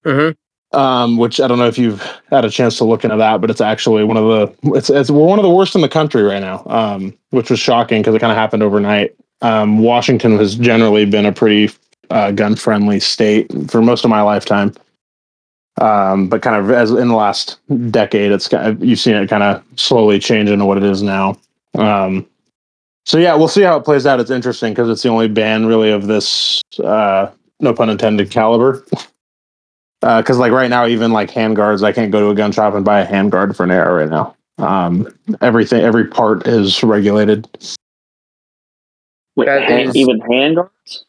mhm. 0.06 0.36
um, 0.72 1.18
which 1.18 1.42
I 1.42 1.50
don't 1.50 1.60
know 1.60 1.68
if 1.68 1.78
you've 1.78 2.02
had 2.30 2.46
a 2.46 2.50
chance 2.50 2.78
to 2.78 2.86
look 2.86 3.04
into 3.04 3.18
that, 3.18 3.42
but 3.42 3.50
it's 3.50 3.60
actually 3.60 4.06
one 4.06 4.16
of 4.16 4.24
the 4.24 4.74
it's, 4.74 4.90
it's 4.90 5.12
we're 5.12 5.26
one 5.26 5.38
of 5.38 5.44
the 5.44 5.50
worst 5.50 5.76
in 5.76 5.82
the 5.82 5.90
country 5.90 6.24
right 6.24 6.40
now, 6.42 6.64
um, 6.68 7.14
which 7.32 7.50
was 7.50 7.60
shocking 7.60 8.02
because 8.02 8.16
it 8.16 8.20
kind 8.20 8.32
of 8.32 8.38
happened 8.38 8.64
overnight. 8.64 9.14
Um, 9.42 9.80
Washington 9.80 10.38
has 10.38 10.56
generally 10.56 11.04
been 11.04 11.26
a 11.26 11.34
pretty 11.34 11.74
uh, 12.10 12.32
gun 12.32 12.56
friendly 12.56 13.02
state 13.02 13.52
for 13.70 13.82
most 13.82 14.06
of 14.06 14.10
my 14.10 14.22
lifetime, 14.22 14.74
um, 15.82 16.28
but 16.28 16.42
kind 16.42 16.56
of 16.56 16.70
as 16.72 16.92
in 16.92 17.08
the 17.10 17.16
last 17.16 17.60
decade, 17.92 18.32
it's 18.32 18.48
kind 18.48 18.68
of, 18.68 18.84
you've 18.84 19.00
seen 19.00 19.16
it 19.16 19.28
kind 19.30 19.44
of 19.44 19.64
slowly 19.76 20.20
change 20.20 20.50
into 20.50 20.66
what 20.66 20.78
it 20.78 20.84
is 20.84 21.02
now. 21.02 21.38
Um, 21.76 22.26
so 23.06 23.18
yeah, 23.18 23.34
we'll 23.36 23.48
see 23.48 23.64
how 23.64 23.78
it 23.78 23.84
plays 23.84 24.06
out. 24.06 24.20
It's 24.20 24.30
interesting 24.32 24.74
because 24.74 24.90
it's 24.90 25.02
the 25.02 25.10
only 25.10 25.28
band 25.28 25.68
really 25.68 25.92
of 25.92 26.08
this, 26.08 26.62
uh, 26.84 27.32
no 27.60 27.74
pun 27.74 27.90
intended, 27.90 28.30
caliber 28.32 28.84
because 30.02 30.38
like 30.40 30.52
right 30.52 30.70
now 30.70 30.88
even 30.88 31.12
like 31.12 31.30
handguards 31.30 31.84
i 31.84 31.92
can't 31.92 32.12
go 32.12 32.20
to 32.20 32.30
a 32.30 32.34
gun 32.36 32.52
shop 32.52 32.74
and 32.74 32.84
buy 32.84 33.02
a 33.02 33.08
handguard 33.08 33.56
for 33.56 33.64
an 33.64 33.70
arrow 33.70 34.00
right 34.04 34.10
now 34.10 34.36
um 34.58 35.08
everything 35.42 35.80
every 35.82 36.08
part 36.08 36.48
is 36.48 36.82
regulated 36.82 37.48
Wait, 39.36 39.48
hand- 39.48 39.90
is- 39.90 39.96
even 39.96 40.20
handguards? 40.22 41.04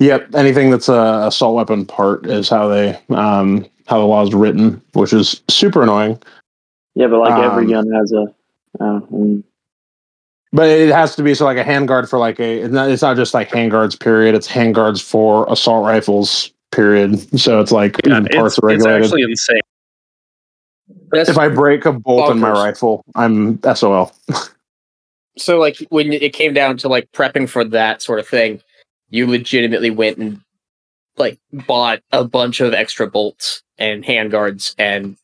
Yep 0.00 0.34
anything 0.34 0.70
that's 0.70 0.88
a 0.88 1.24
assault 1.26 1.54
weapon 1.54 1.86
part 1.86 2.26
is 2.26 2.48
how 2.48 2.66
they 2.66 2.98
um 3.10 3.64
how 3.86 3.98
the 3.98 4.04
law 4.04 4.22
is 4.22 4.34
written 4.34 4.82
which 4.94 5.12
is 5.12 5.42
super 5.48 5.82
annoying 5.82 6.20
Yeah, 6.94 7.06
but 7.06 7.20
like 7.20 7.40
every 7.40 7.64
Um, 7.66 7.70
gun 7.70 7.92
has 7.92 8.12
a. 8.12 8.22
Uh, 8.78 9.00
mm. 9.12 9.42
but 10.52 10.68
it 10.68 10.90
has 10.92 11.16
to 11.16 11.22
be 11.22 11.34
so 11.34 11.44
like 11.44 11.58
a 11.58 11.64
handguard 11.64 12.08
for 12.08 12.18
like 12.18 12.38
a 12.40 12.62
it's 12.62 12.72
not, 12.72 12.90
it's 12.90 13.02
not 13.02 13.16
just 13.16 13.34
like 13.34 13.48
handguards 13.50 13.98
period 13.98 14.34
it's 14.34 14.48
handguards 14.48 15.02
for 15.02 15.44
assault 15.50 15.84
rifles 15.84 16.52
period 16.72 17.18
so 17.38 17.60
it's 17.60 17.72
like 17.72 17.96
Yeah, 18.04 18.12
even 18.18 18.26
parts 18.26 18.58
it's, 18.58 18.64
are 18.64 18.70
it's 18.70 18.86
actually 18.86 19.22
insane. 19.22 19.60
That's 21.10 21.28
if 21.28 21.36
i 21.36 21.48
break 21.48 21.84
a 21.84 21.92
bolt 21.92 22.30
in 22.30 22.38
my 22.38 22.50
rifle 22.50 23.04
i'm 23.16 23.60
sol 23.74 24.12
so 25.40 25.58
like 25.58 25.78
when 25.90 26.12
it 26.12 26.32
came 26.32 26.52
down 26.52 26.76
to 26.78 26.88
like 26.88 27.10
prepping 27.12 27.48
for 27.48 27.64
that 27.64 28.02
sort 28.02 28.18
of 28.18 28.28
thing, 28.28 28.60
you 29.10 29.26
legitimately 29.26 29.90
went 29.90 30.18
and 30.18 30.40
like 31.16 31.38
bought 31.52 32.00
a 32.12 32.24
bunch 32.24 32.60
of 32.60 32.72
extra 32.72 33.06
bolts 33.06 33.62
and 33.78 34.04
handguards 34.04 34.74
and 34.78 35.16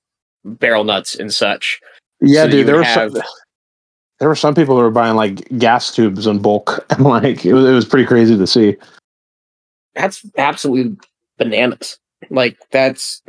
barrel 0.44 0.84
nuts 0.84 1.14
and 1.14 1.32
such. 1.32 1.80
Yeah, 2.20 2.44
So 2.44 2.50
dude, 2.50 2.66
there 2.66 2.76
were 2.76 2.82
have- 2.82 3.12
some, 3.12 3.22
there 4.18 4.28
were 4.28 4.36
some 4.36 4.54
people 4.54 4.76
who 4.76 4.82
were 4.82 4.90
buying 4.90 5.16
like 5.16 5.48
gas 5.58 5.94
tubes 5.94 6.26
in 6.26 6.40
bulk, 6.40 6.84
and 6.90 7.04
like 7.04 7.44
it 7.46 7.54
was, 7.54 7.64
it 7.64 7.72
was 7.72 7.84
pretty 7.84 8.06
crazy 8.06 8.36
to 8.36 8.46
see. 8.46 8.76
That's 9.94 10.24
absolutely 10.36 10.96
bananas. 11.38 11.98
Like 12.30 12.58
that's 12.70 13.22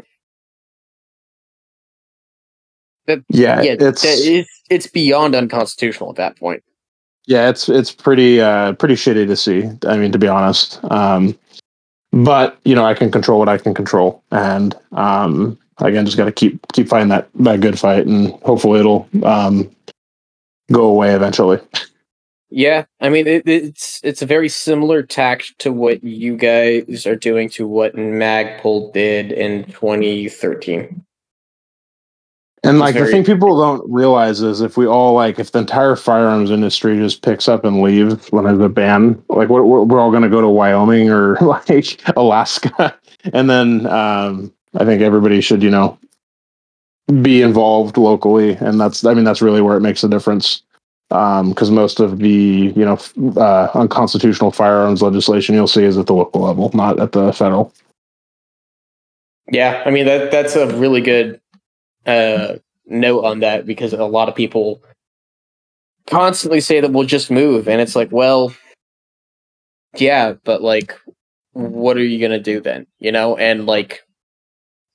Yeah, 3.08 3.62
yeah, 3.62 3.76
it's 3.80 4.02
that 4.02 4.18
is- 4.18 4.48
it's 4.70 4.88
beyond 4.88 5.34
unconstitutional 5.36 6.10
at 6.10 6.18
that 6.18 6.38
point. 6.38 6.62
Yeah, 7.28 7.50
it's 7.50 7.68
it's 7.68 7.92
pretty 7.92 8.42
uh 8.42 8.74
pretty 8.74 8.96
shitty 8.96 9.28
to 9.28 9.36
see. 9.36 9.70
I 9.86 9.98
mean, 9.98 10.12
to 10.14 10.18
be 10.18 10.30
honest, 10.30 10.80
um, 10.90 11.38
but 12.12 12.58
you 12.64 12.74
know, 12.74 12.86
I 12.86 12.94
can 12.94 13.12
control 13.12 13.38
what 13.38 13.50
I 13.50 13.58
can 13.58 13.74
control, 13.74 14.24
and 14.32 14.74
um, 14.94 15.60
again, 15.80 16.06
just 16.06 16.18
got 16.18 16.26
to 16.26 16.32
keep 16.32 16.60
keep 16.72 16.88
fighting 16.88 17.10
that 17.10 17.30
that 17.36 17.60
good 17.60 17.78
fight, 17.78 18.08
and 18.08 18.32
hopefully 18.44 18.80
it'll 18.80 19.08
um 19.24 19.70
go 20.72 20.86
away 20.86 21.14
eventually. 21.14 21.60
Yeah, 22.50 22.86
I 23.02 23.10
mean 23.10 23.28
it, 23.28 23.44
it's 23.46 24.00
it's 24.06 24.22
a 24.22 24.26
very 24.26 24.48
similar 24.48 25.04
tact 25.04 25.60
to 25.60 25.74
what 25.74 26.02
you 26.06 26.38
guys 26.38 27.06
are 27.06 27.18
doing 27.18 27.50
to 27.50 27.68
what 27.68 27.96
Magpul 27.96 28.94
did 28.94 29.34
in 29.34 29.66
2013. 29.66 31.06
And 32.68 32.80
like 32.80 32.96
the 32.96 33.06
thing 33.06 33.24
people 33.24 33.60
don't 33.60 33.90
realize 33.90 34.42
is 34.42 34.62
if 34.62 34.78
we 34.78 34.86
all 34.86 35.14
like 35.14 35.40
if 35.40 35.52
the 35.52 35.60
entire 35.60 35.96
firearms 35.96 36.52
industry 36.52 36.98
just 36.98 37.22
picks 37.22 37.48
up 37.48 37.64
and 37.64 37.82
leaves 37.82 38.28
when 38.32 38.44
there's 38.44 38.60
a 38.60 38.70
ban, 38.70 39.22
like 39.30 39.50
we're 39.50 39.64
we're 39.64 40.00
all 40.00 40.12
going 40.12 40.24
to 40.24 40.30
go 40.30 40.42
to 40.42 40.48
Wyoming 40.48 41.10
or 41.10 41.36
like 41.42 42.02
Alaska, 42.18 42.98
and 43.34 43.50
then 43.50 43.86
um, 43.88 44.54
I 44.76 44.86
think 44.86 45.02
everybody 45.02 45.42
should 45.42 45.64
you 45.64 45.70
know 45.70 45.98
be 47.22 47.42
involved 47.42 47.98
locally, 47.98 48.56
and 48.58 48.80
that's 48.80 49.06
I 49.06 49.14
mean 49.14 49.24
that's 49.24 49.42
really 49.42 49.62
where 49.62 49.78
it 49.78 49.82
makes 49.82 50.04
a 50.04 50.10
difference 50.10 50.62
because 51.10 51.72
most 51.72 52.00
of 52.02 52.20
the 52.20 52.74
you 52.76 52.86
know 52.86 53.00
uh, 53.38 53.70
unconstitutional 53.76 54.52
firearms 54.52 55.02
legislation 55.02 55.56
you'll 55.56 55.68
see 55.68 55.84
is 55.84 55.98
at 55.98 56.08
the 56.08 56.14
local 56.14 56.42
level, 56.42 56.70
not 56.74 57.00
at 57.00 57.14
the 57.14 57.32
federal. 57.32 57.74
Yeah, 59.50 59.82
I 59.86 59.92
mean 59.92 60.06
that 60.06 60.32
that's 60.32 60.56
a 60.58 60.76
really 60.78 61.00
good 61.00 61.40
uh, 62.08 62.56
note 62.86 63.24
on 63.24 63.40
that 63.42 63.66
because 63.66 63.94
a 63.94 64.06
lot 64.06 64.30
of 64.30 64.36
people 64.36 64.82
constantly 66.08 66.62
say 66.62 66.80
that 66.80 66.92
we'll 66.92 67.06
just 67.06 67.30
move, 67.30 67.68
and 67.68 67.82
it's 67.82 67.96
like, 67.96 68.12
well, 68.12 68.54
yeah, 69.96 70.34
but 70.44 70.62
like, 70.62 70.98
what 71.52 71.98
are 71.98 72.04
you 72.04 72.20
gonna 72.20 72.40
do 72.40 72.60
then? 72.60 72.88
You 73.00 73.12
know, 73.12 73.38
and 73.38 73.66
like, 73.66 74.02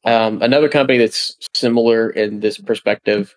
um, 0.04 0.42
another 0.42 0.68
company 0.68 0.98
that's 0.98 1.36
similar 1.54 2.10
in 2.10 2.40
this 2.40 2.58
perspective 2.58 3.36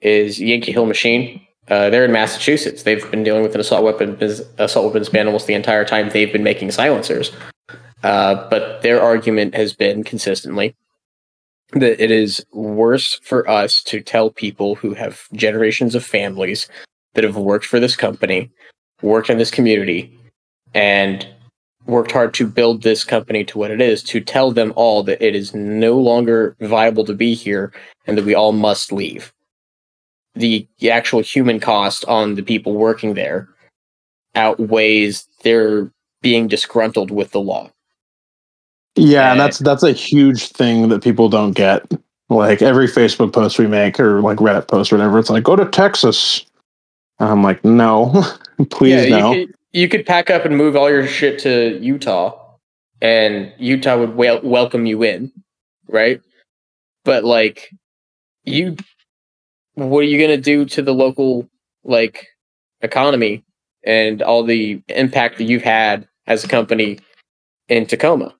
is 0.00 0.40
Yankee 0.40 0.72
Hill 0.72 0.86
Machine. 0.86 1.40
Uh, 1.68 1.90
they're 1.90 2.04
in 2.04 2.12
Massachusetts. 2.12 2.82
They've 2.82 3.10
been 3.10 3.24
dealing 3.24 3.42
with 3.42 3.54
an 3.54 3.60
assault 3.60 3.82
weapon 3.82 4.16
assault 4.58 4.86
weapons 4.86 5.08
ban 5.08 5.26
almost 5.26 5.46
the 5.46 5.54
entire 5.54 5.84
time 5.84 6.10
they've 6.10 6.32
been 6.32 6.44
making 6.44 6.70
silencers. 6.70 7.32
Uh, 8.02 8.48
but 8.50 8.82
their 8.82 9.00
argument 9.00 9.54
has 9.54 9.72
been 9.72 10.04
consistently 10.04 10.76
that 11.72 12.02
it 12.02 12.10
is 12.10 12.44
worse 12.52 13.18
for 13.22 13.48
us 13.48 13.82
to 13.84 14.00
tell 14.00 14.30
people 14.30 14.74
who 14.76 14.94
have 14.94 15.22
generations 15.32 15.94
of 15.94 16.04
families 16.04 16.68
that 17.14 17.24
have 17.24 17.36
worked 17.36 17.66
for 17.66 17.80
this 17.80 17.96
company, 17.96 18.50
worked 19.02 19.30
in 19.30 19.38
this 19.38 19.50
community, 19.50 20.16
and 20.74 21.26
worked 21.86 22.12
hard 22.12 22.34
to 22.34 22.46
build 22.46 22.82
this 22.82 23.04
company 23.04 23.44
to 23.44 23.58
what 23.58 23.70
it 23.70 23.80
is, 23.80 24.02
to 24.02 24.20
tell 24.20 24.52
them 24.52 24.72
all 24.76 25.02
that 25.02 25.22
it 25.24 25.34
is 25.34 25.54
no 25.54 25.98
longer 25.98 26.56
viable 26.60 27.04
to 27.04 27.14
be 27.14 27.34
here 27.34 27.72
and 28.06 28.18
that 28.18 28.24
we 28.24 28.34
all 28.34 28.52
must 28.52 28.92
leave. 28.92 29.32
The, 30.34 30.66
actual 30.90 31.20
human 31.20 31.60
cost 31.60 32.04
on 32.04 32.34
the 32.34 32.42
people 32.42 32.74
working 32.74 33.14
there 33.14 33.48
outweighs 34.34 35.26
their 35.42 35.90
being 36.20 36.46
disgruntled 36.46 37.10
with 37.10 37.30
the 37.30 37.40
law. 37.40 37.70
Yeah, 38.96 39.32
and 39.32 39.40
that's 39.40 39.58
that's 39.58 39.82
a 39.82 39.92
huge 39.92 40.48
thing 40.48 40.88
that 40.88 41.02
people 41.02 41.28
don't 41.28 41.52
get. 41.52 41.92
Like 42.28 42.62
every 42.62 42.88
Facebook 42.88 43.32
post 43.32 43.58
we 43.58 43.66
make 43.66 44.00
or 44.00 44.20
like 44.20 44.38
Reddit 44.38 44.68
post 44.68 44.92
or 44.92 44.96
whatever, 44.96 45.18
it's 45.18 45.30
like 45.30 45.44
go 45.44 45.54
to 45.54 45.66
Texas. 45.66 46.44
And 47.20 47.28
I'm 47.28 47.42
like, 47.42 47.64
no, 47.64 48.24
please 48.70 49.04
yeah, 49.04 49.18
no. 49.18 49.32
You 49.32 49.46
could, 49.46 49.54
you 49.72 49.88
could 49.88 50.06
pack 50.06 50.30
up 50.30 50.44
and 50.44 50.56
move 50.56 50.76
all 50.76 50.90
your 50.90 51.06
shit 51.06 51.38
to 51.40 51.78
Utah, 51.80 52.38
and 53.00 53.52
Utah 53.58 53.98
would 53.98 54.16
wel- 54.16 54.40
welcome 54.42 54.86
you 54.86 55.02
in, 55.02 55.30
right? 55.88 56.20
But 57.04 57.24
like, 57.24 57.70
you, 58.44 58.76
what 59.74 60.00
are 60.00 60.02
you 60.04 60.20
gonna 60.20 60.36
do 60.36 60.64
to 60.64 60.82
the 60.82 60.94
local 60.94 61.48
like 61.84 62.26
economy 62.80 63.44
and 63.84 64.22
all 64.22 64.42
the 64.42 64.82
impact 64.88 65.38
that 65.38 65.44
you've 65.44 65.62
had 65.62 66.08
as 66.26 66.44
a 66.44 66.48
company 66.48 66.98
in 67.68 67.86
Tacoma? 67.86 68.35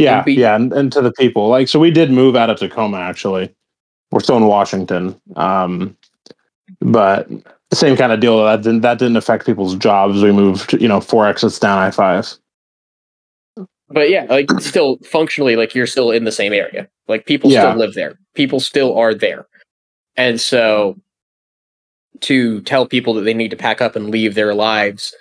Yeah, 0.00 0.22
be- 0.22 0.34
yeah, 0.34 0.54
and, 0.56 0.72
and 0.72 0.92
to 0.92 1.00
the 1.00 1.12
people. 1.12 1.48
Like, 1.48 1.68
so 1.68 1.78
we 1.78 1.90
did 1.90 2.10
move 2.10 2.36
out 2.36 2.50
of 2.50 2.58
Tacoma. 2.58 2.98
Actually, 2.98 3.54
we're 4.10 4.20
still 4.20 4.36
in 4.36 4.46
Washington, 4.46 5.20
um, 5.36 5.96
but 6.80 7.28
same 7.72 7.96
kind 7.96 8.12
of 8.12 8.20
deal. 8.20 8.42
That 8.44 8.62
didn't 8.62 8.80
that 8.80 8.98
didn't 8.98 9.16
affect 9.16 9.46
people's 9.46 9.76
jobs. 9.76 10.22
We 10.22 10.32
moved, 10.32 10.72
you 10.74 10.88
know, 10.88 11.00
four 11.00 11.26
exits 11.26 11.58
down 11.58 11.78
I 11.78 11.90
five. 11.90 12.32
But 13.88 14.08
yeah, 14.08 14.24
like 14.30 14.48
still 14.60 14.98
functionally, 15.04 15.56
like 15.56 15.74
you're 15.74 15.86
still 15.86 16.10
in 16.12 16.24
the 16.24 16.32
same 16.32 16.52
area. 16.52 16.88
Like 17.08 17.26
people 17.26 17.50
Yeah. 17.50 17.70
still 17.70 17.78
live 17.78 17.94
there. 17.94 18.18
People 18.34 18.60
still 18.60 18.96
are 18.96 19.14
there. 19.14 19.46
And 20.16 20.40
so 20.40 20.96
to 22.20 22.60
tell 22.62 22.86
people 22.86 23.14
that 23.14 23.22
they 23.22 23.34
need 23.34 23.50
to 23.50 23.56
pack 23.56 23.80
up 23.80 23.96
and 23.96 24.10
leave 24.10 24.34
their 24.34 24.54
lives 24.54 25.12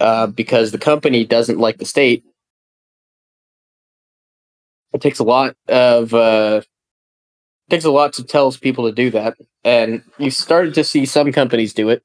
uh, 0.00 0.26
because 0.28 0.70
the 0.72 0.78
company 0.78 1.24
doesn't 1.24 1.58
like 1.58 1.78
the 1.78 1.84
state, 1.84 2.24
it 4.98 5.02
takes 5.02 5.20
a 5.20 5.24
lot 5.24 5.54
of 5.68 6.12
uh, 6.12 6.60
takes 7.70 7.84
a 7.84 7.90
lot 7.90 8.12
to 8.14 8.24
tell 8.24 8.50
people 8.52 8.86
to 8.86 8.92
do 8.92 9.10
that. 9.10 9.36
And 9.64 10.02
you 10.18 10.30
started 10.30 10.74
to 10.74 10.84
see 10.84 11.06
some 11.06 11.32
companies 11.32 11.72
do 11.72 11.88
it. 11.88 12.02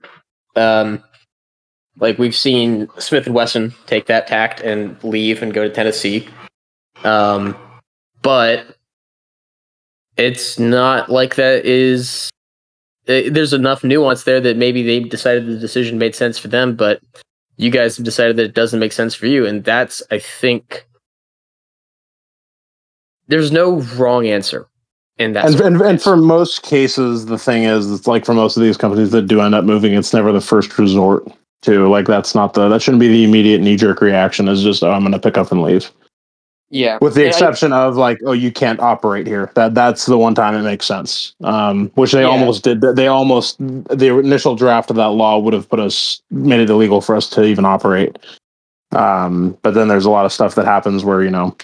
Um, 0.55 1.03
like 1.97 2.19
we've 2.19 2.35
seen 2.35 2.87
Smith 2.99 3.25
and 3.25 3.35
Wesson 3.35 3.73
take 3.87 4.05
that 4.07 4.27
tact 4.27 4.61
and 4.61 5.01
leave 5.03 5.41
and 5.41 5.53
go 5.53 5.63
to 5.63 5.73
Tennessee. 5.73 6.27
Um, 7.03 7.57
but 8.21 8.77
it's 10.15 10.59
not 10.59 11.09
like 11.09 11.35
that 11.35 11.65
is 11.65 12.29
eh, 13.07 13.29
there's 13.31 13.53
enough 13.53 13.83
nuance 13.83 14.23
there 14.23 14.39
that 14.41 14.57
maybe 14.57 14.83
they 14.83 14.99
decided 14.99 15.47
the 15.47 15.57
decision 15.57 15.97
made 15.97 16.15
sense 16.15 16.37
for 16.37 16.47
them, 16.47 16.75
but 16.75 17.01
you 17.57 17.71
guys 17.71 17.97
have 17.97 18.05
decided 18.05 18.35
that 18.37 18.45
it 18.45 18.53
doesn't 18.53 18.79
make 18.79 18.91
sense 18.91 19.15
for 19.15 19.25
you, 19.25 19.45
and 19.45 19.63
that's 19.63 20.01
I 20.11 20.19
think 20.19 20.87
there's 23.33 23.51
no 23.51 23.81
wrong 23.97 24.27
answer 24.27 24.67
in 25.17 25.33
that. 25.33 25.45
And, 25.45 25.59
and 25.61 25.81
and 25.81 26.01
for 26.01 26.15
most 26.15 26.61
cases, 26.61 27.25
the 27.25 27.37
thing 27.39 27.63
is, 27.63 27.91
it's 27.91 28.05
like 28.07 28.25
for 28.25 28.33
most 28.35 28.55
of 28.57 28.61
these 28.63 28.77
companies 28.77 29.09
that 29.11 29.23
do 29.23 29.41
end 29.41 29.55
up 29.55 29.65
moving, 29.65 29.93
it's 29.93 30.13
never 30.13 30.31
the 30.31 30.39
first 30.41 30.77
resort 30.77 31.27
to. 31.63 31.87
Like 31.89 32.05
that's 32.05 32.35
not 32.35 32.53
the 32.53 32.69
that 32.69 32.81
shouldn't 32.81 33.01
be 33.01 33.07
the 33.07 33.23
immediate 33.23 33.61
knee 33.61 33.75
jerk 33.75 34.01
reaction. 34.01 34.47
Is 34.47 34.61
just 34.61 34.83
oh, 34.83 34.91
I'm 34.91 35.01
going 35.01 35.11
to 35.13 35.19
pick 35.19 35.37
up 35.37 35.51
and 35.51 35.63
leave. 35.63 35.89
yeah, 36.69 36.99
with 37.01 37.15
the 37.15 37.21
And 37.21 37.27
I- 37.27 37.29
exception 37.29 37.73
of 37.73 37.95
like 37.97 38.19
oh 38.25 38.33
you 38.33 38.51
can't 38.51 38.79
operate 38.79 39.25
here 39.27 39.51
that 39.55 39.73
that's 39.75 40.05
the 40.05 40.17
one 40.17 40.35
time 40.35 40.53
it 40.55 40.61
makes 40.63 40.85
sense 40.85 41.33
um 41.43 41.89
which 41.95 42.11
they 42.13 42.21
Yeah. 42.21 42.27
almost 42.33 42.63
did 42.63 42.81
they 42.81 43.07
almost 43.07 43.57
the 43.59 44.17
initial 44.17 44.55
draft 44.55 44.89
of 44.89 44.95
that 44.97 45.09
law 45.11 45.37
would 45.39 45.53
have 45.53 45.67
put 45.69 45.79
us 45.79 46.21
made 46.31 46.59
it 46.61 46.69
illegal 46.71 46.99
for 47.01 47.15
us 47.15 47.29
to 47.31 47.43
even 47.43 47.65
operate 47.65 48.17
um 48.93 49.55
but 49.61 49.73
then 49.75 49.87
there's 49.87 50.05
a 50.05 50.09
lot 50.09 50.25
of 50.25 50.33
stuff 50.33 50.55
that 50.55 50.65
happens 50.65 51.03
where 51.03 51.21
you 51.23 51.29
know 51.29 51.55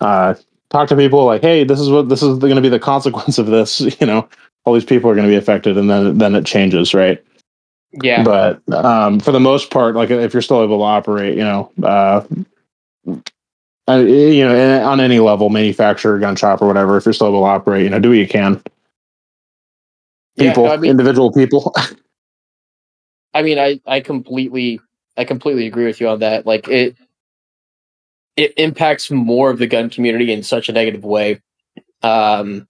uh 0.00 0.34
talk 0.74 0.88
to 0.88 0.96
people 0.96 1.24
like 1.24 1.40
hey 1.40 1.64
this 1.64 1.80
is 1.80 1.88
what 1.88 2.08
this 2.08 2.22
is 2.22 2.38
going 2.38 2.56
to 2.56 2.60
be 2.60 2.68
the 2.68 2.78
consequence 2.78 3.38
of 3.38 3.46
this 3.46 3.80
you 4.00 4.06
know 4.06 4.28
all 4.64 4.74
these 4.74 4.84
people 4.84 5.08
are 5.08 5.14
going 5.14 5.26
to 5.26 5.32
be 5.32 5.36
affected 5.36 5.78
and 5.78 5.88
then 5.88 6.18
then 6.18 6.34
it 6.34 6.44
changes 6.44 6.92
right 6.92 7.22
yeah, 8.02 8.24
but 8.24 8.60
um, 8.72 9.20
for 9.20 9.30
the 9.30 9.40
most 9.40 9.70
part, 9.70 9.94
like 9.94 10.10
if 10.10 10.32
you're 10.32 10.42
still 10.42 10.62
able 10.62 10.78
to 10.78 10.84
operate, 10.84 11.36
you 11.36 11.44
know, 11.44 11.70
uh, 11.82 12.24
you 13.88 14.44
know, 14.44 14.84
on 14.84 15.00
any 15.00 15.20
level, 15.20 15.50
manufacturer, 15.50 16.18
gun 16.18 16.36
shop, 16.36 16.60
or 16.62 16.66
whatever, 16.66 16.96
if 16.96 17.04
you're 17.04 17.12
still 17.12 17.28
able 17.28 17.42
to 17.42 17.46
operate, 17.46 17.84
you 17.84 17.90
know, 17.90 18.00
do 18.00 18.08
what 18.08 18.18
you 18.18 18.26
can. 18.26 18.60
Yeah, 20.36 20.48
People, 20.50 20.64
no, 20.64 20.72
I 20.72 20.76
mean- 20.76 20.90
individual 20.90 21.32
people. 21.32 21.72
I 23.34 23.42
mean, 23.42 23.58
I, 23.58 23.80
I 23.86 24.00
completely, 24.00 24.80
I 25.16 25.24
completely 25.24 25.66
agree 25.66 25.86
with 25.86 26.00
you 26.00 26.08
on 26.08 26.20
that. 26.20 26.46
Like 26.46 26.68
it, 26.68 26.96
it 28.36 28.52
impacts 28.56 29.10
more 29.10 29.50
of 29.50 29.58
the 29.58 29.66
gun 29.66 29.90
community 29.90 30.32
in 30.32 30.42
such 30.42 30.68
a 30.68 30.72
negative 30.72 31.04
way, 31.04 31.40
um, 32.02 32.66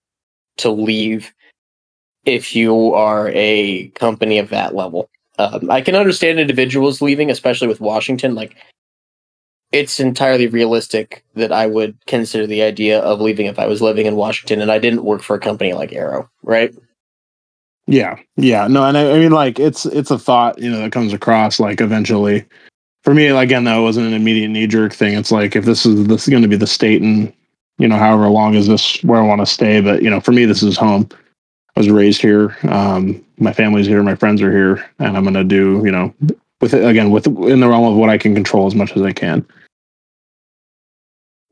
to 0.57 0.70
leave 0.70 1.32
if 2.24 2.55
you 2.55 2.95
are 2.95 3.31
a 3.35 3.89
company 3.89 4.39
of 4.39 4.51
that 4.51 4.74
level. 4.74 5.09
Um, 5.39 5.70
I 5.70 5.81
can 5.81 5.95
understand 5.95 6.39
individuals 6.39 7.03
leaving, 7.03 7.31
especially 7.31 7.69
with 7.69 7.81
Washington. 7.81 8.35
Like, 8.35 8.57
it's 9.73 9.99
entirely 9.99 10.47
realistic 10.47 11.24
that 11.35 11.51
I 11.51 11.66
would 11.66 11.97
consider 12.07 12.47
the 12.47 12.62
idea 12.62 13.01
of 13.01 13.20
leaving 13.20 13.47
if 13.47 13.59
I 13.59 13.66
was 13.66 13.82
living 13.82 14.07
in 14.07 14.15
Washington 14.15 14.62
and 14.62 14.70
I 14.70 14.78
didn't 14.78 15.05
work 15.05 15.23
for 15.23 15.35
a 15.35 15.41
company 15.41 15.73
like 15.73 15.93
Aero, 15.93 16.31
right? 16.45 16.73
yeah, 17.86 18.16
yeah, 18.36 18.66
no, 18.66 18.85
and 18.85 18.97
I, 18.97 19.12
I 19.12 19.19
mean, 19.19 19.32
like 19.32 19.59
it's 19.59 19.85
it's 19.86 20.11
a 20.11 20.19
thought, 20.19 20.59
you 20.59 20.70
know, 20.70 20.78
that 20.78 20.93
comes 20.93 21.12
across 21.12 21.61
like 21.61 21.81
eventually. 21.81 22.45
For 23.05 23.13
me, 23.15 23.27
again, 23.27 23.65
though, 23.65 23.81
it 23.81 23.85
wasn't 23.85 24.07
an 24.07 24.15
immediate 24.15 24.49
knee 24.49 24.67
jerk 24.67 24.95
thing. 24.95 25.15
It's 25.15 25.31
like 25.31 25.55
if 25.55 25.67
this 25.67 25.85
is 25.85 26.07
this 26.07 26.23
is 26.23 26.31
going 26.31 26.43
to 26.43 26.49
be 26.49 26.57
the 26.57 26.67
state, 26.67 27.03
and 27.03 27.33
you 27.79 27.87
know, 27.87 27.97
however 27.97 28.29
long 28.29 28.55
is 28.55 28.67
this 28.67 29.03
where 29.05 29.21
I 29.21 29.27
want 29.27 29.43
to 29.43 29.47
stay. 29.47 29.83
But 29.83 30.03
you 30.03 30.09
know, 30.09 30.21
for 30.21 30.33
me, 30.33 30.47
this 30.47 30.63
is 30.63 30.77
home. 30.77 31.09
I 31.77 31.81
was 31.81 31.91
raised 31.91 32.23
here. 32.23 32.57
Um, 32.63 33.23
my 33.39 33.53
family's 33.53 33.87
here. 33.87 34.03
My 34.03 34.15
friends 34.15 34.41
are 34.41 34.51
here, 34.51 34.91
and 34.99 35.17
I'm 35.17 35.25
going 35.25 35.35
to 35.35 35.45
do, 35.45 35.83
you 35.85 35.91
know, 35.91 36.15
with 36.61 36.73
it 36.73 36.83
again, 36.85 37.11
with 37.11 37.27
in 37.27 37.61
the 37.61 37.69
realm 37.69 37.85
of 37.85 37.97
what 37.97 38.09
I 38.09 38.17
can 38.17 38.35
control 38.35 38.67
as 38.67 38.75
much 38.75 38.97
as 38.97 39.03
I 39.03 39.13
can. 39.13 39.47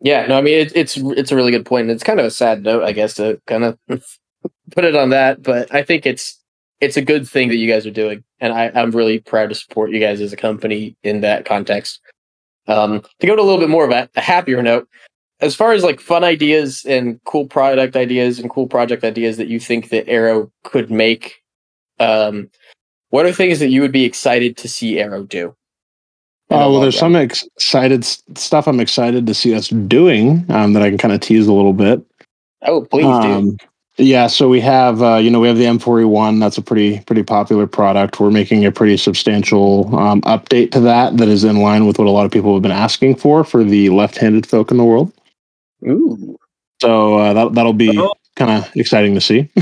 Yeah, 0.00 0.26
no, 0.26 0.38
I 0.38 0.40
mean 0.40 0.58
it, 0.58 0.72
it's 0.74 0.96
it's 0.96 1.32
a 1.32 1.36
really 1.36 1.52
good 1.52 1.66
point. 1.66 1.90
It's 1.90 2.02
kind 2.02 2.18
of 2.18 2.26
a 2.26 2.30
sad 2.30 2.62
note, 2.62 2.82
I 2.82 2.92
guess, 2.92 3.14
to 3.14 3.40
kind 3.46 3.64
of 3.64 3.78
put 4.70 4.84
it 4.84 4.96
on 4.96 5.10
that, 5.10 5.42
but 5.42 5.72
I 5.72 5.82
think 5.82 6.06
it's 6.06 6.41
it's 6.82 6.96
a 6.96 7.02
good 7.02 7.28
thing 7.28 7.48
that 7.48 7.56
you 7.56 7.70
guys 7.70 7.86
are 7.86 7.92
doing, 7.92 8.24
and 8.40 8.52
I, 8.52 8.72
I'm 8.74 8.90
really 8.90 9.20
proud 9.20 9.50
to 9.50 9.54
support 9.54 9.92
you 9.92 10.00
guys 10.00 10.20
as 10.20 10.32
a 10.32 10.36
company 10.36 10.96
in 11.04 11.20
that 11.20 11.44
context. 11.44 12.00
Um, 12.66 13.02
to 13.20 13.26
go 13.26 13.36
to 13.36 13.40
a 13.40 13.44
little 13.44 13.60
bit 13.60 13.70
more 13.70 13.84
of 13.84 13.92
a, 13.92 14.10
a 14.16 14.20
happier 14.20 14.60
note, 14.62 14.88
as 15.40 15.54
far 15.54 15.72
as 15.72 15.84
like 15.84 16.00
fun 16.00 16.24
ideas 16.24 16.84
and 16.84 17.22
cool 17.24 17.46
product 17.46 17.94
ideas 17.94 18.40
and 18.40 18.50
cool 18.50 18.66
project 18.66 19.04
ideas 19.04 19.36
that 19.36 19.46
you 19.46 19.60
think 19.60 19.90
that 19.90 20.08
Aero 20.08 20.50
could 20.64 20.90
make, 20.90 21.40
um, 22.00 22.50
what 23.10 23.26
are 23.26 23.32
things 23.32 23.60
that 23.60 23.68
you 23.68 23.80
would 23.80 23.92
be 23.92 24.04
excited 24.04 24.56
to 24.56 24.68
see 24.68 24.98
Aero 24.98 25.22
do? 25.22 25.54
Oh 26.50 26.72
well, 26.72 26.80
there's 26.80 26.98
some 26.98 27.14
ex- 27.14 27.46
excited 27.56 28.04
stuff 28.04 28.66
I'm 28.66 28.80
excited 28.80 29.24
to 29.28 29.34
see 29.34 29.54
us 29.54 29.68
doing 29.68 30.44
um, 30.50 30.72
that 30.72 30.82
I 30.82 30.88
can 30.88 30.98
kind 30.98 31.14
of 31.14 31.20
tease 31.20 31.46
a 31.46 31.52
little 31.52 31.72
bit. 31.72 32.02
Oh, 32.62 32.84
please 32.84 33.06
do. 33.22 33.56
Yeah, 33.98 34.26
so 34.26 34.48
we 34.48 34.60
have 34.60 35.02
uh, 35.02 35.16
you 35.16 35.30
know 35.30 35.38
we 35.40 35.48
have 35.48 35.58
the 35.58 35.64
M4E1. 35.64 36.40
That's 36.40 36.56
a 36.56 36.62
pretty 36.62 37.00
pretty 37.00 37.22
popular 37.22 37.66
product. 37.66 38.18
We're 38.20 38.30
making 38.30 38.64
a 38.64 38.72
pretty 38.72 38.96
substantial 38.96 39.94
um, 39.96 40.22
update 40.22 40.70
to 40.72 40.80
that 40.80 41.18
that 41.18 41.28
is 41.28 41.44
in 41.44 41.56
line 41.60 41.86
with 41.86 41.98
what 41.98 42.08
a 42.08 42.10
lot 42.10 42.24
of 42.24 42.32
people 42.32 42.54
have 42.54 42.62
been 42.62 42.70
asking 42.72 43.16
for 43.16 43.44
for 43.44 43.62
the 43.62 43.90
left-handed 43.90 44.46
folk 44.46 44.70
in 44.70 44.78
the 44.78 44.84
world. 44.84 45.12
Ooh. 45.86 46.38
So 46.80 47.18
uh, 47.18 47.32
that 47.34 47.52
that'll 47.54 47.74
be 47.74 47.98
Oh. 47.98 48.14
kind 48.34 48.50
of 48.64 48.70
exciting 48.76 49.14
to 49.14 49.20
see. 49.20 49.50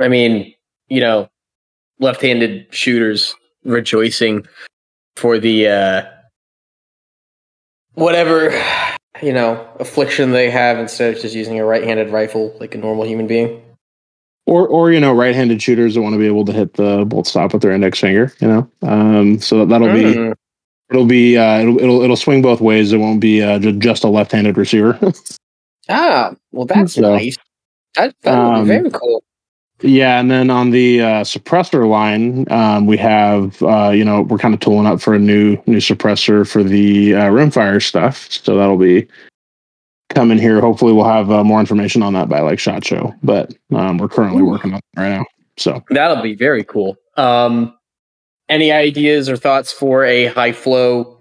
I 0.00 0.08
mean, 0.08 0.52
you 0.88 1.00
know, 1.00 1.28
left-handed 2.00 2.66
shooters 2.74 3.34
rejoicing 3.64 4.46
for 5.16 5.38
the 5.38 5.68
uh 5.68 6.02
whatever 7.94 8.50
you 9.22 9.32
know 9.32 9.66
affliction 9.80 10.32
they 10.32 10.50
have 10.50 10.78
instead 10.78 11.14
of 11.14 11.20
just 11.22 11.34
using 11.34 11.58
a 11.58 11.64
right-handed 11.64 12.10
rifle 12.10 12.56
like 12.60 12.74
a 12.74 12.78
normal 12.78 13.04
human 13.06 13.26
being. 13.26 13.62
or 14.46 14.66
or 14.68 14.92
you 14.92 15.00
know 15.00 15.12
right-handed 15.14 15.60
shooters 15.62 15.94
that 15.94 16.02
want 16.02 16.14
to 16.14 16.18
be 16.18 16.26
able 16.26 16.44
to 16.44 16.52
hit 16.52 16.74
the 16.74 17.04
bolt 17.06 17.26
stop 17.26 17.52
with 17.52 17.62
their 17.62 17.72
index 17.72 18.00
finger. 18.00 18.32
You 18.40 18.48
know, 18.48 18.70
um, 18.82 19.38
so 19.40 19.64
that'll 19.66 19.92
be 19.92 20.14
Mm. 20.14 20.34
it'll 20.90 21.06
be 21.06 21.36
uh, 21.38 21.60
it'll, 21.60 21.78
it'll 21.80 22.02
it'll 22.02 22.16
swing 22.16 22.42
both 22.42 22.60
ways. 22.60 22.92
It 22.92 22.98
won't 22.98 23.20
be 23.20 23.42
uh, 23.42 23.58
just 23.58 24.04
a 24.04 24.08
left-handed 24.08 24.56
receiver. 24.56 24.98
Ah, 25.88 26.34
well, 26.52 26.66
that's 26.66 26.94
So, 26.94 27.02
nice. 27.02 27.36
That 27.96 28.14
that 28.22 28.38
would 28.42 28.54
um, 28.54 28.64
be 28.64 28.68
very 28.68 28.90
cool. 28.90 29.22
Yeah, 29.82 30.18
and 30.18 30.30
then 30.30 30.48
on 30.48 30.70
the 30.70 31.02
uh, 31.02 31.22
suppressor 31.22 31.88
line, 31.88 32.50
um, 32.50 32.86
we 32.86 32.96
have 32.96 33.62
uh, 33.62 33.90
you 33.90 34.04
know 34.04 34.22
we're 34.22 34.38
kind 34.38 34.54
of 34.54 34.60
tooling 34.60 34.86
up 34.86 35.02
for 35.02 35.14
a 35.14 35.18
new 35.18 35.58
new 35.66 35.78
suppressor 35.78 36.48
for 36.48 36.62
the 36.62 37.14
uh, 37.14 37.24
rimfire 37.24 37.82
stuff, 37.82 38.30
so 38.30 38.56
that'll 38.56 38.78
be 38.78 39.06
coming 40.10 40.38
here. 40.38 40.60
Hopefully, 40.62 40.94
we'll 40.94 41.04
have 41.04 41.30
uh, 41.30 41.44
more 41.44 41.60
information 41.60 42.02
on 42.02 42.14
that 42.14 42.28
by 42.28 42.40
like 42.40 42.58
shot 42.58 42.86
show, 42.86 43.14
but 43.22 43.54
um, 43.74 43.98
we're 43.98 44.08
currently 44.08 44.42
Ooh. 44.42 44.46
working 44.46 44.72
on 44.72 44.78
it 44.78 45.00
right 45.00 45.10
now. 45.10 45.26
So 45.58 45.82
That'll 45.90 46.22
be 46.22 46.34
very 46.34 46.64
cool. 46.64 46.96
Um, 47.16 47.76
any 48.48 48.72
ideas 48.72 49.28
or 49.28 49.36
thoughts 49.36 49.72
for 49.72 50.04
a 50.04 50.26
high 50.26 50.52
flow 50.52 51.18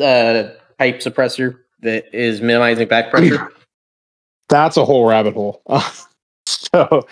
uh, 0.00 0.50
type 0.78 1.00
suppressor 1.00 1.58
that 1.80 2.14
is 2.14 2.40
minimizing 2.40 2.88
back 2.88 3.10
pressure? 3.10 3.50
that's 4.48 4.76
a 4.76 4.84
whole 4.84 5.06
rabbit 5.06 5.34
hole. 5.34 5.62
so 6.46 7.06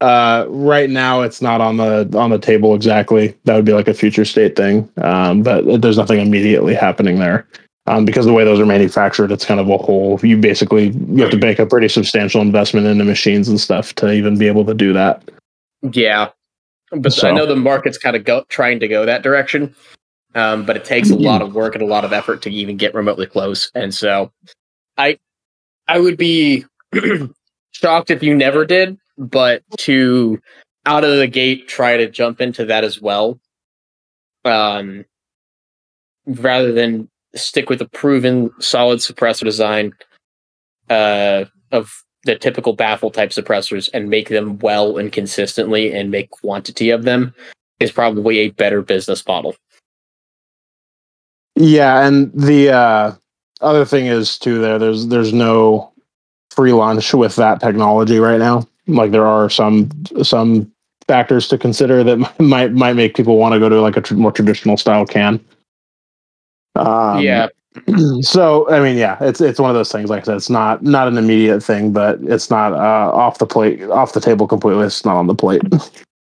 uh, 0.00 0.44
right 0.48 0.90
now, 0.90 1.22
it's 1.22 1.40
not 1.40 1.60
on 1.60 1.78
the 1.78 2.10
on 2.16 2.30
the 2.30 2.38
table 2.38 2.74
exactly. 2.74 3.34
That 3.44 3.56
would 3.56 3.64
be 3.64 3.72
like 3.72 3.88
a 3.88 3.94
future 3.94 4.24
state 4.24 4.56
thing, 4.56 4.90
um, 4.98 5.42
but 5.42 5.80
there's 5.80 5.96
nothing 5.96 6.20
immediately 6.20 6.74
happening 6.74 7.18
there. 7.18 7.46
Um, 7.88 8.04
because 8.04 8.26
the 8.26 8.32
way 8.32 8.44
those 8.44 8.58
are 8.58 8.66
manufactured, 8.66 9.30
it's 9.30 9.44
kind 9.44 9.60
of 9.60 9.68
a 9.68 9.78
whole. 9.78 10.18
You 10.22 10.36
basically 10.36 10.88
you 10.88 11.22
have 11.22 11.30
to 11.30 11.38
make 11.38 11.58
a 11.58 11.66
pretty 11.66 11.88
substantial 11.88 12.42
investment 12.42 12.86
into 12.86 13.04
machines 13.04 13.48
and 13.48 13.60
stuff 13.60 13.94
to 13.94 14.12
even 14.12 14.38
be 14.38 14.48
able 14.48 14.64
to 14.66 14.74
do 14.74 14.92
that. 14.92 15.22
yeah, 15.92 16.30
but 16.90 17.24
I 17.24 17.30
know 17.30 17.46
the 17.46 17.56
market's 17.56 17.96
kind 17.96 18.16
of 18.16 18.24
go 18.24 18.44
trying 18.48 18.80
to 18.80 18.88
go 18.88 19.06
that 19.06 19.22
direction. 19.22 19.74
Um, 20.34 20.66
but 20.66 20.76
it 20.76 20.84
takes 20.84 21.08
a 21.08 21.16
lot 21.16 21.40
of 21.40 21.54
work 21.54 21.74
and 21.74 21.82
a 21.82 21.86
lot 21.86 22.04
of 22.04 22.12
effort 22.12 22.42
to 22.42 22.50
even 22.50 22.76
get 22.76 22.94
remotely 22.94 23.26
close. 23.26 23.70
And 23.74 23.94
so, 23.94 24.30
I 24.98 25.18
I 25.88 25.98
would 25.98 26.18
be 26.18 26.66
shocked 27.72 28.10
if 28.10 28.22
you 28.22 28.34
never 28.34 28.66
did, 28.66 28.98
but 29.18 29.62
to 29.78 30.40
out 30.84 31.04
of 31.04 31.16
the 31.16 31.26
gate 31.26 31.68
try 31.68 31.96
to 31.96 32.08
jump 32.08 32.40
into 32.40 32.64
that 32.66 32.84
as 32.84 33.00
well, 33.00 33.38
um, 34.44 35.04
rather 36.26 36.72
than 36.72 37.08
stick 37.34 37.68
with 37.68 37.80
a 37.80 37.88
proven 37.88 38.50
solid 38.60 38.98
suppressor 39.00 39.44
design 39.44 39.92
uh, 40.88 41.44
of 41.72 41.92
the 42.24 42.36
typical 42.36 42.72
baffle 42.72 43.10
type 43.10 43.30
suppressors 43.30 43.88
and 43.94 44.10
make 44.10 44.28
them 44.28 44.58
well 44.58 44.98
and 44.98 45.12
consistently 45.12 45.92
and 45.92 46.10
make 46.10 46.30
quantity 46.30 46.90
of 46.90 47.04
them 47.04 47.34
is 47.78 47.92
probably 47.92 48.38
a 48.38 48.50
better 48.50 48.82
business 48.82 49.26
model. 49.26 49.54
Yeah, 51.54 52.06
and 52.06 52.32
the 52.32 52.70
uh, 52.70 53.14
other 53.60 53.84
thing 53.84 54.06
is 54.06 54.38
too 54.38 54.58
there. 54.58 54.78
There's 54.78 55.06
there's 55.06 55.32
no 55.32 55.92
free 56.50 56.72
lunch 56.72 57.14
with 57.14 57.36
that 57.36 57.60
technology 57.60 58.18
right 58.18 58.38
now. 58.38 58.66
Like 58.86 59.10
there 59.10 59.26
are 59.26 59.50
some 59.50 59.90
some 60.22 60.70
factors 61.08 61.48
to 61.48 61.58
consider 61.58 62.04
that 62.04 62.34
might 62.40 62.72
might 62.72 62.94
make 62.94 63.14
people 63.14 63.36
want 63.36 63.54
to 63.54 63.58
go 63.58 63.68
to 63.68 63.80
like 63.80 63.96
a 63.96 64.00
tr- 64.00 64.14
more 64.14 64.32
traditional 64.32 64.76
style 64.76 65.06
can. 65.06 65.44
Um, 66.76 67.22
yeah, 67.22 67.48
So 68.20 68.68
I 68.70 68.80
mean, 68.80 68.96
yeah, 68.96 69.16
it's 69.20 69.40
it's 69.40 69.58
one 69.58 69.70
of 69.70 69.76
those 69.76 69.92
things. 69.92 70.10
Like 70.10 70.22
I 70.22 70.24
said, 70.24 70.36
it's 70.36 70.50
not 70.50 70.82
not 70.82 71.08
an 71.08 71.18
immediate 71.18 71.62
thing, 71.62 71.92
but 71.92 72.18
it's 72.22 72.50
not 72.50 72.72
uh, 72.72 73.10
off 73.12 73.38
the 73.38 73.46
plate, 73.46 73.82
off 73.84 74.12
the 74.12 74.20
table 74.20 74.46
completely. 74.46 74.86
It's 74.86 75.04
not 75.04 75.16
on 75.16 75.26
the 75.26 75.34
plate. 75.34 75.62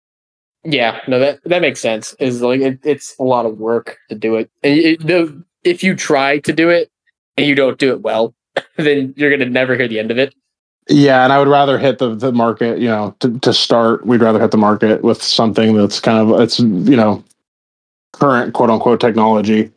yeah, 0.63 0.99
no, 1.07 1.19
that 1.19 1.39
that 1.45 1.61
makes 1.61 1.79
sense. 1.79 2.13
Is 2.19 2.41
like 2.41 2.61
it, 2.61 2.79
it's 2.83 3.17
a 3.19 3.23
lot 3.23 3.45
of 3.45 3.59
work 3.59 3.97
to 4.09 4.15
do 4.15 4.35
it. 4.35 4.49
And 4.63 4.77
it, 4.77 5.05
the, 5.05 5.43
if 5.63 5.83
you 5.83 5.95
try 5.95 6.39
to 6.39 6.53
do 6.53 6.69
it 6.69 6.89
and 7.37 7.45
you 7.45 7.55
don't 7.55 7.79
do 7.79 7.91
it 7.91 8.01
well, 8.01 8.33
then 8.77 9.13
you're 9.17 9.31
gonna 9.31 9.49
never 9.49 9.75
hear 9.75 9.87
the 9.87 9.99
end 9.99 10.11
of 10.11 10.17
it. 10.17 10.33
Yeah, 10.87 11.23
and 11.23 11.33
I 11.33 11.39
would 11.39 11.47
rather 11.47 11.79
hit 11.79 11.97
the, 11.97 12.13
the 12.13 12.31
market, 12.31 12.77
you 12.79 12.87
know, 12.87 13.15
to, 13.19 13.39
to 13.39 13.53
start, 13.53 14.05
we'd 14.05 14.21
rather 14.21 14.39
hit 14.39 14.51
the 14.51 14.57
market 14.57 15.01
with 15.03 15.21
something 15.21 15.75
that's 15.75 15.99
kind 15.99 16.17
of 16.31 16.39
it's 16.39 16.59
you 16.59 16.95
know, 16.95 17.23
current 18.13 18.53
quote 18.53 18.69
unquote 18.69 18.99
technology. 18.99 19.71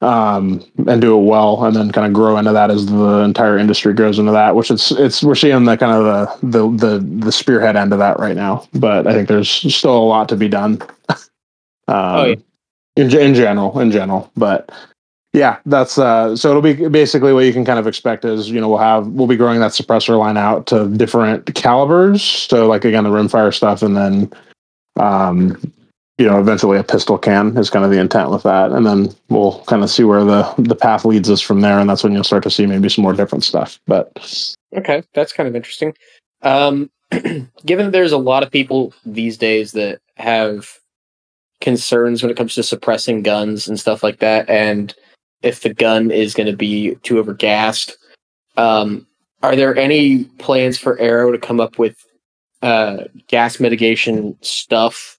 Um, 0.00 0.62
and 0.86 1.00
do 1.00 1.18
it 1.18 1.22
well 1.24 1.64
and 1.64 1.74
then 1.74 1.90
kind 1.90 2.06
of 2.06 2.12
grow 2.12 2.36
into 2.36 2.52
that 2.52 2.70
as 2.70 2.84
the 2.84 3.20
entire 3.20 3.56
industry 3.56 3.94
grows 3.94 4.18
into 4.18 4.32
that, 4.32 4.54
which 4.54 4.70
it's 4.70 4.90
it's 4.90 5.22
we're 5.22 5.34
seeing 5.34 5.64
the 5.64 5.78
kind 5.78 5.92
of 5.92 6.04
the 6.42 6.48
the 6.76 6.76
the, 6.76 6.98
the 7.24 7.32
spearhead 7.32 7.74
end 7.74 7.90
of 7.92 8.00
that 8.00 8.18
right 8.18 8.36
now. 8.36 8.68
But 8.74 9.06
I 9.06 9.14
think 9.14 9.28
there's 9.28 9.48
still 9.48 9.96
a 9.96 10.04
lot 10.04 10.28
to 10.28 10.36
be 10.36 10.48
done. 10.48 10.82
um, 11.08 11.16
Oh, 11.88 12.24
yeah. 12.26 12.34
in, 12.96 13.16
in 13.16 13.34
general, 13.34 13.78
in 13.80 13.90
general. 13.90 14.30
But 14.36 14.70
yeah, 15.34 15.58
that's 15.66 15.98
uh 15.98 16.36
so 16.36 16.48
it'll 16.48 16.62
be 16.62 16.88
basically 16.88 17.32
what 17.32 17.44
you 17.44 17.52
can 17.52 17.64
kind 17.64 17.80
of 17.80 17.88
expect 17.88 18.24
is, 18.24 18.48
you 18.48 18.60
know, 18.60 18.68
we'll 18.68 18.78
have 18.78 19.08
we'll 19.08 19.26
be 19.26 19.36
growing 19.36 19.58
that 19.60 19.72
suppressor 19.72 20.16
line 20.16 20.36
out 20.36 20.66
to 20.68 20.88
different 20.88 21.52
calibers. 21.54 22.22
So 22.22 22.68
like 22.68 22.84
again 22.84 23.02
the 23.02 23.10
rimfire 23.10 23.52
stuff 23.52 23.82
and 23.82 23.96
then 23.96 24.32
um 24.96 25.60
you 26.16 26.26
know, 26.26 26.38
eventually 26.38 26.78
a 26.78 26.84
pistol 26.84 27.18
can 27.18 27.56
is 27.56 27.70
kind 27.70 27.84
of 27.84 27.90
the 27.90 27.98
intent 27.98 28.30
with 28.30 28.44
that. 28.44 28.70
And 28.70 28.86
then 28.86 29.12
we'll 29.28 29.64
kind 29.64 29.82
of 29.82 29.90
see 29.90 30.04
where 30.04 30.24
the 30.24 30.54
the 30.56 30.76
path 30.76 31.04
leads 31.04 31.28
us 31.28 31.40
from 31.40 31.60
there. 31.60 31.80
And 31.80 31.90
that's 31.90 32.04
when 32.04 32.12
you'll 32.12 32.22
start 32.22 32.44
to 32.44 32.50
see 32.50 32.66
maybe 32.66 32.88
some 32.88 33.02
more 33.02 33.12
different 33.12 33.42
stuff. 33.42 33.80
But 33.88 34.12
Okay, 34.72 35.02
that's 35.14 35.32
kind 35.32 35.48
of 35.48 35.56
interesting. 35.56 35.94
Um, 36.42 36.90
given 37.10 37.86
that 37.86 37.90
there's 37.90 38.12
a 38.12 38.18
lot 38.18 38.44
of 38.44 38.52
people 38.52 38.94
these 39.04 39.36
days 39.36 39.72
that 39.72 40.00
have 40.16 40.78
concerns 41.60 42.22
when 42.22 42.30
it 42.30 42.36
comes 42.36 42.54
to 42.54 42.62
suppressing 42.62 43.22
guns 43.22 43.66
and 43.66 43.80
stuff 43.80 44.04
like 44.04 44.20
that, 44.20 44.48
and 44.48 44.94
if 45.44 45.60
the 45.60 45.72
gun 45.74 46.10
is 46.10 46.34
going 46.34 46.46
to 46.46 46.56
be 46.56 46.94
too 47.02 47.22
overgassed, 47.22 47.92
um, 48.56 49.06
are 49.42 49.54
there 49.54 49.76
any 49.76 50.24
plans 50.38 50.78
for 50.78 50.98
Aero 50.98 51.30
to 51.30 51.38
come 51.38 51.60
up 51.60 51.78
with 51.78 51.96
uh, 52.62 53.04
gas 53.28 53.60
mitigation 53.60 54.36
stuff 54.40 55.18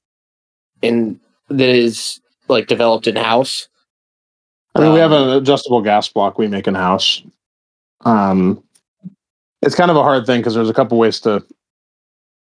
in 0.81 1.19
that 1.49 1.69
is 1.69 2.19
like 2.47 2.67
developed 2.67 3.07
in 3.07 3.15
house? 3.15 3.67
I 4.73 4.81
mean, 4.81 4.93
we 4.93 4.99
have 4.99 5.11
Um, 5.13 5.29
an 5.29 5.37
adjustable 5.37 5.81
gas 5.81 6.09
block 6.09 6.37
we 6.37 6.47
make 6.47 6.67
in 6.67 6.75
house. 6.75 7.21
Um, 8.03 8.61
it's 9.61 9.75
kind 9.75 9.91
of 9.91 9.95
a 9.97 10.03
hard 10.03 10.25
thing 10.25 10.41
because 10.41 10.55
there's 10.55 10.69
a 10.69 10.73
couple 10.73 10.97
ways 10.97 11.19
to 11.21 11.43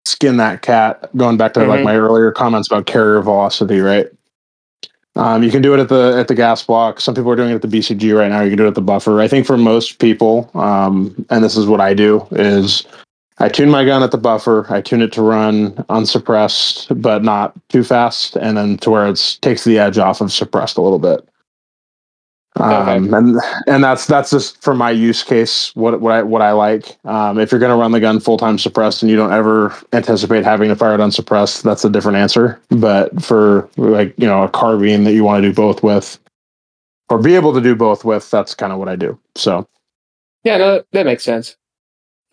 skin 0.05 0.37
that 0.37 0.61
cat. 0.61 1.09
Going 1.15 1.37
back 1.37 1.53
to 1.53 1.63
like 1.65 1.79
Mhm. 1.79 1.85
my 1.85 1.95
earlier 1.95 2.31
comments 2.31 2.67
about 2.67 2.85
carrier 2.85 3.21
velocity, 3.21 3.79
right? 3.79 4.07
Um, 5.15 5.43
you 5.43 5.51
can 5.51 5.61
do 5.61 5.73
it 5.73 5.79
at 5.79 5.89
the 5.89 6.15
at 6.17 6.27
the 6.27 6.35
gas 6.35 6.63
block. 6.63 7.01
Some 7.01 7.15
people 7.15 7.31
are 7.31 7.35
doing 7.35 7.51
it 7.51 7.55
at 7.55 7.61
the 7.61 7.67
BCG 7.67 8.17
right 8.17 8.29
now. 8.29 8.41
You 8.41 8.49
can 8.49 8.57
do 8.57 8.65
it 8.65 8.69
at 8.69 8.75
the 8.75 8.81
buffer. 8.81 9.21
I 9.21 9.27
think 9.27 9.45
for 9.45 9.57
most 9.57 9.99
people, 9.99 10.49
um, 10.53 11.25
and 11.29 11.43
this 11.43 11.57
is 11.57 11.65
what 11.65 11.81
I 11.81 11.93
do, 11.93 12.25
is 12.31 12.85
I 13.39 13.49
tune 13.49 13.69
my 13.69 13.85
gun 13.85 14.03
at 14.03 14.11
the 14.11 14.17
buffer. 14.17 14.65
I 14.69 14.81
tune 14.81 15.01
it 15.01 15.13
to 15.13 15.21
run 15.21 15.85
unsuppressed, 15.89 17.01
but 17.01 17.23
not 17.23 17.53
too 17.69 17.83
fast, 17.83 18.35
and 18.35 18.57
then 18.57 18.77
to 18.77 18.89
where 18.89 19.07
it 19.07 19.37
takes 19.41 19.63
the 19.63 19.79
edge 19.79 19.97
off 19.97 20.21
of 20.21 20.31
suppressed 20.31 20.77
a 20.77 20.81
little 20.81 20.99
bit. 20.99 21.28
Um, 22.59 23.13
and 23.13 23.37
and 23.67 23.83
that's 23.83 24.05
that's 24.05 24.31
just 24.31 24.61
for 24.61 24.75
my 24.75 24.91
use 24.91 25.23
case 25.23 25.73
what 25.75 26.01
what 26.01 26.11
I 26.13 26.23
what 26.23 26.41
I 26.41 26.51
like. 26.51 26.97
Um, 27.05 27.39
if 27.39 27.51
you're 27.51 27.59
going 27.59 27.71
to 27.71 27.77
run 27.77 27.91
the 27.93 27.99
gun 28.01 28.19
full 28.19 28.37
time 28.37 28.57
suppressed 28.57 29.01
and 29.01 29.09
you 29.09 29.15
don't 29.15 29.31
ever 29.31 29.73
anticipate 29.93 30.43
having 30.43 30.67
to 30.69 30.75
fire 30.75 30.93
it 30.93 30.99
unsuppressed, 30.99 31.63
that's 31.63 31.85
a 31.85 31.89
different 31.89 32.17
answer. 32.17 32.59
But 32.69 33.21
for 33.23 33.69
like 33.77 34.13
you 34.17 34.27
know 34.27 34.43
a 34.43 34.49
carbine 34.49 35.05
that 35.05 35.13
you 35.13 35.23
want 35.23 35.41
to 35.41 35.49
do 35.49 35.53
both 35.53 35.83
with, 35.83 36.19
or 37.09 37.17
be 37.17 37.35
able 37.35 37.53
to 37.53 37.61
do 37.61 37.75
both 37.75 38.03
with, 38.03 38.29
that's 38.29 38.53
kind 38.55 38.73
of 38.73 38.79
what 38.79 38.89
I 38.89 38.97
do. 38.97 39.17
So 39.35 39.65
Yeah, 40.43 40.57
no, 40.57 40.83
that 40.91 41.05
makes 41.05 41.23
sense. 41.23 41.55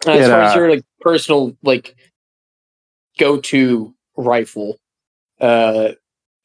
Uh, 0.07 0.13
as 0.13 0.27
It, 0.27 0.31
far 0.31 0.43
as 0.43 0.57
uh, 0.57 0.59
your 0.59 0.71
like 0.71 0.85
personal 1.01 1.57
like 1.63 1.95
go 3.19 3.39
to 3.41 3.95
rifle, 4.17 4.77
uh, 5.41 5.93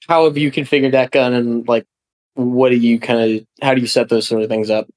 how 0.08 0.26
have 0.26 0.38
you 0.38 0.52
configured 0.52 0.92
that 0.92 1.12
gun 1.12 1.34
and 1.34 1.68
like 1.68 1.86
what 2.36 2.70
do 2.70 2.76
you 2.76 3.00
kind 3.00 3.20
of 3.20 3.46
how 3.62 3.74
do 3.74 3.82
you 3.82 3.88
set 3.88 4.10
those 4.10 4.28
sort 4.28 4.44
of 4.44 4.50
things 4.50 4.70
up? 4.70 4.88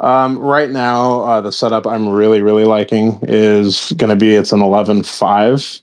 Um, 0.00 0.38
right 0.38 0.70
now, 0.70 1.22
uh, 1.22 1.40
the 1.40 1.50
setup 1.50 1.86
I'm 1.86 2.08
really, 2.08 2.40
really 2.40 2.64
liking 2.64 3.18
is 3.22 3.92
going 3.96 4.10
to 4.10 4.16
be 4.16 4.34
it's 4.34 4.52
an 4.52 4.60
11.5. 4.60 5.82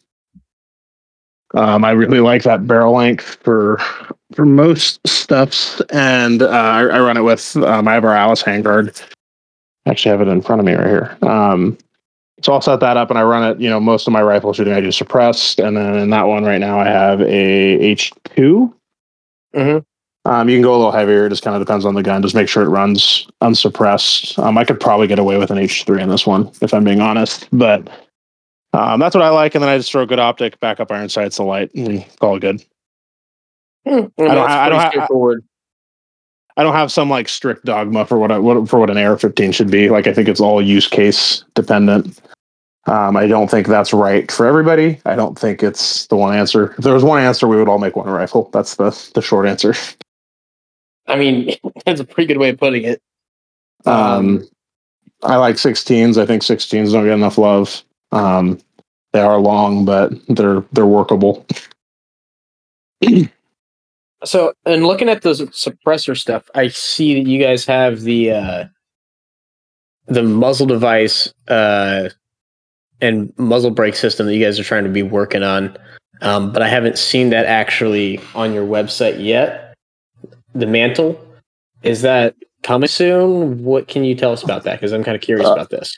Um, 1.53 1.85
I 1.85 1.91
really 1.91 2.19
like 2.19 2.43
that 2.43 2.67
barrel 2.67 2.93
length 2.93 3.37
for 3.43 3.79
for 4.33 4.45
most 4.45 5.05
stuffs, 5.07 5.81
and 5.91 6.41
uh, 6.41 6.47
I, 6.49 6.81
I 6.81 6.99
run 6.99 7.17
it 7.17 7.21
with 7.21 7.55
um, 7.57 7.87
I 7.87 7.93
have 7.93 8.03
our 8.03 8.15
Alice 8.15 8.43
handguard. 8.43 9.01
Actually, 9.85 10.11
have 10.11 10.21
it 10.21 10.31
in 10.31 10.41
front 10.41 10.59
of 10.59 10.65
me 10.65 10.73
right 10.73 10.87
here. 10.87 11.17
Um, 11.21 11.77
so 12.41 12.51
I'll 12.51 12.61
set 12.61 12.79
that 12.81 12.97
up, 12.97 13.09
and 13.09 13.19
I 13.19 13.23
run 13.23 13.49
it. 13.49 13.61
You 13.61 13.69
know, 13.69 13.79
most 13.79 14.07
of 14.07 14.11
my 14.13 14.21
rifle 14.21 14.51
shooting 14.51 14.73
I 14.73 14.81
do 14.81 14.91
suppressed, 14.91 15.59
and 15.59 15.77
then 15.77 15.95
in 15.95 16.09
that 16.09 16.23
one 16.23 16.43
right 16.43 16.59
now 16.59 16.79
I 16.79 16.87
have 16.87 17.21
a 17.21 17.77
H2. 17.95 18.73
Mhm. 19.55 19.85
Um, 20.25 20.49
you 20.49 20.55
can 20.55 20.63
go 20.63 20.73
a 20.73 20.77
little 20.77 20.91
heavier. 20.91 21.27
It 21.27 21.29
just 21.29 21.43
kind 21.43 21.55
of 21.55 21.61
depends 21.61 21.85
on 21.85 21.93
the 21.93 22.01
gun. 22.01 22.21
Just 22.21 22.33
make 22.33 22.49
sure 22.49 22.63
it 22.63 22.69
runs 22.69 23.27
unsuppressed. 23.41 24.39
Um, 24.39 24.57
I 24.57 24.63
could 24.63 24.79
probably 24.79 25.05
get 25.05 25.19
away 25.19 25.37
with 25.37 25.51
an 25.51 25.57
H3 25.57 26.01
in 26.01 26.09
this 26.09 26.25
one, 26.25 26.51
if 26.61 26.73
I'm 26.73 26.83
being 26.83 26.99
honest. 26.99 27.47
But 27.53 27.87
um, 28.73 28.99
that's 28.99 29.13
what 29.13 29.23
I 29.23 29.29
like. 29.29 29.53
And 29.53 29.63
then 29.63 29.69
I 29.69 29.77
just 29.77 29.91
throw 29.91 30.01
a 30.01 30.07
good 30.07 30.19
optic, 30.19 30.59
backup 30.59 30.91
iron 30.91 31.09
sights, 31.09 31.37
the 31.37 31.43
light, 31.43 31.73
and 31.75 32.03
call 32.19 32.37
it 32.37 32.39
good. 32.39 32.65
Hmm, 33.87 34.05
I, 34.17 34.23
don't 34.33 34.49
ha- 34.49 34.63
I 34.63 34.69
don't 34.69 34.79
ha- 34.79 35.35
I 36.57 36.63
don't 36.63 36.73
have 36.73 36.91
some 36.91 37.09
like 37.09 37.29
strict 37.29 37.65
dogma 37.65 38.05
for 38.05 38.17
what 38.17 38.31
I, 38.31 38.39
what 38.39 38.67
for 38.67 38.79
what 38.79 38.89
an 38.89 38.97
AR-15 38.97 39.53
should 39.53 39.69
be. 39.69 39.89
Like 39.89 40.07
I 40.07 40.13
think 40.13 40.27
it's 40.27 40.39
all 40.39 40.61
use 40.61 40.87
case 40.87 41.43
dependent. 41.53 42.19
Um, 42.87 43.17
I 43.17 43.27
don't 43.27 43.49
think 43.49 43.67
that's 43.67 43.93
right 43.93 44.31
for 44.31 44.45
everybody. 44.45 44.99
I 45.05 45.15
don't 45.15 45.37
think 45.37 45.61
it's 45.61 46.07
the 46.07 46.15
one 46.15 46.35
answer. 46.35 46.73
If 46.77 46.83
there 46.83 46.93
was 46.93 47.03
one 47.03 47.21
answer, 47.21 47.47
we 47.47 47.57
would 47.57 47.67
all 47.67 47.79
make 47.79 47.95
one 47.95 48.07
rifle. 48.07 48.49
That's 48.53 48.75
the 48.75 48.89
the 49.13 49.21
short 49.21 49.45
answer. 49.47 49.75
I 51.07 51.15
mean, 51.17 51.55
that's 51.85 51.99
a 51.99 52.05
pretty 52.05 52.27
good 52.27 52.39
way 52.39 52.49
of 52.49 52.57
putting 52.57 52.83
it. 52.83 53.01
Um, 53.85 54.47
I 55.23 55.35
like 55.37 55.55
16s. 55.55 56.17
I 56.21 56.25
think 56.25 56.41
16s 56.41 56.91
don't 56.91 57.05
get 57.05 57.13
enough 57.13 57.37
love. 57.37 57.83
Um, 58.11 58.59
they 59.13 59.21
are 59.21 59.39
long, 59.39 59.85
but 59.85 60.11
they're 60.27 60.63
they're 60.73 60.85
workable. 60.85 61.45
So, 64.25 64.53
and 64.65 64.87
looking 64.87 65.09
at 65.09 65.21
the 65.21 65.33
suppressor 65.33 66.17
stuff, 66.17 66.49
I 66.55 66.69
see 66.69 67.13
that 67.21 67.29
you 67.29 67.39
guys 67.39 67.65
have 67.65 68.01
the 68.01 68.31
uh, 68.31 68.65
the 70.07 70.23
muzzle 70.23 70.65
device 70.65 71.33
uh, 71.47 72.09
and 73.01 73.31
muzzle 73.37 73.71
brake 73.71 73.95
system 73.95 74.25
that 74.25 74.35
you 74.35 74.43
guys 74.43 74.59
are 74.59 74.63
trying 74.63 74.83
to 74.83 74.89
be 74.89 75.03
working 75.03 75.43
on, 75.43 75.77
um, 76.21 76.51
but 76.51 76.61
I 76.61 76.67
haven't 76.67 76.97
seen 76.97 77.29
that 77.29 77.45
actually 77.45 78.19
on 78.33 78.53
your 78.53 78.65
website 78.65 79.23
yet. 79.23 79.64
The 80.55 80.65
mantle 80.65 81.19
is 81.83 82.01
that 82.01 82.35
coming 82.63 82.87
soon? 82.87 83.63
What 83.63 83.87
can 83.87 84.03
you 84.03 84.15
tell 84.15 84.31
us 84.31 84.43
about 84.43 84.63
that? 84.63 84.79
Because 84.79 84.91
I'm 84.91 85.03
kind 85.03 85.15
of 85.15 85.21
curious 85.21 85.47
Uh, 85.47 85.53
about 85.53 85.69
this. 85.69 85.97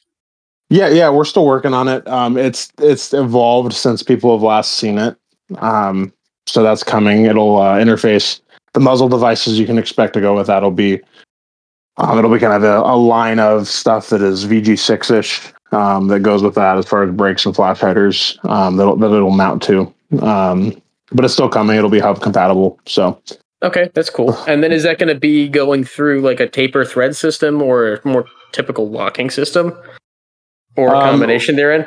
Yeah, 0.69 0.89
yeah, 0.89 1.09
we're 1.09 1.25
still 1.25 1.45
working 1.45 1.73
on 1.73 1.87
it. 1.87 2.05
Um, 2.07 2.37
it's 2.37 2.71
it's 2.79 3.13
evolved 3.13 3.71
since 3.71 4.03
people 4.03 4.35
have 4.35 4.43
last 4.43 4.73
seen 4.73 4.97
it. 4.97 5.15
Um, 5.59 6.11
so 6.45 6.61
that's 6.61 6.83
coming. 6.83 7.25
It'll 7.25 7.57
uh, 7.61 7.77
interface 7.77 8.41
the 8.73 8.81
muzzle 8.81 9.07
devices 9.07 9.57
you 9.57 9.65
can 9.65 9.77
expect 9.77 10.13
to 10.13 10.21
go 10.21 10.35
with 10.35 10.47
that'll 10.47 10.71
be 10.71 10.99
um, 11.97 12.19
it'll 12.19 12.31
be 12.31 12.39
kind 12.39 12.53
of 12.53 12.63
a, 12.63 12.79
a 12.81 12.95
line 12.95 13.39
of 13.39 13.67
stuff 13.67 14.09
that 14.09 14.21
is 14.21 14.45
VG6 14.45 15.17
ish 15.17 15.53
um, 15.71 16.09
that 16.09 16.19
goes 16.19 16.43
with 16.43 16.55
that 16.55 16.77
as 16.77 16.85
far 16.85 17.03
as 17.03 17.11
brakes 17.11 17.45
and 17.45 17.55
flash 17.55 17.79
hiders 17.79 18.37
um, 18.43 18.77
that'll, 18.77 18.95
that 18.97 19.07
it'll 19.07 19.31
mount 19.31 19.63
to. 19.63 19.91
Um, 20.21 20.79
but 21.11 21.25
it's 21.25 21.33
still 21.33 21.49
coming. 21.49 21.75
It'll 21.75 21.89
be 21.89 21.99
hub 21.99 22.21
compatible. 22.21 22.79
So 22.85 23.19
Okay, 23.63 23.89
that's 23.93 24.09
cool. 24.09 24.37
And 24.47 24.63
then 24.63 24.71
is 24.71 24.83
that 24.83 24.99
going 24.99 25.13
to 25.13 25.19
be 25.19 25.47
going 25.47 25.83
through 25.83 26.21
like 26.21 26.39
a 26.39 26.47
taper 26.47 26.85
thread 26.85 27.15
system 27.15 27.61
or 27.61 27.95
a 27.95 28.07
more 28.07 28.25
typical 28.51 28.89
locking 28.89 29.29
system, 29.29 29.77
or 30.75 30.93
a 30.93 30.97
Um, 30.97 31.11
combination 31.11 31.55
therein? 31.55 31.85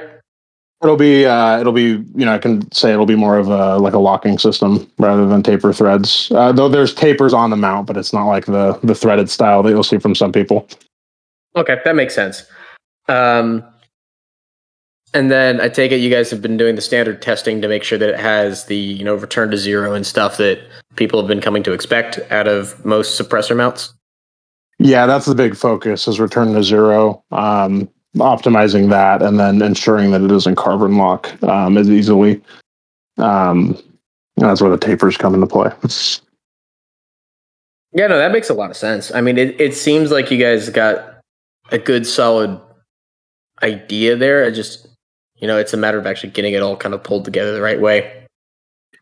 It'll 0.83 0.97
be 0.97 1.27
uh, 1.27 1.61
it'll 1.61 1.75
be 1.75 2.03
you 2.15 2.25
know 2.25 2.33
I 2.33 2.39
can 2.39 2.71
say 2.73 2.91
it'll 2.91 3.05
be 3.05 3.15
more 3.15 3.37
of 3.37 3.49
a 3.49 3.77
like 3.77 3.93
a 3.93 3.99
locking 3.99 4.39
system 4.39 4.91
rather 4.99 5.27
than 5.27 5.43
taper 5.43 5.75
threads. 5.75 6.31
Uh, 6.35 6.53
though 6.53 6.71
there's 6.71 6.95
tapers 6.95 7.35
on 7.35 7.51
the 7.51 7.57
mount, 7.57 7.87
but 7.87 7.99
it's 7.99 8.15
not 8.15 8.27
like 8.27 8.47
the 8.47 8.79
the 8.83 8.95
threaded 8.95 9.29
style 9.29 9.63
that 9.63 9.71
you'll 9.71 9.83
see 9.85 9.99
from 9.99 10.15
some 10.15 10.33
people. 10.33 10.67
Okay, 11.55 11.79
that 11.85 11.95
makes 11.97 12.15
sense. 12.15 12.45
Um, 13.09 13.63
and 15.13 15.31
then 15.31 15.61
I 15.61 15.69
take 15.69 15.93
it 15.93 15.97
you 15.97 16.11
guys 16.11 16.31
have 16.31 16.43
been 16.43 16.57
doing 16.57 16.75
the 16.75 16.81
standard 16.81 17.21
testing 17.23 17.61
to 17.63 17.69
make 17.69 17.83
sure 17.83 17.99
that 17.99 18.09
it 18.09 18.21
has 18.21 18.67
the 18.67 18.77
you 18.77 19.05
know 19.05 19.15
return 19.15 19.51
to 19.51 19.57
zero 19.57 19.95
and 19.95 20.07
stuff 20.07 20.37
that 20.37 20.61
people 20.97 21.21
have 21.21 21.29
been 21.29 21.41
coming 21.41 21.63
to 21.65 21.73
expect 21.73 22.19
out 22.31 22.49
of 22.49 22.85
most 22.85 23.21
suppressor 23.21 23.57
mounts. 23.57 23.93
Yeah, 24.79 25.07
that's 25.07 25.27
the 25.27 25.35
big 25.35 25.57
focus 25.57 26.09
is 26.09 26.19
return 26.19 26.55
to 26.55 26.63
zero, 26.63 27.23
um, 27.33 27.89
optimizing 28.17 28.89
that, 28.89 29.23
and 29.23 29.39
then 29.39 29.61
ensuring 29.61 30.11
that 30.13 30.23
it 30.23 30.29
doesn't 30.29 30.57
carbon 30.57 30.97
lock 30.97 31.43
um, 31.43 31.77
as 31.77 31.91
easily. 31.91 32.41
Um, 33.19 33.77
that's 34.37 34.63
where 34.63 34.71
the 34.71 34.79
tapers 34.79 35.17
come 35.17 35.35
into 35.35 35.47
play. 35.47 35.71
Yeah, 37.93 38.07
no, 38.07 38.19
that 38.19 38.31
makes 38.31 38.49
a 38.49 38.55
lot 38.55 38.71
of 38.71 38.77
sense. 38.77 39.13
I 39.13 39.21
mean, 39.21 39.37
it, 39.37 39.61
it 39.61 39.75
seems 39.75 40.13
like 40.13 40.31
you 40.31 40.39
guys 40.39 40.69
got 40.69 41.19
a 41.73 41.79
good 41.79 42.07
solid 42.07 42.61
idea 43.63 44.17
there. 44.17 44.45
I 44.45 44.51
just 44.51 44.87
you 45.41 45.49
know 45.49 45.59
it's 45.59 45.73
a 45.73 45.77
matter 45.77 45.99
of 45.99 46.07
actually 46.07 46.31
getting 46.31 46.55
it 46.55 46.63
all 46.63 46.77
kind 46.77 46.95
of 46.95 47.03
pulled 47.03 47.25
together 47.25 47.53
the 47.53 47.63
right 47.63 47.81
way. 47.81 48.27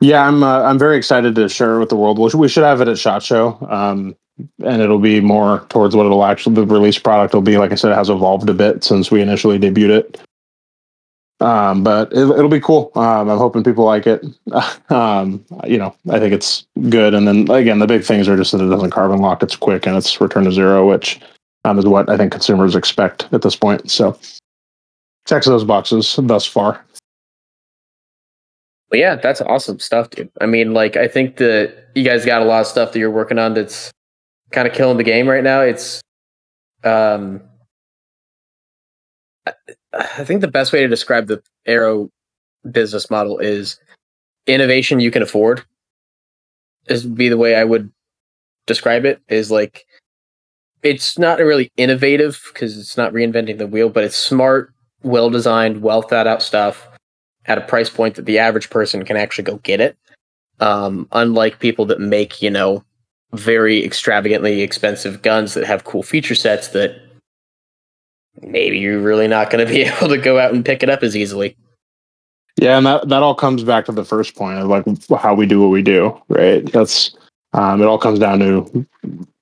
Yeah, 0.00 0.26
I'm 0.26 0.42
uh, 0.42 0.62
I'm 0.62 0.78
very 0.78 0.96
excited 0.96 1.34
to 1.34 1.48
share 1.48 1.76
it 1.76 1.80
with 1.80 1.88
the 1.88 1.96
world. 1.96 2.18
We 2.18 2.48
should, 2.48 2.64
have 2.64 2.80
it 2.80 2.88
at 2.88 2.98
Shot 2.98 3.22
Show, 3.22 3.58
um, 3.68 4.16
and 4.64 4.80
it'll 4.80 5.00
be 5.00 5.20
more 5.20 5.66
towards 5.68 5.96
what 5.96 6.06
it'll 6.06 6.24
actually 6.24 6.54
the 6.54 6.66
release 6.66 6.98
product 6.98 7.34
will 7.34 7.42
be. 7.42 7.58
Like 7.58 7.72
I 7.72 7.74
said, 7.74 7.92
it 7.92 7.96
has 7.96 8.10
evolved 8.10 8.48
a 8.48 8.54
bit 8.54 8.84
since 8.84 9.10
we 9.10 9.20
initially 9.20 9.58
debuted 9.58 9.98
it. 9.98 10.20
Um, 11.40 11.84
but 11.84 12.12
it, 12.12 12.18
it'll 12.18 12.48
be 12.48 12.60
cool. 12.60 12.90
Um, 12.94 13.28
I'm 13.28 13.38
hoping 13.38 13.62
people 13.62 13.84
like 13.84 14.06
it. 14.06 14.24
um, 14.90 15.44
you 15.66 15.78
know, 15.78 15.94
I 16.10 16.18
think 16.18 16.32
it's 16.32 16.66
good. 16.88 17.14
And 17.14 17.28
then 17.28 17.50
again, 17.50 17.78
the 17.78 17.86
big 17.86 18.04
things 18.04 18.28
are 18.28 18.36
just 18.36 18.52
that 18.52 18.60
it 18.60 18.68
doesn't 18.68 18.90
carbon 18.90 19.20
lock. 19.20 19.42
It's 19.42 19.56
quick 19.56 19.86
and 19.86 19.96
it's 19.96 20.20
return 20.20 20.44
to 20.44 20.52
zero, 20.52 20.88
which 20.88 21.20
um, 21.64 21.78
is 21.78 21.86
what 21.86 22.08
I 22.08 22.16
think 22.16 22.32
consumers 22.32 22.74
expect 22.74 23.28
at 23.32 23.42
this 23.42 23.54
point. 23.54 23.90
So 23.90 24.18
checks 25.28 25.46
those 25.46 25.64
boxes 25.64 26.18
thus 26.22 26.46
far. 26.46 26.84
Yeah, 28.90 29.16
that's 29.16 29.42
awesome 29.42 29.78
stuff, 29.78 30.08
dude. 30.10 30.30
I 30.40 30.46
mean, 30.46 30.72
like, 30.72 30.96
I 30.96 31.06
think 31.08 31.36
that 31.36 31.88
you 31.94 32.02
guys 32.04 32.24
got 32.24 32.40
a 32.40 32.46
lot 32.46 32.60
of 32.62 32.66
stuff 32.66 32.92
that 32.92 32.98
you're 32.98 33.10
working 33.10 33.38
on 33.38 33.52
that's 33.52 33.90
kind 34.50 34.66
of 34.66 34.72
killing 34.72 34.96
the 34.96 35.04
game 35.04 35.28
right 35.28 35.44
now. 35.44 35.60
It's, 35.60 36.00
um, 36.84 37.42
I- 39.46 39.52
I 39.92 40.24
think 40.24 40.40
the 40.40 40.48
best 40.48 40.72
way 40.72 40.80
to 40.80 40.88
describe 40.88 41.26
the 41.26 41.42
Aero 41.66 42.10
business 42.70 43.10
model 43.10 43.38
is 43.38 43.78
innovation 44.46 45.00
you 45.00 45.10
can 45.10 45.22
afford. 45.22 45.64
Is 46.88 47.04
be 47.04 47.28
the 47.28 47.36
way 47.36 47.54
I 47.54 47.64
would 47.64 47.92
describe 48.66 49.04
it. 49.04 49.20
Is 49.28 49.50
like, 49.50 49.84
it's 50.82 51.18
not 51.18 51.40
really 51.40 51.70
innovative 51.76 52.40
because 52.52 52.78
it's 52.78 52.96
not 52.96 53.12
reinventing 53.12 53.58
the 53.58 53.66
wheel, 53.66 53.90
but 53.90 54.04
it's 54.04 54.16
smart, 54.16 54.72
well 55.02 55.30
designed, 55.30 55.82
well 55.82 56.02
thought 56.02 56.26
out 56.26 56.42
stuff 56.42 56.88
at 57.46 57.58
a 57.58 57.62
price 57.62 57.90
point 57.90 58.14
that 58.16 58.26
the 58.26 58.38
average 58.38 58.70
person 58.70 59.04
can 59.04 59.16
actually 59.16 59.44
go 59.44 59.56
get 59.58 59.80
it. 59.80 59.96
Um, 60.60 61.08
unlike 61.12 61.60
people 61.60 61.86
that 61.86 62.00
make, 62.00 62.42
you 62.42 62.50
know, 62.50 62.84
very 63.32 63.84
extravagantly 63.84 64.62
expensive 64.62 65.22
guns 65.22 65.54
that 65.54 65.64
have 65.64 65.84
cool 65.84 66.02
feature 66.02 66.34
sets 66.34 66.68
that 66.68 67.00
maybe 68.42 68.78
you're 68.78 69.00
really 69.00 69.28
not 69.28 69.50
going 69.50 69.66
to 69.66 69.72
be 69.72 69.82
able 69.84 70.08
to 70.08 70.18
go 70.18 70.38
out 70.38 70.52
and 70.52 70.64
pick 70.64 70.82
it 70.82 70.90
up 70.90 71.02
as 71.02 71.16
easily. 71.16 71.56
Yeah, 72.60 72.76
and 72.76 72.86
that, 72.86 73.08
that 73.08 73.22
all 73.22 73.36
comes 73.36 73.62
back 73.62 73.84
to 73.86 73.92
the 73.92 74.04
first 74.04 74.34
point 74.34 74.58
of 74.58 74.66
like 74.66 74.84
how 75.16 75.34
we 75.34 75.46
do 75.46 75.60
what 75.60 75.68
we 75.68 75.82
do, 75.82 76.20
right? 76.28 76.70
That's 76.72 77.16
um, 77.52 77.80
it 77.80 77.86
all 77.86 77.98
comes 77.98 78.18
down 78.18 78.40
to 78.40 78.86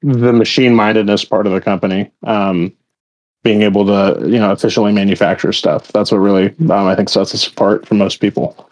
the 0.03 0.33
machine 0.33 0.75
mindedness 0.75 1.25
part 1.25 1.47
of 1.47 1.53
the 1.53 1.61
company, 1.61 2.11
um, 2.25 2.73
being 3.47 3.63
able 3.63 3.87
to 3.87 4.29
you 4.29 4.41
know 4.41 4.51
efficiently 4.51 4.93
manufacture 4.93 5.53
stuff. 5.53 5.87
That's 5.93 6.11
what 6.11 6.19
really 6.19 6.49
um, 6.69 6.73
I 6.73 6.97
think 6.97 7.09
sets 7.09 7.33
us 7.33 7.47
apart 7.47 7.87
from 7.87 7.99
most 7.99 8.21
people. 8.21 8.69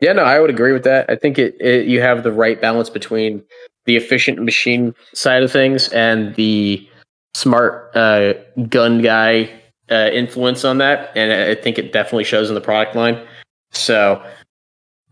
Yeah, 0.00 0.12
no, 0.12 0.24
I 0.24 0.38
would 0.40 0.50
agree 0.50 0.72
with 0.72 0.84
that. 0.84 1.08
I 1.08 1.16
think 1.16 1.38
it, 1.38 1.56
it 1.58 1.86
you 1.86 2.02
have 2.02 2.22
the 2.22 2.32
right 2.32 2.60
balance 2.60 2.90
between 2.90 3.42
the 3.86 3.96
efficient 3.96 4.42
machine 4.42 4.94
side 5.14 5.42
of 5.42 5.50
things 5.50 5.88
and 5.88 6.34
the 6.34 6.86
smart 7.34 7.96
uh, 7.96 8.34
gun 8.68 9.00
guy 9.00 9.50
uh, 9.90 10.10
influence 10.12 10.62
on 10.62 10.76
that, 10.78 11.16
and 11.16 11.32
I 11.32 11.54
think 11.54 11.78
it 11.78 11.94
definitely 11.94 12.24
shows 12.24 12.50
in 12.50 12.54
the 12.54 12.60
product 12.60 12.94
line. 12.94 13.26
So, 13.72 14.22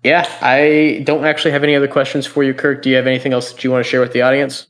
yeah, 0.03 0.29
I 0.43 1.03
don't 1.05 1.25
actually 1.25 1.53
have 1.53 1.65
any 1.65 1.75
other 1.75 1.89
questions 1.89 2.27
for 2.27 2.43
you, 2.43 2.53
Kirk. 2.53 2.83
Do 2.83 2.91
you 2.91 2.97
have 2.97 3.07
anything 3.07 3.33
else 3.33 3.53
that 3.53 3.65
you 3.65 3.71
want 3.71 3.85
to 3.85 3.89
share 3.89 4.01
with 4.01 4.13
the 4.13 4.21
audience? 4.21 4.67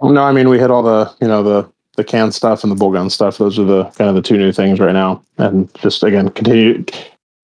No, 0.00 0.22
I 0.22 0.32
mean 0.32 0.48
we 0.48 0.58
hit 0.58 0.70
all 0.70 0.82
the 0.82 1.14
you 1.20 1.28
know 1.28 1.42
the 1.42 1.72
the 1.96 2.04
can 2.04 2.32
stuff 2.32 2.62
and 2.62 2.70
the 2.70 2.76
bolt 2.76 2.94
gun 2.94 3.10
stuff. 3.10 3.38
Those 3.38 3.58
are 3.58 3.64
the 3.64 3.84
kind 3.84 4.08
of 4.08 4.14
the 4.14 4.22
two 4.22 4.38
new 4.38 4.52
things 4.52 4.80
right 4.80 4.92
now, 4.92 5.22
and 5.38 5.72
just 5.76 6.02
again 6.02 6.30
continue 6.30 6.84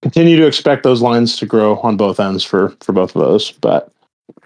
continue 0.03 0.37
to 0.37 0.47
expect 0.47 0.83
those 0.83 1.03
lines 1.03 1.37
to 1.39 1.47
grow 1.47 1.79
on 1.79 1.97
both 1.97 2.21
ends 2.21 2.45
for 2.45 2.71
for 2.81 2.93
both 2.93 3.15
of 3.15 3.23
those. 3.23 3.53
But 3.53 3.93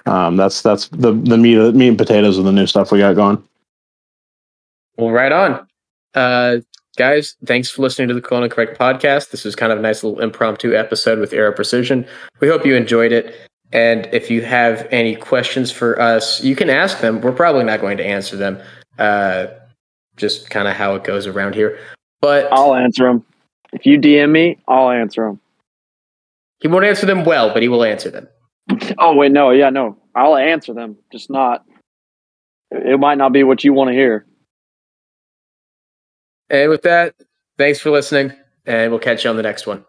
um, 0.07 0.37
that's 0.37 0.63
that's 0.63 0.89
the 0.89 1.13
the 1.13 1.39
meat 1.39 1.75
meat 1.75 1.89
and 1.89 1.99
potatoes 1.99 2.39
of 2.39 2.45
the 2.45 2.53
new 2.53 2.67
stuff 2.67 2.93
we 2.93 2.99
got 2.99 3.15
going. 3.15 3.43
Well, 4.97 5.11
right 5.11 5.33
on. 5.33 5.67
Uh, 6.15 6.59
guys, 6.97 7.37
thanks 7.47 7.71
for 7.71 7.83
listening 7.83 8.09
to 8.09 8.15
the 8.15 8.21
Clone 8.21 8.45
Incorrect 8.45 8.79
podcast. 8.79 9.31
This 9.31 9.45
was 9.45 9.57
kind 9.57 9.73
of 9.73 9.79
a 9.79 9.83
nice 9.83 10.05
little 10.05 10.21
impromptu 10.21 10.75
episode 10.75 11.19
with 11.19 11.33
Aero 11.33 11.53
Precision. 11.53 12.07
We 12.41 12.49
hope 12.49 12.67
you 12.67 12.75
enjoyed 12.75 13.13
it. 13.13 13.35
And 13.73 14.07
if 14.13 14.31
you 14.31 14.43
have 14.43 14.87
any 14.91 15.17
questions 15.17 15.73
for 15.73 15.99
us, 15.99 16.45
you 16.45 16.55
can 16.55 16.69
ask 16.69 17.01
them. 17.01 17.23
We're 17.23 17.33
probably 17.33 17.65
not 17.65 17.81
going 17.81 17.97
to 17.97 18.05
answer 18.05 18.37
them. 18.37 18.61
Uh, 18.99 19.47
just 20.17 20.51
kind 20.51 20.69
of 20.69 20.75
how 20.75 20.95
it 20.95 21.05
goes 21.05 21.27
around 21.27 21.55
here. 21.55 21.79
But 22.21 22.53
I'll 22.53 22.75
answer 22.75 23.05
them. 23.05 23.25
If 23.73 23.87
you 23.87 23.99
DM 23.99 24.31
me, 24.31 24.59
I'll 24.69 24.91
answer 24.91 25.25
them. 25.27 25.41
he 26.61 26.69
won't 26.69 26.85
answer 26.85 27.07
them 27.07 27.25
well, 27.25 27.53
but 27.53 27.63
he 27.63 27.69
will 27.69 27.85
answer 27.85 28.11
them. 28.11 28.29
Oh 28.99 29.15
wait, 29.17 29.33
no, 29.33 29.51
yeah, 29.51 29.71
no, 29.71 29.97
I'll 30.15 30.37
answer 30.37 30.73
them. 30.73 30.97
Just 31.11 31.31
not. 31.31 31.65
It 32.71 32.99
might 33.01 33.19
not 33.19 33.33
be 33.33 33.43
what 33.43 33.65
you 33.65 33.73
want 33.73 33.89
to 33.89 33.95
hear. 33.95 34.25
And 36.49 36.71
with 36.71 36.83
that, 36.83 37.15
thanks 37.59 37.81
for 37.81 37.91
listening, 37.91 38.33
and 38.67 38.91
we'll 38.91 39.01
catch 39.01 39.25
you 39.25 39.31
on 39.31 39.37
the 39.37 39.43
next 39.43 39.67
one. 39.67 39.85